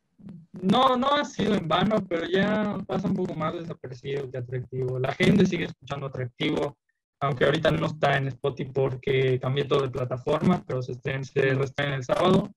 no, 0.53 0.97
no 0.97 1.09
ha 1.15 1.25
sido 1.25 1.55
en 1.55 1.69
vano, 1.69 2.05
pero 2.09 2.27
ya 2.27 2.77
pasa 2.87 3.07
un 3.07 3.15
poco 3.15 3.35
más 3.35 3.55
desapercibido 3.55 4.31
que 4.31 4.39
atractivo. 4.39 4.99
La 4.99 5.13
gente 5.13 5.47
sigue 5.47 5.65
escuchando 5.65 6.07
atractivo, 6.07 6.77
aunque 7.21 7.45
ahorita 7.45 7.71
no 7.71 7.87
está 7.87 8.17
en 8.17 8.29
Spotify 8.29 8.71
porque 8.73 9.39
cambié 9.41 9.65
todo 9.65 9.83
de 9.83 9.91
plataforma, 9.91 10.65
pero 10.67 10.83
se, 10.83 10.93
estrena- 10.93 11.25
se 11.25 11.41
reestrena 11.41 11.97
el 11.97 12.05
sábado. 12.05 12.51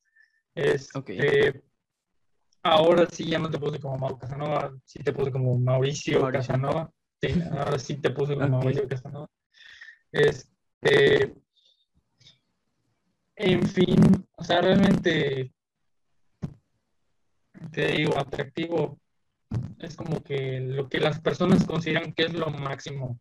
Este, 0.56 1.64
Ahora 2.64 3.08
sí 3.10 3.26
ya 3.26 3.40
no 3.40 3.50
te 3.50 3.58
puse 3.58 3.80
como 3.80 3.98
Mau 3.98 4.18
Casanova, 4.18 4.72
sí 4.86 5.02
te 5.04 5.14
puse 5.14 5.32
como 5.32 5.58
Mauricio, 5.58 6.22
Mauricio. 6.22 6.40
Casanova. 6.40 6.92
Sí, 7.20 7.42
ahora 7.52 7.80
sí 7.80 7.98
te 7.98 8.12
puse 8.12 8.36
como. 8.36 8.48
Mauricio 8.48 8.88
Casanova. 8.88 9.28
Este, 10.12 11.34
en 13.36 13.68
fin, 13.68 14.28
o 14.36 14.44
sea, 14.44 14.62
realmente 14.62 15.52
te 17.72 17.88
digo, 17.88 18.18
atractivo 18.18 19.00
es 19.80 19.96
como 19.96 20.22
que 20.22 20.60
lo 20.60 20.88
que 20.88 21.00
las 21.00 21.20
personas 21.20 21.66
consideran 21.66 22.14
que 22.14 22.24
es 22.24 22.34
lo 22.34 22.50
máximo 22.50 23.20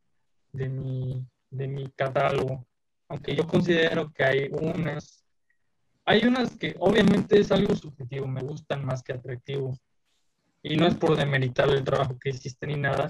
de 0.52 0.68
mi, 0.68 1.26
de 1.50 1.68
mi 1.68 1.90
catálogo. 1.92 2.66
Aunque 3.08 3.34
yo 3.34 3.46
considero 3.46 4.12
que 4.12 4.24
hay 4.24 4.48
unas 4.52 5.19
hay 6.04 6.24
unas 6.24 6.56
que 6.56 6.74
obviamente 6.78 7.38
es 7.40 7.52
algo 7.52 7.74
subjetivo, 7.76 8.26
me 8.26 8.42
gustan 8.42 8.84
más 8.84 9.02
que 9.02 9.12
atractivo. 9.12 9.78
Y 10.62 10.76
no 10.76 10.86
es 10.86 10.94
por 10.94 11.16
demeritar 11.16 11.70
el 11.70 11.82
trabajo 11.84 12.18
que 12.18 12.30
hiciste 12.30 12.66
ni 12.66 12.74
nada, 12.74 13.08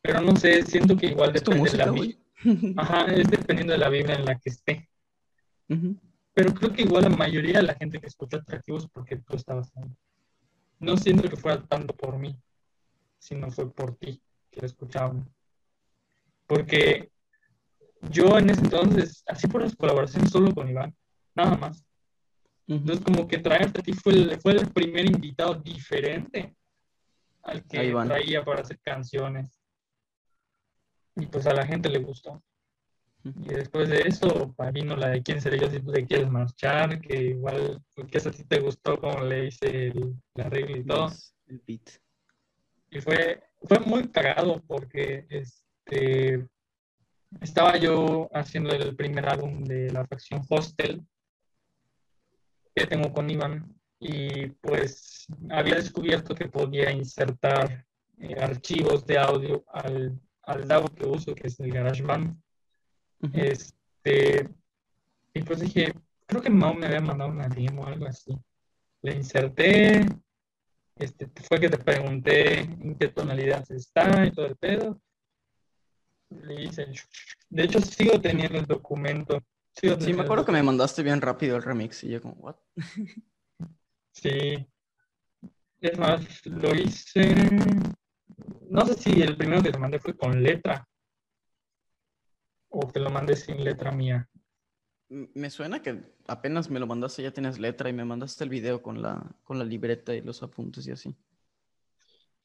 pero 0.00 0.20
no 0.20 0.36
sé, 0.36 0.62
siento 0.62 0.96
que 0.96 1.06
igual 1.06 1.32
depende 1.32 1.70
de 1.70 1.76
la 1.76 1.86
música, 1.86 2.06
vi- 2.06 2.18
güey. 2.44 2.74
Ajá, 2.76 3.04
es 3.12 3.28
dependiendo 3.28 3.72
de 3.72 3.78
la 3.80 3.88
vibra 3.88 4.14
en 4.14 4.24
la 4.24 4.38
que 4.38 4.50
esté. 4.50 4.88
Pero 6.34 6.54
creo 6.54 6.72
que 6.72 6.82
igual 6.82 7.02
la 7.04 7.10
mayoría 7.10 7.56
de 7.58 7.64
la 7.64 7.74
gente 7.74 7.98
que 8.00 8.06
escucha 8.06 8.36
atractivos 8.36 8.84
es 8.84 8.90
porque 8.90 9.16
tú 9.16 9.34
estabas 9.34 9.72
ahí. 9.76 9.90
No 10.78 10.96
siento 10.96 11.28
que 11.28 11.36
fuera 11.36 11.60
tanto 11.66 11.94
por 11.96 12.16
mí, 12.16 12.38
sino 13.18 13.50
fue 13.50 13.68
por 13.72 13.96
ti 13.96 14.22
que 14.52 14.60
lo 14.60 14.66
escuchaban. 14.66 15.28
Porque 16.46 17.10
yo 18.10 18.38
en 18.38 18.50
ese 18.50 18.60
entonces, 18.60 19.24
así 19.26 19.48
por 19.48 19.62
las 19.62 19.74
colaboraciones 19.74 20.30
solo 20.30 20.54
con 20.54 20.68
Iván, 20.68 20.94
nada 21.34 21.56
más. 21.56 21.84
Entonces, 22.68 23.02
como 23.02 23.26
que 23.26 23.38
traerte 23.38 23.80
a 23.80 23.82
ti 23.82 23.94
fue 23.94 24.12
el, 24.12 24.40
fue 24.40 24.52
el 24.52 24.70
primer 24.70 25.06
invitado 25.06 25.54
diferente 25.54 26.54
al 27.42 27.64
que 27.66 27.90
traía 27.90 28.44
para 28.44 28.60
hacer 28.60 28.78
canciones. 28.80 29.58
Y 31.16 31.26
pues 31.26 31.46
a 31.46 31.54
la 31.54 31.66
gente 31.66 31.88
le 31.88 31.98
gustó. 31.98 32.42
Y 33.24 33.48
después 33.48 33.88
de 33.88 34.02
eso, 34.02 34.54
vino 34.72 34.96
la 34.96 35.08
de 35.08 35.22
quién 35.22 35.40
seré 35.40 35.58
yo 35.58 35.70
si 35.70 35.80
tú 35.80 35.90
te 35.90 36.06
quieres 36.06 36.30
marchar, 36.30 37.00
que 37.00 37.16
igual, 37.16 37.82
que 38.10 38.18
esa 38.18 38.32
sí 38.32 38.44
te 38.44 38.60
gustó 38.60 39.00
como 39.00 39.22
le 39.22 39.46
hice 39.46 39.88
el, 39.88 40.14
arreglo 40.36 40.76
y 40.76 40.84
todo. 40.84 41.10
El 41.46 41.62
beat. 41.66 41.88
Y 42.90 43.00
fue, 43.00 43.42
fue 43.62 43.80
muy 43.80 44.08
cagado 44.08 44.62
porque 44.66 45.26
este, 45.30 46.46
estaba 47.40 47.78
yo 47.78 48.28
haciendo 48.32 48.70
el 48.70 48.94
primer 48.94 49.26
álbum 49.26 49.64
de 49.64 49.90
la 49.90 50.06
facción 50.06 50.42
Hostel 50.48 51.02
que 52.78 52.86
tengo 52.86 53.12
con 53.12 53.28
Iván 53.28 53.74
y 54.00 54.46
pues 54.60 55.26
había 55.50 55.74
descubierto 55.74 56.34
que 56.34 56.48
podía 56.48 56.90
insertar 56.90 57.84
eh, 58.18 58.34
archivos 58.40 59.04
de 59.06 59.18
audio 59.18 59.64
al, 59.68 60.18
al 60.42 60.68
DAW 60.68 60.86
que 60.94 61.06
uso, 61.06 61.34
que 61.34 61.48
es 61.48 61.58
el 61.60 61.72
GarageBand. 61.72 62.40
Ujú. 63.22 63.32
Este, 63.34 64.48
y 65.34 65.42
pues 65.42 65.60
dije, 65.60 65.92
creo 66.26 66.42
que 66.42 66.50
Mau 66.50 66.74
me 66.74 66.86
había 66.86 67.00
mandado 67.00 67.30
una 67.30 67.48
demo 67.48 67.82
o 67.82 67.86
algo 67.86 68.06
así. 68.06 68.36
Le 69.02 69.14
inserté, 69.14 70.06
este, 70.96 71.30
fue 71.48 71.60
que 71.60 71.68
te 71.68 71.78
pregunté 71.78 72.60
en 72.60 72.96
qué 72.96 73.08
tonalidad 73.08 73.64
está 73.70 74.26
y 74.26 74.32
todo 74.32 74.46
el 74.46 74.56
pedo. 74.56 75.00
Le 76.30 76.64
hice, 76.64 76.86
de 77.48 77.62
hecho 77.64 77.80
sigo 77.80 78.20
teniendo 78.20 78.58
el 78.58 78.66
documento. 78.66 79.42
Sí, 80.00 80.12
me 80.12 80.22
acuerdo 80.22 80.44
que 80.44 80.52
me 80.52 80.62
mandaste 80.62 81.02
bien 81.02 81.20
rápido 81.20 81.56
el 81.56 81.62
remix 81.62 82.02
y 82.04 82.08
yo 82.08 82.22
como, 82.22 82.34
what? 82.34 82.56
Sí. 84.12 84.66
Es 85.80 85.96
más, 85.96 86.44
lo 86.46 86.74
hice. 86.74 87.36
No 88.68 88.84
sé 88.84 88.94
si 88.94 89.22
el 89.22 89.36
primero 89.36 89.62
que 89.62 89.70
te 89.70 89.78
mandé 89.78 90.00
fue 90.00 90.16
con 90.16 90.42
letra. 90.42 90.88
O 92.70 92.86
te 92.88 92.98
lo 92.98 93.10
mandé 93.10 93.36
sin 93.36 93.62
letra 93.62 93.92
mía. 93.92 94.28
Me 95.08 95.50
suena 95.50 95.80
que 95.80 96.02
apenas 96.26 96.68
me 96.68 96.80
lo 96.80 96.86
mandaste 96.86 97.22
ya 97.22 97.30
tienes 97.30 97.60
letra 97.60 97.88
y 97.88 97.92
me 97.92 98.04
mandaste 98.04 98.42
el 98.42 98.50
video 98.50 98.82
con 98.82 99.00
la, 99.00 99.36
con 99.44 99.58
la 99.58 99.64
libreta 99.64 100.14
y 100.14 100.20
los 100.20 100.42
apuntes 100.42 100.86
y 100.88 100.90
así. 100.90 101.16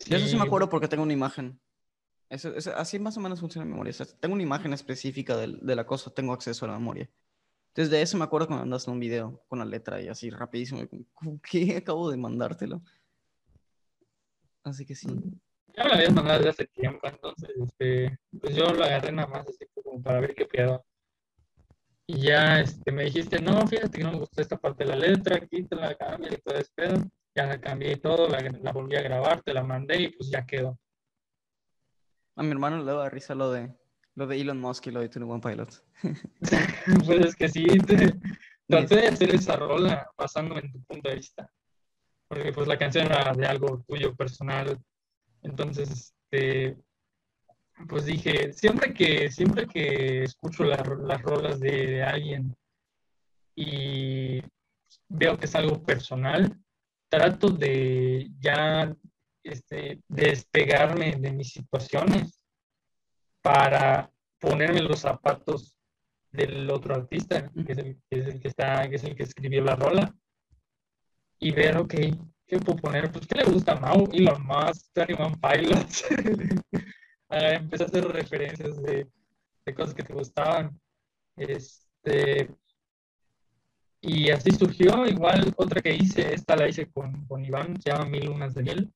De 0.07 0.17
eso 0.17 0.27
sí 0.27 0.37
me 0.37 0.43
acuerdo 0.43 0.69
porque 0.69 0.87
tengo 0.87 1.03
una 1.03 1.13
imagen. 1.13 1.59
Eso, 2.29 2.53
eso- 2.55 2.75
así 2.75 2.99
más 2.99 3.17
o 3.17 3.19
menos 3.19 3.39
funciona 3.39 3.65
mi 3.65 3.71
memoria. 3.71 3.91
O 3.91 3.93
sea, 3.93 4.05
tengo 4.19 4.33
una 4.33 4.43
imagen 4.43 4.73
específica 4.73 5.37
de, 5.37 5.75
la 5.75 5.85
cosa, 5.85 6.13
tengo 6.13 6.33
acceso 6.33 6.65
a 6.65 6.69
la 6.69 6.79
memoria. 6.79 7.09
Desde 7.75 8.01
eso 8.01 8.17
me 8.17 8.23
acuerdo 8.23 8.47
me 8.49 8.57
mandaste 8.57 8.91
un 8.91 8.99
video 8.99 9.43
con 9.47 9.59
la 9.59 9.65
letra 9.65 9.99
y 9.99 10.07
así 10.07 10.29
rapidísimo. 10.29 10.81
y 10.81 10.87
como, 10.87 11.05
¿cómo 11.13 11.41
que 11.41 11.77
acabo 11.77 12.11
de 12.11 12.17
mandártelo? 12.17 12.81
Así 14.63 14.85
que 14.85 14.95
sí. 14.95 15.07
Ya 15.75 15.83
me 15.83 15.89
lo 15.89 15.95
habías 15.95 16.13
mandado 16.13 16.37
desde 16.37 16.49
hace 16.51 16.65
tiempo, 16.67 17.07
entonces 17.07 17.49
este, 17.57 18.17
pues 18.39 18.55
yo 18.55 18.69
lo 18.69 18.83
agarré 18.83 19.11
nada 19.11 19.27
más 19.27 19.47
así 19.47 19.65
como 19.73 20.01
para 20.01 20.19
ver 20.19 20.35
qué 20.35 20.45
pedo. 20.45 20.85
Y 22.05 22.21
ya 22.21 22.59
este, 22.59 22.91
me 22.91 23.05
dijiste, 23.05 23.41
no, 23.41 23.65
fíjate 23.65 23.97
que 23.97 24.03
no 24.03 24.11
me 24.11 24.19
gustó 24.19 24.41
esta 24.41 24.57
parte 24.57 24.83
de 24.83 24.91
la 24.91 24.95
letra, 24.95 25.39
quítala, 25.47 25.95
cambia 25.95 26.33
y 26.33 26.37
todo 26.37 26.55
ese 26.55 26.71
pedo. 26.75 27.03
Ya 27.35 27.47
la 27.47 27.59
cambié 27.59 27.93
y 27.93 27.95
todo, 27.95 28.29
la, 28.29 28.39
la 28.39 28.71
volví 28.71 28.95
a 28.95 29.01
grabar, 29.01 29.41
te 29.41 29.53
la 29.53 29.63
mandé 29.63 30.01
y 30.03 30.09
pues 30.09 30.29
ya 30.29 30.45
quedó. 30.45 30.77
A 32.35 32.43
mi 32.43 32.51
hermano 32.51 32.77
le 32.77 32.85
daba 32.85 33.09
risa 33.09 33.33
lo 33.33 33.51
de, 33.51 33.73
lo 34.15 34.27
de 34.27 34.39
Elon 34.39 34.59
Musk 34.59 34.87
y 34.87 34.91
lo 34.91 34.99
de 34.99 35.07
21 35.07 35.41
Pilots. 35.41 35.83
pues 37.05 37.25
es 37.25 37.35
que 37.35 37.49
sí, 37.49 37.63
te- 37.65 38.13
traté 38.67 38.95
de 38.95 39.07
hacer 39.07 39.33
esa 39.35 39.55
rola 39.55 40.09
basándome 40.17 40.61
en 40.61 40.71
tu 40.71 40.81
punto 40.83 41.09
de 41.09 41.15
vista. 41.15 41.49
Porque 42.27 42.51
pues 42.51 42.67
la 42.67 42.77
canción 42.77 43.07
era 43.07 43.33
de 43.33 43.45
algo 43.45 43.83
tuyo 43.87 44.15
personal. 44.15 44.77
Entonces, 45.41 46.13
este, 46.31 46.77
pues 47.87 48.05
dije, 48.05 48.53
siempre 48.53 48.93
que, 48.93 49.29
siempre 49.31 49.67
que 49.67 50.23
escucho 50.23 50.63
la- 50.63 50.77
las 51.05 51.21
rolas 51.21 51.59
de, 51.59 51.71
de 51.87 52.03
alguien 52.03 52.55
y 53.55 54.41
veo 55.09 55.37
que 55.37 55.45
es 55.45 55.55
algo 55.55 55.83
personal, 55.83 56.55
trato 57.09 57.49
de 57.49 58.29
ya 58.39 58.95
este, 59.43 60.01
despegarme 60.07 61.15
de 61.19 61.31
mis 61.31 61.51
situaciones 61.51 62.42
para 63.43 64.11
ponerme 64.39 64.81
los 64.81 65.01
zapatos 65.01 65.77
del 66.31 66.69
otro 66.71 66.95
artista, 66.95 67.51
que 67.51 67.73
es 67.73 67.77
el 67.77 67.97
que, 68.09 68.19
es 68.19 68.27
el 68.27 68.39
que 68.41 68.47
está, 68.47 68.89
que 68.89 68.95
es 68.95 69.03
el 69.03 69.15
que 69.15 69.23
escribió 69.23 69.63
la 69.63 69.75
rola, 69.75 70.15
y 71.39 71.51
ver, 71.51 71.77
ok, 71.77 71.93
¿qué 72.47 72.57
puedo 72.57 72.79
poner? 72.79 73.11
Pues, 73.11 73.27
¿qué 73.27 73.35
le 73.35 73.51
gusta 73.51 73.73
a 73.73 73.79
Mau? 73.79 74.09
Elon 74.11 74.43
Musk, 74.43 74.91
21 74.95 75.39
Pilots. 75.39 76.05
Ah, 77.29 77.53
Empecé 77.55 77.83
a 77.83 77.87
hacer 77.87 78.05
referencias 78.09 78.79
de, 78.83 79.09
de 79.65 79.73
cosas 79.73 79.95
que 79.95 80.03
te 80.03 80.13
gustaban. 80.13 80.79
Este, 81.35 82.47
y 84.01 84.29
así 84.29 84.51
surgió, 84.51 85.07
igual 85.07 85.51
otra 85.57 85.81
que 85.81 85.95
hice, 85.95 86.31
esta 86.31 86.55
la 86.55 86.67
hice 86.67 86.91
con, 86.91 87.25
con 87.25 87.43
Iván, 87.43 87.81
se 87.81 87.89
llama 87.89 88.05
Mil 88.05 88.25
Lunas 88.25 88.53
de 88.53 88.61
Miel, 88.61 88.93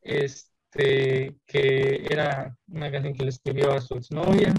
este, 0.00 0.51
que 0.72 2.06
era 2.10 2.56
una 2.68 2.90
canción 2.90 3.14
que 3.14 3.24
le 3.24 3.30
escribió 3.30 3.72
a 3.72 3.80
su 3.80 3.94
exnovia, 3.94 4.52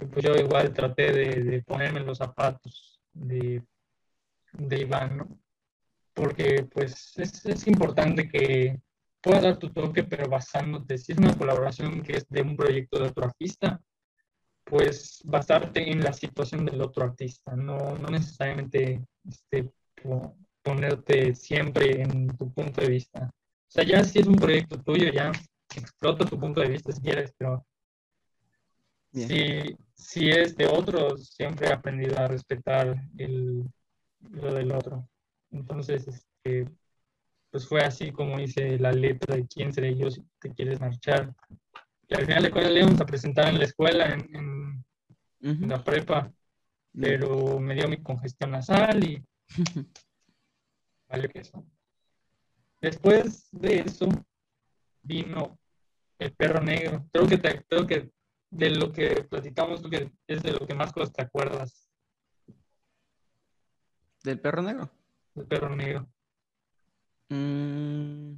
y 0.00 0.06
pues 0.06 0.24
yo 0.24 0.34
igual 0.34 0.72
traté 0.72 1.12
de, 1.12 1.42
de 1.42 1.62
ponerme 1.62 2.00
los 2.00 2.18
zapatos 2.18 3.00
de, 3.12 3.62
de 4.52 4.80
Iván, 4.80 5.16
¿no? 5.18 5.40
Porque 6.14 6.66
pues 6.70 7.16
es, 7.18 7.46
es 7.46 7.66
importante 7.66 8.28
que 8.28 8.80
puedas 9.20 9.42
dar 9.42 9.58
tu 9.58 9.70
toque, 9.70 10.04
pero 10.04 10.28
basándote, 10.28 10.98
si 10.98 11.12
es 11.12 11.18
una 11.18 11.36
colaboración 11.36 12.02
que 12.02 12.18
es 12.18 12.28
de 12.28 12.42
un 12.42 12.56
proyecto 12.56 12.98
de 12.98 13.08
otro 13.08 13.24
artista, 13.24 13.80
pues 14.64 15.20
basarte 15.24 15.90
en 15.90 16.02
la 16.04 16.12
situación 16.12 16.66
del 16.66 16.82
otro 16.82 17.04
artista, 17.04 17.56
no, 17.56 17.96
no 17.96 18.08
necesariamente 18.08 19.02
este, 19.26 19.70
po- 20.02 20.36
ponerte 20.62 21.34
siempre 21.34 22.02
en 22.02 22.28
tu 22.36 22.52
punto 22.52 22.80
de 22.82 22.88
vista. 22.88 23.30
O 23.68 23.70
sea, 23.70 23.84
ya 23.84 24.02
si 24.02 24.18
es 24.18 24.26
un 24.26 24.36
proyecto 24.36 24.78
tuyo, 24.82 25.12
ya 25.12 25.30
explota 25.76 26.24
tu 26.24 26.38
punto 26.38 26.60
de 26.60 26.68
vista 26.70 26.90
si 26.92 27.00
quieres, 27.02 27.32
pero 27.36 27.64
Bien. 29.12 29.28
si, 29.28 29.76
si 29.94 30.30
es 30.30 30.56
de 30.56 30.66
otros, 30.66 31.28
siempre 31.28 31.68
he 31.68 31.72
aprendido 31.72 32.18
a 32.18 32.28
respetar 32.28 32.96
el, 33.18 33.64
lo 34.30 34.54
del 34.54 34.72
otro. 34.72 35.06
Entonces, 35.50 36.08
este, 36.08 36.66
pues 37.50 37.66
fue 37.68 37.82
así 37.82 38.10
como 38.10 38.40
hice 38.40 38.78
la 38.78 38.92
letra 38.92 39.36
de 39.36 39.46
quién 39.46 39.72
seré 39.72 39.94
yo 39.96 40.10
si 40.10 40.22
te 40.38 40.52
quieres 40.54 40.80
marchar. 40.80 41.34
Y 42.08 42.14
al 42.14 42.24
final 42.24 42.42
de 42.42 42.50
cuentas 42.50 42.72
le 42.72 42.80
íbamos 42.80 43.00
a 43.02 43.06
presentar 43.06 43.48
en 43.48 43.58
la 43.58 43.64
escuela, 43.64 44.06
en, 44.06 44.34
en- 44.34 44.84
la 45.68 45.82
prepa, 45.84 46.32
pero 46.92 47.60
me 47.60 47.74
dio 47.74 47.88
mi 47.88 48.02
congestión 48.02 48.50
nasal 48.50 49.04
y 49.04 49.22
valió 51.08 51.28
que 51.28 51.40
eso. 51.40 51.64
Después 52.80 53.48
de 53.52 53.80
eso 53.80 54.08
vino 55.02 55.58
el 56.18 56.32
perro 56.34 56.60
negro. 56.62 57.04
Creo 57.12 57.26
que, 57.26 57.38
te- 57.38 57.64
creo 57.64 57.86
que 57.86 58.10
de 58.50 58.70
lo 58.70 58.92
que 58.92 59.24
platicamos, 59.28 59.80
creo 59.80 59.90
que 59.90 60.12
es 60.26 60.42
de 60.42 60.52
lo 60.52 60.66
que 60.66 60.74
más 60.74 60.92
cosas 60.92 61.12
te 61.12 61.22
acuerdas, 61.22 61.84
¿Del 64.24 64.40
perro 64.40 64.62
negro? 64.62 64.90
el 65.36 65.46
perro 65.46 65.74
negro. 65.74 66.06
Mm, 67.28 68.32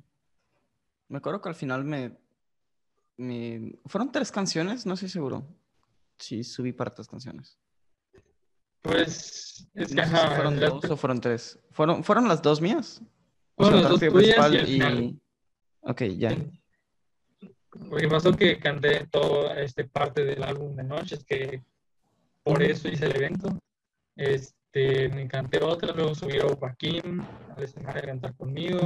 me 1.09 1.17
acuerdo 1.19 1.41
que 1.41 1.49
al 1.49 1.55
final 1.55 1.85
me, 1.85 2.19
me... 3.17 3.73
Fueron 3.87 4.13
tres 4.13 4.31
canciones, 4.31 4.85
no 4.85 4.95
estoy 4.95 5.09
seguro. 5.09 5.47
Sí, 6.19 6.45
subí 6.45 6.73
para 6.73 6.91
tres 6.95 7.09
canciones. 7.09 7.59
Pues 8.83 9.67
es 9.75 9.89
que 9.89 9.95
No 9.95 10.03
ajá, 10.03 10.35
fueron 10.37 10.61
dos 10.61 10.85
o 10.91 10.97
fueron 10.97 11.21
tres. 11.21 11.59
¿Fueron, 11.71 12.05
fueron 12.05 12.29
las 12.29 12.43
dos 12.43 12.61
mías? 12.61 13.01
O 13.57 13.65
fueron 13.65 13.99
sea, 13.99 14.11
Principal 14.11 14.55
y 14.55 14.59
final. 14.67 15.21
Ok, 15.83 16.03
ya. 16.17 16.37
Porque 17.89 18.09
pasó 18.09 18.33
que 18.33 18.59
canté 18.59 19.07
toda 19.07 19.61
esta 19.61 19.87
parte 19.87 20.25
del 20.25 20.43
álbum 20.43 20.75
de 20.75 20.83
Noches, 20.83 21.25
que 21.25 21.63
por 22.43 22.63
eso 22.63 22.89
hice 22.89 23.07
el 23.07 23.17
evento. 23.17 23.59
Este, 24.17 25.09
me 25.09 25.29
canté 25.29 25.63
otra, 25.63 25.93
luego 25.93 26.15
subió 26.15 26.49
Joaquín 26.57 27.23
al 27.57 27.63
escenario 27.63 28.03
a 28.03 28.07
cantar 28.07 28.35
conmigo. 28.37 28.81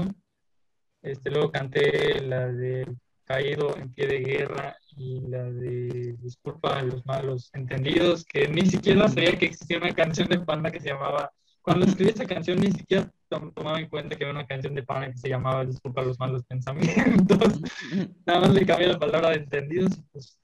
Este, 1.03 1.31
luego 1.31 1.51
canté 1.51 2.21
la 2.23 2.49
de 2.49 2.87
Caído 3.25 3.75
en 3.79 3.91
pie 3.93 4.07
de 4.07 4.19
guerra 4.19 4.77
y 4.97 5.21
la 5.29 5.45
de 5.51 6.15
Disculpa 6.19 6.79
a 6.79 6.83
los 6.83 7.05
malos 7.07 7.51
entendidos, 7.55 8.25
que 8.25 8.49
ni 8.49 8.67
siquiera 8.67 9.09
sabía 9.09 9.39
que 9.39 9.47
existía 9.47 9.79
una 9.79 9.95
canción 9.95 10.29
de 10.29 10.41
Panda 10.41 10.71
que 10.71 10.81
se 10.81 10.91
llamaba. 10.91 11.33
Cuando 11.63 11.87
escribí 11.87 12.11
esa 12.11 12.27
canción 12.27 12.61
ni 12.61 12.71
siquiera 12.71 13.11
tomaba 13.55 13.81
en 13.81 13.89
cuenta 13.89 14.17
que 14.17 14.25
había 14.25 14.35
una 14.35 14.47
canción 14.47 14.75
de 14.75 14.83
Panda 14.83 15.11
que 15.11 15.19
se 15.19 15.29
llamaba 15.29 15.65
Disculpa 15.65 16.03
los 16.03 16.19
malos 16.19 16.45
pensamientos. 16.45 17.61
Nada 18.27 18.41
más 18.41 18.51
le 18.55 18.67
cambié 18.67 18.89
la 18.89 18.99
palabra 18.99 19.31
de 19.31 19.37
entendidos 19.37 19.97
y 19.99 20.03
pues 20.13 20.39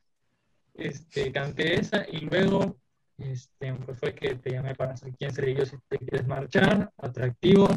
este, 0.75 1.31
canté 1.33 1.75
esa 1.81 2.07
y 2.09 2.21
luego 2.21 2.77
este, 3.19 3.75
pues 3.75 3.99
fue 3.99 4.15
que 4.15 4.35
te 4.37 4.51
llamé 4.53 4.75
para 4.75 4.97
saber 4.97 5.15
quién 5.19 5.33
seré 5.33 5.55
yo 5.55 5.67
si 5.67 5.77
te 5.89 5.99
quieres 5.99 6.27
marchar, 6.27 6.91
atractivo 6.97 7.69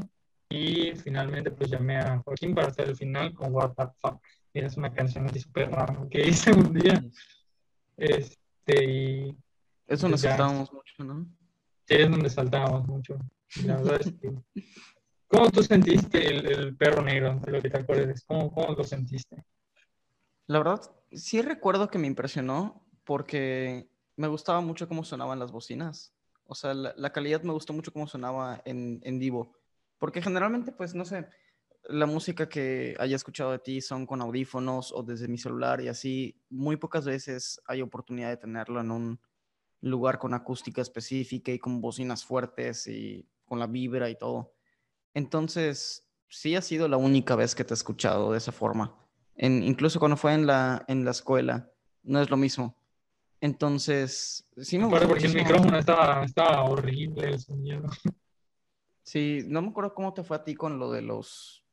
y 0.49 0.93
finalmente 0.95 1.51
pues 1.51 1.69
llamé 1.69 1.97
a 1.97 2.19
Joaquín 2.19 2.53
para 2.55 2.67
hacer 2.67 2.89
el 2.89 2.95
final 2.95 3.33
con 3.33 3.53
What 3.53 3.73
the 3.75 3.85
Fuck. 3.99 4.21
Y 4.53 4.59
es 4.59 4.77
una 4.77 4.93
canción 4.93 5.25
así 5.25 5.39
súper 5.39 5.71
rara 5.71 5.97
que 6.11 6.27
hice 6.27 6.51
un 6.53 6.73
día. 6.73 7.03
Este, 7.97 8.85
y 8.85 9.37
Eso 9.87 10.07
nos 10.07 10.21
Ya. 10.21 10.29
saltábamos 10.29 10.71
mucho, 10.71 11.03
¿no? 11.03 11.25
sí, 11.87 11.95
es 11.95 12.09
donde 12.09 12.29
saltábamos 12.29 12.87
mucho. 12.87 13.17
La 13.65 13.75
verdad 13.77 14.01
es 14.01 14.13
que... 14.13 14.31
¿Cómo 15.33 15.49
tú 15.49 15.63
sentiste 15.63 16.27
el, 16.27 16.77
perro 16.77 17.01
negro? 17.01 17.41
Lo 17.47 17.59
que. 17.59 17.71
¿Cómo, 18.27 18.53
cómo 18.53 18.75
lo 18.75 18.83
sentiste? 18.83 19.43
La 20.45 20.59
verdad, 20.59 20.79
sí 21.11 21.41
recuerdo 21.41 21.89
que 21.89 21.97
me 21.97 22.05
impresionó 22.05 22.85
porque 23.03 23.89
me 24.15 24.27
gustaba 24.27 24.61
mucho 24.61 24.87
cómo 24.87 25.03
sonaban 25.03 25.39
las 25.39 25.51
bocinas. 25.51 26.13
O 26.45 26.53
sea, 26.53 26.75
la, 26.75 26.93
la 26.97 27.11
calidad 27.11 27.41
me 27.41 27.51
gustó 27.51 27.73
mucho 27.73 27.91
cómo 27.91 28.05
sonaba 28.05 28.61
en, 28.65 29.01
en 29.03 29.17
vivo. 29.17 29.57
Porque 29.97 30.21
generalmente, 30.21 30.71
pues, 30.71 30.93
no 30.93 31.03
sé, 31.03 31.27
la 31.85 32.05
música 32.05 32.47
que 32.47 32.95
haya 32.99 33.15
escuchado 33.15 33.53
de 33.53 33.59
ti 33.59 33.81
son 33.81 34.05
con 34.05 34.21
audífonos 34.21 34.91
o 34.91 35.01
desde 35.01 35.27
mi 35.27 35.39
celular 35.39 35.81
y 35.81 35.87
así. 35.87 36.39
Muy 36.51 36.77
pocas 36.77 37.05
veces 37.05 37.59
hay 37.65 37.81
oportunidad 37.81 38.29
de 38.29 38.37
tenerlo 38.37 38.81
en 38.81 38.91
un 38.91 39.19
lugar 39.81 40.19
con 40.19 40.35
acústica 40.35 40.83
específica 40.83 41.51
y 41.51 41.57
con 41.57 41.81
bocinas 41.81 42.23
fuertes 42.23 42.85
y 42.85 43.27
con 43.45 43.57
la 43.57 43.65
vibra 43.65 44.11
y 44.11 44.15
todo. 44.15 44.52
Entonces, 45.13 46.05
sí 46.27 46.55
ha 46.55 46.61
sido 46.61 46.87
la 46.87 46.97
única 46.97 47.35
vez 47.35 47.55
que 47.55 47.63
te 47.63 47.73
he 47.73 47.75
escuchado 47.75 48.31
de 48.31 48.37
esa 48.37 48.51
forma. 48.51 48.95
En, 49.35 49.63
incluso 49.63 49.99
cuando 49.99 50.17
fue 50.17 50.33
en 50.33 50.47
la, 50.47 50.83
en 50.87 51.05
la 51.05 51.11
escuela, 51.11 51.71
no 52.03 52.21
es 52.21 52.29
lo 52.29 52.37
mismo. 52.37 52.75
Entonces, 53.41 54.47
sí 54.57 54.77
me 54.77 54.85
gustó 54.85 55.07
porque 55.07 55.25
el 55.25 55.35
micrófono 55.35 55.77
estaba, 55.77 56.23
estaba 56.23 56.63
horrible 56.63 57.29
el 57.29 57.39
sonido. 57.39 57.83
Sí, 59.03 59.43
no 59.47 59.61
me 59.61 59.69
acuerdo 59.69 59.93
cómo 59.93 60.13
te 60.13 60.23
fue 60.23 60.37
a 60.37 60.43
ti 60.43 60.55
con 60.55 60.79
lo 60.79 60.91
de 60.91 61.01
los... 61.01 61.65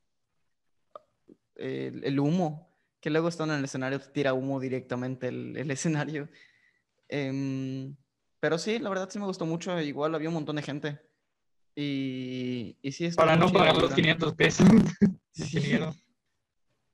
El, 1.55 2.03
el 2.05 2.19
humo, 2.19 2.75
que 3.01 3.11
luego 3.11 3.29
estando 3.29 3.55
en 3.55 3.61
el 3.61 3.65
escenario 3.65 4.01
te 4.01 4.09
tira 4.09 4.35
humo 4.35 4.59
directamente 4.59 5.29
el, 5.29 5.57
el 5.57 5.71
escenario. 5.71 6.29
Em, 7.09 7.95
pero 8.41 8.59
sí, 8.59 8.79
la 8.79 8.89
verdad 8.89 9.09
sí 9.11 9.19
me 9.19 9.27
gustó 9.27 9.47
mucho. 9.47 9.79
Igual 9.81 10.15
había 10.15 10.29
un 10.29 10.35
montón 10.35 10.57
de 10.57 10.63
gente. 10.63 11.01
Y, 11.75 12.77
y 12.83 12.93
sí, 12.93 13.07
estuvo 13.07 13.25
Para 13.25 13.37
no 13.37 13.51
pagar 13.53 13.75
los 13.75 13.83
verdad. 13.83 13.97
500 13.97 14.35
pesos. 14.35 14.67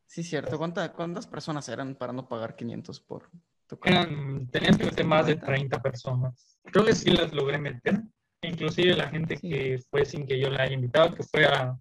Sí. 0.08 0.22
cierto. 0.22 0.56
¿Cuánta- 0.56 0.92
¿Cuántas 0.92 1.26
personas 1.26 1.68
eran 1.68 1.94
para 1.94 2.12
no 2.12 2.28
pagar 2.28 2.54
500 2.56 3.00
por 3.00 3.28
tocar? 3.66 3.92
Eran, 3.92 4.46
tenías 4.48 4.76
que 4.78 4.84
meter 4.84 5.04
más 5.04 5.26
de 5.26 5.36
30 5.36 5.82
personas. 5.82 6.58
Creo 6.64 6.84
que 6.84 6.94
sí 6.94 7.10
las 7.10 7.32
logré 7.34 7.58
meter. 7.58 8.02
Inclusive 8.42 8.94
la 8.94 9.08
gente 9.08 9.36
Sí. 9.36 9.48
que 9.50 9.78
fue 9.90 10.04
sin 10.04 10.26
que 10.26 10.38
yo 10.38 10.48
la 10.50 10.62
haya 10.62 10.74
invitado, 10.74 11.14
que 11.14 11.22
fue 11.22 11.44
a, 11.46 11.76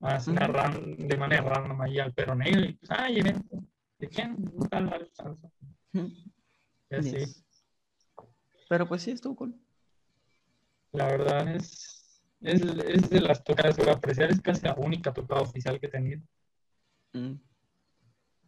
a 0.00 0.20
cenar 0.20 0.52
ran- 0.52 0.96
de 0.96 1.16
manera 1.16 1.42
random 1.42 1.80
allí 1.82 1.98
al 1.98 2.14
perro 2.14 2.34
negro. 2.34 2.64
Y 2.64 2.72
pues, 2.74 2.90
ay, 2.92 3.18
evento. 3.18 3.58
¿De 3.98 4.08
quién? 4.08 4.36
Tal, 4.70 4.88
tal, 4.88 5.10
tal. 5.16 5.36
Y 5.92 6.94
así. 6.94 7.10
Yes. 7.10 7.44
Pero 8.68 8.86
pues 8.86 9.02
sí, 9.02 9.10
estuvo 9.10 9.34
cool. 9.36 9.54
La 10.92 11.06
verdad 11.08 11.48
es, 11.54 11.95
es, 12.46 12.62
es 12.62 13.10
de 13.10 13.20
las 13.20 13.42
tocadas 13.42 13.76
que 13.76 13.82
voy 13.82 13.92
a 13.92 13.96
apreciar, 13.96 14.30
es 14.30 14.40
casi 14.40 14.62
la 14.62 14.74
única 14.74 15.12
tocada 15.12 15.42
oficial 15.42 15.78
que 15.80 15.86
he 15.86 15.90
tenido. 15.90 16.22
Mm, 17.12 17.34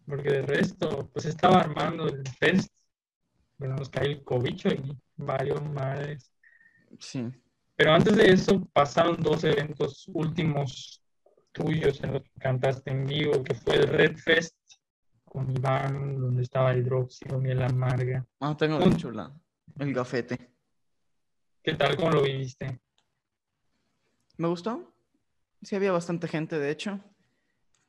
Porque 0.06 0.30
de 0.30 0.42
resto, 0.42 1.10
pues 1.12 1.26
estaba 1.26 1.60
armando 1.60 2.06
el 2.06 2.26
fest, 2.38 2.72
pero 3.58 3.74
nos 3.74 3.90
cayó 3.90 4.10
el 4.10 4.24
cobicho 4.24 4.68
y 4.68 4.96
varios 5.16 5.62
madres. 5.62 6.32
Sí. 6.98 7.28
Pero 7.76 7.92
antes 7.92 8.16
de 8.16 8.32
eso 8.32 8.64
pasaron 8.72 9.16
dos 9.20 9.44
eventos 9.44 10.08
últimos 10.08 11.02
tuyos 11.52 12.02
en 12.02 12.14
los 12.14 12.22
que 12.22 12.40
cantaste 12.40 12.90
en 12.90 13.06
vivo, 13.06 13.42
que 13.42 13.54
fue 13.54 13.76
el 13.76 13.88
Red 13.88 14.16
Fest 14.16 14.56
con 15.24 15.50
Iván, 15.50 16.20
donde 16.20 16.42
estaba 16.42 16.74
Hidróxido, 16.74 17.38
Miel 17.38 17.62
Amarga. 17.62 18.26
Ah, 18.40 18.56
tengo 18.56 18.78
de 18.78 18.86
hecho 18.86 19.10
la, 19.10 19.32
el 19.78 19.92
gafete. 19.92 20.54
¿Qué 21.62 21.74
tal? 21.74 21.96
¿Cómo 21.96 22.10
lo 22.10 22.22
viviste? 22.22 22.80
Me 24.39 24.48
gustó. 24.48 24.94
Sí, 25.62 25.77
había 25.77 25.93
bastante 25.93 26.28
gente, 26.28 26.59
de 26.59 26.70
hecho. 26.70 27.01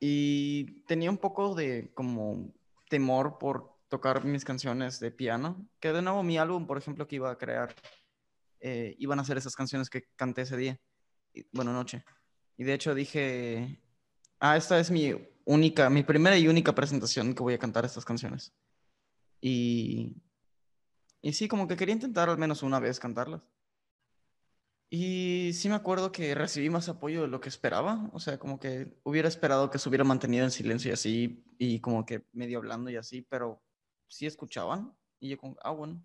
Y 0.00 0.82
tenía 0.82 1.10
un 1.10 1.18
poco 1.18 1.54
de 1.54 1.92
como 1.94 2.52
temor 2.88 3.38
por 3.38 3.76
tocar 3.88 4.24
mis 4.24 4.44
canciones 4.44 5.00
de 5.00 5.10
piano. 5.12 5.66
Que 5.80 5.92
de 5.92 6.02
nuevo 6.02 6.22
mi 6.22 6.38
álbum, 6.38 6.66
por 6.66 6.78
ejemplo, 6.78 7.06
que 7.06 7.16
iba 7.16 7.30
a 7.30 7.38
crear, 7.38 7.74
eh, 8.60 8.96
iban 8.98 9.20
a 9.20 9.24
ser 9.24 9.38
esas 9.38 9.56
canciones 9.56 9.90
que 9.90 10.04
canté 10.16 10.42
ese 10.42 10.56
día. 10.56 10.80
Y- 11.34 11.46
bueno, 11.52 11.72
noche. 11.72 12.04
Y 12.56 12.64
de 12.64 12.74
hecho 12.74 12.94
dije, 12.94 13.82
ah, 14.40 14.56
esta 14.56 14.80
es 14.80 14.90
mi 14.90 15.14
única, 15.44 15.90
mi 15.90 16.02
primera 16.02 16.38
y 16.38 16.48
única 16.48 16.74
presentación 16.74 17.34
que 17.34 17.42
voy 17.42 17.54
a 17.54 17.58
cantar 17.58 17.84
estas 17.84 18.04
canciones. 18.04 18.52
Y, 19.40 20.16
y 21.22 21.32
sí, 21.32 21.48
como 21.48 21.68
que 21.68 21.76
quería 21.76 21.94
intentar 21.94 22.28
al 22.28 22.38
menos 22.38 22.62
una 22.62 22.80
vez 22.80 22.98
cantarlas. 23.00 23.42
Y 24.92 25.52
sí 25.54 25.68
me 25.68 25.76
acuerdo 25.76 26.10
que 26.10 26.34
recibí 26.34 26.68
más 26.68 26.88
apoyo 26.88 27.22
de 27.22 27.28
lo 27.28 27.40
que 27.40 27.48
esperaba. 27.48 28.10
O 28.12 28.18
sea, 28.18 28.38
como 28.38 28.58
que 28.58 28.92
hubiera 29.04 29.28
esperado 29.28 29.70
que 29.70 29.78
se 29.78 29.88
hubiera 29.88 30.02
mantenido 30.02 30.44
en 30.44 30.50
silencio 30.50 30.90
y 30.90 30.94
así, 30.94 31.44
y 31.58 31.80
como 31.80 32.04
que 32.04 32.26
medio 32.32 32.58
hablando 32.58 32.90
y 32.90 32.96
así, 32.96 33.22
pero 33.22 33.62
sí 34.08 34.26
escuchaban. 34.26 34.92
Y 35.20 35.28
yo 35.30 35.38
como, 35.38 35.56
ah, 35.62 35.70
bueno. 35.70 36.02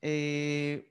Eh, 0.00 0.88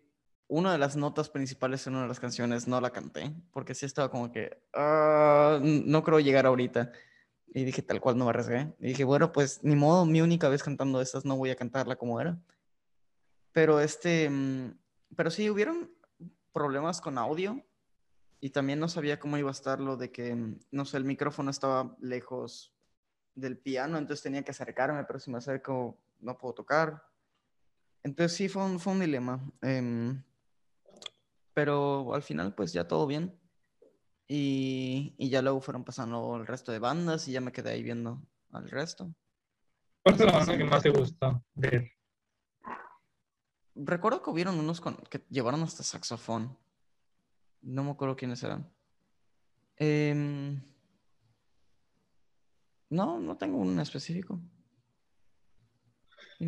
una 0.47 0.73
de 0.73 0.77
las 0.77 0.95
notas 0.95 1.29
principales 1.29 1.87
en 1.87 1.93
una 1.93 2.03
de 2.03 2.07
las 2.09 2.19
canciones 2.19 2.67
no 2.67 2.79
la 2.79 2.91
canté, 2.91 3.33
porque 3.51 3.73
sí 3.73 3.85
estaba 3.85 4.11
como 4.11 4.31
que, 4.31 4.61
"Ah, 4.73 5.59
no 5.63 6.03
creo 6.03 6.19
llegar 6.19 6.45
ahorita. 6.45 6.91
Y 7.53 7.63
dije, 7.63 7.81
tal 7.81 7.99
cual 8.01 8.17
no 8.17 8.25
me 8.25 8.29
arriesgué. 8.29 8.73
Y 8.79 8.87
dije, 8.89 9.03
bueno, 9.05 9.31
pues 9.31 9.63
ni 9.63 9.75
modo, 9.75 10.05
mi 10.05 10.21
única 10.21 10.49
vez 10.49 10.61
cantando 10.63 11.01
estas, 11.01 11.25
no 11.25 11.35
voy 11.37 11.49
a 11.49 11.55
cantarla 11.55 11.95
como 11.95 12.21
era. 12.21 12.39
Pero 13.53 13.79
este, 13.81 14.29
mm, 14.29 14.77
pero 15.15 15.31
sí, 15.31 15.49
hubieron 15.49 15.91
problemas 16.51 17.01
con 17.01 17.17
audio 17.17 17.63
y 18.39 18.49
también 18.49 18.79
no 18.79 18.89
sabía 18.89 19.19
cómo 19.19 19.37
iba 19.37 19.49
a 19.49 19.53
estar 19.53 19.79
lo 19.79 19.97
de 19.97 20.11
que, 20.11 20.35
mm, 20.35 20.59
no 20.71 20.85
sé, 20.85 20.97
el 20.97 21.05
micrófono 21.05 21.51
estaba 21.51 21.95
lejos 22.01 22.73
del 23.35 23.57
piano, 23.57 23.97
entonces 23.97 24.23
tenía 24.23 24.43
que 24.43 24.51
acercarme, 24.51 25.03
pero 25.05 25.19
si 25.19 25.31
me 25.31 25.37
acerco 25.37 25.97
no 26.19 26.37
puedo 26.37 26.53
tocar. 26.53 27.03
Entonces 28.03 28.35
sí, 28.35 28.49
fue 28.49 28.63
un, 28.63 28.79
fue 28.79 28.93
un 28.93 28.99
dilema. 28.99 29.39
em, 29.61 30.23
pero 31.53 32.13
al 32.13 32.23
final 32.23 32.55
pues 32.55 32.73
ya 32.73 32.87
todo 32.87 33.05
bien. 33.07 33.37
Y, 34.27 35.13
y 35.17 35.29
ya 35.29 35.41
luego 35.41 35.59
fueron 35.59 35.83
pasando 35.83 36.37
el 36.37 36.47
resto 36.47 36.71
de 36.71 36.79
bandas 36.79 37.27
y 37.27 37.33
ya 37.33 37.41
me 37.41 37.51
quedé 37.51 37.71
ahí 37.71 37.83
viendo 37.83 38.21
al 38.51 38.69
resto. 38.69 39.13
¿Cuál 40.03 40.15
fue 40.15 40.25
la 40.25 40.31
banda 40.31 40.57
que 40.57 40.63
más 40.63 40.81
te 40.81 40.89
gustó 40.89 41.43
ver? 41.53 41.91
Recuerdo 43.75 44.21
que 44.21 44.29
hubieron 44.29 44.59
unos 44.59 44.81
con- 44.81 44.97
que 45.09 45.25
llevaron 45.29 45.63
hasta 45.63 45.83
saxofón. 45.83 46.57
No 47.61 47.83
me 47.83 47.91
acuerdo 47.91 48.15
quiénes 48.15 48.43
eran. 48.43 48.69
Em, 49.77 50.61
no, 52.89 53.19
no 53.19 53.37
tengo 53.37 53.57
un 53.57 53.79
específico. 53.79 54.39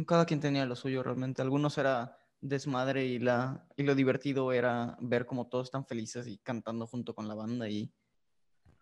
Cada 0.07 0.25
quien 0.25 0.39
tenía 0.39 0.65
lo 0.65 0.75
suyo 0.75 1.03
realmente. 1.03 1.41
Algunos 1.41 1.77
era 1.77 2.17
desmadre 2.41 3.05
y, 3.05 3.19
la, 3.19 3.67
y 3.77 3.83
lo 3.83 3.95
divertido 3.95 4.51
era 4.51 4.97
ver 4.99 5.25
cómo 5.25 5.47
todos 5.47 5.67
están 5.67 5.85
felices 5.85 6.27
y 6.27 6.39
cantando 6.39 6.87
junto 6.87 7.15
con 7.15 7.27
la 7.27 7.35
banda. 7.35 7.69
Y 7.69 7.93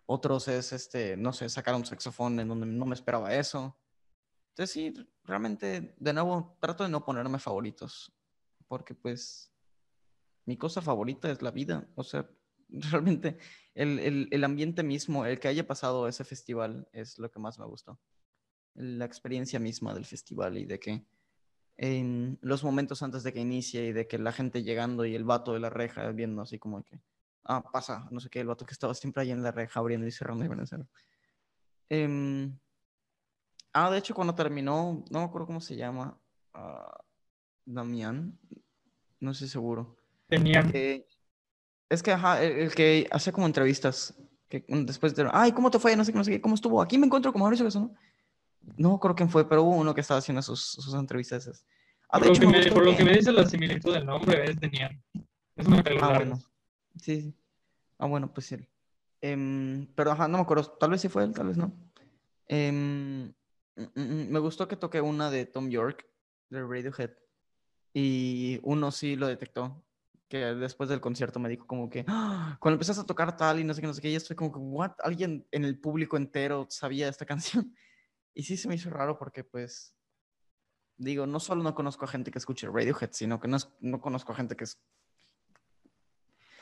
otros 0.06 0.48
es, 0.48 0.72
este, 0.72 1.16
no 1.16 1.32
sé, 1.32 1.48
sacar 1.48 1.74
un 1.74 1.84
saxofón 1.84 2.40
en 2.40 2.48
donde 2.48 2.66
no 2.66 2.86
me 2.86 2.94
esperaba 2.94 3.34
eso. 3.34 3.78
Entonces 4.50 4.72
sí, 4.72 4.92
realmente, 5.24 5.94
de 5.98 6.12
nuevo, 6.12 6.56
trato 6.60 6.82
de 6.82 6.90
no 6.90 7.04
ponerme 7.04 7.38
favoritos 7.38 8.12
porque 8.72 8.94
pues 8.94 9.52
mi 10.46 10.56
cosa 10.56 10.80
favorita 10.80 11.30
es 11.30 11.42
la 11.42 11.50
vida. 11.50 11.86
O 11.94 12.02
sea, 12.02 12.26
realmente 12.70 13.36
el, 13.74 13.98
el- 13.98 14.28
el 14.30 14.44
ambiente 14.44 14.82
mismo, 14.82 15.26
el 15.26 15.38
que 15.38 15.48
haya 15.48 15.66
pasado 15.66 16.08
ese 16.08 16.24
festival 16.24 16.88
es 16.94 17.18
lo 17.18 17.30
que 17.30 17.38
más 17.38 17.58
me 17.58 17.66
gustó. 17.66 18.00
La 18.74 19.04
experiencia 19.04 19.60
misma 19.60 19.92
del 19.92 20.06
festival 20.06 20.56
y 20.56 20.64
de 20.64 20.78
que 20.80 21.04
en 21.76 22.38
los 22.40 22.64
momentos 22.64 23.02
antes 23.02 23.22
de 23.24 23.34
que 23.34 23.40
inicie 23.40 23.84
y 23.88 23.92
de 23.92 24.06
que 24.06 24.16
la 24.16 24.32
gente 24.32 24.62
llegando 24.62 25.04
y 25.04 25.14
el 25.14 25.24
vato 25.24 25.52
de 25.52 25.60
la 25.60 25.68
reja 25.68 26.10
viendo 26.12 26.40
así 26.40 26.58
como 26.58 26.82
que, 26.82 26.98
ah, 27.44 27.62
pasa, 27.70 28.08
no 28.10 28.20
sé 28.20 28.30
qué, 28.30 28.40
el 28.40 28.46
vato 28.46 28.64
que 28.64 28.72
estaba 28.72 28.94
siempre 28.94 29.22
ahí 29.22 29.32
en 29.32 29.42
la 29.42 29.52
reja 29.52 29.80
abriendo 29.80 30.06
y 30.06 30.12
cerrando 30.12 30.44
y 30.44 30.48
abriendo. 30.48 30.88
Em, 31.90 32.58
ah, 33.74 33.90
de 33.90 33.98
hecho, 33.98 34.14
cuando 34.14 34.34
terminó, 34.34 35.04
no 35.10 35.18
me 35.18 35.24
acuerdo 35.26 35.46
cómo 35.46 35.60
se 35.60 35.76
llama, 35.76 36.18
ah, 36.54 37.04
Damián, 37.64 38.38
no 39.22 39.30
estoy 39.30 39.48
seguro. 39.48 39.96
Tenían, 40.28 40.70
Eh, 40.74 41.06
es 41.88 42.02
que, 42.02 42.12
ajá, 42.12 42.42
el, 42.42 42.52
el 42.52 42.74
que 42.74 43.06
hace 43.10 43.32
como 43.32 43.46
entrevistas, 43.46 44.14
que 44.48 44.64
después 44.68 45.14
de, 45.14 45.28
ay, 45.32 45.52
¿cómo 45.52 45.70
te 45.70 45.78
fue? 45.78 45.94
No 45.96 46.04
sé 46.04 46.12
qué, 46.12 46.18
no 46.18 46.24
sé 46.24 46.30
qué, 46.32 46.40
¿cómo 46.40 46.54
estuvo? 46.54 46.82
Aquí 46.82 46.98
me 46.98 47.06
encuentro 47.06 47.32
con 47.32 47.40
Mauricio 47.40 47.64
Beso, 47.64 47.80
¿no? 47.80 47.94
No 48.76 48.98
creo 48.98 49.14
quién 49.14 49.28
fue, 49.30 49.48
pero 49.48 49.62
hubo 49.62 49.76
uno 49.76 49.94
que 49.94 50.00
estaba 50.00 50.18
haciendo 50.18 50.42
sus, 50.42 50.60
sus 50.64 50.94
entrevistas. 50.94 51.46
esas. 51.46 51.66
Ah, 52.08 52.18
por, 52.18 52.22
de 52.22 52.26
lo 52.28 52.32
hecho, 52.34 52.40
que 52.40 52.46
me 52.46 52.72
por 52.72 52.84
lo 52.84 52.90
que- 52.92 52.96
que 52.98 53.04
me 53.04 53.12
dice 53.16 53.32
la 53.32 53.46
similitud 53.48 53.92
del 53.94 54.06
nombre 54.06 54.50
es 54.50 54.58
Tenían. 54.58 55.02
Es 55.56 55.66
una 55.66 55.82
Ah, 56.00 56.12
bueno. 56.16 56.38
Sí, 57.00 57.20
sí. 57.22 57.34
Ah, 57.98 58.06
bueno, 58.06 58.32
pues 58.32 58.46
sí. 58.46 58.56
Em, 59.20 59.86
pero 59.94 60.10
ajá, 60.12 60.26
no 60.28 60.38
me 60.38 60.42
acuerdo. 60.42 60.64
Tal 60.72 60.90
vez 60.90 61.00
sí 61.00 61.08
fue 61.08 61.24
él, 61.24 61.32
tal 61.32 61.46
vez 61.48 61.56
no. 61.56 61.72
Em, 62.48 63.26
mm, 63.76 63.82
mm, 63.94 64.00
mm, 64.00 64.28
me 64.30 64.38
gustó 64.40 64.66
que 64.68 64.76
toqué 64.76 65.00
una 65.00 65.30
de 65.30 65.46
Tom 65.46 65.68
York, 65.70 66.06
de 66.50 66.60
Radiohead. 66.62 67.10
Y 67.94 68.60
uno 68.62 68.90
sí 68.90 69.16
lo 69.16 69.26
detectó. 69.26 69.82
Que 70.28 70.38
después 70.54 70.88
del 70.88 71.00
concierto 71.02 71.38
me 71.38 71.50
dijo 71.50 71.66
como 71.66 71.90
que, 71.90 72.04
"Ah, 72.08 72.56
cuando 72.58 72.76
empezaste 72.76 73.02
a 73.02 73.06
tocar 73.06 73.36
tal 73.36 73.60
y 73.60 73.64
no 73.64 73.74
sé 73.74 73.82
qué, 73.82 73.86
no 73.86 73.92
sé 73.92 74.00
qué, 74.00 74.10
y 74.10 74.14
estoy 74.14 74.34
como 74.34 74.50
que, 74.50 74.58
¿what? 74.58 74.92
Alguien 75.04 75.46
en 75.50 75.64
el 75.64 75.78
público 75.78 76.16
entero 76.16 76.66
sabía 76.70 77.08
esta 77.08 77.26
canción. 77.26 77.74
Y 78.34 78.44
sí 78.44 78.56
se 78.56 78.66
me 78.66 78.76
hizo 78.76 78.88
raro 78.88 79.18
porque, 79.18 79.44
pues, 79.44 79.94
digo, 80.96 81.26
no 81.26 81.38
solo 81.38 81.62
no 81.62 81.74
conozco 81.74 82.06
a 82.06 82.08
gente 82.08 82.30
que 82.30 82.38
escuche 82.38 82.66
Radiohead, 82.66 83.10
sino 83.12 83.38
que 83.38 83.46
no, 83.46 83.58
no 83.80 84.00
conozco 84.00 84.32
a 84.32 84.36
gente 84.36 84.56
que 84.56 84.64
es 84.64 84.80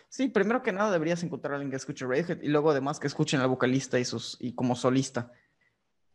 Sí, 0.09 0.27
primero 0.29 0.61
que 0.65 0.73
nada 0.73 0.91
deberías 0.91 1.23
encontrar 1.23 1.53
a 1.53 1.57
alguien 1.59 1.71
que 1.71 1.77
escuche 1.77 2.05
Radiohead 2.05 2.43
y 2.43 2.49
luego 2.49 2.73
además 2.73 2.99
que 2.99 3.07
escuchen 3.07 3.41
al 3.41 3.47
vocalista 3.47 4.01
y 4.01 4.05
sus 4.05 4.37
y 4.41 4.55
como 4.57 4.75
solista. 4.75 5.31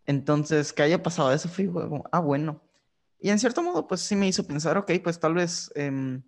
Entonces, 0.05 0.73
que 0.73 0.83
haya 0.83 1.01
pasado 1.01 1.31
eso 1.31 1.47
fue 1.47 1.67
como, 1.71 2.03
ah, 2.11 2.19
bueno. 2.19 2.61
Y 3.19 3.29
en 3.29 3.39
cierto 3.39 3.61
modo, 3.63 3.87
pues 3.87 4.01
sí 4.01 4.15
me 4.15 4.27
hizo 4.27 4.45
pensar, 4.45 4.77
ok, 4.77 4.91
pues 5.03 5.19
tal 5.19 5.33
vez, 5.33 5.71
em, 5.75 6.23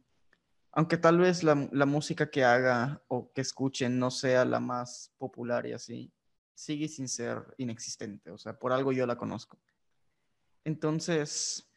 aunque 0.71 0.97
tal 0.97 1.17
vez 1.19 1.43
la, 1.43 1.67
la 1.71 1.85
música 1.85 2.29
que 2.29 2.43
haga 2.43 3.03
o 3.07 3.31
que 3.33 3.41
escuchen 3.41 3.99
no 3.99 4.11
sea 4.11 4.45
la 4.45 4.59
más 4.59 5.13
popular 5.17 5.65
y 5.65 5.73
así, 5.73 6.11
sigue 6.53 6.87
sin 6.87 7.07
ser 7.07 7.53
inexistente. 7.57 8.31
O 8.31 8.37
sea, 8.37 8.57
por 8.57 8.71
algo 8.73 8.91
yo 8.91 9.05
la 9.05 9.17
conozco. 9.17 9.59
Entonces, 10.63 11.69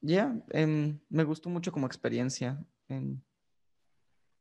ya, 0.00 0.34
em, 0.50 0.98
me 1.08 1.24
gustó 1.24 1.50
mucho 1.50 1.72
como 1.72 1.86
experiencia. 1.86 2.64
em, 2.88 3.20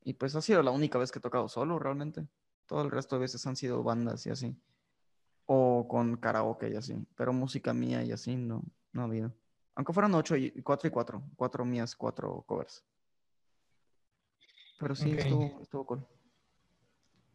y 0.03 0.13
pues 0.13 0.35
ha 0.35 0.41
sido 0.41 0.63
la 0.63 0.71
única 0.71 0.97
vez 0.97 1.11
que 1.11 1.19
he 1.19 1.21
tocado 1.21 1.47
solo, 1.49 1.77
realmente. 1.77 2.27
Todo 2.65 2.81
el 2.81 2.91
resto 2.91 3.15
de 3.15 3.21
veces 3.21 3.45
han 3.45 3.55
sido 3.55 3.83
bandas 3.83 4.25
y 4.25 4.29
así. 4.29 4.55
O 5.45 5.87
con 5.87 6.17
karaoke 6.17 6.69
y 6.69 6.75
así. 6.75 6.95
Pero 7.15 7.33
música 7.33 7.73
mía 7.73 8.03
y 8.03 8.11
así 8.11 8.35
no, 8.35 8.63
no 8.93 9.01
ha 9.01 9.05
habido. 9.05 9.33
Aunque 9.79 9.93
fueron 9.93 10.13
ocho 10.15 10.35
y 10.35 10.51
cuatro 10.61 10.89
y 10.89 10.91
cuatro. 10.91 11.23
Cuatro 11.37 11.63
mías, 11.63 11.95
cuatro 11.95 12.43
covers. 12.45 12.83
Pero 14.77 14.93
sí, 14.93 15.13
Ok. 15.13 15.19
estuvo, 15.19 15.61
estuvo 15.61 15.85
cool. 15.85 16.07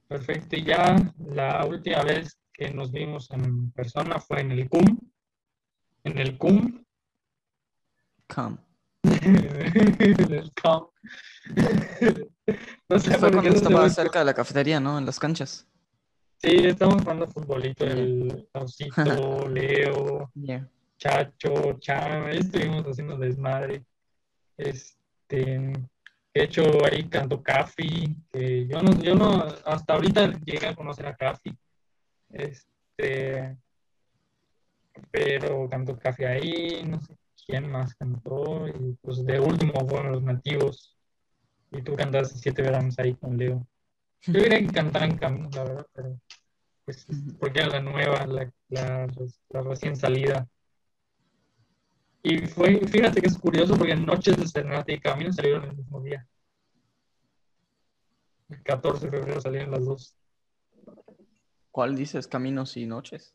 Perfecto. 0.08 0.54
Y 0.54 0.64
ya 0.64 0.94
la 1.20 1.64
última 1.64 2.02
vez 2.02 2.38
que 2.52 2.70
nos 2.70 2.92
vimos 2.92 3.30
en 3.30 3.70
persona 3.70 4.20
fue 4.20 4.42
en 4.42 4.52
el 4.52 4.68
CUM. 4.68 4.84
En 6.04 6.18
el 6.18 6.36
CUM. 6.36 6.84
Come. 8.28 8.58
en 9.04 10.32
el 10.34 10.52
CUM. 10.52 10.88
no 12.90 12.98
sé 12.98 13.18
Fue 13.20 13.32
cuando 13.32 13.54
estaba 13.54 13.88
cerca 13.88 14.18
de 14.18 14.26
la 14.26 14.34
cafetería, 14.34 14.80
¿no? 14.80 14.98
En 14.98 15.06
las 15.06 15.18
canchas. 15.18 15.66
Sí, 16.42 16.56
estamos 16.56 17.00
jugando 17.00 17.26
futbolito. 17.26 17.86
El 17.86 18.46
Osito, 18.52 19.48
Leo, 19.48 20.30
Yeah. 20.34 20.68
Chacho, 20.98 21.78
Cham. 21.78 22.28
Estuvimos 22.28 22.84
haciendo 22.84 23.16
desmadre. 23.16 23.84
Este. 24.56 25.72
De 26.34 26.42
hecho, 26.42 26.64
ahí 26.84 27.08
canto 27.08 27.40
Café, 27.40 27.84
que 28.32 28.66
yo 28.66 28.82
no, 28.82 28.92
yo 29.00 29.14
no, 29.14 29.44
hasta 29.64 29.94
ahorita 29.94 30.32
llegué 30.44 30.66
a 30.66 30.74
conocer 30.74 31.06
a 31.06 31.14
Café. 31.14 31.56
Este, 32.28 33.56
pero 35.12 35.68
cantó 35.68 35.96
Café 35.96 36.26
ahí, 36.26 36.82
no 36.84 37.00
sé 37.00 37.16
quién 37.46 37.70
más 37.70 37.94
cantó, 37.94 38.66
y 38.66 38.98
pues 39.00 39.24
de 39.24 39.38
último 39.38 39.86
fueron 39.86 40.10
los 40.10 40.22
nativos. 40.24 40.96
Y 41.70 41.82
tú 41.82 41.94
cantaste 41.94 42.36
Siete 42.38 42.62
Veranos 42.62 42.98
ahí 42.98 43.14
con 43.14 43.36
Leo. 43.36 43.64
Yo 44.22 44.40
diría 44.40 44.58
que 44.58 44.66
cantaran 44.66 45.16
Camino, 45.16 45.50
la 45.52 45.64
verdad, 45.64 45.86
pero 45.92 46.20
pues 46.84 47.06
porque 47.38 47.60
era 47.60 47.68
la 47.68 47.80
nueva, 47.80 48.26
la, 48.26 48.52
la, 48.68 49.06
la 49.50 49.60
recién 49.62 49.94
salida. 49.94 50.48
Y 52.26 52.38
fue, 52.46 52.78
fíjate 52.86 53.20
que 53.20 53.26
es 53.26 53.36
curioso 53.38 53.76
porque 53.76 53.94
Noches 53.94 54.36
de 54.38 54.48
Serenata 54.48 54.90
y 54.90 54.98
Camino 54.98 55.30
salieron 55.30 55.64
el 55.64 55.76
mismo 55.76 56.01
día. 56.01 56.26
El 58.48 58.62
14 58.62 59.10
de 59.10 59.18
febrero 59.18 59.40
salieron 59.42 59.70
las 59.72 59.84
dos. 59.84 60.16
¿Cuál 61.70 61.94
dices? 61.96 62.26
Caminos 62.26 62.76
y 62.78 62.86
noches. 62.86 63.34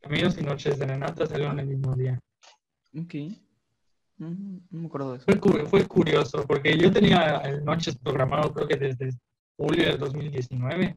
Caminos 0.00 0.36
y 0.38 0.42
Noches 0.42 0.78
de 0.78 0.84
Serenata 0.86 1.26
salieron 1.26 1.58
el 1.60 1.66
mismo 1.66 1.94
día. 1.94 2.20
Ok. 2.98 3.14
No 4.18 4.30
me 4.70 4.86
acuerdo 4.86 5.12
de 5.12 5.16
eso. 5.18 5.24
Fue, 5.26 5.40
cu- 5.40 5.66
fue 5.66 5.86
curioso 5.86 6.44
porque 6.46 6.76
yo 6.76 6.92
tenía 6.92 7.36
el 7.38 7.64
Noches 7.64 7.96
programado 7.96 8.52
creo 8.52 8.68
que 8.68 8.76
desde 8.76 9.10
julio 9.56 9.86
del 9.86 9.98
2019. 9.98 10.96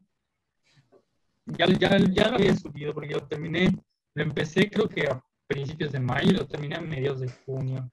Ya, 1.46 1.66
ya, 1.66 1.98
ya 2.12 2.28
lo 2.28 2.36
había 2.36 2.54
subido 2.54 2.92
porque 2.92 3.14
lo 3.14 3.26
terminé, 3.26 3.70
lo 4.14 4.22
empecé 4.22 4.70
creo 4.70 4.88
que 4.88 5.06
a 5.06 5.22
principios 5.50 5.90
de 5.90 5.98
mayo 5.98 6.30
y 6.30 6.34
lo 6.34 6.46
terminé 6.46 6.76
a 6.76 6.80
mediados 6.80 7.20
de 7.20 7.28
junio. 7.44 7.90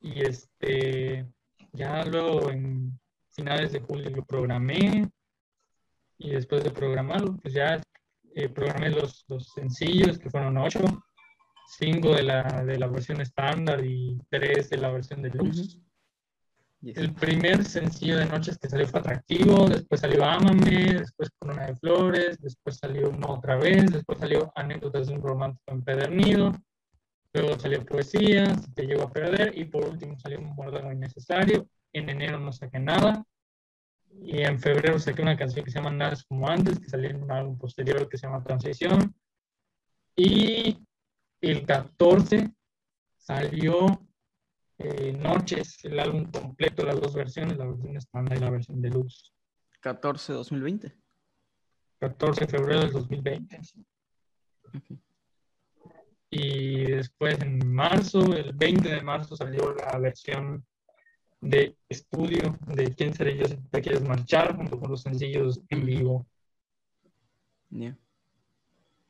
Y 0.00 0.22
este, 0.22 1.24
ya 1.72 2.04
luego 2.04 2.50
en 2.50 2.98
finales 3.30 3.72
de 3.72 3.80
julio 3.80 4.10
lo 4.10 4.24
programé 4.24 5.08
y 6.18 6.30
después 6.30 6.64
de 6.64 6.72
programarlo, 6.72 7.36
pues 7.36 7.54
ya 7.54 7.80
eh, 8.34 8.48
programé 8.48 8.90
los, 8.90 9.24
los 9.28 9.52
sencillos 9.52 10.18
que 10.18 10.30
fueron 10.30 10.58
ocho, 10.58 10.80
cinco 11.78 12.14
de 12.16 12.24
la, 12.24 12.42
de 12.64 12.76
la 12.76 12.88
versión 12.88 13.20
estándar 13.20 13.84
y 13.84 14.18
tres 14.28 14.68
de 14.70 14.78
la 14.78 14.90
versión 14.90 15.22
deluxe. 15.22 15.78
El 16.80 17.12
primer 17.12 17.64
sencillo 17.64 18.18
de 18.18 18.26
Noches 18.26 18.56
que 18.56 18.68
salió 18.68 18.86
fue 18.86 19.00
Atractivo, 19.00 19.66
después 19.68 20.00
salió 20.00 20.24
Ámame, 20.24 20.94
después 20.94 21.28
Corona 21.36 21.66
de 21.66 21.76
Flores, 21.76 22.38
después 22.40 22.76
salió 22.76 23.10
No 23.10 23.34
Otra 23.34 23.56
Vez, 23.56 23.90
después 23.90 24.20
salió 24.20 24.52
Anécdotas 24.54 25.08
de 25.08 25.14
un 25.14 25.22
Romántico 25.22 25.72
Empedernido, 25.72 26.52
luego 27.32 27.58
salió 27.58 27.84
Poesía, 27.84 28.54
Si 28.54 28.72
Te 28.74 28.86
Llego 28.86 29.02
a 29.02 29.10
Perder, 29.10 29.58
y 29.58 29.64
por 29.64 29.86
último 29.86 30.16
salió 30.20 30.38
Un 30.38 30.54
Muérdago 30.54 30.92
Innecesario. 30.92 31.68
En 31.92 32.10
enero 32.10 32.38
no 32.38 32.52
saqué 32.52 32.78
nada, 32.78 33.24
y 34.22 34.42
en 34.42 34.60
febrero 34.60 35.00
saqué 35.00 35.20
una 35.22 35.36
canción 35.36 35.64
que 35.64 35.72
se 35.72 35.78
llama 35.78 35.90
Nada 35.90 36.12
es 36.12 36.22
como 36.22 36.48
antes, 36.48 36.78
que 36.78 36.88
salió 36.88 37.10
en 37.10 37.22
un 37.22 37.32
álbum 37.32 37.58
posterior 37.58 38.08
que 38.08 38.18
se 38.18 38.28
llama 38.28 38.44
Transición, 38.44 39.16
y 40.14 40.78
el 41.40 41.66
14 41.66 42.52
salió 43.16 44.07
eh, 44.78 45.12
Noches, 45.12 45.84
el 45.84 45.98
álbum 45.98 46.30
completo, 46.30 46.84
las 46.84 47.00
dos 47.00 47.14
versiones, 47.14 47.56
la 47.56 47.66
versión 47.66 47.96
estándar 47.96 48.38
y 48.38 48.40
la 48.40 48.50
versión 48.50 48.80
deluxe. 48.80 49.32
14 49.80 50.32
2020. 50.32 50.96
14 51.98 52.40
de 52.40 52.46
febrero 52.46 52.80
del 52.80 52.92
2020. 52.92 53.62
sí. 53.64 53.84
Ok. 54.74 54.98
Y 56.30 56.84
después 56.84 57.40
en 57.40 57.72
marzo, 57.72 58.20
el 58.34 58.52
20 58.52 58.88
de 58.88 59.02
marzo, 59.02 59.34
salió 59.34 59.74
la 59.74 59.98
versión 59.98 60.64
de 61.40 61.76
estudio 61.88 62.58
de 62.66 62.94
Quién 62.94 63.14
seré 63.14 63.36
yo 63.36 63.46
si 63.46 63.56
te 63.56 63.80
quieres 63.80 64.02
marchar, 64.02 64.56
junto 64.56 64.78
con 64.78 64.90
los 64.90 65.02
sencillos 65.02 65.60
en 65.70 65.86
vivo. 65.86 66.26
Yeah. 67.70 67.96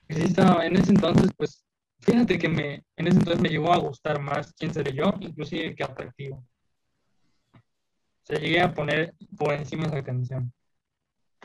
En 0.08 0.76
ese 0.76 0.90
entonces, 0.90 1.30
pues, 1.36 1.66
fíjate 2.00 2.38
que 2.38 2.48
me, 2.48 2.84
en 2.96 3.06
ese 3.08 3.18
entonces 3.18 3.40
me 3.42 3.48
llegó 3.48 3.72
a 3.72 3.78
gustar 3.78 4.20
más 4.20 4.52
Quién 4.54 4.72
seré 4.72 4.92
yo, 4.92 5.12
inclusive 5.20 5.74
que 5.74 5.84
Atractivo. 5.84 6.36
O 7.54 8.26
sea, 8.30 8.38
llegué 8.38 8.60
a 8.60 8.74
poner 8.74 9.14
por 9.38 9.52
encima 9.54 9.86
esa 9.86 10.02
canción. 10.04 10.52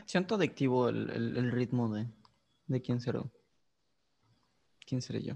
Siento 0.04 0.34
adictivo 0.34 0.88
el, 0.90 1.08
el- 1.10 1.36
el 1.38 1.50
ritmo 1.52 1.88
de, 1.94 2.06
de 2.66 2.82
quién 2.82 3.00
será. 3.00 3.22
¿Quién 4.86 5.00
seré 5.00 5.22
yo? 5.22 5.34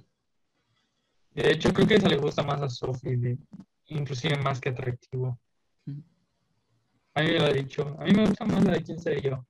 De 1.31 1.51
hecho, 1.53 1.73
creo 1.73 1.87
que 1.87 1.95
esa 1.95 2.09
le 2.09 2.17
gusta 2.19 2.43
más 2.43 2.61
a 2.61 2.69
Sophie, 2.69 3.39
inclusive 3.87 4.37
más 4.39 4.61
que 4.61 4.69
atractivo. 4.71 5.39
A 7.15 7.23
mí 7.23 7.29
me 7.29 7.39
lo 7.39 7.47
ha 7.47 7.53
dicho. 7.53 7.97
A 7.99 8.05
mí 8.05 8.13
me 8.13 8.27
gusta 8.27 8.45
más 8.45 8.63
la 8.65 8.73
de 8.73 8.83
quién 8.83 8.99
seré 9.01 9.23
yo. 9.23 9.47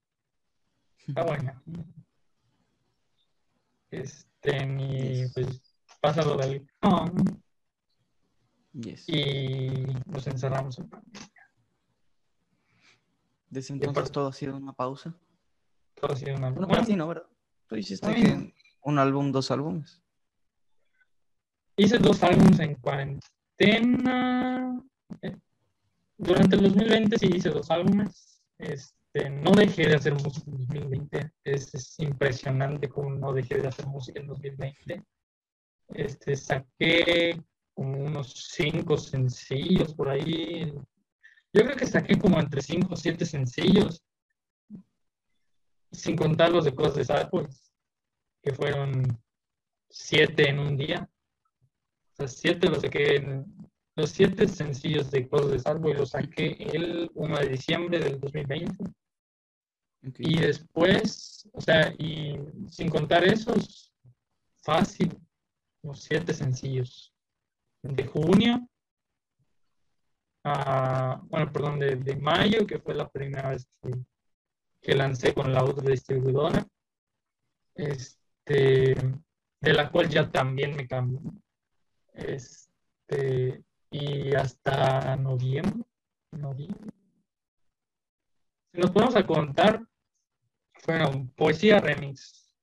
Está 1.06 1.24
buena. 1.24 1.60
Este, 4.42 4.66
ni, 4.66 5.22
Yes. 5.22 5.32
pues, 5.34 5.62
pasa 6.00 6.22
lo 6.24 6.36
del 6.36 6.66
con 6.80 7.42
Yes. 8.72 9.08
y 9.08 9.70
nos 10.06 10.26
encerramos 10.26 10.78
en 10.78 10.88
pandemia. 10.88 11.28
Desde 13.50 13.74
y 13.74 13.78
entonces 13.82 14.12
todo 14.12 14.28
ha 14.28 14.32
sido 14.32 14.56
una 14.56 14.72
pausa. 14.72 15.14
Todo 15.94 16.12
ha 16.12 16.16
sido 16.16 16.36
una... 16.36 16.50
Bueno, 16.50 16.66
Bueno, 16.68 16.84
ti 16.84 16.94
no, 16.94 17.08
¿verdad? 17.08 17.26
Tú 17.66 17.76
hiciste 17.76 18.14
que 18.14 18.54
un 18.82 18.98
álbum, 18.98 19.32
dos 19.32 19.50
álbumes. 19.50 20.00
hice 21.76 21.98
dos 21.98 22.22
álbumes 22.22 22.58
en 22.60 22.74
cuarentena. 22.76 24.80
Eh, 25.22 25.36
Durante 26.16 26.56
el 26.56 26.62
2020 26.62 27.18
sí 27.18 27.26
hice 27.34 27.50
dos 27.50 27.70
álbumes. 27.70 28.42
Este, 28.58 28.97
no 29.14 29.52
dejé 29.52 29.88
de 29.88 29.96
hacer 29.96 30.14
música 30.14 30.50
en 30.50 30.58
2020. 30.58 31.32
Es, 31.44 31.74
es 31.74 31.98
impresionante 32.00 32.88
cómo 32.88 33.10
no 33.10 33.32
dejé 33.32 33.58
de 33.58 33.68
hacer 33.68 33.86
música 33.86 34.20
en 34.20 34.26
2020. 34.28 35.04
Este, 35.88 36.36
saqué 36.36 37.42
como 37.74 37.98
unos 37.98 38.50
cinco 38.52 38.96
sencillos 38.96 39.94
por 39.94 40.08
ahí. 40.08 40.72
Yo 41.52 41.62
creo 41.64 41.76
que 41.76 41.86
saqué 41.86 42.18
como 42.18 42.38
entre 42.38 42.60
cinco 42.60 42.94
o 42.94 42.96
siete 42.96 43.24
sencillos. 43.24 44.02
Sin 45.90 46.16
contar 46.16 46.50
los 46.50 46.64
de 46.66 46.74
cosas 46.74 46.96
de 46.96 47.04
Sarpos, 47.04 47.72
que 48.42 48.52
fueron 48.52 49.18
siete 49.88 50.50
en 50.50 50.58
un 50.58 50.76
día. 50.76 51.08
O 52.12 52.16
sea, 52.16 52.28
siete 52.28 52.68
los 52.68 52.82
saqué 52.82 53.16
en- 53.16 53.67
los 53.98 54.10
siete 54.10 54.46
sencillos 54.46 55.10
de 55.10 55.28
Cosas 55.28 55.50
de 55.50 55.58
Salvo 55.58 55.90
y 55.90 55.94
los 55.94 56.10
saqué 56.10 56.56
el 56.72 57.10
1 57.14 57.38
de 57.38 57.48
diciembre 57.48 57.98
del 57.98 58.20
2020. 58.20 58.84
Ok. 60.06 60.14
Y 60.18 60.38
después, 60.38 61.48
o 61.52 61.60
sea, 61.60 61.92
y 61.98 62.38
sin 62.70 62.90
contar 62.90 63.24
esos, 63.24 63.92
fácil, 64.62 65.18
los 65.82 66.00
siete 66.00 66.32
sencillos. 66.32 67.12
De 67.82 68.06
junio, 68.06 68.68
a, 70.44 71.20
bueno, 71.24 71.52
perdón, 71.52 71.80
de, 71.80 71.96
de 71.96 72.16
mayo, 72.16 72.68
que 72.68 72.78
fue 72.78 72.94
la 72.94 73.08
primera 73.08 73.50
vez 73.50 73.66
que, 73.82 73.90
que 74.80 74.94
lancé 74.94 75.34
con 75.34 75.52
la 75.52 75.64
otra 75.64 75.90
distribuidora, 75.90 76.64
este, 77.74 78.94
de 79.60 79.72
la 79.72 79.90
cual 79.90 80.08
ya 80.08 80.30
también 80.30 80.76
me 80.76 80.86
cambié. 80.86 81.18
Este, 82.12 83.64
y 83.90 84.34
hasta 84.34 85.16
noviembre, 85.16 85.84
noviembre. 86.32 86.90
Si 88.72 88.80
nos 88.80 88.90
ponemos 88.90 89.16
a 89.16 89.26
contar, 89.26 89.82
fueron 90.74 91.28
Poesía 91.30 91.80
Remix, 91.80 92.54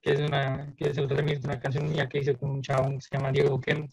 que 0.00 0.12
es, 0.12 0.20
una, 0.20 0.74
que 0.76 0.88
es 0.90 0.98
el 0.98 1.08
remix 1.08 1.42
de 1.42 1.48
una 1.48 1.60
canción 1.60 1.88
mía 1.90 2.08
que 2.08 2.18
hice 2.18 2.36
con 2.36 2.50
un 2.50 2.62
chabón 2.62 2.96
que 2.96 3.02
se 3.02 3.16
llama 3.16 3.32
Diego 3.32 3.60
Kent, 3.60 3.92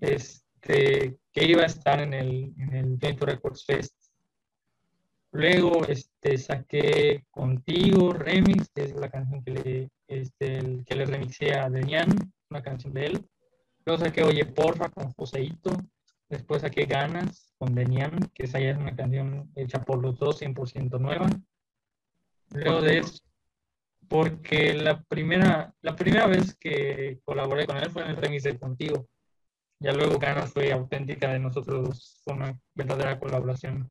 este, 0.00 1.18
que 1.32 1.44
iba 1.44 1.62
a 1.62 1.66
estar 1.66 2.00
en 2.00 2.14
el, 2.14 2.52
en 2.58 2.74
el 2.74 2.96
20 2.96 3.24
Records 3.26 3.64
Fest. 3.64 3.94
Luego 5.30 5.84
este, 5.86 6.36
saqué 6.38 7.24
Contigo 7.30 8.12
Remix, 8.12 8.70
que 8.74 8.84
es 8.84 8.94
la 8.96 9.08
canción 9.10 9.42
que 9.44 9.50
le, 9.52 9.90
este, 10.08 10.58
el- 10.58 10.84
que 10.84 10.94
le 10.96 11.04
remixé 11.04 11.54
a 11.54 11.68
Denian, 11.70 12.08
una 12.50 12.62
canción 12.62 12.92
de 12.94 13.06
él. 13.06 13.28
Luego 13.88 14.04
saqué 14.04 14.22
Oye 14.22 14.44
Porfa 14.44 14.90
con 14.90 15.10
Joseito. 15.14 15.70
Después 16.28 16.60
saqué 16.60 16.84
Ganas 16.84 17.54
con 17.56 17.74
Denian, 17.74 18.18
que 18.34 18.42
esa 18.42 18.60
ya 18.60 18.72
es 18.72 18.76
una 18.76 18.94
canción 18.94 19.50
hecha 19.56 19.82
por 19.82 20.02
los 20.02 20.18
dos, 20.18 20.42
100% 20.42 21.00
nueva. 21.00 21.26
Luego 22.50 22.82
de 22.82 22.98
eso, 22.98 23.22
porque 24.06 24.74
la 24.74 25.00
primera, 25.04 25.74
la 25.80 25.96
primera 25.96 26.26
vez 26.26 26.54
que 26.58 27.18
colaboré 27.24 27.64
con 27.66 27.78
él 27.78 27.90
fue 27.90 28.02
en 28.02 28.10
el 28.10 28.18
remix 28.18 28.42
de 28.42 28.58
Contigo. 28.58 29.08
Ya 29.80 29.94
luego 29.94 30.18
Ganas 30.18 30.52
fue 30.52 30.70
auténtica 30.70 31.32
de 31.32 31.38
nosotros 31.38 32.20
fue 32.24 32.34
una 32.34 32.60
verdadera 32.74 33.18
colaboración. 33.18 33.90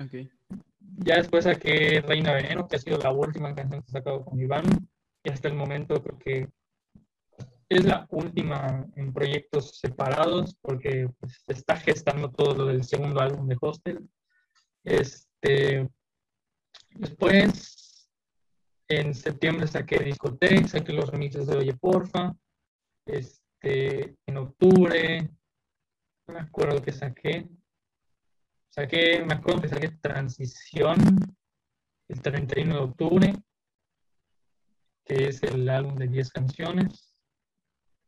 Ok. 0.00 0.30
Ya 0.78 1.16
después 1.16 1.42
saqué 1.42 2.04
Reina 2.06 2.34
Veneno, 2.34 2.68
que 2.68 2.76
ha 2.76 2.78
sido 2.78 2.98
la 2.98 3.10
última 3.10 3.52
canción 3.52 3.82
que 3.82 3.88
he 3.88 3.92
sacado 3.92 4.24
con 4.24 4.40
Iván. 4.40 4.64
Y 5.24 5.30
hasta 5.30 5.48
el 5.48 5.54
momento 5.54 6.00
creo 6.00 6.18
que 6.20 6.48
es 7.78 7.84
la 7.84 8.06
última 8.10 8.86
en 8.96 9.12
proyectos 9.12 9.78
separados 9.78 10.56
porque 10.60 11.08
pues, 11.18 11.42
está 11.48 11.76
gestando 11.76 12.30
todo 12.30 12.54
lo 12.54 12.66
del 12.66 12.84
segundo 12.84 13.20
álbum 13.20 13.48
de 13.48 13.56
Hostel. 13.60 14.08
Este, 14.84 15.88
después, 16.90 18.08
en 18.88 19.14
septiembre 19.14 19.66
saqué 19.66 19.98
Discotech, 19.98 20.66
saqué 20.68 20.92
los 20.92 21.10
remixes 21.10 21.46
de 21.46 21.56
Oye 21.56 21.74
Porfa. 21.74 22.34
Este, 23.06 24.16
en 24.26 24.36
octubre, 24.36 25.22
no 26.26 26.34
me 26.34 26.40
acuerdo 26.40 26.80
que 26.82 26.92
saqué. 26.92 27.48
Saqué, 28.68 29.24
me 29.24 29.34
acuerdo 29.34 29.62
que 29.62 29.68
saqué 29.68 29.88
Transición 29.88 30.96
el 32.08 32.20
31 32.20 32.74
de 32.74 32.80
octubre, 32.80 33.34
que 35.04 35.28
es 35.28 35.42
el 35.42 35.68
álbum 35.68 35.96
de 35.96 36.08
10 36.08 36.30
canciones 36.30 37.13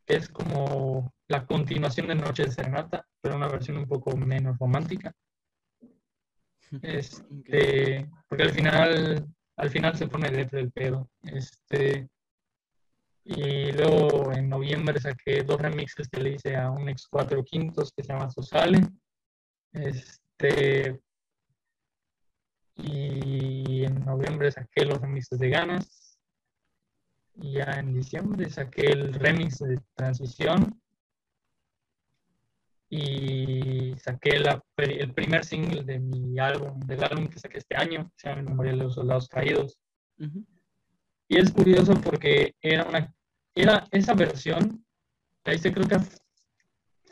es 0.07 0.29
como 0.29 1.13
la 1.29 1.45
continuación 1.47 2.09
de 2.09 2.15
Noche 2.15 2.45
de 2.45 2.53
Serenata, 2.53 3.07
pero 3.21 3.37
una 3.37 3.49
versión 3.49 3.79
un 3.79 3.87
poco 3.87 4.17
menos 4.17 4.59
romántica. 4.59 5.13
Este, 6.83 8.11
porque 8.29 8.43
al 8.43 8.51
final, 8.51 9.25
al 9.57 9.71
final 9.71 9.97
se 9.97 10.09
pone 10.09 10.29
dentro 10.31 10.59
del 10.59 10.73
pedo. 10.73 11.09
Este, 11.23 12.09
y 13.23 13.71
luego 13.71 14.33
en 14.33 14.49
noviembre 14.49 14.99
saqué 14.99 15.45
dos 15.45 15.61
remixes 15.61 16.09
que 16.09 16.21
le 16.21 16.31
hice 16.31 16.57
a 16.57 16.71
un 16.73 16.89
ex 16.89 17.07
cuatro 17.07 17.45
quintos 17.45 17.93
que 17.93 18.03
se 18.03 18.13
llama 18.13 18.31
Sosale. 18.31 18.81
Este, 19.73 21.01
y 22.77 23.85
en 23.85 24.05
noviembre 24.05 24.51
saqué 24.51 24.85
los 24.85 25.01
remixes 25.01 25.39
de 25.39 25.51
Ganas 25.51 26.06
y 27.39 27.53
ya 27.53 27.65
en 27.79 27.95
diciembre 27.95 28.49
saqué 28.49 28.87
el 28.93 29.15
remix 29.15 29.59
de 29.59 29.81
Transición 29.95 30.81
y 32.89 33.95
saqué 33.99 34.39
la, 34.39 34.63
el 34.77 35.13
primer 35.13 35.45
single 35.45 35.83
de 35.83 35.99
mi 35.99 36.39
álbum, 36.39 36.79
del 36.81 37.03
álbum 37.05 37.27
que 37.29 37.39
saqué 37.39 37.59
este 37.59 37.77
año, 37.77 38.11
se 38.17 38.29
llama 38.29 38.43
Memorial 38.43 38.79
de 38.79 38.85
los 38.85 38.95
Soldados 38.95 39.29
Caídos. 39.29 39.79
Y 41.29 41.39
es 41.39 41.51
curioso 41.51 41.95
porque 41.95 42.55
era 42.61 42.85
una, 42.85 43.13
era 43.55 43.87
esa 43.91 44.15
versión, 44.15 44.85
la 45.45 45.55
hice 45.55 45.73
creo 45.73 45.89
que 45.89 45.97
a 45.97 46.05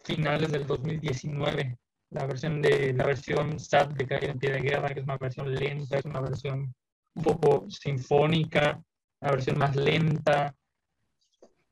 finales 0.04 0.52
del 0.52 0.66
2019, 0.66 1.78
la 2.10 2.26
versión 2.26 2.62
de 2.62 2.92
la 2.92 3.04
versión 3.04 3.58
SAT 3.58 3.94
de 3.94 4.06
Caída 4.06 4.32
en 4.32 4.38
Pie 4.38 4.52
de 4.52 4.60
Guerra, 4.60 4.88
que 4.88 5.00
es 5.00 5.04
una 5.04 5.18
versión 5.18 5.52
lenta, 5.52 5.98
es 5.98 6.04
una 6.04 6.20
versión 6.20 6.74
un 7.14 7.22
poco 7.22 7.68
sinfónica, 7.68 8.80
una 9.24 9.32
versión 9.32 9.58
más 9.58 9.74
lenta, 9.74 10.54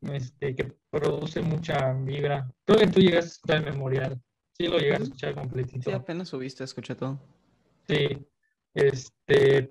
este, 0.01 0.57
que 0.57 0.73
produce 0.89 1.43
mucha 1.43 1.93
vibra. 1.93 2.51
Creo 2.65 2.79
que 2.79 2.87
tú 2.87 3.01
llegas 3.01 3.27
a 3.27 3.29
escuchar 3.29 3.57
el 3.59 3.65
memorial. 3.65 4.23
Sí, 4.57 4.69
lo 4.69 4.79
llegas 4.79 5.01
a 5.01 5.03
escuchar 5.05 5.35
completito. 5.35 5.91
Sí, 5.91 5.95
apenas 5.95 6.29
subiste, 6.31 6.65
escuché 6.65 6.95
todo. 6.95 7.20
Sí, 7.87 8.27
este. 8.73 9.70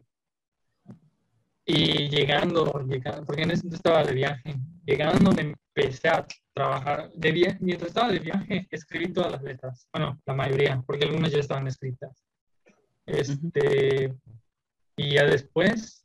Y 1.65 2.09
llegando, 2.09 2.71
llegando, 2.87 3.25
porque 3.25 3.43
en 3.43 3.51
ese 3.51 3.63
momento 3.63 3.77
estaba 3.77 4.03
de 4.03 4.13
viaje, 4.13 4.55
llegando 4.85 5.31
me 5.31 5.41
empecé 5.41 6.09
a 6.09 6.27
trabajar, 6.53 7.11
de 7.13 7.57
mientras 7.61 7.89
estaba 7.89 8.11
de 8.11 8.19
viaje 8.19 8.67
escribí 8.71 9.13
todas 9.13 9.31
las 9.31 9.43
letras, 9.43 9.87
bueno, 9.93 10.19
la 10.25 10.33
mayoría, 10.33 10.83
porque 10.85 11.05
algunas 11.05 11.31
ya 11.31 11.39
estaban 11.39 11.67
escritas. 11.67 12.23
Este, 13.05 14.13
y 14.97 15.13
ya 15.13 15.25
después 15.25 16.01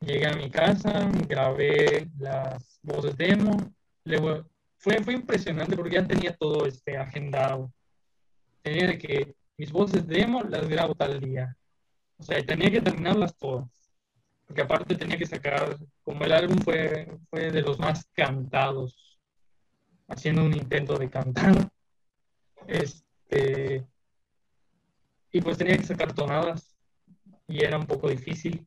llegué 0.00 0.26
a 0.26 0.34
mi 0.34 0.50
casa, 0.50 1.10
grabé 1.28 2.08
las 2.18 2.80
voces 2.82 3.16
demo. 3.16 3.56
Luego, 4.04 4.46
fue, 4.76 5.02
fue 5.02 5.14
impresionante 5.14 5.76
porque 5.76 5.96
ya 5.96 6.06
tenía 6.06 6.34
todo 6.36 6.66
este 6.66 6.96
agendado. 6.96 7.72
Tenía 8.62 8.88
de 8.88 8.98
que 8.98 9.34
mis 9.56 9.70
voces 9.72 10.06
demo 10.06 10.42
las 10.42 10.68
grabo 10.68 10.94
tal 10.94 11.20
día. 11.20 11.56
O 12.18 12.22
sea, 12.22 12.42
tenía 12.44 12.70
que 12.70 12.80
terminarlas 12.80 13.36
todas. 13.36 13.68
Porque 14.46 14.62
aparte 14.62 14.96
tenía 14.96 15.16
que 15.16 15.26
sacar, 15.26 15.76
como 16.02 16.24
el 16.24 16.32
álbum 16.32 16.58
fue, 16.58 17.08
fue 17.30 17.50
de 17.50 17.62
los 17.62 17.78
más 17.78 18.04
cantados, 18.12 19.20
haciendo 20.08 20.44
un 20.44 20.54
intento 20.54 20.98
de 20.98 21.08
cantar. 21.08 21.70
Este, 22.66 23.86
y 25.30 25.40
pues 25.40 25.56
tenía 25.56 25.76
que 25.76 25.84
sacar 25.84 26.12
tonadas 26.12 26.76
y 27.46 27.64
era 27.64 27.78
un 27.78 27.86
poco 27.86 28.08
difícil. 28.08 28.66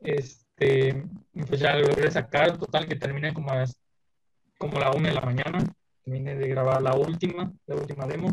Este, 0.00 1.04
pues 1.46 1.60
ya 1.60 1.76
logré 1.76 2.10
sacar, 2.10 2.56
total 2.58 2.86
que 2.86 2.96
terminé 2.96 3.32
como, 3.32 3.50
a, 3.50 3.64
como 4.58 4.78
la 4.78 4.90
una 4.92 5.08
de 5.08 5.14
la 5.14 5.20
mañana. 5.22 5.64
Terminé 6.04 6.36
de 6.36 6.48
grabar 6.48 6.82
la 6.82 6.94
última, 6.94 7.52
la 7.66 7.76
última 7.76 8.06
demo. 8.06 8.28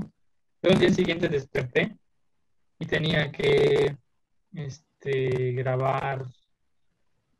Luego 0.61 0.75
el 0.75 0.79
día 0.79 0.93
siguiente 0.93 1.27
desperté 1.27 1.97
y 2.79 2.85
tenía 2.85 3.31
que 3.31 3.97
este, 4.53 5.51
grabar 5.53 6.25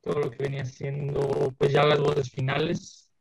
todo 0.01 0.19
lo 0.19 0.31
que 0.31 0.43
venía 0.43 0.61
haciendo, 0.61 1.53
pues 1.57 1.71
ya 1.71 1.83
las 1.83 1.99
voces 1.99 2.29
finales. 2.29 3.11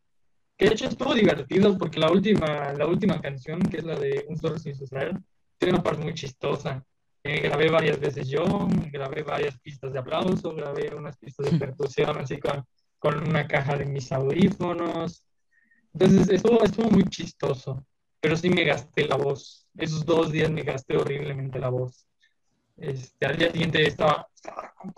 Que 0.56 0.66
de 0.66 0.72
hecho 0.74 0.86
estuvo 0.86 1.14
divertido 1.14 1.76
porque 1.78 1.98
la 1.98 2.10
última, 2.10 2.72
la 2.74 2.86
última 2.86 3.20
canción, 3.20 3.60
que 3.60 3.78
es 3.78 3.84
la 3.84 3.98
de 3.98 4.26
Un 4.28 4.36
Zorro 4.36 4.58
sin 4.58 4.72
Israel, 4.72 5.18
tiene 5.58 5.74
una 5.74 5.82
parte 5.82 6.02
muy 6.02 6.14
chistosa 6.14 6.84
eh, 7.26 7.40
grabé 7.40 7.70
varias 7.70 7.98
veces 7.98 8.28
yo, 8.28 8.44
grabé 8.92 9.22
varias 9.22 9.58
pistas 9.58 9.94
de 9.94 9.98
aplauso, 9.98 10.54
grabé 10.54 10.94
unas 10.94 11.16
pistas 11.16 11.50
de 11.50 11.58
percusión 11.58 12.18
así 12.18 12.38
con, 12.38 12.62
con 12.98 13.26
una 13.26 13.48
caja 13.48 13.76
de 13.76 13.86
mis 13.86 14.12
audífonos. 14.12 15.26
Entonces 15.94 16.28
estuvo, 16.28 16.62
estuvo 16.62 16.90
muy 16.90 17.04
chistoso, 17.04 17.86
pero 18.20 18.36
sí 18.36 18.50
me 18.50 18.64
gasté 18.64 19.06
la 19.08 19.16
voz. 19.16 19.66
Esos 19.76 20.04
dos 20.04 20.30
días 20.32 20.50
me 20.50 20.62
gasté 20.62 20.98
horriblemente 20.98 21.58
la 21.58 21.70
voz. 21.70 22.06
Este, 22.76 23.24
al 23.24 23.38
día 23.38 23.50
siguiente 23.50 23.86
estaba, 23.86 24.28
estaba 24.34 24.74
no 24.84 24.92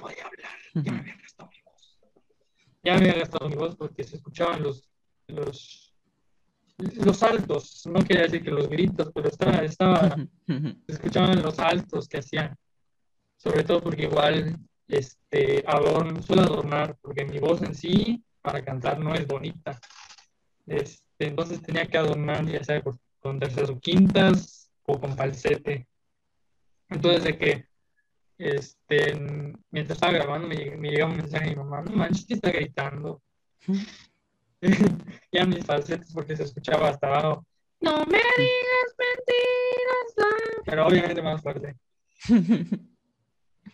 podía 0.00 0.24
hablar, 0.24 0.52
ya 0.74 0.92
me 0.92 0.98
había 1.00 1.16
gastado 1.16 1.50
mi 1.50 1.62
voz. 1.64 1.98
Ya 2.84 2.92
me 2.94 3.00
había 3.00 3.14
gastado 3.14 3.48
mi 3.48 3.56
voz 3.56 3.74
porque 3.74 4.04
se 4.04 4.16
escuchaban 4.16 4.62
los, 4.62 4.88
los 5.26 5.81
los 6.78 7.18
saltos, 7.18 7.86
no 7.86 8.00
quería 8.00 8.24
decir 8.24 8.42
que 8.42 8.50
los 8.50 8.68
gritos, 8.68 9.10
pero 9.14 9.28
estaba, 9.28 9.58
estaba, 9.58 10.16
escuchaban 10.86 11.42
los 11.42 11.54
saltos 11.56 12.08
que 12.08 12.18
hacían, 12.18 12.56
sobre 13.36 13.64
todo 13.64 13.80
porque 13.80 14.04
igual 14.04 14.56
este, 14.88 15.64
adorn, 15.66 16.22
suelo 16.22 16.42
adornar, 16.42 16.96
porque 17.00 17.24
mi 17.24 17.38
voz 17.38 17.62
en 17.62 17.74
sí 17.74 18.24
para 18.40 18.64
cantar 18.64 18.98
no 18.98 19.14
es 19.14 19.26
bonita. 19.26 19.80
Este, 20.66 21.26
entonces 21.26 21.62
tenía 21.62 21.86
que 21.86 21.98
adornar, 21.98 22.46
ya 22.46 22.62
sea 22.64 22.82
con 22.82 23.38
terceras 23.38 23.70
o 23.70 23.78
quintas 23.78 24.70
o 24.84 25.00
con 25.00 25.16
falsete. 25.16 25.86
Entonces, 26.88 27.24
de 27.24 27.38
que 27.38 27.66
este, 28.38 29.14
mientras 29.70 29.96
estaba 29.96 30.12
grabando, 30.12 30.48
me, 30.48 30.76
me 30.76 30.90
llegaba 30.90 31.12
un 31.12 31.18
mensaje 31.18 31.44
de 31.44 31.50
mi 31.50 31.56
mamá: 31.56 31.82
No 31.82 31.92
manches, 31.92 32.26
que 32.26 32.34
está 32.34 32.50
gritando. 32.50 33.22
ya 35.32 35.44
mis 35.44 35.64
falsetes 35.64 36.12
porque 36.12 36.36
se 36.36 36.44
escuchaba 36.44 36.88
hasta 36.88 37.08
abajo. 37.08 37.44
No 37.80 37.98
me 38.06 38.18
digas 38.18 38.94
mentiras. 38.96 40.62
Pero 40.64 40.86
obviamente 40.86 41.20
más 41.20 41.42
fuerte. 41.42 41.76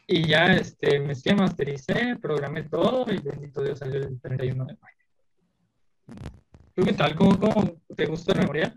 y 0.06 0.26
ya 0.26 0.54
este, 0.54 0.98
me 1.00 1.12
esquema, 1.12 1.42
mastericé, 1.42 2.16
programé 2.20 2.62
todo 2.64 3.04
y 3.12 3.18
bendito 3.18 3.62
Dios 3.62 3.78
salió 3.78 4.00
el 4.00 4.18
31 4.20 4.64
de 4.64 4.76
mayo. 4.80 6.22
¿Tú 6.74 6.82
qué 6.84 6.92
tal? 6.94 7.14
¿Cómo, 7.14 7.38
cómo 7.38 7.82
te 7.94 8.06
gustó 8.06 8.32
la 8.32 8.40
memoria? 8.40 8.74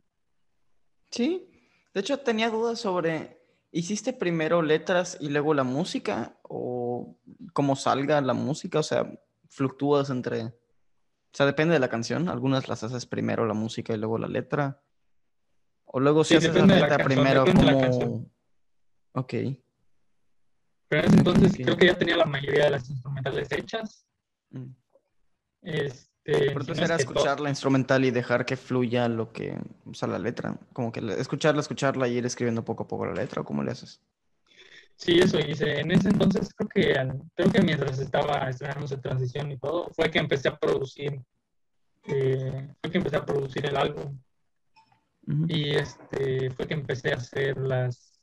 Sí, 1.10 1.50
de 1.94 2.00
hecho 2.02 2.20
tenía 2.20 2.50
dudas 2.50 2.80
sobre, 2.80 3.42
¿hiciste 3.72 4.12
primero 4.12 4.62
letras 4.62 5.18
y 5.22 5.30
luego 5.30 5.54
la 5.54 5.64
música? 5.64 6.38
¿O 6.42 7.16
cómo 7.54 7.78
salga 7.78 8.20
la 8.20 8.34
música? 8.34 8.80
O 8.80 8.84
sea, 8.84 9.10
fluctúas 9.48 10.10
entre 10.10 10.54
o 11.34 11.38
sea, 11.38 11.46
depende 11.46 11.74
de 11.74 11.80
la 11.80 11.88
canción. 11.88 12.28
Algunas 12.28 12.68
las 12.68 12.84
haces 12.84 13.06
primero 13.06 13.46
la 13.46 13.54
música 13.54 13.94
y 13.94 13.98
luego 13.98 14.18
la 14.18 14.28
letra. 14.28 14.82
O 15.86 16.00
luego 16.02 16.26
si 16.26 16.36
haces 16.36 16.54
la 16.54 16.66
letra 16.66 16.98
primero 16.98 17.46
como... 17.46 18.30
Ok. 19.14 19.34
Pero 20.90 21.08
entonces 21.08 21.54
creo 21.56 21.78
que 21.78 21.86
ya 21.86 21.98
tenía 21.98 22.18
la 22.18 22.26
mayoría 22.26 22.66
de 22.66 22.72
las 22.72 22.90
instrumentales 22.90 23.50
hechas. 23.50 24.06
Mm. 24.50 24.72
Este, 25.62 26.02
Pero 26.24 26.60
entonces 26.60 26.84
era 26.84 26.96
escuchar 26.98 27.40
la 27.40 27.50
instrumental 27.50 28.04
y 28.04 28.12
dejar 28.12 28.46
que 28.46 28.58
fluya 28.58 29.08
lo 29.08 29.32
que... 29.32 29.58
O 29.86 29.94
sea, 29.94 30.10
la 30.10 30.20
letra. 30.20 30.60
Como 30.74 30.92
que 30.92 31.00
escucharla, 31.18 31.62
escucharla 31.62 32.10
y 32.10 32.18
ir 32.18 32.26
escribiendo 32.26 32.66
poco 32.66 32.84
a 32.84 32.88
poco 32.90 33.06
la 33.06 33.14
letra. 33.14 33.42
¿O 33.42 33.46
cómo 33.46 33.64
le 33.64 33.72
haces? 33.72 34.02
Sí, 35.02 35.18
eso 35.18 35.40
hice. 35.40 35.80
En 35.80 35.90
ese 35.92 36.10
entonces 36.10 36.54
creo 36.54 36.70
que, 36.70 36.94
creo 37.36 37.52
que 37.52 37.62
mientras 37.62 37.98
estaba 37.98 38.48
estrenándose 38.48 38.98
transición 38.98 39.52
y 39.52 39.58
todo, 39.58 39.90
fue 39.96 40.12
que 40.12 40.20
empecé 40.20 40.50
a 40.50 40.60
producir, 40.60 41.20
eh, 42.04 42.70
fue 42.80 42.92
que 42.92 42.98
empecé 43.00 43.16
a 43.18 43.26
producir 43.26 43.66
el 43.66 43.78
álbum. 43.78 44.20
Y 45.48 45.72
este, 45.76 46.52
fue 46.52 46.68
que 46.68 46.76
empecé 46.76 47.14
a 47.14 47.16
hacer 47.16 47.58
las, 47.58 48.22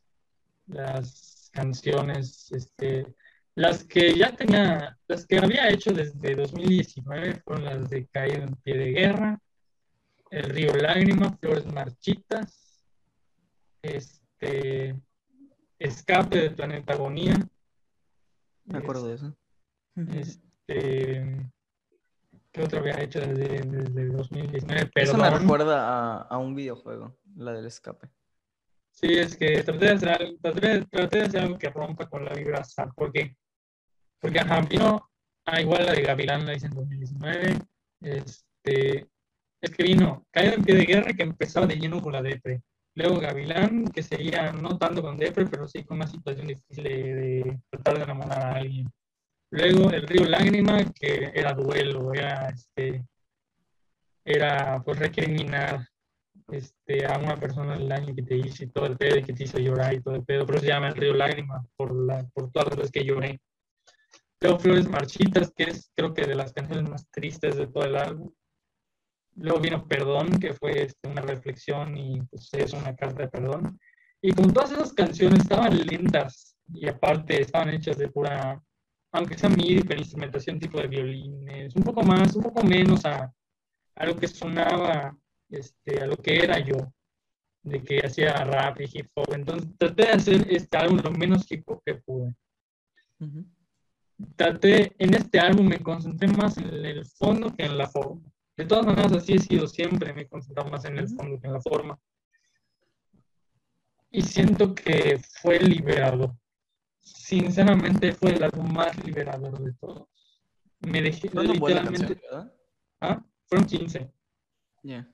las 0.66 1.50
canciones, 1.52 2.52
este, 2.52 3.12
Las 3.56 3.82
que 3.82 4.14
ya 4.16 4.36
tenía, 4.36 4.96
las 5.08 5.26
que 5.26 5.38
había 5.38 5.70
hecho 5.70 5.92
desde 5.92 6.36
2019 6.36 7.40
fueron 7.44 7.64
las 7.64 7.90
de 7.90 8.06
Caído 8.06 8.44
en 8.44 8.54
Pie 8.54 8.78
de 8.78 8.92
Guerra, 8.92 9.40
El 10.30 10.44
Río 10.44 10.76
Lágrima, 10.76 11.36
Flores 11.38 11.66
Marchitas, 11.66 12.84
este, 13.82 14.94
Escape 15.78 16.38
del 16.38 16.54
Planeta 16.54 16.92
Agonía, 16.94 17.34
Me 18.64 18.78
acuerdo 18.78 19.08
de 19.08 19.14
eso. 19.14 19.36
este, 19.96 21.50
¿qué 22.52 22.62
otro 22.62 22.80
había 22.80 23.00
hecho 23.00 23.20
desde, 23.20 23.60
desde 23.60 24.06
2019? 24.08 24.90
Eso 24.94 25.16
me 25.16 25.30
recuerda 25.30 25.88
a, 25.88 26.22
a 26.22 26.38
un 26.38 26.54
videojuego, 26.54 27.16
la 27.36 27.52
del 27.52 27.66
escape. 27.66 28.08
Sí, 28.90 29.14
es 29.14 29.36
que 29.36 29.62
traté 29.62 29.84
de 29.86 29.92
hacer 29.92 30.08
algo, 30.08 30.38
traté, 30.42 30.84
traté 30.86 31.18
de 31.18 31.24
hacer 31.24 31.40
algo 31.42 31.58
que 31.58 31.70
rompa 31.70 32.08
con 32.08 32.24
la 32.24 32.32
vibra 32.34 32.64
sad. 32.64 32.88
¿Por 32.96 33.12
qué? 33.12 33.36
Porque, 34.20 34.40
ajá, 34.40 34.60
vino, 34.62 35.08
ah, 35.46 35.60
igual 35.60 35.86
la 35.86 35.92
de 35.92 36.02
Gavilán 36.02 36.44
la 36.44 36.54
hice 36.54 36.66
en 36.66 36.74
2019. 36.74 37.58
Este, 38.00 39.06
es 39.60 39.70
que 39.70 39.82
vino 39.84 40.26
Caído 40.32 40.54
en 40.54 40.64
Pie 40.64 40.74
de 40.74 40.84
Guerra 40.84 41.12
que 41.12 41.22
empezaba 41.22 41.66
de 41.66 41.76
lleno 41.76 42.02
con 42.02 42.12
la 42.12 42.22
depre. 42.22 42.62
Luego 42.98 43.20
Gavilán, 43.20 43.84
que 43.86 44.02
seguía 44.02 44.50
no 44.50 44.76
tanto 44.76 45.02
con 45.02 45.16
depre, 45.16 45.46
pero 45.46 45.68
sí 45.68 45.84
con 45.84 45.98
una 45.98 46.08
situación 46.08 46.48
difícil 46.48 46.82
de, 46.82 47.14
de 47.14 47.60
tratar 47.70 47.98
de 47.98 48.02
enamorar 48.02 48.40
a 48.40 48.54
alguien. 48.56 48.90
Luego 49.52 49.92
El 49.92 50.02
Río 50.02 50.24
Lágrima, 50.24 50.84
que 50.92 51.30
era 51.32 51.52
duelo, 51.52 52.12
era, 52.12 52.48
este, 52.48 53.06
era 54.24 54.82
pues 54.84 54.98
recriminar 54.98 55.86
este, 56.48 57.06
a 57.06 57.18
una 57.18 57.36
persona 57.36 57.76
el 57.76 57.88
daño 57.88 58.16
que 58.16 58.22
te 58.24 58.36
hizo 58.36 58.64
y 58.64 58.68
todo 58.70 58.86
el 58.86 58.96
pedo 58.96 59.18
y 59.18 59.22
que 59.22 59.32
te 59.32 59.44
hizo 59.44 59.58
llorar 59.58 59.94
y 59.94 60.02
todo 60.02 60.16
el 60.16 60.24
pedo. 60.24 60.44
Por 60.44 60.56
eso 60.56 60.64
se 60.64 60.70
llama 60.72 60.88
El 60.88 60.96
Río 60.96 61.14
Lágrima, 61.14 61.64
por, 61.76 61.94
la, 61.94 62.26
por 62.34 62.50
todas 62.50 62.70
las 62.70 62.78
veces 62.78 62.90
que 62.90 63.04
lloré. 63.04 63.40
Luego 64.40 64.58
Flores 64.58 64.88
Marchitas, 64.88 65.52
que 65.54 65.64
es 65.70 65.92
creo 65.94 66.12
que 66.12 66.26
de 66.26 66.34
las 66.34 66.52
canciones 66.52 66.90
más 66.90 67.08
tristes 67.10 67.56
de 67.56 67.68
todo 67.68 67.84
el 67.84 67.94
álbum. 67.94 68.32
Luego 69.40 69.60
vino 69.60 69.86
Perdón, 69.86 70.38
que 70.38 70.52
fue 70.52 70.82
este, 70.82 71.08
una 71.08 71.22
reflexión 71.22 71.96
y 71.96 72.20
pues, 72.22 72.52
es 72.54 72.72
una 72.72 72.94
carta 72.94 73.22
de 73.22 73.28
perdón. 73.28 73.78
Y 74.20 74.32
como 74.32 74.52
todas 74.52 74.72
esas 74.72 74.92
canciones 74.92 75.40
estaban 75.40 75.76
lentas 75.86 76.56
y 76.74 76.88
aparte 76.88 77.40
estaban 77.40 77.70
hechas 77.70 77.98
de 77.98 78.08
pura, 78.08 78.60
aunque 79.12 79.38
sea 79.38 79.48
MIDI, 79.48 79.82
pero 79.84 80.00
instrumentación 80.00 80.58
tipo 80.58 80.80
de 80.80 80.88
violines, 80.88 81.74
un 81.76 81.84
poco 81.84 82.02
más, 82.02 82.34
un 82.34 82.42
poco 82.42 82.64
menos 82.64 83.04
a, 83.04 83.32
a 83.94 84.06
lo 84.06 84.16
que 84.16 84.26
sonaba, 84.26 85.16
este, 85.48 86.02
a 86.02 86.06
lo 86.06 86.16
que 86.16 86.38
era 86.38 86.58
yo, 86.58 86.76
de 87.62 87.82
que 87.82 88.00
hacía 88.00 88.32
rap 88.44 88.80
y 88.80 88.90
hip 88.92 89.08
hop. 89.14 89.34
Entonces 89.34 89.70
traté 89.78 90.02
de 90.02 90.12
hacer 90.12 90.46
este 90.50 90.76
álbum 90.76 91.00
lo 91.02 91.12
menos 91.12 91.50
hip 91.50 91.62
hop 91.66 91.80
que 91.86 91.94
pude. 91.94 92.34
Ujú. 93.20 93.46
Traté, 94.34 94.96
en 94.98 95.14
este 95.14 95.38
álbum 95.38 95.68
me 95.68 95.78
concentré 95.78 96.26
más 96.28 96.58
en 96.58 96.84
el 96.84 97.06
fondo 97.06 97.54
que 97.54 97.64
en 97.64 97.78
la 97.78 97.86
forma. 97.86 98.22
De 98.58 98.64
todas 98.66 98.84
maneras, 98.86 99.12
así 99.12 99.34
he 99.34 99.38
sido 99.38 99.66
siempre, 99.68 100.12
me 100.12 100.22
he 100.22 100.28
concentrado 100.28 100.68
más 100.68 100.84
en 100.84 100.98
el 100.98 101.08
fondo 101.08 101.40
que 101.40 101.46
en 101.46 101.52
la 101.52 101.60
forma. 101.60 101.98
Y 104.10 104.20
siento 104.22 104.74
que 104.74 105.20
fue 105.40 105.60
liberador. 105.60 106.34
Sinceramente, 107.00 108.12
fue 108.12 108.32
el 108.32 108.42
álbum 108.42 108.72
más 108.72 108.96
liberador 109.04 109.58
de 109.62 109.72
todos. 109.74 110.08
Me 110.80 111.00
dejé, 111.02 111.28
buena 111.28 111.52
literalmente, 111.52 112.16
canción. 112.20 112.52
¿ah? 113.00 113.24
Fueron 113.46 113.66
15, 113.66 114.12
Ya. 114.82 115.08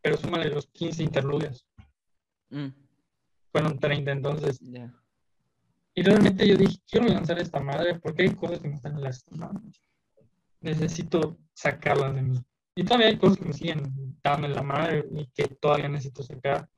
pero 0.00 0.16
súmale 0.16 0.48
los 0.48 0.66
15 0.68 1.02
interludios. 1.02 1.66
Mm, 2.50 2.68
Fueron 3.50 3.78
30, 3.80 4.12
entonces. 4.12 4.60
ya. 4.60 4.94
Y 5.94 6.02
realmente 6.02 6.46
yo 6.46 6.56
dije, 6.56 6.78
quiero 6.88 7.06
lanzar 7.08 7.38
esta 7.40 7.60
madre 7.60 7.98
porque 7.98 8.22
hay 8.22 8.34
cosas 8.34 8.60
que 8.60 8.68
me 8.68 8.76
están 8.76 9.00
lastimando. 9.02 9.60
Necesito 10.60 11.38
sacarlas 11.54 12.14
de 12.14 12.22
mí. 12.22 12.38
Y 12.74 12.84
todavía 12.84 13.08
hay 13.08 13.18
cosas 13.18 13.38
que 13.38 13.44
me 13.44 13.52
siguen 13.52 14.18
dando 14.22 14.48
la 14.48 14.62
madre 14.62 15.04
y 15.14 15.26
que 15.26 15.48
todavía 15.48 15.88
necesito 15.88 16.22
sacar. 16.22 16.68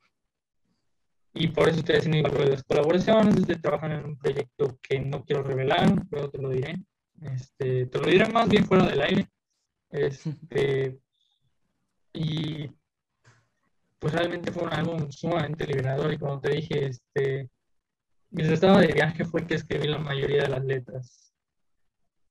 Y 1.33 1.49
por 1.49 1.69
eso 1.69 1.79
estoy 1.79 1.97
haciendo 1.97 2.17
igual 2.17 2.45
de 2.45 2.49
las 2.51 2.63
colaboraciones, 2.63 3.35
estoy 3.35 3.61
trabajando 3.61 3.97
en 3.97 4.05
un 4.05 4.17
proyecto 4.17 4.79
que 4.81 4.99
no 4.99 5.23
quiero 5.23 5.43
revelar, 5.43 6.05
pero 6.09 6.29
te 6.29 6.41
lo 6.41 6.49
diré. 6.49 6.75
Este, 7.21 7.85
te 7.87 7.99
lo 7.99 8.07
diré 8.07 8.27
más 8.29 8.47
bien 8.47 8.65
fuera 8.65 8.85
del 8.85 9.01
aire. 9.01 9.27
Este, 9.89 10.99
y 12.13 12.69
pues 13.99 14.13
realmente 14.13 14.51
fue 14.51 14.63
un 14.63 14.73
álbum 14.73 15.11
sumamente 15.11 15.65
liberador 15.65 16.13
y 16.13 16.17
como 16.17 16.39
te 16.39 16.51
dije, 16.51 16.87
este, 16.87 17.49
mientras 18.29 18.55
estaba 18.55 18.81
de 18.81 18.93
viaje 18.93 19.25
fue 19.25 19.45
que 19.45 19.55
escribí 19.55 19.87
la 19.87 19.97
mayoría 19.97 20.43
de 20.43 20.49
las 20.49 20.63
letras. 20.63 21.33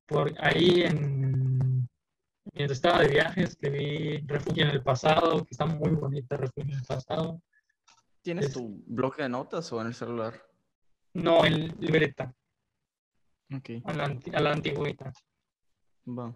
Por 0.06 0.34
ahí 0.38 0.82
en, 0.82 1.33
mientras 2.54 2.78
estaba 2.78 3.00
de 3.00 3.08
viaje 3.08 3.42
escribí 3.44 4.18
Refugio 4.26 4.64
en 4.64 4.70
el 4.70 4.82
pasado, 4.82 5.44
que 5.44 5.50
está 5.52 5.66
muy 5.66 5.90
bonita 5.90 6.36
Refugio 6.36 6.72
en 6.72 6.78
el 6.80 6.84
pasado. 6.84 7.42
¿Tienes 8.22 8.46
Es- 8.46 8.52
tu 8.52 8.82
bloque 8.86 9.22
de 9.22 9.28
notas 9.28 9.72
o 9.72 9.80
en 9.80 9.88
el 9.88 9.94
celular? 9.94 10.34
No, 11.12 11.44
en 11.44 11.68
libreta, 11.78 12.34
Ok, 13.54 13.70
a 13.84 13.92
la, 13.92 14.04
a 14.32 14.40
la 14.40 14.52
antigüita. 14.52 15.12
va. 16.08 16.34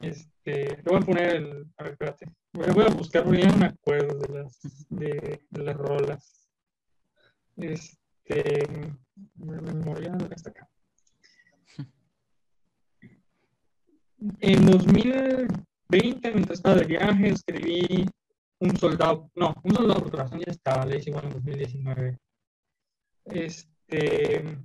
Este, 0.00 0.76
le 0.76 0.82
voy 0.84 0.96
a 0.98 1.00
poner 1.00 1.34
el. 1.34 1.66
A 1.76 1.82
ver, 1.82 1.92
espérate. 1.92 2.26
Voy 2.52 2.84
a, 2.84 2.90
buscar, 2.90 3.24
porque 3.24 3.40
ya 3.42 3.48
no 3.50 3.56
me 3.58 3.66
acuerdo 3.66 4.18
de 4.20 4.28
las, 4.28 4.60
de, 4.88 5.44
de 5.50 5.62
las 5.64 5.76
rolas. 5.76 6.48
Este. 7.56 8.94
La 9.38 9.60
memoria 9.60 10.16
está 10.30 10.50
acá. 10.50 10.68
En 14.40 14.66
2020, 14.66 16.32
mientras 16.32 16.58
estaba 16.58 16.76
de 16.76 16.86
viaje, 16.86 17.28
escribí 17.28 18.06
Un 18.60 18.76
soldado. 18.76 19.30
No, 19.36 19.54
Un 19.62 19.74
soldado 19.74 20.00
por 20.00 20.10
corazón 20.10 20.40
ya 20.40 20.50
estaba, 20.50 20.84
le 20.84 20.98
hice 20.98 21.10
igual 21.10 21.26
en 21.26 21.30
2019. 21.30 22.18
Este. 23.26 24.58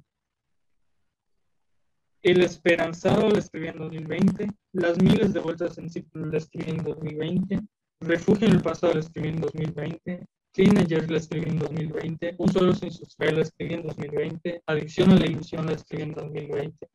El 2.23 2.41
Esperanzado 2.41 3.29
lo 3.29 3.37
escribí 3.37 3.67
en 3.67 3.77
2020. 3.77 4.47
Las 4.73 4.97
miles 4.97 5.33
de 5.33 5.39
vueltas 5.39 5.77
en 5.77 5.89
círculo 5.89 6.27
lo 6.27 6.37
escribí 6.37 6.71
en 6.71 6.83
2020. 6.83 7.59
Refugio 7.99 8.47
en 8.47 8.53
el 8.53 8.61
pasado 8.61 8.93
lo 8.93 9.01
escribí 9.01 9.29
en 9.29 9.41
2020. 9.41 10.25
Teenagers 10.51 11.09
lo 11.09 11.17
escribí 11.17 11.49
en 11.49 11.59
2020. 11.59 12.35
Un 12.37 12.51
solo 12.51 12.73
sin 12.73 12.91
sus 12.91 13.15
lo 13.19 13.41
escribí 13.41 13.73
en 13.75 13.83
2020. 13.83 14.63
Adicción 14.65 15.11
a 15.11 15.15
la 15.15 15.25
ilusión 15.25 15.65
lo 15.65 15.73
escribí 15.73 16.03
en 16.03 16.13
2020. 16.13 16.87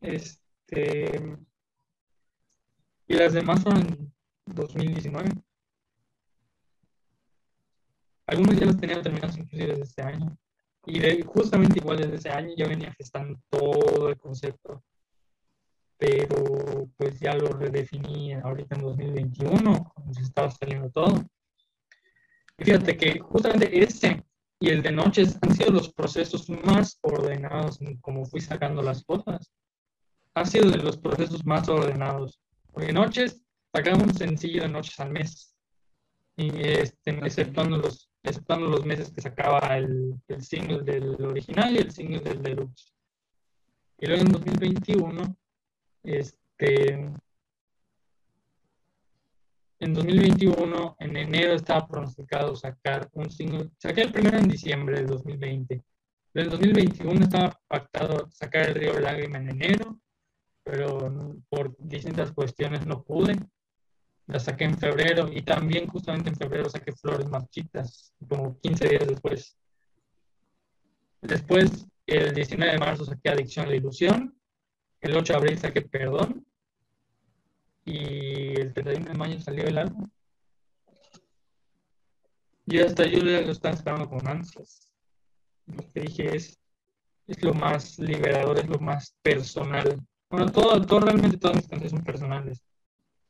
Este. 0.00 1.38
Y 3.08 3.14
las 3.14 3.32
demás 3.32 3.64
en 3.66 4.12
2019. 4.46 5.30
Algunos 8.26 8.56
ya 8.58 8.66
los 8.66 8.76
tenía 8.78 9.02
terminados 9.02 9.36
inclusive 9.36 9.66
desde 9.72 9.82
este 9.82 10.02
año. 10.02 10.36
Y 10.86 10.98
de- 10.98 11.22
justamente 11.22 11.78
igual 11.78 11.98
desde 11.98 12.16
ese 12.16 12.30
año 12.30 12.54
ya 12.56 12.66
venía 12.66 12.92
gestando 12.94 13.38
todo 13.50 14.08
el 14.08 14.18
concepto. 14.18 14.82
Pero 15.98 16.88
pues 16.96 17.20
ya 17.20 17.34
lo 17.34 17.48
redefiní 17.48 18.32
ahorita 18.32 18.74
en 18.76 18.82
2021, 18.82 19.92
cuando 19.94 20.14
se 20.14 20.22
estaba 20.22 20.50
saliendo 20.50 20.90
todo. 20.90 21.22
Y 22.58 22.64
fíjate 22.64 22.96
que 22.96 23.20
justamente 23.20 23.82
ese 23.82 24.24
y 24.58 24.70
el 24.70 24.82
de 24.82 24.92
noches 24.92 25.38
han 25.42 25.54
sido 25.54 25.70
los 25.72 25.92
procesos 25.92 26.48
más 26.48 26.98
ordenados 27.02 27.80
en 27.80 27.96
cómo 27.98 28.24
fui 28.24 28.40
sacando 28.40 28.82
las 28.82 29.04
cosas. 29.04 29.52
Ha 30.34 30.44
sido 30.44 30.70
de 30.70 30.78
los 30.78 30.96
procesos 30.96 31.44
más 31.44 31.68
ordenados. 31.68 32.40
Porque 32.72 32.92
noches 32.92 33.42
sacamos 33.72 34.02
un 34.04 34.14
sencillo 34.14 34.62
de 34.62 34.68
noches 34.68 34.98
al 35.00 35.10
mes. 35.10 35.54
Y 36.36 36.48
este, 36.62 37.10
exceptuando 37.10 37.76
los 37.76 38.12
exceptuando 38.22 38.68
los 38.68 38.84
meses 38.84 39.10
que 39.10 39.20
sacaba 39.20 39.76
el, 39.76 40.14
el 40.28 40.42
single 40.42 40.82
del 40.82 41.24
original 41.24 41.74
y 41.74 41.78
el 41.78 41.90
single 41.90 42.20
del 42.20 42.42
deluxe. 42.42 42.92
Y 43.98 44.06
luego 44.06 44.22
en 44.22 44.32
2021, 44.32 45.36
este, 46.04 47.10
en 49.80 49.94
2021, 49.94 50.96
en 50.98 51.16
enero 51.16 51.54
estaba 51.54 51.86
pronosticado 51.86 52.54
sacar 52.54 53.08
un 53.12 53.30
single, 53.30 53.70
saqué 53.78 54.02
el 54.02 54.12
primero 54.12 54.38
en 54.38 54.48
diciembre 54.48 55.00
de 55.00 55.06
2020, 55.06 55.82
pero 56.32 56.44
en 56.44 56.50
2021 56.50 57.20
estaba 57.20 57.60
pactado 57.66 58.30
sacar 58.30 58.68
el 58.68 58.74
Río 58.74 58.98
Lágrima 58.98 59.38
en 59.38 59.50
enero, 59.50 60.00
pero 60.64 61.36
por 61.48 61.76
distintas 61.78 62.32
cuestiones 62.32 62.86
no 62.86 63.02
pude 63.02 63.36
la 64.26 64.38
saqué 64.38 64.64
en 64.64 64.78
febrero 64.78 65.28
y 65.32 65.42
también 65.42 65.88
justamente 65.88 66.30
en 66.30 66.36
febrero 66.36 66.70
saqué 66.70 66.92
Flores 66.92 67.28
Marchitas, 67.28 68.14
como 68.28 68.58
15 68.60 68.88
días 68.88 69.06
después. 69.06 69.58
Después, 71.20 71.86
el 72.06 72.34
19 72.34 72.72
de 72.72 72.78
marzo 72.78 73.04
saqué 73.04 73.30
Adicción 73.30 73.66
a 73.66 73.68
la 73.68 73.76
Ilusión, 73.76 74.38
el 75.00 75.16
8 75.16 75.32
de 75.32 75.38
abril 75.38 75.58
saqué 75.58 75.82
Perdón 75.82 76.46
y 77.84 78.60
el 78.60 78.72
31 78.72 79.12
de 79.12 79.18
mayo 79.18 79.40
salió 79.40 79.64
el 79.64 79.78
álbum. 79.78 80.08
Y 82.66 82.78
hasta 82.78 83.04
yo 83.04 83.18
lo 83.18 83.50
estaba 83.50 83.74
esperando 83.74 84.08
con 84.08 84.26
ansias. 84.26 84.88
Lo 85.66 85.82
que 85.92 86.00
dije 86.00 86.36
es, 86.36 86.60
es 87.26 87.42
lo 87.42 87.54
más 87.54 87.98
liberador, 87.98 88.58
es 88.60 88.68
lo 88.68 88.78
más 88.78 89.16
personal. 89.20 90.00
Bueno, 90.32 90.50
todo, 90.50 90.80
todo 90.80 91.00
realmente 91.00 91.36
todas 91.36 91.56
mis 91.56 91.68
canciones 91.68 91.90
son 91.90 92.02
personales, 92.02 92.62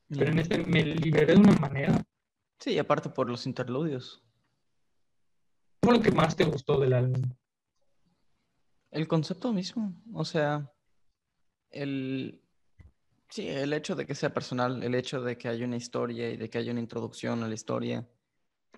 pero 0.07 0.31
en 0.31 0.39
este 0.39 0.57
me 0.59 0.85
liberé 0.85 1.33
de 1.33 1.39
una 1.41 1.51
manera. 1.57 2.01
Sí, 2.59 2.71
y 2.71 2.79
aparte 2.79 3.09
por 3.09 3.29
los 3.29 3.45
interludios. 3.45 4.23
¿Qué 5.81 5.89
fue 5.89 5.97
lo 5.97 6.01
que 6.01 6.13
más 6.13 6.33
te 6.37 6.45
gustó 6.45 6.79
del 6.79 6.93
álbum? 6.93 7.21
El 8.89 9.09
concepto 9.09 9.51
mismo, 9.51 10.01
o 10.13 10.23
sea, 10.23 10.71
el, 11.71 12.41
sí, 13.27 13.49
el 13.49 13.73
hecho 13.73 13.95
de 13.95 14.05
que 14.05 14.15
sea 14.15 14.33
personal, 14.33 14.81
el 14.81 14.95
hecho 14.95 15.21
de 15.21 15.37
que 15.37 15.49
haya 15.49 15.65
una 15.65 15.75
historia 15.75 16.29
y 16.29 16.37
de 16.37 16.49
que 16.49 16.59
haya 16.59 16.71
una 16.71 16.79
introducción 16.79 17.43
a 17.43 17.49
la 17.49 17.53
historia, 17.53 18.07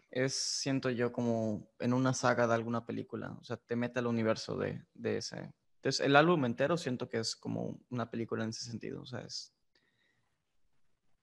es, 0.10 0.34
siento 0.34 0.90
yo, 0.90 1.12
como 1.12 1.70
en 1.78 1.94
una 1.94 2.16
saga 2.16 2.48
de 2.48 2.56
alguna 2.56 2.88
película, 2.88 3.38
o 3.40 3.44
sea, 3.44 3.58
te 3.58 3.76
mete 3.76 4.00
al 4.00 4.08
universo 4.08 4.58
de, 4.58 4.84
de 4.96 5.18
ese. 5.18 5.54
Entonces, 5.86 6.04
el 6.04 6.16
álbum 6.16 6.44
entero 6.46 6.78
siento 6.78 7.08
que 7.08 7.20
es 7.20 7.36
como 7.36 7.80
una 7.92 8.10
película 8.10 8.44
en 8.44 8.50
ese 8.50 8.66
sentido, 8.66 9.04
o 9.04 9.06
sea, 9.06 9.20
es, 9.20 9.54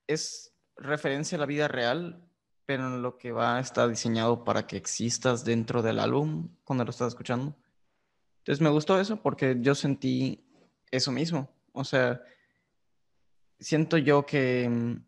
es 0.06 0.54
referencia 0.76 1.34
a 1.36 1.40
la 1.40 1.46
vida 1.46 1.66
real, 1.66 2.30
pero 2.64 2.86
en 2.86 3.02
lo 3.02 3.18
que 3.18 3.32
va 3.32 3.58
está 3.58 3.88
diseñado 3.88 4.44
para 4.44 4.68
que 4.68 4.76
existas 4.76 5.44
dentro 5.44 5.82
del 5.82 5.98
álbum 5.98 6.48
cuando 6.62 6.84
lo 6.84 6.90
estás 6.90 7.08
escuchando. 7.08 7.56
Entonces 8.38 8.60
me 8.62 8.70
gustó 8.70 9.00
eso 9.00 9.20
porque 9.20 9.56
yo 9.58 9.74
sentí 9.74 10.46
eso 10.92 11.10
mismo. 11.10 11.50
O 11.72 11.82
sea, 11.82 12.22
siento 13.58 13.98
yo 13.98 14.24
que 14.24 14.68
mm, 14.68 15.04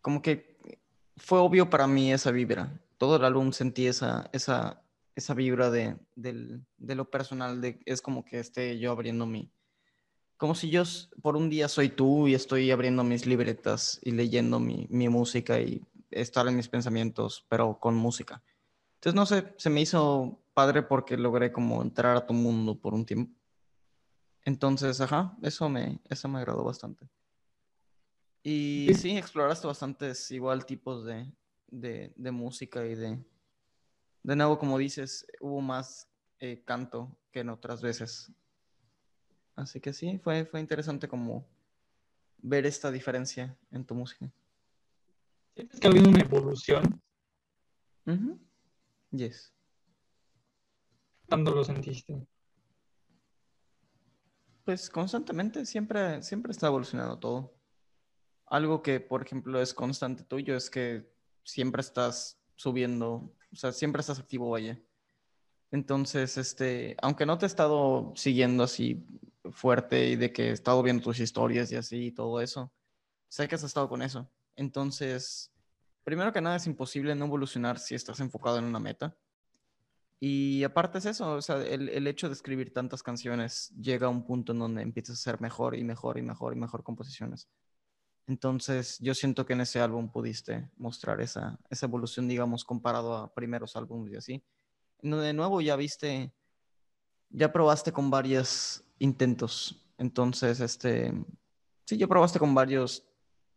como 0.00 0.20
que 0.20 0.58
fue 1.16 1.38
obvio 1.38 1.70
para 1.70 1.86
mí 1.86 2.12
esa 2.12 2.32
vibra. 2.32 2.80
Todo 2.98 3.14
el 3.14 3.24
álbum 3.24 3.52
sentí 3.52 3.86
esa, 3.86 4.28
esa, 4.32 4.79
esa 5.14 5.34
vibra 5.34 5.70
de, 5.70 5.96
del- 6.14 6.64
de 6.78 6.94
lo 6.94 7.10
personal, 7.10 7.60
de, 7.60 7.80
es 7.86 8.00
como 8.02 8.24
que 8.24 8.38
esté 8.38 8.78
yo 8.78 8.92
abriendo 8.92 9.26
mi... 9.26 9.50
Como 10.36 10.54
si 10.54 10.70
yo 10.70 10.82
por 11.20 11.36
un 11.36 11.50
día 11.50 11.68
soy 11.68 11.90
tú 11.90 12.26
y 12.26 12.34
estoy 12.34 12.70
abriendo 12.70 13.04
mis 13.04 13.26
libretas 13.26 13.98
y 14.02 14.12
leyendo 14.12 14.58
mi, 14.58 14.86
mi 14.90 15.08
música 15.08 15.60
y 15.60 15.82
estar 16.10 16.48
en 16.48 16.56
mis 16.56 16.68
pensamientos, 16.68 17.44
pero 17.48 17.78
con 17.78 17.94
música. 17.94 18.42
Entonces, 18.94 19.14
no 19.14 19.26
sé, 19.26 19.52
se 19.58 19.68
me 19.70 19.82
hizo 19.82 20.40
padre 20.54 20.82
porque 20.82 21.16
logré 21.18 21.52
como 21.52 21.82
entrar 21.82 22.16
a 22.16 22.26
tu 22.26 22.32
mundo 22.32 22.78
por 22.78 22.94
un 22.94 23.04
tiempo. 23.04 23.34
Entonces, 24.44 25.00
ajá, 25.00 25.36
eso 25.42 25.68
me, 25.68 26.00
eso 26.08 26.26
me 26.28 26.38
agradó 26.38 26.64
bastante. 26.64 27.06
Y 28.42 28.86
Sí. 28.88 28.94
sí, 28.94 29.18
exploraste 29.18 29.66
bastantes 29.66 30.30
igual 30.30 30.64
tipos 30.64 31.04
de, 31.04 31.30
de, 31.68 32.12
de 32.16 32.30
música 32.30 32.86
y 32.86 32.94
de... 32.94 33.18
De 34.22 34.36
nuevo, 34.36 34.58
como 34.58 34.78
dices, 34.78 35.26
hubo 35.40 35.60
más 35.60 36.08
eh, 36.38 36.62
canto 36.64 37.16
que 37.32 37.40
en 37.40 37.48
otras 37.48 37.82
veces. 37.82 38.30
Así 39.56 39.80
que 39.80 39.92
sí, 39.92 40.18
fue, 40.18 40.44
fue 40.44 40.60
interesante 40.60 41.08
como 41.08 41.46
ver 42.38 42.66
esta 42.66 42.90
diferencia 42.90 43.56
en 43.70 43.84
tu 43.84 43.94
música. 43.94 44.30
¿Sientes 45.54 45.80
que 45.80 45.86
ha 45.86 45.90
habido 45.90 46.08
una 46.08 46.20
evolución? 46.20 47.02
Ujú. 48.06 48.38
Yes. 49.10 49.52
¿Cuándo 51.28 51.52
lo 51.52 51.64
sentiste? 51.64 52.26
Pues 54.64 54.90
constantemente, 54.90 55.64
siempre, 55.66 56.22
siempre 56.22 56.52
está 56.52 56.66
evolucionando 56.66 57.18
todo. 57.18 57.54
Algo 58.46 58.82
que, 58.82 59.00
por 59.00 59.22
ejemplo, 59.22 59.60
es 59.60 59.74
constante 59.74 60.24
tuyo 60.24 60.56
es 60.56 60.70
que 60.70 61.12
siempre 61.44 61.80
estás 61.80 62.40
subiendo, 62.56 63.32
o 63.52 63.56
sea, 63.56 63.72
siempre 63.72 64.00
estás 64.00 64.18
activo, 64.18 64.50
vaya. 64.50 64.80
Entonces, 65.70 66.36
este, 66.36 66.96
aunque 67.00 67.26
no 67.26 67.38
te 67.38 67.46
he 67.46 67.48
estado 67.48 68.12
siguiendo 68.16 68.64
así 68.64 69.06
fuerte 69.52 70.08
y 70.08 70.16
de 70.16 70.32
que 70.32 70.48
he 70.48 70.52
estado 70.52 70.82
viendo 70.82 71.02
tus 71.02 71.20
historias 71.20 71.70
y 71.72 71.76
así 71.76 72.06
y 72.06 72.12
todo 72.12 72.40
eso, 72.40 72.72
sé 73.28 73.48
que 73.48 73.54
has 73.54 73.62
estado 73.62 73.88
con 73.88 74.02
eso. 74.02 74.28
Entonces, 74.56 75.52
primero 76.04 76.32
que 76.32 76.40
nada 76.40 76.56
es 76.56 76.66
imposible 76.66 77.14
no 77.14 77.26
evolucionar 77.26 77.78
si 77.78 77.94
estás 77.94 78.20
enfocado 78.20 78.58
en 78.58 78.64
una 78.64 78.80
meta. 78.80 79.16
Y 80.18 80.64
aparte 80.64 80.98
es 80.98 81.06
eso, 81.06 81.32
o 81.32 81.42
sea, 81.42 81.56
el, 81.64 81.88
el 81.88 82.06
hecho 82.06 82.28
de 82.28 82.34
escribir 82.34 82.74
tantas 82.74 83.02
canciones 83.02 83.70
llega 83.70 84.06
a 84.06 84.10
un 84.10 84.24
punto 84.24 84.52
en 84.52 84.58
donde 84.58 84.82
empiezas 84.82 85.16
a 85.16 85.20
hacer 85.20 85.40
mejor 85.40 85.74
y 85.74 85.82
mejor 85.82 86.18
y 86.18 86.22
mejor 86.22 86.52
y 86.52 86.56
mejor 86.56 86.82
composiciones. 86.82 87.48
Entonces, 88.26 88.98
yo 89.00 89.14
siento 89.14 89.44
que 89.44 89.54
en 89.54 89.62
ese 89.62 89.80
álbum 89.80 90.10
pudiste 90.10 90.70
mostrar 90.76 91.20
esa, 91.20 91.58
esa 91.68 91.86
evolución, 91.86 92.28
digamos, 92.28 92.64
comparado 92.64 93.16
a 93.16 93.34
primeros 93.34 93.76
álbumes 93.76 94.12
y 94.12 94.16
así. 94.16 94.44
De 95.02 95.32
nuevo, 95.32 95.60
ya 95.60 95.76
viste, 95.76 96.32
ya 97.30 97.52
probaste 97.52 97.92
con 97.92 98.10
varios 98.10 98.84
intentos. 98.98 99.82
Entonces, 99.98 100.60
este, 100.60 101.12
sí, 101.86 101.96
ya 101.96 102.06
probaste 102.06 102.38
con 102.38 102.54
varios 102.54 103.06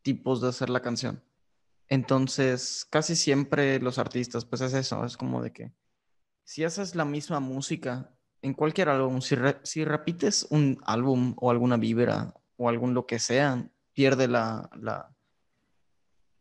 tipos 0.02 0.42
de 0.42 0.50
hacer 0.50 0.70
la 0.70 0.82
canción. 0.82 1.24
Entonces, 1.88 2.88
casi 2.90 3.16
siempre 3.16 3.80
los 3.80 4.00
artistas, 4.00 4.46
pues 4.46 4.62
es 4.62 4.74
eso, 4.74 5.06
es 5.06 5.18
como 5.18 5.42
de 5.42 5.52
que 5.52 5.74
si 6.44 6.64
haces 6.64 6.96
la 6.96 7.06
misma 7.06 7.40
música 7.40 8.12
en 8.42 8.54
cualquier 8.54 8.90
álbum, 8.90 9.22
si, 9.22 9.36
si 9.64 9.86
repites 9.86 10.48
un 10.50 10.82
álbum 10.86 11.36
o 11.38 11.52
alguna 11.52 11.78
vibra 11.78 12.34
o 12.58 12.70
algún 12.70 12.94
lo 12.94 13.06
que 13.06 13.20
sea, 13.20 13.70
pierde 13.94 14.28
la, 14.28 14.70
la 14.80 15.16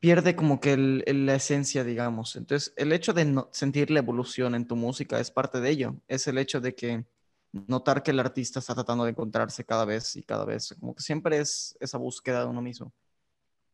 pierde 0.00 0.34
como 0.34 0.58
que 0.60 0.76
la 0.76 1.34
esencia, 1.36 1.84
digamos. 1.84 2.34
Entonces, 2.36 2.74
el 2.76 2.92
hecho 2.92 3.12
de 3.12 3.24
no- 3.24 3.48
sentir 3.52 3.90
la 3.90 4.00
evolución 4.00 4.54
en 4.54 4.66
tu 4.66 4.74
música 4.74 5.20
es 5.20 5.30
parte 5.30 5.60
de 5.60 5.70
ello. 5.70 5.96
Es 6.08 6.26
el 6.26 6.38
hecho 6.38 6.60
de 6.60 6.74
que 6.74 7.06
notar 7.52 8.02
que 8.02 8.10
el 8.10 8.18
artista 8.18 8.58
está 8.58 8.74
tratando 8.74 9.04
de 9.04 9.10
encontrarse 9.10 9.64
cada 9.64 9.84
vez 9.84 10.16
y 10.16 10.22
cada 10.24 10.44
vez, 10.44 10.74
como 10.80 10.94
que 10.94 11.02
siempre 11.02 11.38
es 11.38 11.76
esa 11.80 11.98
búsqueda 11.98 12.40
de 12.40 12.46
uno 12.46 12.60
mismo. 12.62 12.92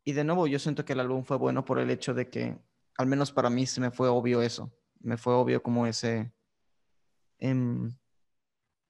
Y 0.05 0.13
de 0.13 0.25
nuevo, 0.25 0.47
yo 0.47 0.59
siento 0.59 0.85
que 0.85 0.93
el 0.95 1.01
álbum 1.01 1.25
fue 1.25 1.39
bueno 1.39 1.65
por 1.65 1.79
el 1.79 1.91
hecho 1.91 2.13
de 2.13 2.29
que, 2.29 2.59
al 2.99 3.07
menos 3.07 3.33
para 3.33 3.49
mí, 3.51 3.67
se 3.67 3.81
me 3.81 3.91
fue 3.91 4.09
obvio 4.09 4.43
eso. 4.43 4.71
Me 5.01 5.17
fue 5.17 5.33
obvio 5.35 5.63
como 5.63 5.87
ese... 5.87 6.31
em, 7.39 7.91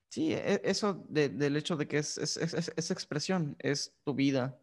sí, 0.08 0.32
e- 0.32 0.60
eso 0.64 1.04
de- 1.08 1.28
del 1.28 1.56
hecho 1.56 1.76
de 1.76 1.86
que 1.86 1.98
es, 1.98 2.18
es- 2.18 2.36
es- 2.36 2.72
es 2.76 2.90
expresión, 2.90 3.56
es 3.58 3.94
tu 4.04 4.14
vida, 4.14 4.58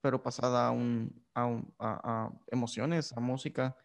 pero 0.00 0.22
pasada 0.22 0.68
a, 0.68 0.70
un, 0.70 1.24
a, 1.34 1.60
a- 1.78 2.32
emociones, 2.48 3.12
a 3.16 3.20
música. 3.20 3.76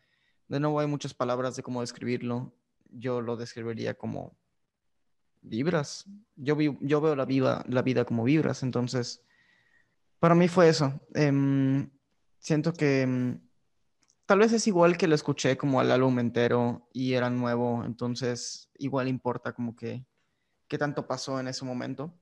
De 0.48 0.60
nuevo, 0.60 0.80
hay 0.80 0.88
muchas 0.88 1.14
palabras 1.14 1.56
de 1.56 1.64
cómo 1.64 1.82
describirlo. 1.82 2.54
Yo 2.90 3.22
lo 3.22 3.36
describiría 3.38 3.96
como 3.96 4.38
vibras. 5.42 6.06
Yo, 6.36 6.56
vi- 6.56 6.78
yo 6.82 7.02
veo 7.02 7.16
la, 7.16 7.26
viva, 7.26 7.64
la 7.68 7.82
vida 7.82 8.06
como 8.06 8.24
vibras, 8.24 8.64
entonces, 8.64 9.24
para 10.20 10.36
mí 10.36 10.48
fue 10.48 10.70
eso. 10.70 11.02
Em, 11.14 11.90
siento 12.40 12.74
que 12.74 13.02
em, 13.02 13.40
tal 14.26 14.40
vez 14.40 14.54
es 14.54 14.68
igual 14.68 14.98
que 14.98 15.08
lo 15.08 15.16
escuché 15.16 15.58
como 15.58 15.80
al 15.80 15.92
álbum 15.92 16.20
entero 16.20 16.90
y 16.94 17.14
era 17.14 17.30
nuevo, 17.30 17.84
entonces 17.86 18.70
igual 18.78 19.08
importa 19.08 19.54
como 19.54 19.76
que 19.76 20.06
qué 20.68 20.78
tanto 20.78 21.08
pasó 21.08 21.40
en 21.40 21.48
ese 21.48 21.66
momento. 21.66 22.14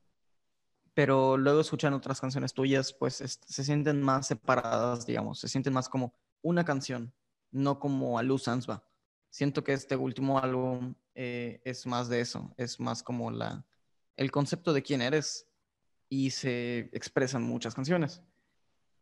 Pero 0.93 1.37
luego 1.37 1.61
escuchan 1.61 1.93
otras 1.93 2.19
canciones 2.21 2.53
tuyas, 2.53 2.93
pues 2.93 3.21
es- 3.21 3.39
se 3.45 3.63
sienten 3.63 4.01
más 4.01 4.27
separadas, 4.27 5.05
digamos, 5.05 5.39
se 5.39 5.47
sienten 5.47 5.73
más 5.73 5.89
como 5.89 6.13
una 6.41 6.65
canción, 6.65 7.13
no 7.51 7.79
como 7.79 8.19
a 8.19 8.23
Luz 8.23 8.47
Ansba. 8.47 8.83
Siento 9.29 9.63
que 9.63 9.73
este 9.73 9.95
último 9.95 10.39
álbum 10.39 10.95
eh, 11.15 11.61
es 11.65 11.85
más 11.87 12.09
de 12.09 12.21
eso, 12.21 12.53
es 12.57 12.79
más 12.79 13.03
como 13.03 13.31
la, 13.31 13.65
el 14.17 14.31
concepto 14.31 14.73
de 14.73 14.81
quién 14.83 15.01
eres 15.01 15.47
y 16.09 16.31
se 16.31 16.89
expresan 16.93 17.43
muchas 17.43 17.75
canciones. 17.75 18.21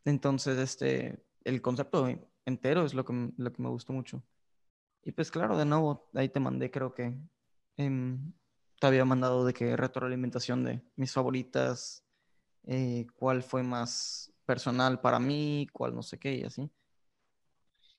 Entonces, 0.05 0.57
este, 0.57 1.23
el 1.43 1.61
concepto 1.61 2.07
entero 2.45 2.85
es 2.85 2.93
lo 2.93 3.05
que, 3.05 3.31
lo 3.37 3.53
que 3.53 3.61
me 3.61 3.69
gustó 3.69 3.93
mucho. 3.93 4.23
Y 5.03 5.11
pues 5.11 5.31
claro, 5.31 5.57
de 5.57 5.65
nuevo, 5.65 6.09
ahí 6.13 6.29
te 6.29 6.39
mandé, 6.39 6.71
creo 6.71 6.93
que 6.93 7.17
em, 7.77 8.33
te 8.79 8.87
había 8.87 9.05
mandado 9.05 9.45
de 9.45 9.53
que 9.53 9.75
retroalimentación 9.75 10.63
de 10.63 10.81
mis 10.95 11.11
favoritas, 11.11 12.03
eh, 12.65 13.07
cuál 13.15 13.43
fue 13.43 13.63
más 13.63 14.31
personal 14.45 14.99
para 15.01 15.19
mí, 15.19 15.67
cuál 15.71 15.93
no 15.93 16.01
sé 16.01 16.17
qué 16.17 16.35
y 16.35 16.43
así. 16.43 16.69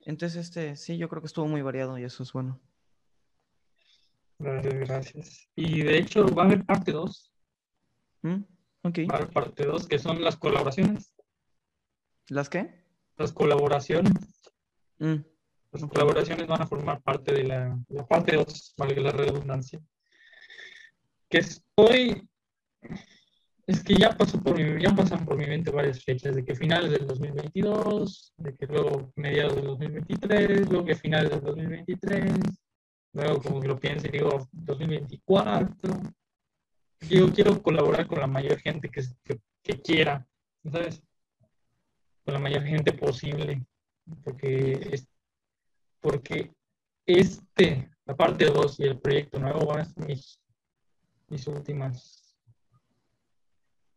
Entonces, 0.00 0.46
este, 0.46 0.76
sí, 0.76 0.96
yo 0.96 1.08
creo 1.08 1.20
que 1.20 1.26
estuvo 1.26 1.46
muy 1.46 1.62
variado 1.62 1.98
y 1.98 2.04
eso 2.04 2.22
es 2.22 2.32
bueno. 2.32 2.58
Gracias, 4.38 4.74
gracias. 4.74 5.48
Y 5.54 5.82
de 5.82 5.98
hecho 5.98 6.26
va 6.34 6.44
a 6.44 6.46
haber 6.46 6.64
parte 6.64 6.92
2, 6.92 7.30
¿Mm? 8.22 8.42
Va 8.84 9.14
a 9.14 9.16
haber 9.18 9.30
parte 9.30 9.66
2, 9.66 9.86
que 9.86 9.98
son 9.98 10.22
las 10.22 10.36
colaboraciones. 10.36 11.14
¿Las 12.28 12.48
qué? 12.48 12.84
Las 13.16 13.32
colaboraciones. 13.32 14.12
Mm, 14.98 15.16
Las 15.72 15.84
colaboraciones 15.84 16.46
van 16.46 16.62
a 16.62 16.66
formar 16.66 17.02
parte 17.02 17.32
de 17.32 17.44
la, 17.44 17.78
la 17.88 18.06
parte 18.06 18.36
2, 18.36 18.74
valga 18.76 19.02
la 19.02 19.12
redundancia. 19.12 19.80
Que 21.30 21.38
estoy. 21.38 22.28
Es 23.66 23.82
que 23.84 23.94
ya 23.94 24.10
pasó 24.10 24.42
por 24.42 24.58
ya 24.80 24.94
pasan 24.94 25.24
por 25.24 25.36
mi 25.36 25.46
mente 25.46 25.70
varias 25.70 26.04
fechas, 26.04 26.34
de 26.34 26.44
que 26.44 26.56
finales 26.56 26.90
del 26.90 27.06
2022, 27.06 28.34
de 28.36 28.56
que 28.56 28.66
luego 28.66 29.12
mediados 29.16 29.54
del 29.54 29.66
2023, 29.66 30.68
luego 30.68 30.84
que 30.84 30.96
finales 30.96 31.30
del 31.30 31.40
2023. 31.40 32.32
Luego 33.12 33.42
como 33.42 33.60
que 33.60 33.68
lo 33.68 33.78
pienso 33.78 34.06
y 34.06 34.10
digo, 34.10 34.48
2024. 34.52 36.00
Yo 37.08 37.32
quiero 37.32 37.62
colaborar 37.62 38.06
con 38.06 38.20
la 38.20 38.26
mayor 38.26 38.58
gente 38.60 38.88
que, 38.88 39.02
que, 39.24 39.40
que 39.62 39.80
quiera, 39.80 40.26
¿sabes? 40.70 41.02
Con 42.24 42.34
la 42.34 42.40
mayor 42.40 42.62
gente 42.62 42.92
posible. 42.92 43.64
Porque, 44.22 44.72
es, 44.92 45.08
porque 46.00 46.52
este, 47.06 47.90
la 48.04 48.16
parte 48.16 48.46
2 48.46 48.80
y 48.80 48.84
el 48.84 49.00
proyecto 49.00 49.38
nuevo 49.38 49.66
van 49.66 49.80
a 49.80 49.84
ser 49.84 50.06
mis, 50.06 50.40
mis 51.30 51.46
últimas, 51.46 52.36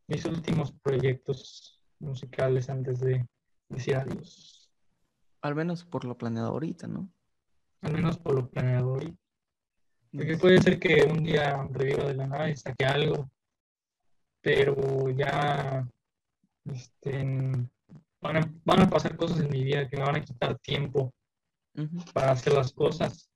mis 0.07 0.23
últimos 0.25 0.71
proyectos 0.71 1.81
musicales 1.99 2.69
antes 2.69 2.99
de 2.99 3.27
decir 3.69 3.95
adiós. 3.95 4.71
Al 5.41 5.55
menos 5.55 5.83
por 5.83 6.05
lo 6.05 6.17
planeado 6.17 6.49
ahorita, 6.49 6.87
¿no? 6.87 7.11
Al 7.81 7.93
menos 7.93 8.17
por 8.17 8.35
lo 8.35 8.49
planeado 8.49 8.93
hoy. 8.93 9.17
Porque 10.11 10.37
puede 10.37 10.61
ser 10.61 10.79
que 10.79 11.03
un 11.09 11.23
día 11.23 11.67
reviva 11.71 12.05
de 12.05 12.13
la 12.13 12.27
nada 12.27 12.49
y 12.49 12.55
saque 12.55 12.85
algo, 12.85 13.29
pero 14.41 15.09
ya 15.09 15.89
este, 16.65 17.23
van, 18.21 18.37
a, 18.37 18.53
van 18.63 18.81
a 18.81 18.89
pasar 18.89 19.17
cosas 19.17 19.39
en 19.39 19.49
mi 19.49 19.63
vida 19.63 19.89
que 19.89 19.97
me 19.97 20.03
van 20.03 20.17
a 20.17 20.23
quitar 20.23 20.57
tiempo 20.59 21.11
Ujú. 21.75 21.97
para 22.13 22.31
hacer 22.31 22.53
las 22.53 22.71
cosas. 22.71 23.29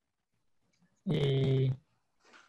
Y 1.03 1.73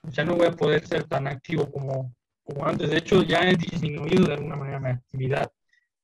ya 0.05 0.25
no 0.25 0.37
voy 0.37 0.47
a 0.47 0.53
poder 0.53 0.87
ser 0.87 1.05
tan 1.05 1.27
activo 1.27 1.71
como, 1.71 2.15
como 2.45 2.67
antes. 2.67 2.91
De 2.91 2.99
hecho, 2.99 3.23
ya 3.23 3.41
he 3.49 3.55
disminuido 3.57 4.27
de 4.27 4.35
alguna 4.35 4.57
manera 4.57 4.81
mi 4.81 4.91
actividad. 4.91 5.51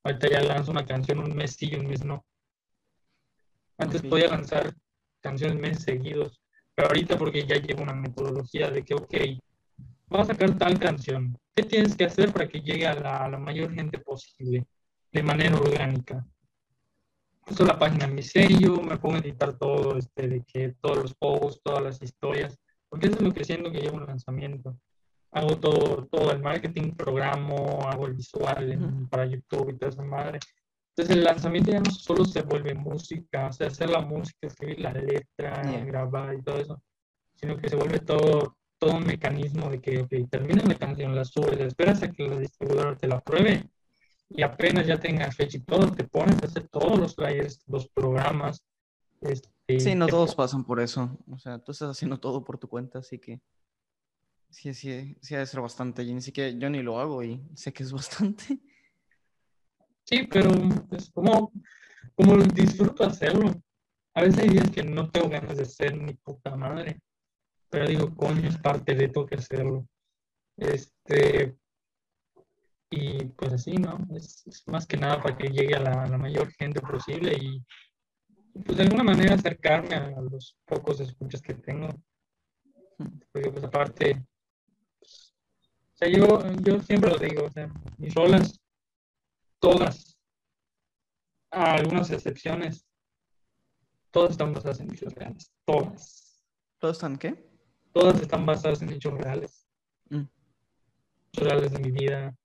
Ahorita 0.02 0.28
ya 0.28 0.42
lanzo 0.42 0.70
una 0.70 0.84
canción 0.84 1.18
un 1.18 1.34
mes 1.34 1.52
sí 1.56 1.70
y 1.72 1.76
un 1.76 1.86
mes 1.86 2.04
no. 2.04 2.24
Antes 3.78 4.02
Ok. 4.02 4.08
podía 4.10 4.28
lanzar 4.28 4.74
canciones 5.20 5.58
meses 5.58 5.84
seguidos, 5.84 6.40
pero 6.74 6.88
ahorita 6.88 7.16
porque 7.16 7.46
ya 7.46 7.56
llevo 7.56 7.82
una 7.82 7.94
metodología 7.94 8.70
de 8.70 8.84
que, 8.84 8.94
ok, 8.94 9.14
vas 10.08 10.28
a 10.28 10.32
sacar 10.32 10.56
tal 10.58 10.78
canción. 10.78 11.36
¿Qué 11.54 11.62
tienes 11.62 11.96
que 11.96 12.04
hacer 12.04 12.32
para 12.32 12.48
que 12.48 12.60
llegue 12.60 12.86
a 12.86 12.94
la, 12.94 13.24
a 13.24 13.28
la 13.28 13.38
mayor 13.38 13.72
gente 13.72 13.98
posible 13.98 14.66
de 15.12 15.22
manera 15.22 15.56
orgánica? 15.56 16.26
Uso 17.46 17.64
la 17.64 17.78
página 17.78 18.06
en 18.06 18.14
mi 18.14 18.22
sello, 18.22 18.80
me 18.80 18.96
pongo 18.96 19.16
a 19.16 19.18
editar 19.18 19.56
todo, 19.56 19.96
este, 19.96 20.28
de 20.28 20.42
que 20.44 20.74
todos 20.80 20.98
los 20.98 21.14
posts, 21.14 21.60
todas 21.62 21.82
las 21.82 22.02
historias, 22.02 22.58
porque 22.94 23.08
eso 23.08 23.16
es 23.16 23.22
lo 23.22 23.32
que 23.32 23.42
siento 23.44 23.72
que 23.72 23.80
lleva 23.80 23.96
un 23.98 24.06
lanzamiento. 24.06 24.76
Hago 25.32 25.56
todo, 25.58 26.06
todo 26.06 26.30
el 26.30 26.40
marketing, 26.40 26.92
programo, 26.92 27.80
hago 27.88 28.06
el 28.06 28.14
visual 28.14 28.70
en- 28.70 29.08
para 29.08 29.26
YouTube 29.26 29.70
y 29.70 29.76
toda 29.78 29.90
esa 29.90 30.02
madre. 30.04 30.38
Entonces 30.90 31.16
el 31.16 31.24
lanzamiento 31.24 31.72
ya 31.72 31.80
no 31.80 31.90
solo 31.90 32.24
se 32.24 32.42
vuelve 32.42 32.72
música, 32.74 33.48
o 33.48 33.52
sea, 33.52 33.66
hacer 33.66 33.90
la 33.90 34.00
música, 34.00 34.46
escribir 34.46 34.78
la 34.78 34.92
letra, 34.92 35.60
Yeah. 35.72 35.84
grabar 35.84 36.34
y 36.34 36.42
todo 36.42 36.58
eso, 36.58 36.80
sino 37.34 37.56
que 37.56 37.68
se 37.68 37.74
vuelve 37.74 37.98
todo, 37.98 38.56
todo 38.78 38.92
un 38.96 39.04
mecanismo 39.04 39.68
de 39.70 39.80
que, 39.80 40.02
ok, 40.02 40.12
terminas 40.30 40.66
la 40.66 40.76
canción, 40.76 41.16
la 41.16 41.24
subes, 41.24 41.58
esperas 41.58 42.00
a 42.04 42.12
que 42.12 42.28
la 42.28 42.38
distribuidora 42.38 42.94
te 42.94 43.08
la 43.08 43.18
pruebe 43.20 43.64
y 44.30 44.42
apenas 44.42 44.86
ya 44.86 45.00
tengas 45.00 45.34
fecha 45.34 45.56
y 45.58 45.62
todo, 45.62 45.90
te 45.90 46.04
pones 46.04 46.40
a 46.42 46.46
hacer 46.46 46.68
todos 46.68 46.96
los 46.96 47.16
flyers, 47.16 47.60
los 47.66 47.88
programas. 47.88 48.62
Este, 49.20 49.48
Sí, 49.66 49.94
no 49.94 50.06
te 50.06 50.12
todos 50.12 50.34
pasan 50.34 50.64
por 50.64 50.80
eso. 50.80 51.18
O 51.30 51.38
sea, 51.38 51.58
tú 51.58 51.72
estás 51.72 51.90
haciendo 51.90 52.20
todo 52.20 52.44
por 52.44 52.58
tu 52.58 52.68
cuenta, 52.68 52.98
así 52.98 53.18
que 53.18 53.40
sí, 54.50 54.74
sí, 54.74 55.16
sí 55.20 55.34
ha 55.34 55.38
de 55.38 55.46
ser 55.46 55.60
bastante. 55.60 56.02
Y 56.02 56.12
ni 56.12 56.20
siquiera 56.20 56.50
yo 56.50 56.68
ni 56.68 56.82
lo 56.82 57.00
hago 57.00 57.22
y 57.22 57.42
sé 57.54 57.72
que 57.72 57.82
es 57.82 57.92
bastante. 57.92 58.60
Sí, 60.04 60.28
pero 60.30 60.50
pues, 60.88 61.10
como, 61.10 61.50
como 62.14 62.36
disfruto 62.36 63.04
hacerlo. 63.04 63.54
A 64.14 64.22
veces 64.22 64.40
hay 64.40 64.50
días 64.50 64.70
que 64.70 64.84
no 64.84 65.10
tengo 65.10 65.28
ganas 65.28 65.56
de 65.56 65.62
hacer 65.62 65.96
ni 65.96 66.12
puta 66.14 66.54
madre. 66.56 67.00
Pero 67.70 67.88
digo, 67.88 68.14
coño, 68.14 68.48
es 68.48 68.58
parte 68.58 68.94
de 68.94 69.08
tengo 69.08 69.26
que 69.26 69.36
hacerlo. 69.36 69.88
Este, 70.56 71.56
y 72.90 73.24
pues 73.24 73.54
así, 73.54 73.72
¿no? 73.76 73.98
Es, 74.14 74.46
es 74.46 74.68
más 74.68 74.86
que 74.86 74.98
nada 74.98 75.20
para 75.20 75.36
que 75.36 75.48
llegue 75.48 75.74
a 75.74 75.80
la, 75.80 76.04
a 76.04 76.08
la 76.08 76.18
mayor 76.18 76.52
gente 76.52 76.80
posible 76.80 77.34
y 77.34 77.64
pues 78.64 78.76
de 78.76 78.84
alguna 78.84 79.02
manera 79.02 79.34
acercarme 79.34 79.96
a 79.96 80.20
los 80.20 80.56
pocos 80.64 81.00
escuchas 81.00 81.42
que 81.42 81.54
tengo. 81.54 81.88
Porque 83.32 83.50
pues 83.50 83.64
aparte, 83.64 84.24
pues, 85.00 85.34
o 85.92 85.96
sea, 85.96 86.08
yo, 86.08 86.40
yo 86.62 86.80
siempre 86.80 87.10
lo 87.10 87.18
digo, 87.18 87.44
o 87.46 87.50
sea, 87.50 87.68
mis 87.98 88.14
rolas 88.14 88.60
todas, 89.58 90.18
a 91.50 91.74
algunas 91.74 92.10
excepciones, 92.10 92.86
todas 94.10 94.32
están 94.32 94.52
basadas 94.52 94.80
en 94.80 94.92
hechos 94.92 95.14
reales. 95.14 95.52
Todas. 95.64 96.44
¿Todos 96.78 96.96
están 96.96 97.16
qué? 97.16 97.48
Todas 97.92 98.20
están 98.20 98.44
basadas 98.44 98.82
en 98.82 98.90
hechos 98.90 99.14
reales. 99.14 99.66
Mm. 100.10 100.24
Hechos 101.32 101.44
reales 101.44 101.72
de 101.72 101.78
mi 101.78 101.90
vida, 101.92 102.36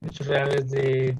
hechos 0.00 0.26
reales 0.26 0.70
de 0.70 1.18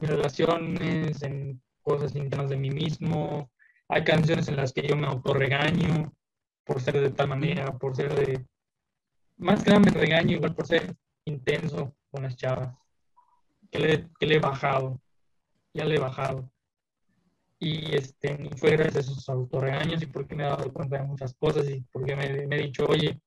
mis 0.00 0.10
relaciones, 0.10 1.22
en 1.22 1.62
cosas 1.82 2.16
internas 2.16 2.50
de 2.50 2.56
mí 2.56 2.70
mismo. 2.70 3.51
Hay 3.94 4.04
canciones 4.04 4.48
en 4.48 4.56
las 4.56 4.72
que 4.72 4.88
yo 4.88 4.96
me 4.96 5.06
autorregaño 5.06 6.14
por 6.64 6.80
ser 6.80 6.98
de 6.98 7.10
tal 7.10 7.28
manera, 7.28 7.76
por 7.76 7.94
ser 7.94 8.14
de... 8.14 8.42
Más 9.36 9.62
que 9.62 9.68
nada 9.68 9.80
me 9.80 9.90
regaño 9.90 10.36
igual 10.36 10.54
por 10.54 10.66
ser 10.66 10.96
intenso 11.26 11.94
con 12.10 12.22
las 12.22 12.34
chavas 12.34 12.74
que 13.70 13.78
le, 13.78 14.08
que 14.18 14.26
le 14.26 14.36
he 14.36 14.40
bajado, 14.40 14.98
ya 15.74 15.84
le 15.84 15.96
he 15.96 15.98
bajado. 15.98 16.50
Y 17.58 17.94
este, 17.94 18.32
y 18.42 18.56
fue 18.56 18.70
gracias 18.70 18.96
a 18.96 19.10
esos 19.10 19.28
autorregaños 19.28 20.02
y 20.02 20.06
porque 20.06 20.34
me 20.34 20.44
he 20.44 20.46
dado 20.46 20.72
cuenta 20.72 20.96
de 20.96 21.04
muchas 21.04 21.34
cosas 21.34 21.68
y 21.68 21.82
porque 21.92 22.16
me, 22.16 22.46
me 22.46 22.56
he 22.56 22.62
dicho, 22.62 22.86
oye, 22.86 23.20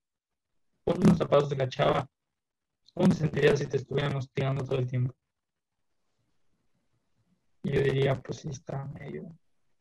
pon 0.84 1.00
los 1.00 1.20
zapatos 1.20 1.50
de 1.50 1.58
la 1.58 1.70
chava, 1.70 2.10
¿cómo 2.92 3.10
te 3.10 3.16
sentirías 3.18 3.60
si 3.60 3.68
te 3.68 3.78
estuvieran 3.78 4.16
hostigando 4.16 4.66
todo 4.66 4.80
el 4.80 4.88
tiempo? 4.88 5.14
Y 7.62 7.72
yo 7.72 7.82
diría, 7.82 8.20
pues 8.20 8.40
sí, 8.40 8.50
está 8.50 8.86
medio, 8.86 9.30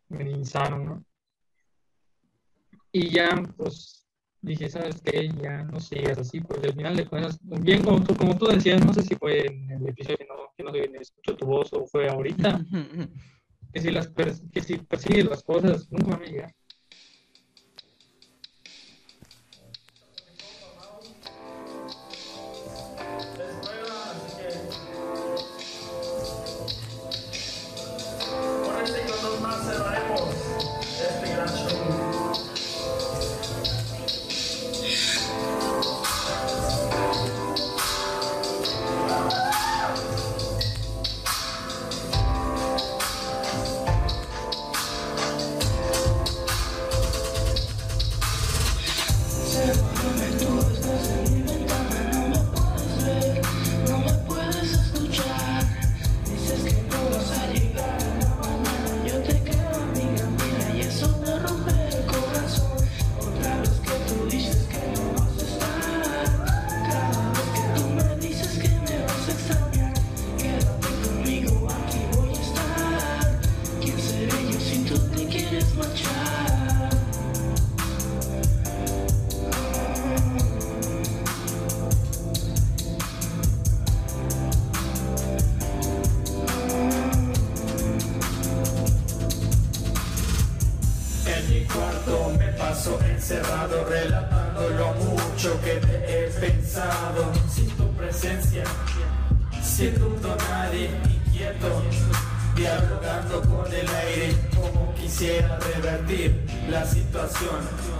medio 0.08 0.36
insano, 0.36 0.78
¿no? 0.78 1.04
Y 2.92 3.10
ya, 3.10 3.28
pues, 3.56 4.06
dije, 4.40 4.68
¿sabes 4.68 5.00
qué? 5.02 5.28
Ya 5.42 5.64
no 5.64 5.80
sigas 5.80 6.18
así, 6.18 6.40
porque 6.40 6.68
al 6.68 6.74
final 6.74 6.96
de 6.96 7.06
cuentas, 7.06 7.38
bien 7.42 7.82
como 7.82 8.02
tú, 8.04 8.14
como 8.14 8.36
tú 8.36 8.46
decías, 8.46 8.84
no 8.84 8.92
sé 8.92 9.02
si 9.02 9.16
fue 9.16 9.46
en 9.46 9.70
el 9.70 9.88
episodio 9.88 10.18
que 10.18 10.26
no, 10.26 10.52
que 10.56 10.62
no 10.62 10.72
se 10.72 11.02
escuchó 11.02 11.36
tu 11.36 11.46
voz 11.46 11.72
o 11.72 11.86
fue 11.86 12.08
ahorita, 12.08 12.64
que 13.72 13.80
si, 13.80 13.90
las 13.90 14.08
que 14.08 14.60
si 14.60 14.78
persigues 14.78 15.24
las 15.24 15.42
cosas, 15.42 15.90
nunca 15.90 16.16
van 16.16 16.22
a 16.22 16.26
llegar. 16.26 16.54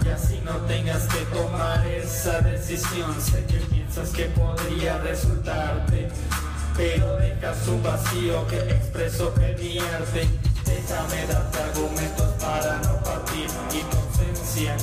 y 0.05 0.09
así 0.09 0.39
no 0.45 0.51
tengas 0.67 1.07
que 1.07 1.25
tomar 1.35 1.85
esa 1.87 2.41
decisión. 2.41 3.11
Sé 3.19 3.43
que 3.45 3.57
piensas 3.73 4.09
que 4.09 4.25
podría 4.25 4.99
resultarte, 4.99 6.09
pero 6.77 7.17
dejas 7.17 7.67
un 7.67 7.81
vacío 7.81 8.45
que 8.47 8.59
expreso 8.59 9.33
en 9.41 9.59
mi 9.59 9.79
arte. 9.79 10.29
Déjame 10.65 11.25
darte 11.25 11.57
argumentos 11.57 12.33
para 12.39 12.77
no 12.81 12.99
partir 13.03 13.47
y 13.73 13.81
tu 13.89 13.97
ausencia 13.97 14.77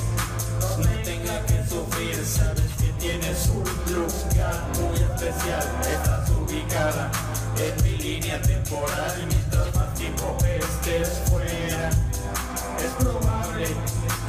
no 0.79 1.03
tenga 1.05 1.47
que 1.47 1.65
sufrir. 1.69 2.17
Sabes 2.27 2.73
que 2.81 2.93
tienes 2.99 3.49
un 3.49 3.63
lugar 3.95 4.65
muy 4.81 4.97
especial, 4.97 5.69
estás 5.89 6.31
ubicada 6.31 7.13
en 7.59 7.85
mi 7.85 7.97
línea 7.97 8.43
temporal 8.43 9.15
y 9.23 9.27
mientras 9.27 9.73
más 9.77 9.95
tiempo 9.95 10.37
estés 10.43 11.09
fuera 11.31 12.12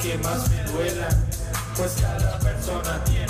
que 0.04 0.18
más 0.18 0.50
me 0.50 0.62
duela, 0.66 1.08
pues 1.78 1.94
cada 2.02 2.38
persona 2.40 3.02
tiene 3.06 3.26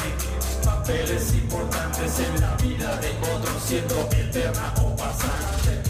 papeles 0.66 1.32
importantes 1.36 2.20
en 2.20 2.42
la 2.42 2.56
vida 2.56 2.98
de 2.98 3.10
otro, 3.32 3.60
siendo 3.64 4.10
eterna 4.12 4.74
o 4.82 4.96
pasante. 4.96 5.84